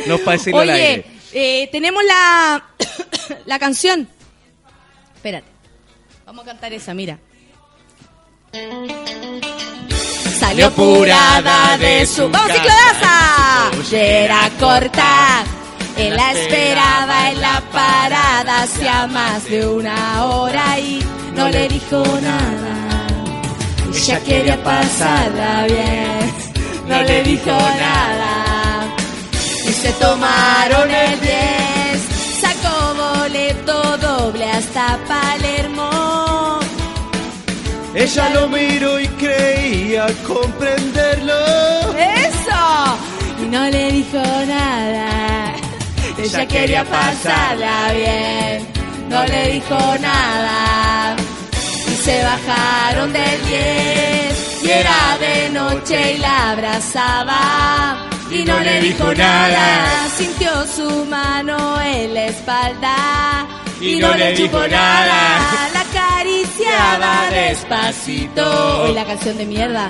no 0.08 0.58
Oye, 0.58 0.72
aire. 0.72 1.04
Eh, 1.34 1.68
tenemos 1.70 2.02
la, 2.04 2.64
la 3.46 3.58
canción. 3.58 4.08
Espérate. 5.14 5.48
Vamos 6.24 6.44
a 6.44 6.46
cantar 6.46 6.72
esa, 6.72 6.94
mira. 6.94 7.18
Salió 10.38 10.66
apurada 10.66 11.76
de 11.78 12.06
su... 12.06 12.28
¡Vamos, 12.30 12.52
ciclodaza! 12.52 13.70
Era 13.92 14.50
corta. 14.58 15.44
Él 15.96 16.16
la 16.16 16.32
esperaba 16.32 17.30
en 17.30 17.40
la 17.40 17.60
parada 17.72 18.62
hacía 18.62 19.06
más 19.06 19.44
de 19.48 19.66
una 19.66 20.24
hora 20.24 20.78
y 20.78 21.00
no 21.34 21.48
le 21.48 21.68
dijo 21.68 22.02
nada. 22.20 23.06
Ella 23.94 24.20
quería 24.24 24.62
pasarla 24.64 25.66
bien, 25.66 26.34
no 26.88 27.02
le 27.02 27.22
dijo 27.22 27.50
nada. 27.50 28.43
Se 29.84 29.92
tomaron 29.92 30.90
el 30.90 31.20
10, 31.20 31.30
sacó 32.40 32.94
boleto 32.94 33.98
doble 33.98 34.50
hasta 34.50 34.98
Palermo. 35.06 36.58
Ella 37.94 38.30
lo 38.30 38.48
miró 38.48 38.98
y 38.98 39.06
creía 39.08 40.06
comprenderlo. 40.26 41.34
¡Eso! 41.98 42.96
Y 43.42 43.48
no 43.50 43.68
le 43.68 43.92
dijo 43.92 44.22
nada. 44.46 45.52
Ella 46.16 46.48
quería 46.48 46.84
pasarla 46.84 47.92
bien, 47.92 48.66
no 49.10 49.22
le 49.26 49.52
dijo 49.52 49.78
nada. 50.00 51.14
Y 51.92 51.94
se 52.06 52.24
bajaron 52.24 53.12
del 53.12 53.46
10 53.46 54.64
y 54.64 54.70
era 54.70 55.18
de 55.20 55.50
noche 55.50 56.14
y 56.14 56.18
la 56.20 56.52
abrazaba. 56.52 58.13
Y 58.34 58.44
no 58.44 58.58
le 58.60 58.80
dijo 58.80 59.14
nada, 59.14 60.08
sintió 60.16 60.50
su 60.66 61.04
mano 61.06 61.80
en 61.80 62.14
la 62.14 62.24
espalda. 62.26 63.46
Y 63.80 63.96
no 63.96 64.14
le 64.14 64.32
dijo 64.32 64.58
nada, 64.66 65.38
la 65.72 65.80
acariciaba 65.80 67.30
despacito. 67.30 68.82
Hoy 68.84 68.94
la 68.94 69.04
canción 69.04 69.36
de 69.38 69.46
mierda. 69.46 69.88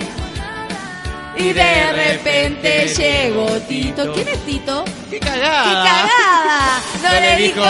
Y 1.37 1.53
de 1.53 1.93
repente 1.93 2.87
llegó 2.97 3.47
Tito. 3.63 4.13
¿Quién 4.13 4.29
es 4.29 4.39
Tito? 4.47 4.85
¡Qué 5.11 5.19
¡Qué 5.19 5.21
cagada! 5.21 5.65
cagada! 5.65 6.81
No, 7.03 7.09
No 7.13 7.21
le 7.21 7.37
dijo. 7.37 7.65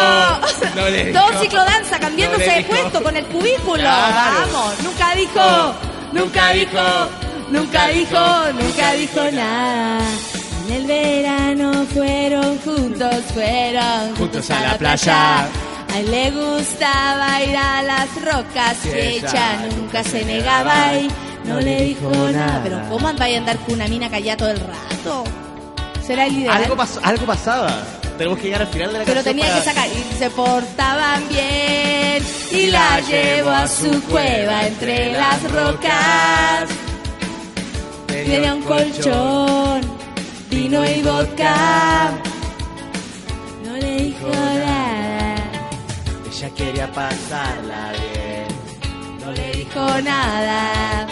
no 0.77 0.89
le 0.91 1.05
Todo 1.13 1.29
dijo. 1.31 1.43
ciclodanza, 1.43 1.99
cambiándose 1.99 2.47
No 2.47 2.53
de 2.57 2.63
puesto 2.65 3.03
con 3.03 3.17
el 3.17 3.25
cubículo. 3.27 3.81
Claro. 3.83 4.47
Vamos, 4.53 4.75
nunca 4.83 5.15
dijo, 5.15 5.75
nunca 6.13 6.51
dijo, 6.51 7.09
nunca 7.51 7.89
dijo, 7.89 8.53
nunca 8.53 8.93
dijo 8.93 9.21
nada. 9.33 9.99
En 10.67 10.73
el 10.73 10.87
verano 10.87 11.85
fueron 11.93 12.59
juntos, 12.59 13.17
fueron 13.33 14.17
juntos 14.17 14.51
a 14.51 14.61
la 14.61 14.79
playa. 14.79 15.43
A 15.93 15.99
él 15.99 16.11
le 16.11 16.31
gustaba 16.31 17.43
ir 17.43 17.57
a 17.57 17.83
las 17.83 18.09
rocas 18.23 18.77
y 18.87 18.99
ella 18.99 19.67
nunca 19.77 20.03
se 20.03 20.25
negaba 20.25 20.95
y 20.97 21.09
no 21.45 21.61
le 21.61 21.83
dijo 21.85 22.11
nada. 22.33 22.61
Pero 22.65 22.81
¿cómo 22.89 23.13
vaya 23.15 23.37
a 23.37 23.39
andar 23.41 23.59
con 23.59 23.75
una 23.75 23.87
mina 23.89 24.09
callada 24.11 24.37
todo 24.39 24.51
el 24.51 24.61
rato? 24.61 25.25
¿Será 26.05 26.27
el 26.27 26.37
ideal? 26.39 26.63
Algo, 26.63 26.77
pasó- 26.77 27.01
algo 27.03 27.27
pasaba. 27.27 27.71
Tenemos 28.19 28.39
que 28.39 28.45
llegar 28.45 28.63
al 28.63 28.69
final 28.69 28.93
de 28.93 28.99
la 29.01 29.05
Pero 29.05 29.23
canción. 29.23 29.37
tenía 29.37 29.55
que 29.59 29.65
sacar 29.65 29.89
y 29.89 30.19
se 30.19 30.31
portaban 30.31 31.29
bien 31.29 32.23
y 32.53 32.67
la 32.67 33.01
llevó 33.01 33.51
a 33.51 33.67
su 33.69 34.03
cueva 34.05 34.67
entre 34.67 35.13
las 35.13 35.43
rocas. 35.51 36.69
Dio 38.27 38.55
un 38.55 38.63
colchón, 38.63 39.81
vino 40.55 40.85
y 40.85 41.03
vodka. 41.03 42.13
No 43.65 43.73
le 43.77 43.97
dijo 43.97 44.29
nada, 44.29 45.37
Ella 46.31 46.51
quería 46.57 46.93
pasarla 46.93 47.93
bien. 47.93 48.47
no 49.25 49.33
le 49.33 49.53
dijo 49.53 50.01
nada. 50.03 51.07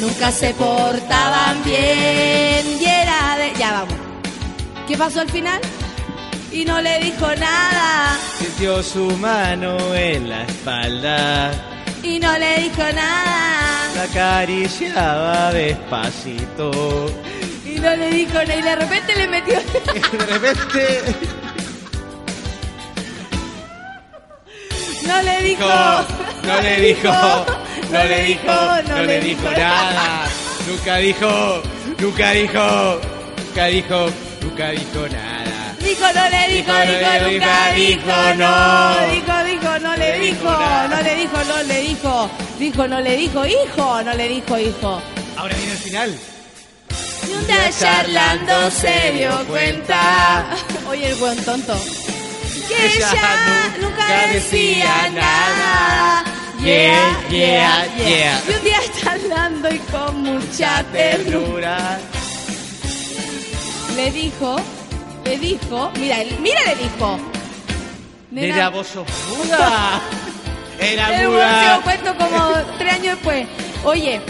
Nunca 0.00 0.30
se 0.30 0.52
portaban 0.54 1.62
bien 1.64 2.66
y 2.80 2.84
era 2.84 3.36
de... 3.38 3.52
Ya 3.58 3.72
vamos. 3.72 3.94
¿Qué 4.86 4.96
pasó 4.96 5.20
al 5.22 5.30
final? 5.30 5.60
Y 6.52 6.64
no 6.64 6.80
le 6.82 6.98
dijo 7.00 7.26
nada. 7.36 8.16
Sintió 8.38 8.82
su 8.82 9.04
mano 9.16 9.94
en 9.94 10.28
la 10.28 10.42
espalda. 10.44 11.50
Y 12.02 12.18
no 12.18 12.36
le 12.38 12.60
dijo 12.60 12.82
nada. 12.94 13.94
La 13.96 14.02
acariciaba 14.02 15.52
despacito. 15.52 16.70
Y 17.76 17.80
no 17.80 17.94
le 17.94 18.10
dijo 18.10 18.32
nada. 18.32 18.56
Y 18.56 18.62
de 18.62 18.76
repente 18.76 19.14
le 19.14 19.28
metió. 19.28 19.54
De 20.12 20.26
repente. 20.38 21.04
No 25.06 25.22
le 25.22 25.42
dijo. 25.42 25.68
No 26.46 26.60
le 26.62 26.80
dijo, 26.80 27.46
no 27.90 28.04
le 28.04 28.22
dijo, 28.22 28.82
no 28.88 29.02
le 29.02 29.20
dijo 29.20 29.50
nada. 29.50 30.26
Nunca 30.66 30.96
dijo, 30.96 31.62
nunca 31.98 32.30
dijo, 32.30 33.00
nunca 33.44 33.66
dijo, 33.66 34.10
nunca 34.42 34.70
dijo 34.70 35.08
nada. 35.08 35.74
Dijo, 35.80 36.06
no 36.14 36.28
le 36.30 36.48
dijo, 36.54 36.72
Dijo, 36.72 37.30
nunca 37.30 37.72
dijo, 37.74 38.34
no. 38.36 39.12
Dijo, 39.12 39.44
dijo, 39.44 39.78
no 39.80 39.96
le 39.96 40.18
dijo. 40.18 40.50
No 40.88 41.02
le 41.02 41.14
dijo, 41.14 41.44
no 41.44 41.62
le 41.62 41.80
dijo. 41.82 42.30
Dijo, 42.58 42.88
no 42.88 43.00
le 43.00 43.16
dijo, 43.16 43.46
hijo. 43.46 44.02
No 44.02 44.14
le 44.14 44.28
dijo, 44.28 44.58
hijo. 44.58 45.02
Ahora 45.36 45.54
viene 45.56 45.72
el 45.72 45.78
final. 45.78 46.18
Y 47.28 47.32
un 47.32 47.46
día 47.46 47.70
charlando 47.78 48.70
se 48.70 49.12
dio 49.12 49.44
cuenta. 49.46 50.46
Oye, 50.88 51.08
el 51.08 51.14
buen 51.16 51.42
tonto. 51.44 51.74
Que 52.68 52.86
Ella 52.86 53.10
ella 53.12 53.76
nunca 53.80 54.26
decía 54.32 55.08
nada. 55.12 56.24
Yeah, 56.60 57.20
yeah, 57.30 57.86
yeah. 57.96 58.42
Y 58.48 58.52
un 58.52 58.64
día 58.64 58.80
charlando 59.02 59.68
y 59.72 59.78
con 59.78 60.22
mucha 60.22 60.82
ternura. 60.92 61.98
Le 63.94 64.10
dijo, 64.10 64.56
le 65.24 65.38
dijo, 65.38 65.90
mira, 65.98 66.16
mira, 66.40 66.60
le 66.66 66.74
dijo. 66.76 67.18
Nena, 68.30 68.54
Era 68.56 68.68
vos 68.70 68.86
sos 68.88 69.06
muda. 69.38 70.00
Era 70.80 71.08
weón 71.08 71.20
se 71.20 71.28
muda. 71.28 71.80
cuenta 71.84 72.14
como 72.16 72.52
tres 72.78 72.92
años 72.94 73.14
después. 73.16 73.46
Oye, 73.84 74.20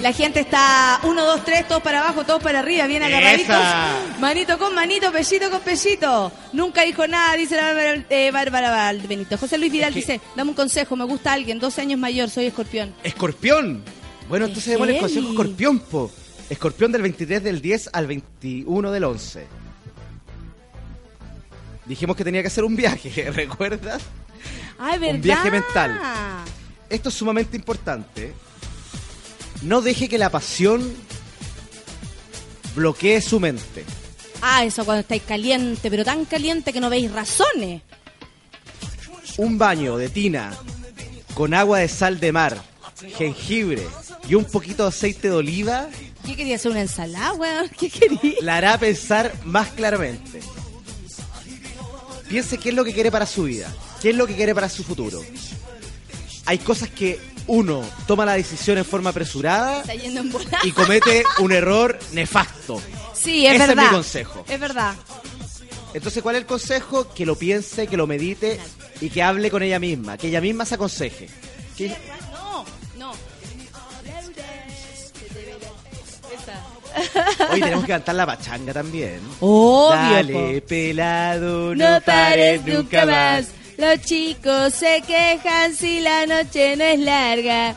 la 0.00 0.12
gente 0.12 0.40
está 0.40 1.00
uno, 1.02 1.24
dos, 1.24 1.44
tres, 1.44 1.66
todos 1.66 1.82
para 1.82 2.00
abajo, 2.00 2.24
todos 2.24 2.42
para 2.42 2.60
arriba, 2.60 2.86
bien 2.86 3.02
agarraditos. 3.02 3.56
Esa. 3.56 3.88
Manito 4.20 4.58
con 4.58 4.74
manito, 4.74 5.10
pellito 5.10 5.50
con 5.50 5.60
pellito. 5.60 6.32
Nunca 6.52 6.82
dijo 6.82 7.06
nada, 7.08 7.34
dice 7.36 7.56
la 7.56 7.64
Bárbara, 7.72 8.04
eh, 8.08 8.30
Bárbara 8.30 8.70
Valbenito. 8.70 9.36
José 9.36 9.58
Luis 9.58 9.72
Vidal 9.72 9.88
Es 9.96 10.06
que- 10.06 10.12
dice, 10.12 10.20
dame 10.36 10.50
un 10.50 10.56
consejo, 10.56 10.94
me 10.96 11.04
gusta 11.04 11.32
alguien, 11.32 11.58
12 11.58 11.80
años 11.80 11.98
mayor, 11.98 12.30
soy 12.30 12.46
escorpión. 12.46 12.94
Escorpión. 13.02 13.82
Bueno, 14.28 14.44
Qué 14.46 14.50
entonces 14.50 14.72
démosle 14.72 14.94
el 14.94 15.00
consejo 15.00 15.30
escorpión, 15.30 15.78
po. 15.80 16.10
Escorpión 16.48 16.92
del 16.92 17.02
23 17.02 17.42
del 17.42 17.60
10 17.60 17.90
al 17.92 18.06
21 18.06 18.90
del 18.92 19.04
11. 19.04 19.46
Dijimos 21.86 22.16
que 22.16 22.24
tenía 22.24 22.42
que 22.42 22.48
hacer 22.48 22.64
un 22.64 22.76
viaje, 22.76 23.30
¿recuerdas? 23.32 24.02
Ay, 24.78 24.98
¿verdad? 24.98 25.14
Un 25.16 25.22
viaje 25.22 25.50
mental. 25.50 26.00
Esto 26.88 27.08
es 27.08 27.14
sumamente 27.14 27.56
importante. 27.56 28.32
No 29.62 29.80
deje 29.82 30.08
que 30.08 30.18
la 30.18 30.30
pasión 30.30 30.94
bloquee 32.74 33.20
su 33.20 33.40
mente. 33.40 33.84
Ah, 34.40 34.64
eso 34.64 34.84
cuando 34.84 35.00
estáis 35.00 35.22
caliente, 35.22 35.90
pero 35.90 36.04
tan 36.04 36.24
caliente 36.24 36.72
que 36.72 36.80
no 36.80 36.90
veis 36.90 37.10
razones. 37.10 37.82
Un 39.36 39.58
baño 39.58 39.96
de 39.96 40.08
tina 40.08 40.56
con 41.34 41.54
agua 41.54 41.78
de 41.78 41.88
sal 41.88 42.18
de 42.20 42.32
mar, 42.32 42.62
jengibre 43.16 43.86
y 44.28 44.34
un 44.34 44.44
poquito 44.44 44.82
de 44.82 44.88
aceite 44.88 45.28
de 45.28 45.34
oliva 45.34 45.88
¿Qué 46.28 46.36
quería 46.36 46.56
hacer 46.56 46.70
una 46.70 46.82
ensalada, 46.82 47.32
weón? 47.32 47.68
¿Qué 47.78 47.88
quería? 47.88 48.34
la 48.42 48.58
hará 48.58 48.78
pensar 48.78 49.32
más 49.44 49.68
claramente. 49.68 50.40
Piense 52.28 52.58
qué 52.58 52.68
es 52.68 52.74
lo 52.74 52.84
que 52.84 52.92
quiere 52.92 53.10
para 53.10 53.24
su 53.24 53.44
vida, 53.44 53.74
qué 54.02 54.10
es 54.10 54.16
lo 54.16 54.26
que 54.26 54.36
quiere 54.36 54.54
para 54.54 54.68
su 54.68 54.84
futuro. 54.84 55.22
Hay 56.44 56.58
cosas 56.58 56.90
que 56.90 57.18
uno 57.48 57.82
toma 58.06 58.24
la 58.24 58.34
decisión 58.34 58.78
en 58.78 58.84
forma 58.84 59.10
apresurada 59.10 59.80
Está 59.80 59.94
yendo 59.94 60.20
en 60.20 60.30
bola. 60.30 60.58
y 60.62 60.70
comete 60.72 61.24
un 61.40 61.50
error 61.52 61.98
nefasto. 62.12 62.80
Sí, 63.14 63.46
es 63.46 63.60
Ese 63.60 63.72
es 63.72 63.76
mi 63.76 63.86
consejo. 63.86 64.44
Es 64.48 64.60
verdad. 64.60 64.94
Entonces, 65.94 66.22
¿cuál 66.22 66.36
es 66.36 66.42
el 66.42 66.46
consejo? 66.46 67.12
Que 67.12 67.26
lo 67.26 67.34
piense, 67.36 67.86
que 67.88 67.96
lo 67.96 68.06
medite 68.06 68.60
y 69.00 69.10
que 69.10 69.22
hable 69.22 69.50
con 69.50 69.62
ella 69.62 69.78
misma, 69.80 70.16
que 70.16 70.28
ella 70.28 70.40
misma 70.40 70.64
se 70.64 70.74
aconseje. 70.76 71.28
Que- 71.76 71.88
No, 72.32 72.64
no. 72.98 73.12
Hoy 77.50 77.60
tenemos 77.60 77.84
que 77.84 77.92
cantar 77.92 78.14
la 78.14 78.26
pachanga 78.26 78.72
también. 78.72 79.20
Obvio, 79.40 79.96
Dale, 79.96 80.60
po. 80.60 80.66
pelado, 80.66 81.74
no, 81.74 82.00
pares 82.04 82.64
nunca 82.64 83.06
más. 83.06 83.46
Los 83.78 84.00
chicos 84.02 84.74
se 84.74 85.02
quejan 85.06 85.72
si 85.74 86.00
la 86.00 86.26
noche 86.26 86.76
no 86.76 86.84
es 86.84 86.98
larga. 86.98 87.76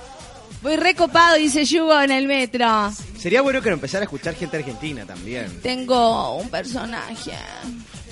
Voy 0.63 0.75
recopado, 0.75 1.35
dice 1.37 1.63
Yugo 1.63 1.99
en 2.01 2.11
el 2.11 2.27
metro. 2.27 2.91
Sería 3.19 3.41
bueno 3.41 3.61
que 3.61 3.69
lo 3.69 3.75
empezara 3.75 4.01
a 4.01 4.05
escuchar 4.05 4.33
gente 4.35 4.57
argentina 4.57 5.05
también. 5.05 5.61
Tengo 5.61 6.35
un 6.37 6.49
personaje. 6.49 7.31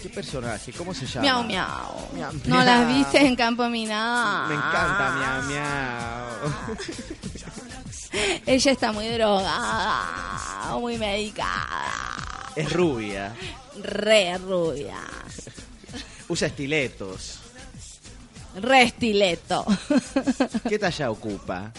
¿Qué 0.02 0.10
personaje? 0.10 0.72
¿Cómo 0.72 0.94
se 0.94 1.06
llama? 1.08 1.22
Miau, 1.24 1.44
miau. 1.44 2.08
Miau, 2.14 2.32
¿No 2.46 2.64
las 2.64 2.88
viste 2.88 3.20
en 3.26 3.36
Campo 3.36 3.68
Minado? 3.70 4.48
Me 4.50 4.54
encanta, 4.56 5.16
miau, 5.18 5.44
miau. 5.50 6.78
Ella 8.46 8.72
está 8.72 8.92
muy 8.92 9.08
drogada, 9.10 10.78
muy 10.80 10.98
medicada. 10.98 11.92
Es 12.56 12.72
rubia, 12.72 13.34
Re 13.84 14.38
rubia. 14.38 14.96
usa 16.28 16.48
estiletos. 16.48 17.39
Re 18.56 18.84
estileto. 18.84 19.66
¿Qué 20.68 20.80
talla 20.80 21.12
ocupa? 21.12 21.72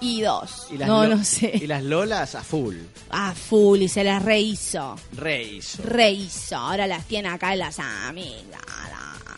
Y 0.00 0.20
dos. 0.22 0.68
¿Y 0.70 0.78
las 0.78 0.88
no, 0.88 1.04
lo- 1.06 1.16
no 1.16 1.24
sé. 1.24 1.52
¿Y 1.60 1.66
las 1.66 1.82
lolas? 1.82 2.34
A 2.36 2.42
full. 2.44 2.76
A 3.10 3.34
full 3.34 3.82
y 3.82 3.88
se 3.88 4.04
las 4.04 4.22
rehizo. 4.22 4.96
Reis. 5.12 5.76
Rehizo. 5.82 6.56
Ahora 6.56 6.86
las 6.86 7.04
tiene 7.06 7.28
acá 7.28 7.52
en 7.52 7.58
las 7.60 7.78
amigas. 7.80 8.60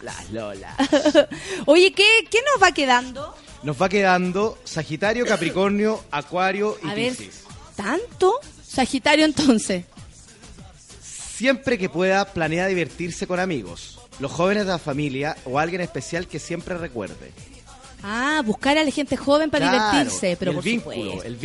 Las 0.02 0.30
lolas. 0.30 0.74
Oye, 1.66 1.92
¿qué, 1.92 2.04
¿qué 2.30 2.38
nos 2.54 2.62
va 2.62 2.72
quedando? 2.72 3.34
Nos 3.62 3.80
va 3.80 3.88
quedando 3.90 4.58
Sagitario, 4.64 5.26
Capricornio, 5.26 6.02
Acuario 6.10 6.78
y 6.82 6.88
A 6.88 6.94
ver. 6.94 7.14
¿tanto? 7.76 8.40
Sagitario 8.66 9.26
entonces. 9.26 9.84
Siempre 11.02 11.76
que 11.78 11.88
pueda, 11.88 12.24
planea 12.32 12.66
divertirse 12.66 13.26
con 13.26 13.40
amigos, 13.40 13.98
los 14.20 14.30
jóvenes 14.30 14.66
de 14.66 14.72
la 14.72 14.78
familia 14.78 15.36
o 15.44 15.58
alguien 15.58 15.80
especial 15.80 16.26
que 16.26 16.38
siempre 16.38 16.76
recuerde. 16.76 17.32
Ah, 18.02 18.42
buscar 18.44 18.78
a 18.78 18.84
la 18.84 18.90
gente 18.90 19.16
joven 19.16 19.50
para 19.50 19.68
Claro, 19.68 19.90
divertirse, 19.90 20.36
pero 20.38 20.52
el 20.52 20.56
por 20.56 20.64
vínculo, 20.64 20.96
supuesto. 20.96 21.24
el 21.26 21.36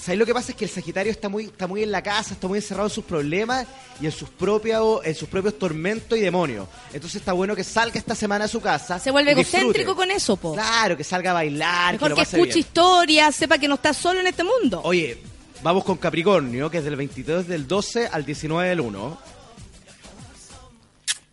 ¿Sabes 0.00 0.18
lo 0.18 0.24
que 0.24 0.32
pasa? 0.32 0.52
Es 0.52 0.56
que 0.56 0.64
el 0.64 0.70
Sagitario 0.70 1.12
está 1.12 1.28
muy, 1.28 1.44
está 1.44 1.66
muy 1.66 1.82
en 1.82 1.92
la 1.92 2.02
casa, 2.02 2.32
está 2.32 2.48
muy 2.48 2.58
encerrado 2.58 2.88
en 2.88 2.94
sus 2.94 3.04
problemas 3.04 3.66
y 4.00 4.06
en 4.06 4.12
sus 4.12 4.30
propios, 4.30 5.04
en 5.04 5.14
sus 5.14 5.28
propios 5.28 5.58
tormentos 5.58 6.16
y 6.18 6.22
demonios. 6.22 6.66
Entonces 6.94 7.16
está 7.16 7.34
bueno 7.34 7.54
que 7.54 7.62
salga 7.62 7.98
esta 7.98 8.14
semana 8.14 8.46
a 8.46 8.48
su 8.48 8.60
casa. 8.60 8.98
Se 8.98 9.10
vuelve 9.10 9.32
egocéntrico 9.32 9.94
con 9.94 10.10
eso, 10.10 10.36
po. 10.36 10.54
Claro, 10.54 10.96
que 10.96 11.04
salga 11.04 11.32
a 11.32 11.34
bailar, 11.34 11.92
Mejor 11.92 12.08
que 12.08 12.14
que, 12.14 12.20
lo 12.20 12.24
pase 12.24 12.36
escuche 12.38 12.58
historias, 12.60 13.34
sepa 13.34 13.58
que 13.58 13.68
no 13.68 13.74
está 13.74 13.92
solo 13.92 14.20
en 14.20 14.28
este 14.28 14.44
mundo. 14.44 14.80
Oye, 14.82 15.18
vamos 15.62 15.84
con 15.84 15.98
Capricornio, 15.98 16.70
que 16.70 16.78
es 16.78 16.84
del 16.84 16.96
22 16.96 17.46
del 17.46 17.68
12 17.68 18.08
al 18.10 18.24
19 18.24 18.70
del 18.70 18.80
1. 18.80 19.18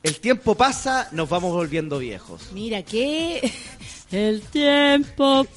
El 0.03 0.19
tiempo 0.19 0.55
pasa, 0.55 1.07
nos 1.13 1.29
vamos 1.29 1.53
volviendo 1.53 1.97
viejos. 1.97 2.49
Mira 2.51 2.83
que 2.83 3.51
el 4.11 4.41
tiempo 4.41 5.47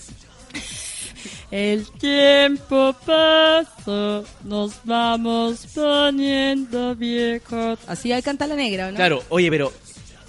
el 1.50 1.86
tiempo 1.92 2.94
pasa, 3.04 4.22
nos 4.44 4.84
vamos 4.84 5.66
poniendo 5.74 6.94
viejos. 6.94 7.78
Así 7.88 8.12
hay 8.12 8.22
canta 8.22 8.46
la 8.46 8.54
negra, 8.54 8.90
¿no? 8.90 8.96
Claro, 8.96 9.24
oye, 9.30 9.50
pero 9.50 9.72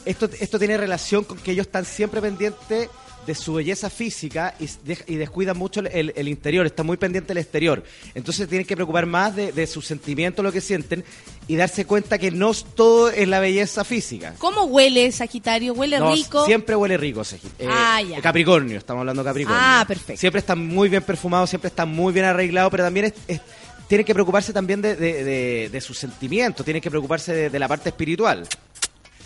esto, 0.05 0.29
esto 0.39 0.57
tiene 0.57 0.77
relación 0.77 1.23
con 1.23 1.37
que 1.37 1.51
ellos 1.51 1.67
están 1.67 1.85
siempre 1.85 2.19
pendientes 2.19 2.89
de 3.27 3.35
su 3.35 3.53
belleza 3.53 3.89
física 3.91 4.55
y, 4.59 4.67
de- 4.85 4.97
y 5.05 5.15
descuidan 5.15 5.57
mucho 5.57 5.81
el, 5.81 6.27
interior, 6.27 6.65
están 6.65 6.85
muy 6.87 6.97
pendientes 6.97 7.27
del 7.27 7.37
exterior. 7.37 7.83
Entonces 8.15 8.47
tienen 8.47 8.65
que 8.65 8.73
preocupar 8.75 9.05
más 9.05 9.35
de, 9.35 9.51
de 9.51 9.67
sus 9.67 9.85
sentimientos, 9.85 10.43
lo 10.43 10.51
que 10.51 10.61
sienten, 10.61 11.03
y 11.47 11.55
darse 11.57 11.85
cuenta 11.85 12.17
que 12.17 12.31
no 12.31 12.53
todo 12.53 13.09
es 13.09 13.27
la 13.27 13.39
belleza 13.39 13.83
física. 13.83 14.33
¿Cómo 14.39 14.63
huele 14.63 15.11
Sagitario? 15.11 15.73
¿Huele 15.73 15.99
No, 15.99 16.15
rico? 16.15 16.45
Siempre 16.45 16.75
huele 16.75 16.97
rico, 16.97 17.21
Segi- 17.21 17.51
eh, 17.59 17.67
Ah. 17.69 17.99
Capricornio, 18.23 18.77
estamos 18.77 19.01
hablando 19.01 19.23
de 19.23 19.29
Capricornio. 19.29 19.61
Ah, 19.61 19.83
perfecto. 19.87 20.19
Siempre 20.19 20.39
están 20.39 20.65
muy 20.65 20.89
bien 20.89 21.03
perfumados, 21.03 21.49
siempre 21.49 21.67
están 21.67 21.89
muy 21.89 22.13
bien 22.13 22.25
arreglados, 22.25 22.71
pero 22.71 22.85
también 22.85 23.07
es- 23.07 23.13
es- 23.27 23.41
tienen 23.89 24.05
que 24.05 24.13
preocuparse 24.13 24.53
también 24.53 24.81
de, 24.81 24.95
de- 24.95 25.23
de- 25.23 25.69
de 25.69 25.81
sus 25.81 25.97
sentimientos, 25.97 26.63
tienen 26.65 26.81
que 26.81 26.89
preocuparse 26.89 27.33
de, 27.33 27.49
de 27.49 27.59
la 27.59 27.67
parte 27.67 27.89
espiritual. 27.89 28.47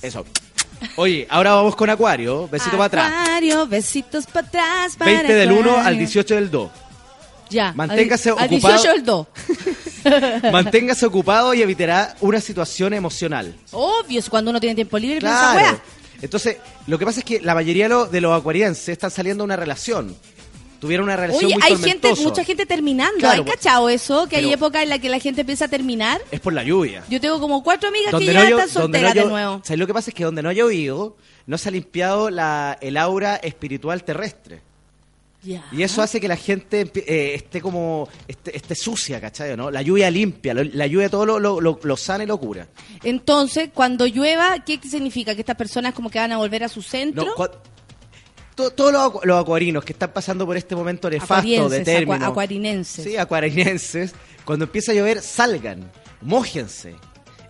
Eso. 0.02 0.26
Oye, 0.96 1.28
ahora 1.30 1.54
vamos 1.54 1.76
con 1.76 1.90
Acuario, 1.90 2.48
besito 2.48 2.72
para 2.72 2.86
atrás. 2.86 3.14
Acuario, 3.14 3.68
besitos 3.68 4.26
para 4.26 4.48
atrás. 4.48 4.96
para 4.98 5.12
20 5.12 5.34
del 5.34 5.52
1 5.52 5.60
al 5.72 5.78
Acuario. 5.78 5.98
18 6.00 6.36
del 6.36 6.52
2. 6.52 6.72
Ya. 7.50 7.74
Manténgase 7.74 8.30
al, 8.30 8.40
al 8.40 8.46
ocupado. 8.46 8.74
18 8.74 8.92
el 8.96 9.06
2. 9.06 9.28
Manténgase 10.52 11.06
ocupado 11.06 11.54
y 11.54 11.62
evitará 11.62 12.16
una 12.22 12.40
situación 12.40 12.94
emocional. 12.94 13.56
Obvio, 13.72 14.20
es 14.20 14.30
cuando 14.30 14.52
uno 14.52 14.60
tiene 14.60 14.76
tiempo 14.76 14.98
libre 14.98 15.20
Claro. 15.20 15.80
Entonces, 16.22 16.58
lo 16.88 17.00
que 17.00 17.06
pasa 17.06 17.20
es 17.20 17.26
que 17.26 17.42
la 17.42 17.56
mayoría 17.56 17.86
de 17.86 17.90
los, 17.90 18.12
de 18.12 18.22
los 18.22 18.40
acuarienses 18.40 18.90
están 18.90 19.10
saliendo 19.12 19.42
de 19.44 19.46
una 19.46 19.56
relación. 19.56 20.16
Tuvieron 20.82 21.06
una 21.06 21.16
relación 21.16 21.46
Oye, 21.46 21.54
muy 21.56 21.64
hay 21.64 21.78
gente, 21.78 22.00
tormentosa. 22.10 22.22
mucha 22.24 22.44
gente 22.44 22.66
terminando. 22.66 23.20
Claro, 23.20 23.44
¿Hay 23.46 23.50
cachado 23.50 23.88
eso? 23.88 24.28
Que 24.28 24.36
hay 24.38 24.52
épocas 24.52 24.84
en 24.84 24.90
las 24.90 25.00
que 25.00 25.08
la 25.10 25.20
gente 25.20 25.42
empieza 25.42 25.66
a 25.66 25.68
terminar. 25.70 26.20
Es 26.32 26.40
por 26.42 26.52
la 26.52 26.64
lluvia. 26.64 27.04
Yo 27.08 27.22
tengo 27.22 27.40
como 27.40 27.64
cuatro 27.64 27.88
amigas 27.90 28.14
que 28.18 28.26
ya 28.26 28.34
no 28.34 28.40
llo- 28.42 28.60
están 28.60 28.68
no 28.68 28.82
solteras 28.82 29.14
de 29.14 29.26
nuevo. 29.26 29.62
¿Sabes 29.64 29.80
lo 29.80 29.88
que 29.88 29.94
pasa? 29.94 30.10
Es 30.10 30.16
que 30.16 30.24
donde 30.26 30.42
no 30.44 30.50
ha 30.50 30.54
llovido, 30.54 31.16
no 31.46 31.58
se 31.58 31.70
ha 31.70 31.72
limpiado 31.72 32.30
la, 32.32 32.78
el 32.82 32.98
aura 32.98 33.36
espiritual 33.38 34.04
terrestre. 34.04 34.62
Ya. 35.44 35.66
Y 35.72 35.82
eso 35.82 36.04
hace 36.04 36.20
que 36.22 36.28
la 36.28 36.36
gente 36.36 36.92
eh, 36.96 37.34
esté 37.34 37.62
como, 37.62 38.08
esté, 38.28 38.56
esté 38.56 38.76
sucia, 38.76 39.20
¿cachai? 39.20 39.58
¿no? 39.58 39.72
La 39.72 39.82
lluvia 39.82 40.12
limpia, 40.12 40.54
lo- 40.54 40.64
la 40.64 40.86
lluvia 40.86 41.10
todo 41.10 41.26
lo, 41.26 41.40
lo, 41.40 41.80
lo- 41.82 41.98
sana 41.98 42.24
y 42.24 42.28
lo 42.28 42.40
cura. 42.40 42.68
Entonces, 43.04 43.70
cuando 43.74 44.06
llueva, 44.06 44.64
¿qué 44.64 44.80
significa? 44.88 45.34
¿Que 45.34 45.42
estas 45.42 45.56
personas 45.58 45.94
como 45.96 46.10
que 46.12 46.20
van 46.20 46.32
a 46.32 46.38
volver 46.38 46.64
a 46.64 46.70
su 46.70 46.82
centro? 46.84 47.26
No, 47.26 47.50
to- 48.62 48.72
todos 48.72 48.92
los, 48.94 49.02
acu- 49.02 49.24
los 49.24 49.42
acuarinos 49.42 49.84
que 49.84 49.94
están 49.94 50.12
pasando 50.12 50.46
por 50.46 50.56
este 50.58 50.76
momento 50.76 51.10
nefasto 51.10 51.70
de 51.70 51.80
término. 51.82 52.26
acuarinenses. 52.26 53.04
Sí, 53.04 53.18
acuarinenses. 53.18 54.14
Cuando 54.46 54.66
empieza 54.66 54.92
a 54.92 54.96
llover, 54.96 55.22
salgan, 55.22 55.92
mójense, 56.22 56.96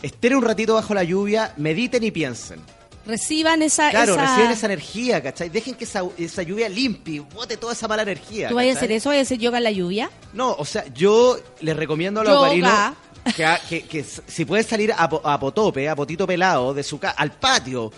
estén 0.01 0.35
un 0.35 0.43
ratito 0.43 0.73
bajo 0.75 0.93
la 0.93 1.03
lluvia, 1.03 1.53
mediten 1.57 2.03
y 2.03 2.11
piensen. 2.11 2.59
Reciban 3.05 3.61
esa... 3.63 3.89
Claro, 3.89 4.13
esa... 4.13 4.21
reciben 4.27 4.51
esa 4.51 4.65
energía, 4.67 5.23
¿cachai? 5.23 5.49
Dejen 5.49 5.73
que 5.73 5.85
esa, 5.85 6.03
esa 6.17 6.43
lluvia 6.43 6.69
limpie, 6.69 7.19
bote 7.21 7.57
toda 7.57 7.73
esa 7.73 7.87
mala 7.87 8.03
energía. 8.03 8.49
¿Tú 8.49 8.55
vas 8.55 8.67
a 8.67 8.71
hacer 8.71 8.91
eso? 8.91 9.09
¿Vas 9.09 9.17
a 9.17 9.21
hacer 9.21 9.39
yoga 9.39 9.57
en 9.57 9.63
la 9.63 9.71
lluvia? 9.71 10.11
No, 10.33 10.53
o 10.53 10.65
sea, 10.65 10.85
yo 10.93 11.39
les 11.61 11.75
recomiendo 11.75 12.21
a 12.21 12.23
los 12.23 12.33
Yoga. 12.33 12.45
acuarinos 12.47 12.93
que, 13.35 13.57
que- 13.81 13.87
que 13.87 14.03
si 14.27 14.45
pueden 14.45 14.65
salir 14.67 14.91
a, 14.91 15.03
a 15.05 15.39
potope, 15.39 15.89
a 15.89 15.95
potito 15.95 16.27
pelado, 16.27 16.73
de 16.75 16.83
su 16.83 16.99
ca- 16.99 17.11
al 17.11 17.31
patio, 17.31 17.91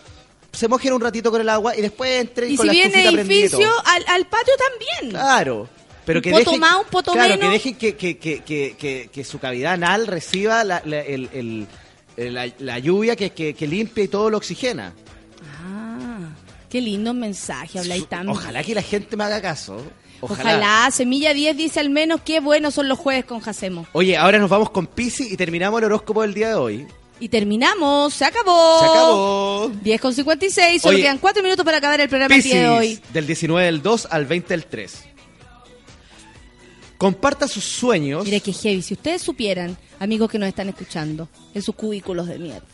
se 0.53 0.67
mojen 0.69 0.93
un 0.93 1.01
ratito 1.01 1.29
con 1.31 1.41
el 1.41 1.49
agua 1.49 1.75
y 1.75 1.81
después 1.81 2.21
entren 2.21 2.49
Y 2.51 2.55
con 2.55 2.63
si 2.63 2.67
la 2.67 2.71
viene 2.73 3.09
edificio, 3.09 3.69
al, 3.85 4.05
al 4.07 4.25
patio 4.27 4.53
también. 4.69 5.09
Claro. 5.11 5.67
Pero 6.05 6.19
Un 6.19 6.23
que 6.23 6.31
dejen, 6.31 6.59
más, 6.59 6.75
un 6.77 6.83
claro, 7.13 7.29
menos. 7.29 7.39
que 7.39 7.47
dejen 7.53 7.75
que, 7.75 9.09
que, 9.11 9.23
su 9.23 9.39
cavidad 9.39 9.73
anal 9.73 10.05
reciba 10.07 10.63
la, 10.63 10.81
la- 10.85 10.99
el- 11.01 11.29
el- 11.33 11.67
el- 12.17 12.33
la- 12.33 12.51
la 12.59 12.79
lluvia 12.79 13.15
que, 13.15 13.31
que, 13.31 13.53
que 13.53 13.67
limpia 13.67 14.03
y 14.03 14.07
todo 14.09 14.29
lo 14.29 14.37
oxigena. 14.37 14.93
Ah, 15.63 16.19
qué 16.69 16.81
lindo 16.81 17.13
mensaje, 17.13 17.79
habláis 17.79 18.07
tan 18.07 18.27
Ojalá 18.29 18.63
que 18.63 18.75
la 18.75 18.81
gente 18.81 19.15
me 19.15 19.23
haga 19.23 19.41
caso. 19.41 19.81
Ojalá. 20.21 20.41
Ojalá. 20.57 20.91
Semilla 20.91 21.33
10 21.33 21.57
dice 21.57 21.79
al 21.79 21.89
menos 21.89 22.21
qué 22.23 22.39
buenos 22.39 22.73
son 22.73 22.87
los 22.89 22.97
jueves 22.99 23.25
con 23.25 23.39
Jacemo. 23.39 23.87
Oye, 23.93 24.15
ahora 24.17 24.39
nos 24.39 24.49
vamos 24.49 24.69
con 24.71 24.87
Pisi 24.87 25.33
y 25.33 25.37
terminamos 25.37 25.79
el 25.79 25.85
horóscopo 25.85 26.21
del 26.21 26.33
día 26.33 26.49
de 26.49 26.55
hoy. 26.55 26.87
Y 27.23 27.29
terminamos, 27.29 28.13
se 28.13 28.25
acabó. 28.25 28.79
Se 28.81 28.85
acabó. 28.85 29.71
10 29.81 30.01
con 30.01 30.13
56, 30.13 30.81
solo 30.81 30.95
Oye, 30.95 31.03
quedan 31.03 31.19
4 31.19 31.41
minutos 31.41 31.63
para 31.63 31.77
acabar 31.77 32.01
el 32.01 32.09
programa 32.09 32.35
Piscis, 32.35 32.53
de 32.53 32.67
hoy. 32.67 32.99
del 33.13 33.25
19 33.25 33.65
del 33.65 33.81
2 33.81 34.07
al 34.11 34.25
20 34.25 34.47
del 34.49 34.65
3. 34.65 35.03
Comparta 36.97 37.47
sus 37.47 37.63
sueños. 37.63 38.25
Mire 38.25 38.41
que 38.41 38.51
heavy, 38.51 38.81
si 38.81 38.95
ustedes 38.95 39.21
supieran, 39.21 39.77
amigos 39.99 40.29
que 40.29 40.37
nos 40.37 40.49
están 40.49 40.67
escuchando, 40.67 41.29
en 41.53 41.61
sus 41.61 41.75
cubículos 41.75 42.27
de 42.27 42.39
mierda, 42.39 42.65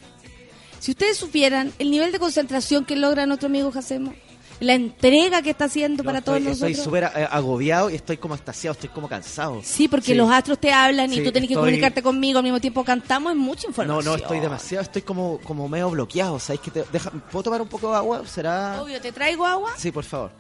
si 0.80 0.90
ustedes 0.90 1.16
supieran 1.18 1.72
el 1.78 1.92
nivel 1.92 2.12
de 2.12 2.18
concentración 2.18 2.86
que 2.86 2.96
logra 2.96 3.28
nuestro 3.28 3.50
amigo 3.50 3.72
Jacemo, 3.72 4.16
la 4.60 4.74
entrega 4.74 5.42
que 5.42 5.52
está 5.52 5.66
haciendo 5.66 6.04
No, 6.04 6.08
para 6.08 6.20
estoy, 6.20 6.42
todos 6.42 6.54
estoy 6.54 6.72
nosotros. 6.74 6.84
súper 7.10 7.22
eh, 7.22 7.28
agobiado 7.32 7.90
y 7.90 7.96
estoy 7.96 8.18
como 8.18 8.36
extasiado, 8.36 8.74
estoy 8.74 8.90
como 8.90 9.08
cansado. 9.08 9.62
Sí, 9.64 9.88
porque 9.88 10.08
Sí. 10.08 10.14
los 10.16 10.30
astros 10.30 10.60
te 10.60 10.72
hablan 10.72 11.12
y 11.14 11.18
Sí, 11.18 11.24
tú 11.24 11.32
tenés 11.32 11.48
que 11.48 11.54
estoy- 11.54 11.66
comunicarte 11.66 12.02
conmigo 12.04 12.40
al 12.40 12.44
mismo 12.44 12.60
tiempo 12.60 12.84
cantamos, 12.84 13.32
es 13.32 13.38
mucha 13.38 13.64
No, 13.64 13.70
información. 13.70 14.06
no, 14.06 14.16
estoy 14.16 14.40
demasiado, 14.40 14.82
estoy 14.84 15.02
como, 15.02 15.40
como 15.44 15.68
medio 15.70 15.90
bloqueado. 15.90 16.40
¿Sabéis 16.40 16.62
que 16.62 16.72
te, 16.72 16.84
deja- 16.92 17.12
¿Puedo 17.12 17.44
tomar 17.44 17.62
un 17.62 17.68
poco 17.70 17.90
de 17.92 17.96
agua? 17.98 18.22
¿Será? 18.28 18.82
Obvio, 18.82 19.00
¿te 19.00 19.12
traigo 19.12 19.46
agua? 19.46 19.72
Sí, 19.78 19.92
por 19.92 20.04
favor. 20.04 20.32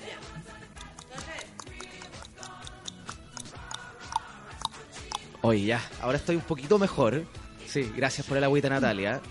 Oye, 5.41 5.65
ya, 5.65 5.81
ahora 6.01 6.17
estoy 6.17 6.35
un 6.35 6.41
poquito 6.41 6.77
mejor. 6.77 7.23
Sí, 7.67 7.91
gracias 7.95 8.27
por 8.27 8.37
el 8.37 8.43
agüita, 8.43 8.69
Natalia. 8.69 9.21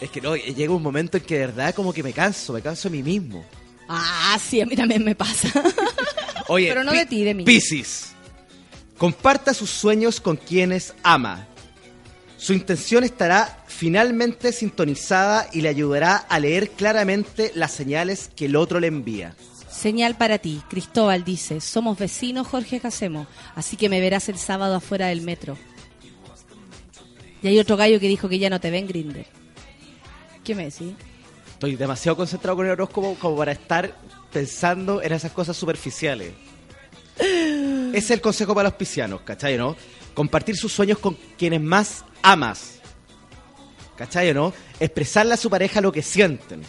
Es 0.00 0.10
que 0.10 0.20
no, 0.20 0.34
llega 0.34 0.72
un 0.72 0.82
momento 0.82 1.18
en 1.18 1.24
que 1.24 1.34
de 1.34 1.46
verdad 1.46 1.74
como 1.74 1.92
que 1.92 2.02
me 2.02 2.12
canso, 2.12 2.52
me 2.52 2.62
canso 2.62 2.88
de 2.88 2.96
mí 2.96 3.02
mismo. 3.02 3.44
Ah, 3.88 4.38
sí, 4.42 4.60
a 4.60 4.66
mí 4.66 4.76
también 4.76 5.04
me 5.04 5.14
pasa. 5.14 5.48
Oye, 6.48 6.68
Pero 6.68 6.84
no 6.84 6.92
de 6.92 7.06
ti, 7.06 7.22
de 7.24 7.34
mí. 7.34 7.44
Piscis. 7.44 8.12
Comparta 8.96 9.52
sus 9.52 9.70
sueños 9.70 10.20
con 10.20 10.36
quienes 10.36 10.94
ama. 11.02 11.46
Su 12.36 12.54
intención 12.54 13.04
estará 13.04 13.64
finalmente 13.66 14.52
sintonizada 14.52 15.48
y 15.52 15.60
le 15.60 15.68
ayudará 15.68 16.16
a 16.16 16.38
leer 16.38 16.70
claramente 16.70 17.52
las 17.54 17.72
señales 17.72 18.30
que 18.34 18.46
el 18.46 18.56
otro 18.56 18.80
le 18.80 18.86
envía. 18.86 19.34
Señal 19.70 20.16
para 20.16 20.38
ti. 20.38 20.62
Cristóbal 20.68 21.24
dice, 21.24 21.60
somos 21.60 21.98
vecinos 21.98 22.46
Jorge 22.46 22.80
Casemo, 22.80 23.26
así 23.54 23.76
que 23.76 23.88
me 23.88 24.00
verás 24.00 24.28
el 24.28 24.38
sábado 24.38 24.74
afuera 24.76 25.08
del 25.08 25.20
metro. 25.20 25.56
Y 27.42 27.48
hay 27.48 27.58
otro 27.58 27.76
gallo 27.76 28.00
que 28.00 28.08
dijo 28.08 28.28
que 28.28 28.38
ya 28.38 28.50
no 28.50 28.60
te 28.60 28.70
ven 28.70 28.86
Grinder. 28.86 29.39
¿Qué 30.50 30.56
me 30.56 30.64
decís? 30.64 30.94
Estoy 31.52 31.76
demasiado 31.76 32.16
concentrado 32.16 32.56
con 32.56 32.66
el 32.66 32.72
horóscopo 32.72 33.14
como 33.20 33.36
para 33.36 33.52
estar 33.52 33.96
pensando 34.32 35.00
en 35.00 35.12
esas 35.12 35.30
cosas 35.30 35.56
superficiales. 35.56 36.32
Ese 37.16 37.92
es 37.94 38.10
el 38.10 38.20
consejo 38.20 38.52
para 38.52 38.70
los 38.70 38.76
piscianos, 38.76 39.20
¿cachai, 39.20 39.56
no? 39.56 39.76
Compartir 40.12 40.56
sus 40.56 40.72
sueños 40.72 40.98
con 40.98 41.16
quienes 41.38 41.60
más 41.60 42.04
amas. 42.20 42.80
¿Cachai, 43.94 44.34
no? 44.34 44.52
Expresarle 44.80 45.34
a 45.34 45.36
su 45.36 45.48
pareja 45.48 45.80
lo 45.80 45.92
que 45.92 46.02
sienten. 46.02 46.62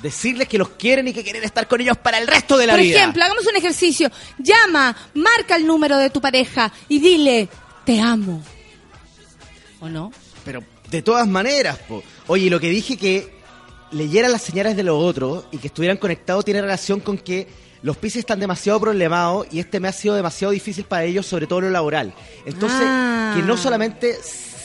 Decirles 0.00 0.46
que 0.46 0.58
los 0.58 0.68
quieren 0.68 1.08
y 1.08 1.12
que 1.12 1.24
quieren 1.24 1.42
estar 1.42 1.66
con 1.66 1.80
ellos 1.80 1.96
para 1.96 2.18
el 2.18 2.28
resto 2.28 2.56
de 2.56 2.68
la 2.68 2.74
Por 2.74 2.82
vida. 2.82 2.98
ejemplo, 2.98 3.24
hagamos 3.24 3.48
un 3.48 3.56
ejercicio. 3.56 4.12
Llama, 4.38 4.96
marca 5.14 5.56
el 5.56 5.66
número 5.66 5.98
de 5.98 6.10
tu 6.10 6.20
pareja 6.20 6.72
y 6.88 7.00
dile, 7.00 7.48
te 7.84 8.00
amo. 8.00 8.44
¿O 9.80 9.88
no? 9.88 10.12
Pero 10.44 10.62
de 10.96 11.02
todas 11.02 11.26
maneras, 11.28 11.78
po. 11.88 12.02
Oye, 12.26 12.50
lo 12.50 12.58
que 12.60 12.68
dije 12.70 12.96
que 12.96 13.34
leyeran 13.92 14.32
las 14.32 14.42
señales 14.42 14.76
de 14.76 14.82
los 14.82 15.00
otros 15.02 15.44
y 15.52 15.58
que 15.58 15.68
estuvieran 15.68 15.96
conectados 15.96 16.44
tiene 16.44 16.60
relación 16.60 17.00
con 17.00 17.16
que 17.18 17.46
los 17.82 17.96
Pisces 17.96 18.20
están 18.20 18.40
demasiado 18.40 18.80
problemados 18.80 19.46
y 19.52 19.60
este 19.60 19.78
me 19.78 19.88
ha 19.88 19.92
sido 19.92 20.14
demasiado 20.16 20.50
difícil 20.52 20.84
para 20.84 21.04
ellos, 21.04 21.24
sobre 21.26 21.46
todo 21.46 21.60
lo 21.60 21.70
laboral. 21.70 22.12
Entonces, 22.44 22.80
Ah. 22.82 23.32
que 23.36 23.42
no 23.42 23.56
solamente 23.56 24.16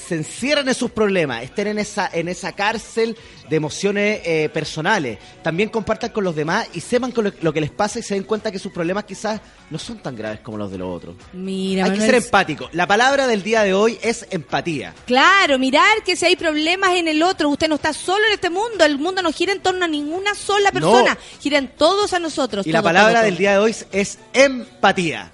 se 0.08 0.16
encierren 0.16 0.68
en 0.68 0.76
sus 0.76 0.92
problemas, 0.92 1.44
estén 1.44 1.68
en 1.68 1.80
esa, 1.80 2.10
en 2.12 2.28
esa 2.28 2.52
cárcel 2.54 3.18
de 3.50 3.56
emociones 3.56 4.22
eh, 4.26 4.50
personales, 4.50 5.20
también 5.44 5.70
compartan 5.70 6.12
con 6.12 6.24
los 6.24 6.36
demás 6.36 6.68
y 6.74 6.82
sepan 6.82 7.12
con 7.12 7.26
lo, 7.26 7.34
lo 7.42 7.54
que 7.54 7.62
les 7.62 7.72
pasa 7.72 8.00
y 8.00 8.04
se 8.04 8.16
den 8.16 8.24
cuenta 8.24 8.52
que 8.52 8.60
sus 8.60 8.72
problemas 8.72 9.04
quizás 9.04 9.42
no 9.70 9.78
son 9.78 10.00
tan 10.00 10.16
graves 10.16 10.40
como 10.42 10.58
los 10.58 10.72
de 10.72 10.78
los 10.78 10.90
otros. 10.90 11.16
Mira, 11.34 11.86
Hay 11.86 11.92
que 11.92 12.02
ser 12.02 12.16
empático. 12.16 12.70
La 12.74 12.88
palabra 12.88 13.28
del 13.28 13.44
día 13.44 13.64
de 13.64 13.74
hoy 13.74 13.98
es 14.02 14.26
empatía. 14.32 14.94
Claro, 15.06 15.58
mirar 15.60 16.04
que 16.06 16.16
si 16.16 16.26
hay 16.26 16.36
problemas 16.36 16.96
en 16.96 17.08
el 17.08 17.24
otro, 17.24 17.50
usted 17.50 17.68
no 17.68 17.76
está 17.76 17.94
solo 17.94 18.26
en 18.28 18.34
este 18.34 18.50
mundo, 18.50 18.84
el 18.86 18.98
mundo 18.98 19.22
no 19.22 19.32
gira 19.32 19.52
en 19.54 19.62
torno 19.62 19.86
a 19.86 19.88
ninguna 19.88 20.36
sola 20.36 20.72
persona, 20.72 21.18
giran 21.40 21.70
todos 21.78 22.14
a 22.14 22.20
nosotros. 22.20 22.66
Y 22.66 22.72
la 22.72 22.82
palabra 22.82 23.20
todo, 23.20 23.24
del 23.24 23.34
todo. 23.34 23.40
día 23.40 23.52
de 23.52 23.58
hoy 23.60 23.76
es 23.92 24.20
empatía. 24.34 25.32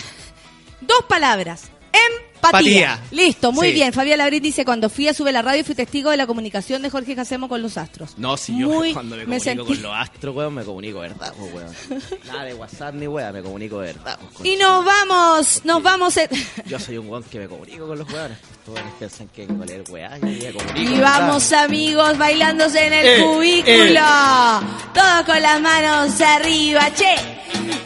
Dos 0.80 1.04
palabras. 1.08 1.64
Empatía. 1.92 2.29
Empatía. 2.42 2.98
Listo, 3.10 3.52
muy 3.52 3.68
Sí. 3.68 3.74
bien. 3.74 3.92
Fabián 3.92 4.18
Labrín 4.18 4.42
dice, 4.42 4.64
cuando 4.64 4.88
fui 4.88 5.08
a 5.08 5.14
Sube 5.14 5.30
la 5.32 5.42
Radio 5.42 5.64
fui 5.64 5.74
testigo 5.74 6.10
de 6.10 6.16
la 6.16 6.26
comunicación 6.26 6.82
de 6.82 6.90
Jorge 6.90 7.14
Jacemo 7.14 7.48
con 7.48 7.60
los 7.62 7.76
astros. 7.76 8.14
No, 8.16 8.36
si 8.36 8.58
yo 8.58 8.68
Muy- 8.68 8.92
cuando 8.92 9.16
me 9.16 9.26
me 9.26 9.38
comunico 9.38 9.64
sentí- 9.64 9.74
con 9.74 9.82
los 9.82 9.94
astros, 9.94 10.34
weón, 10.36 10.54
me 10.54 10.64
comunico 10.64 11.00
verdad, 11.00 11.32
pues, 11.38 11.52
weón. 11.54 12.00
Nada 12.26 12.44
de 12.44 12.54
WhatsApp 12.54 12.94
ni 12.94 13.06
weón, 13.06 13.32
me 13.34 13.42
comunico 13.42 13.78
verdad. 13.78 14.18
pues, 14.20 14.32
con- 14.34 14.46
Y 14.46 14.56
nos 14.56 14.84
vamos, 14.84 15.60
nos 15.64 15.82
vamos. 15.82 16.16
en- 16.16 16.28
Yo 16.66 16.78
soy 16.78 16.98
un 16.98 17.08
weón 17.08 17.22
que 17.24 17.38
me 17.40 17.48
comunico 17.48 17.86
con 17.86 17.98
los 17.98 18.10
weones. 18.12 18.38
Pues, 18.38 18.80
todos 18.80 18.80
piensan 18.98 19.28
que 19.28 19.46
weá, 19.90 20.18
yo 20.18 20.26
me 20.26 20.52
comunico. 20.52 20.80
Y 20.80 20.84
¿verdad? 20.96 21.20
vamos 21.20 21.52
amigos 21.52 22.18
bailándose 22.18 22.86
en 22.86 22.92
el 22.92 23.06
Eh, 23.06 23.22
cubículo. 23.24 24.00
Todos 24.94 25.24
con 25.26 25.42
las 25.42 25.60
manos 25.60 26.20
arriba, 26.20 26.92
che. 26.94 27.14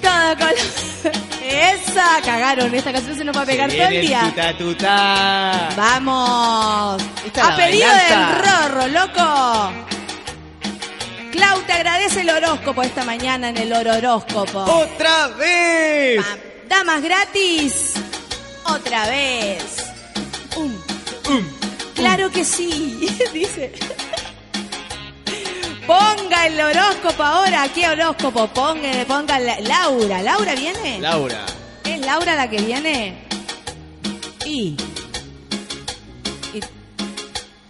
Todos 0.00 0.36
con 0.36 0.46
la- 0.46 1.12
Esa, 1.44 2.20
cagaron. 2.24 2.74
Esta 2.74 2.90
canción 2.92 3.16
se 3.16 3.22
nos 3.24 3.36
va 3.36 3.42
a 3.42 3.46
pegar 3.46 3.70
todo 3.70 3.86
el 3.86 4.00
día. 4.00 4.32
Tuta. 4.52 5.68
Vamos. 5.76 7.02
Esta 7.24 7.46
A 7.46 7.50
la 7.50 7.56
pedido 7.56 7.88
del. 7.88 8.38
Rorro, 8.44 8.88
loco. 8.88 9.72
Clau 11.32 11.62
te 11.62 11.72
agradece 11.72 12.20
el 12.20 12.30
horóscopo 12.30 12.82
esta 12.82 13.04
mañana 13.04 13.48
en 13.48 13.56
el 13.56 13.72
horóscopo. 13.72 14.60
¡Otra 14.60 15.28
vez! 15.28 16.24
Damas 16.68 17.02
gratis. 17.02 17.94
Otra 18.64 19.06
vez. 19.06 19.84
Um. 20.56 20.72
Claro 21.94 22.30
que 22.30 22.44
sí, 22.44 23.08
dice. 23.32 23.72
Ponga 25.86 26.46
el 26.46 26.60
horóscopo 26.60 27.22
ahora. 27.22 27.68
¿Qué 27.74 27.86
horóscopo? 27.88 28.46
Ponga, 28.48 28.90
ponga 29.06 29.38
la- 29.38 29.60
Laura. 29.60 30.22
¿Laura 30.22 30.54
viene? 30.54 30.98
Laura. 31.00 31.44
¿Es 31.84 32.00
Laura 32.00 32.34
la 32.36 32.48
que 32.48 32.56
viene? 32.58 33.23
Y. 34.44 34.76
y- 36.54 36.60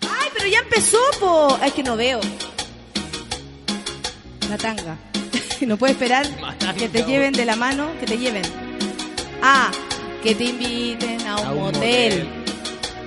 ¡Ay, 0.02 0.28
pero 0.36 0.46
ya 0.48 0.58
empezó, 0.60 0.98
po! 1.20 1.58
Es 1.64 1.72
que 1.72 1.82
no 1.82 1.96
veo. 1.96 2.20
La 4.50 4.56
tanga. 4.58 4.96
no 5.62 5.76
puede 5.76 5.92
esperar 5.92 6.26
que 6.76 6.88
te 6.88 7.02
lleven 7.04 7.32
de 7.32 7.44
la 7.44 7.56
mano, 7.56 7.88
que 8.00 8.06
te 8.06 8.18
lleven. 8.18 8.42
Ah, 9.42 9.70
que 10.22 10.34
te 10.34 10.44
inviten 10.44 11.26
a 11.26 11.36
un, 11.36 11.46
A 11.46 11.50
un 11.52 11.58
motel. 11.60 12.24
motel. 12.24 12.28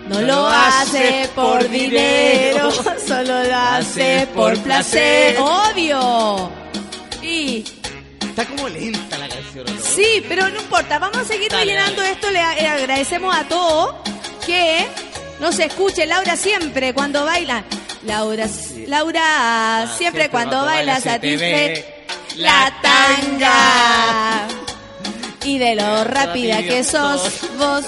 No 0.10 0.22
lo 0.22 0.48
hace 0.48 1.30
por 1.36 1.68
dinero, 1.70 2.72
solo 3.08 3.44
lo 3.44 3.56
hace 3.56 4.26
por 4.34 4.58
placer. 4.60 5.36
Obvio. 5.38 6.50
Y 7.22 7.66
Está 8.38 8.56
como 8.56 8.70
lenta 8.70 9.18
la 9.18 9.28
canción, 9.28 9.68
¿o 9.68 9.74
¿no? 9.74 9.82
Sí, 9.82 10.24
pero 10.30 10.48
no 10.50 10.62
importa, 10.62 11.00
vamos 11.00 11.18
a 11.18 11.26
seguir 11.26 11.50
Dale, 11.50 11.64
rellenando 11.64 12.04
dale. 12.04 12.14
esto. 12.14 12.30
Le, 12.30 12.40
le 12.62 12.68
agradecemos 12.68 13.36
a 13.36 13.48
todos 13.48 13.96
que 14.46 14.86
nos 15.40 15.58
escuche 15.58 16.06
Laura 16.06 16.38
siempre 16.38 16.94
cuando 16.94 17.26
baila. 17.26 17.64
Laura, 18.04 18.46
Laura, 18.86 19.92
siempre, 19.98 20.30
cuando, 20.30 20.64
baila 20.64 20.98
ve 20.98 21.02
satisfe 21.02 21.96
la 22.36 22.72
tanga. 22.80 24.48
Y 25.44 25.58
de 25.58 25.74
lo 25.74 26.04
rápida 26.04 26.62
que 26.62 26.84
sos, 26.84 27.40
vos 27.58 27.86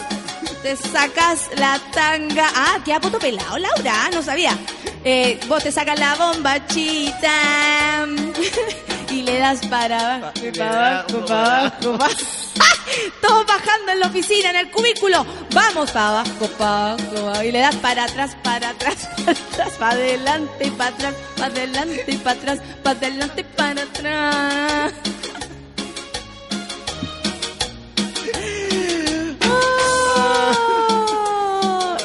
te 0.64 0.76
sacas 0.76 1.48
la 1.58 1.80
tanga. 1.94 2.50
Ah, 2.56 2.80
qué 2.84 2.94
apoto 2.94 3.20
pelado, 3.20 3.60
Laura, 3.60 4.10
no 4.12 4.24
sabía. 4.24 4.58
Eh, 5.04 5.40
vos 5.48 5.62
te 5.64 5.72
sacas 5.72 6.00
la 6.00 6.16
bombachita 6.16 8.08
y 9.12 9.24
le 9.24 9.40
das 9.40 9.66
para 9.68 10.18
abajo, 10.18 10.34
para 10.58 11.00
abajo, 11.00 11.26
para 11.26 11.66
abajo, 11.66 11.98
Todos 13.22 13.46
bajando 13.46 13.92
en 13.92 14.00
la 14.00 14.08
oficina, 14.08 14.50
en 14.50 14.56
el 14.56 14.72
cubículo. 14.72 15.26
Vamos 15.54 15.92
para 15.92 16.22
abajo, 16.22 16.48
para 16.58 16.94
abajo. 16.94 17.44
Y 17.44 17.52
le 17.52 17.60
das 17.60 17.76
para 17.78 18.04
atrás, 18.06 18.36
para 18.44 18.70
atrás, 18.70 19.10
para 19.26 19.32
atrás, 19.32 19.74
para 19.78 19.92
adelante 19.92 20.72
para 20.72 20.90
atrás, 20.90 21.16
para 21.38 21.46
adelante 21.48 22.20
para 22.24 22.32
atrás, 22.32 22.60
para 22.84 22.98
adelante 22.98 23.42
y 23.42 23.44
para 23.44 23.84
atrás. 23.84 24.94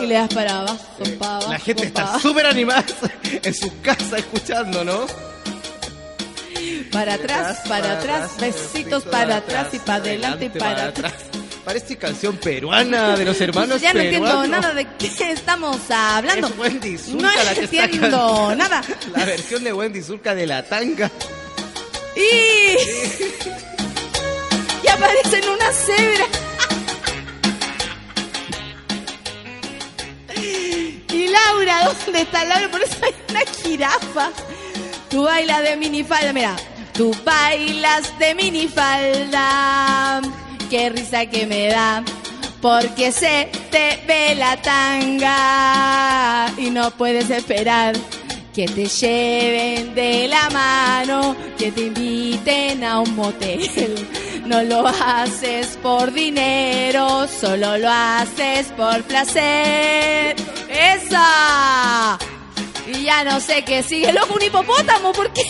Y 0.01 0.07
le 0.07 0.15
das 0.15 0.35
para 0.35 0.59
abajo, 0.61 0.79
para 1.19 1.37
abajo. 1.37 1.53
La 1.53 1.59
gente 1.59 1.87
está 1.87 2.19
súper 2.21 2.47
animada 2.47 2.85
en 3.43 3.55
sus 3.55 3.73
casas 3.83 4.19
escuchando, 4.19 4.85
¿no? 4.85 5.34
Para 6.95 7.15
atrás, 7.15 7.59
para 7.69 7.99
atrás, 7.99 8.31
besitos 8.41 9.03
para 9.03 9.39
atrás 9.39 9.66
y 9.73 9.81
para 9.81 9.97
adelante 9.97 10.45
y 10.45 10.49
para 10.49 10.85
atrás. 10.85 11.12
Parece 11.65 11.97
canción 11.97 12.37
peruana 12.37 13.16
de 13.16 13.25
los 13.25 13.41
hermanos 13.41 13.81
Ya 13.81 13.93
no 13.93 13.99
entiendo 13.99 14.47
nada 14.47 14.73
de 14.73 14.87
qué 14.97 15.33
estamos 15.33 15.91
hablando. 15.91 16.47
Es 16.47 16.57
Wendy 16.57 16.97
Zulka 16.97 17.27
No 17.27 17.33
la 17.43 17.55
que 17.55 17.65
entiendo 17.65 18.55
nada. 18.55 18.81
La 19.16 19.25
versión 19.25 19.65
de 19.65 19.73
Wendy 19.73 20.03
Zulka 20.03 20.37
de 20.37 20.47
la 20.47 20.62
tanga. 20.62 21.11
Y... 22.15 22.21
y 24.85 24.89
aparece 24.89 25.39
en 25.39 25.49
una 25.49 25.73
cebra. 25.73 26.27
Y 31.11 31.27
Laura, 31.27 31.93
¿dónde 32.05 32.21
está 32.21 32.45
Laura? 32.45 32.71
Por 32.71 32.85
eso 32.85 32.97
hay 33.03 33.15
una 33.31 33.41
jirafa. 33.41 34.31
Tú 35.11 35.25
bailas 35.25 35.65
de 35.65 35.77
minifalda, 35.77 36.33
mira. 36.33 36.55
Tú 36.95 37.15
bailas 37.25 38.16
de 38.19 38.35
minifalda. 38.37 40.21
Qué 40.71 40.91
risa 40.91 41.27
que 41.27 41.47
me 41.47 41.66
da. 41.69 42.05
Porque 42.62 43.11
se 43.11 43.51
te 43.71 44.03
ve 44.07 44.35
la 44.37 44.57
tanga. 44.62 46.47
Y 46.57 46.71
no 46.71 46.93
puedes 46.93 47.31
esperar 47.31 47.95
que 48.55 48.66
te 48.66 48.87
lleven 48.87 49.95
de 49.97 50.29
la 50.29 50.49
mano, 50.51 51.35
que 51.59 51.73
te 51.73 51.87
inviten 51.87 52.85
a 52.85 53.01
un 53.01 53.16
motel. 53.16 53.69
No 54.47 54.62
lo 54.62 54.87
haces 54.87 55.79
por 55.83 56.12
dinero, 56.12 57.27
solo 57.27 57.79
lo 57.79 57.91
haces 57.91 58.66
por 58.77 59.03
placer. 59.05 60.37
¡Esa! 60.69 62.19
Y 62.87 63.05
ya 63.05 63.25
no 63.25 63.41
sé 63.41 63.65
qué 63.65 63.83
sigue. 63.83 64.12
Loco, 64.12 64.35
un 64.35 64.43
hipopótamo, 64.43 65.12
¿por 65.12 65.33
qué? 65.33 65.43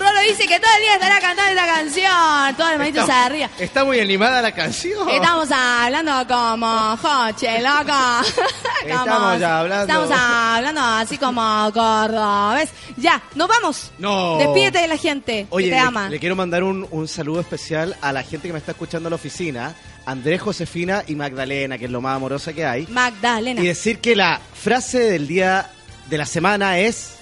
Rolo 0.00 0.20
dice 0.26 0.46
que 0.46 0.58
todo 0.58 0.70
el 0.76 0.82
día 0.82 0.94
estará 0.94 1.20
cantando 1.20 1.50
esta 1.50 1.66
canción. 1.66 2.56
Todas 2.56 2.70
las 2.72 2.78
manitos 2.78 3.02
Está- 3.02 3.24
arriba. 3.26 3.50
Está 3.58 3.84
muy 3.84 4.00
animada 4.00 4.40
la 4.42 4.52
canción. 4.52 5.08
Estamos 5.10 5.48
hablando 5.52 6.26
como 6.26 6.96
Joche, 6.96 7.60
loco. 7.60 7.92
Estamos 8.86 9.38
ya 9.40 9.58
hablando. 9.60 9.92
Estamos 9.92 10.10
hablando 10.18 10.80
así 10.80 11.18
como 11.18 11.70
cordobés. 11.72 12.70
Ya, 12.96 13.22
nos 13.34 13.48
vamos. 13.48 13.92
No. 13.98 14.38
Despídete 14.38 14.78
de 14.80 14.88
la 14.88 14.96
gente 14.96 15.46
Oye, 15.50 15.66
que 15.66 15.70
te 15.72 15.76
le, 15.76 15.80
ama. 15.86 16.08
le 16.08 16.18
quiero 16.18 16.34
mandar 16.36 16.62
un, 16.64 16.86
un 16.90 17.06
saludo 17.08 17.40
especial 17.40 17.96
a 18.00 18.12
la 18.12 18.22
gente 18.22 18.48
que 18.48 18.52
me 18.52 18.58
está 18.58 18.72
escuchando 18.72 19.08
en 19.08 19.10
la 19.10 19.16
oficina, 19.16 19.74
Andrés, 20.06 20.40
Josefina 20.40 21.04
y 21.06 21.14
Magdalena, 21.14 21.76
que 21.78 21.84
es 21.84 21.90
lo 21.90 22.00
más 22.00 22.16
amorosa 22.16 22.52
que 22.52 22.64
hay. 22.64 22.86
Magdalena. 22.88 23.60
Y 23.60 23.66
decir 23.66 23.98
que 24.00 24.16
la 24.16 24.40
frase 24.54 24.98
del 25.00 25.26
día 25.28 25.70
de 26.08 26.18
la 26.18 26.26
semana 26.26 26.78
es 26.78 27.16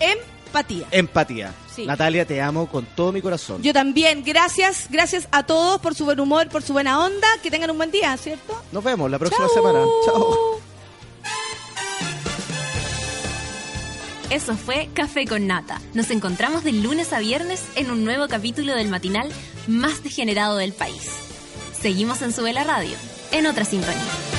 Empatía. 0.00 0.86
empatía. 0.90 1.52
Sí. 1.78 1.86
Natalia, 1.86 2.26
te 2.26 2.40
amo 2.42 2.66
con 2.68 2.84
todo 2.86 3.12
mi 3.12 3.22
corazón. 3.22 3.62
Yo 3.62 3.72
también. 3.72 4.24
Gracias, 4.24 4.86
gracias 4.90 5.28
a 5.30 5.44
todos 5.44 5.80
por 5.80 5.94
su 5.94 6.04
buen 6.04 6.18
humor, 6.18 6.48
por 6.48 6.62
su 6.64 6.72
buena 6.72 7.04
onda. 7.04 7.28
Que 7.40 7.52
tengan 7.52 7.70
un 7.70 7.76
buen 7.76 7.92
día, 7.92 8.16
¿cierto? 8.16 8.60
Nos 8.72 8.82
vemos 8.82 9.08
la 9.08 9.18
próxima 9.18 9.46
Chau. 9.46 9.54
semana. 9.54 9.84
Chao. 10.04 10.60
Eso 14.30 14.56
fue 14.56 14.90
Café 14.92 15.24
con 15.24 15.46
Nata. 15.46 15.80
Nos 15.94 16.10
encontramos 16.10 16.64
de 16.64 16.72
lunes 16.72 17.12
a 17.12 17.20
viernes 17.20 17.62
en 17.76 17.92
un 17.92 18.04
nuevo 18.04 18.26
capítulo 18.26 18.74
del 18.74 18.88
matinal 18.88 19.30
más 19.68 20.02
degenerado 20.02 20.56
del 20.56 20.72
país. 20.72 21.08
Seguimos 21.80 22.20
en 22.22 22.32
Sube 22.32 22.52
la 22.52 22.64
Radio, 22.64 22.96
en 23.30 23.46
otra 23.46 23.64
sintonía. 23.64 24.37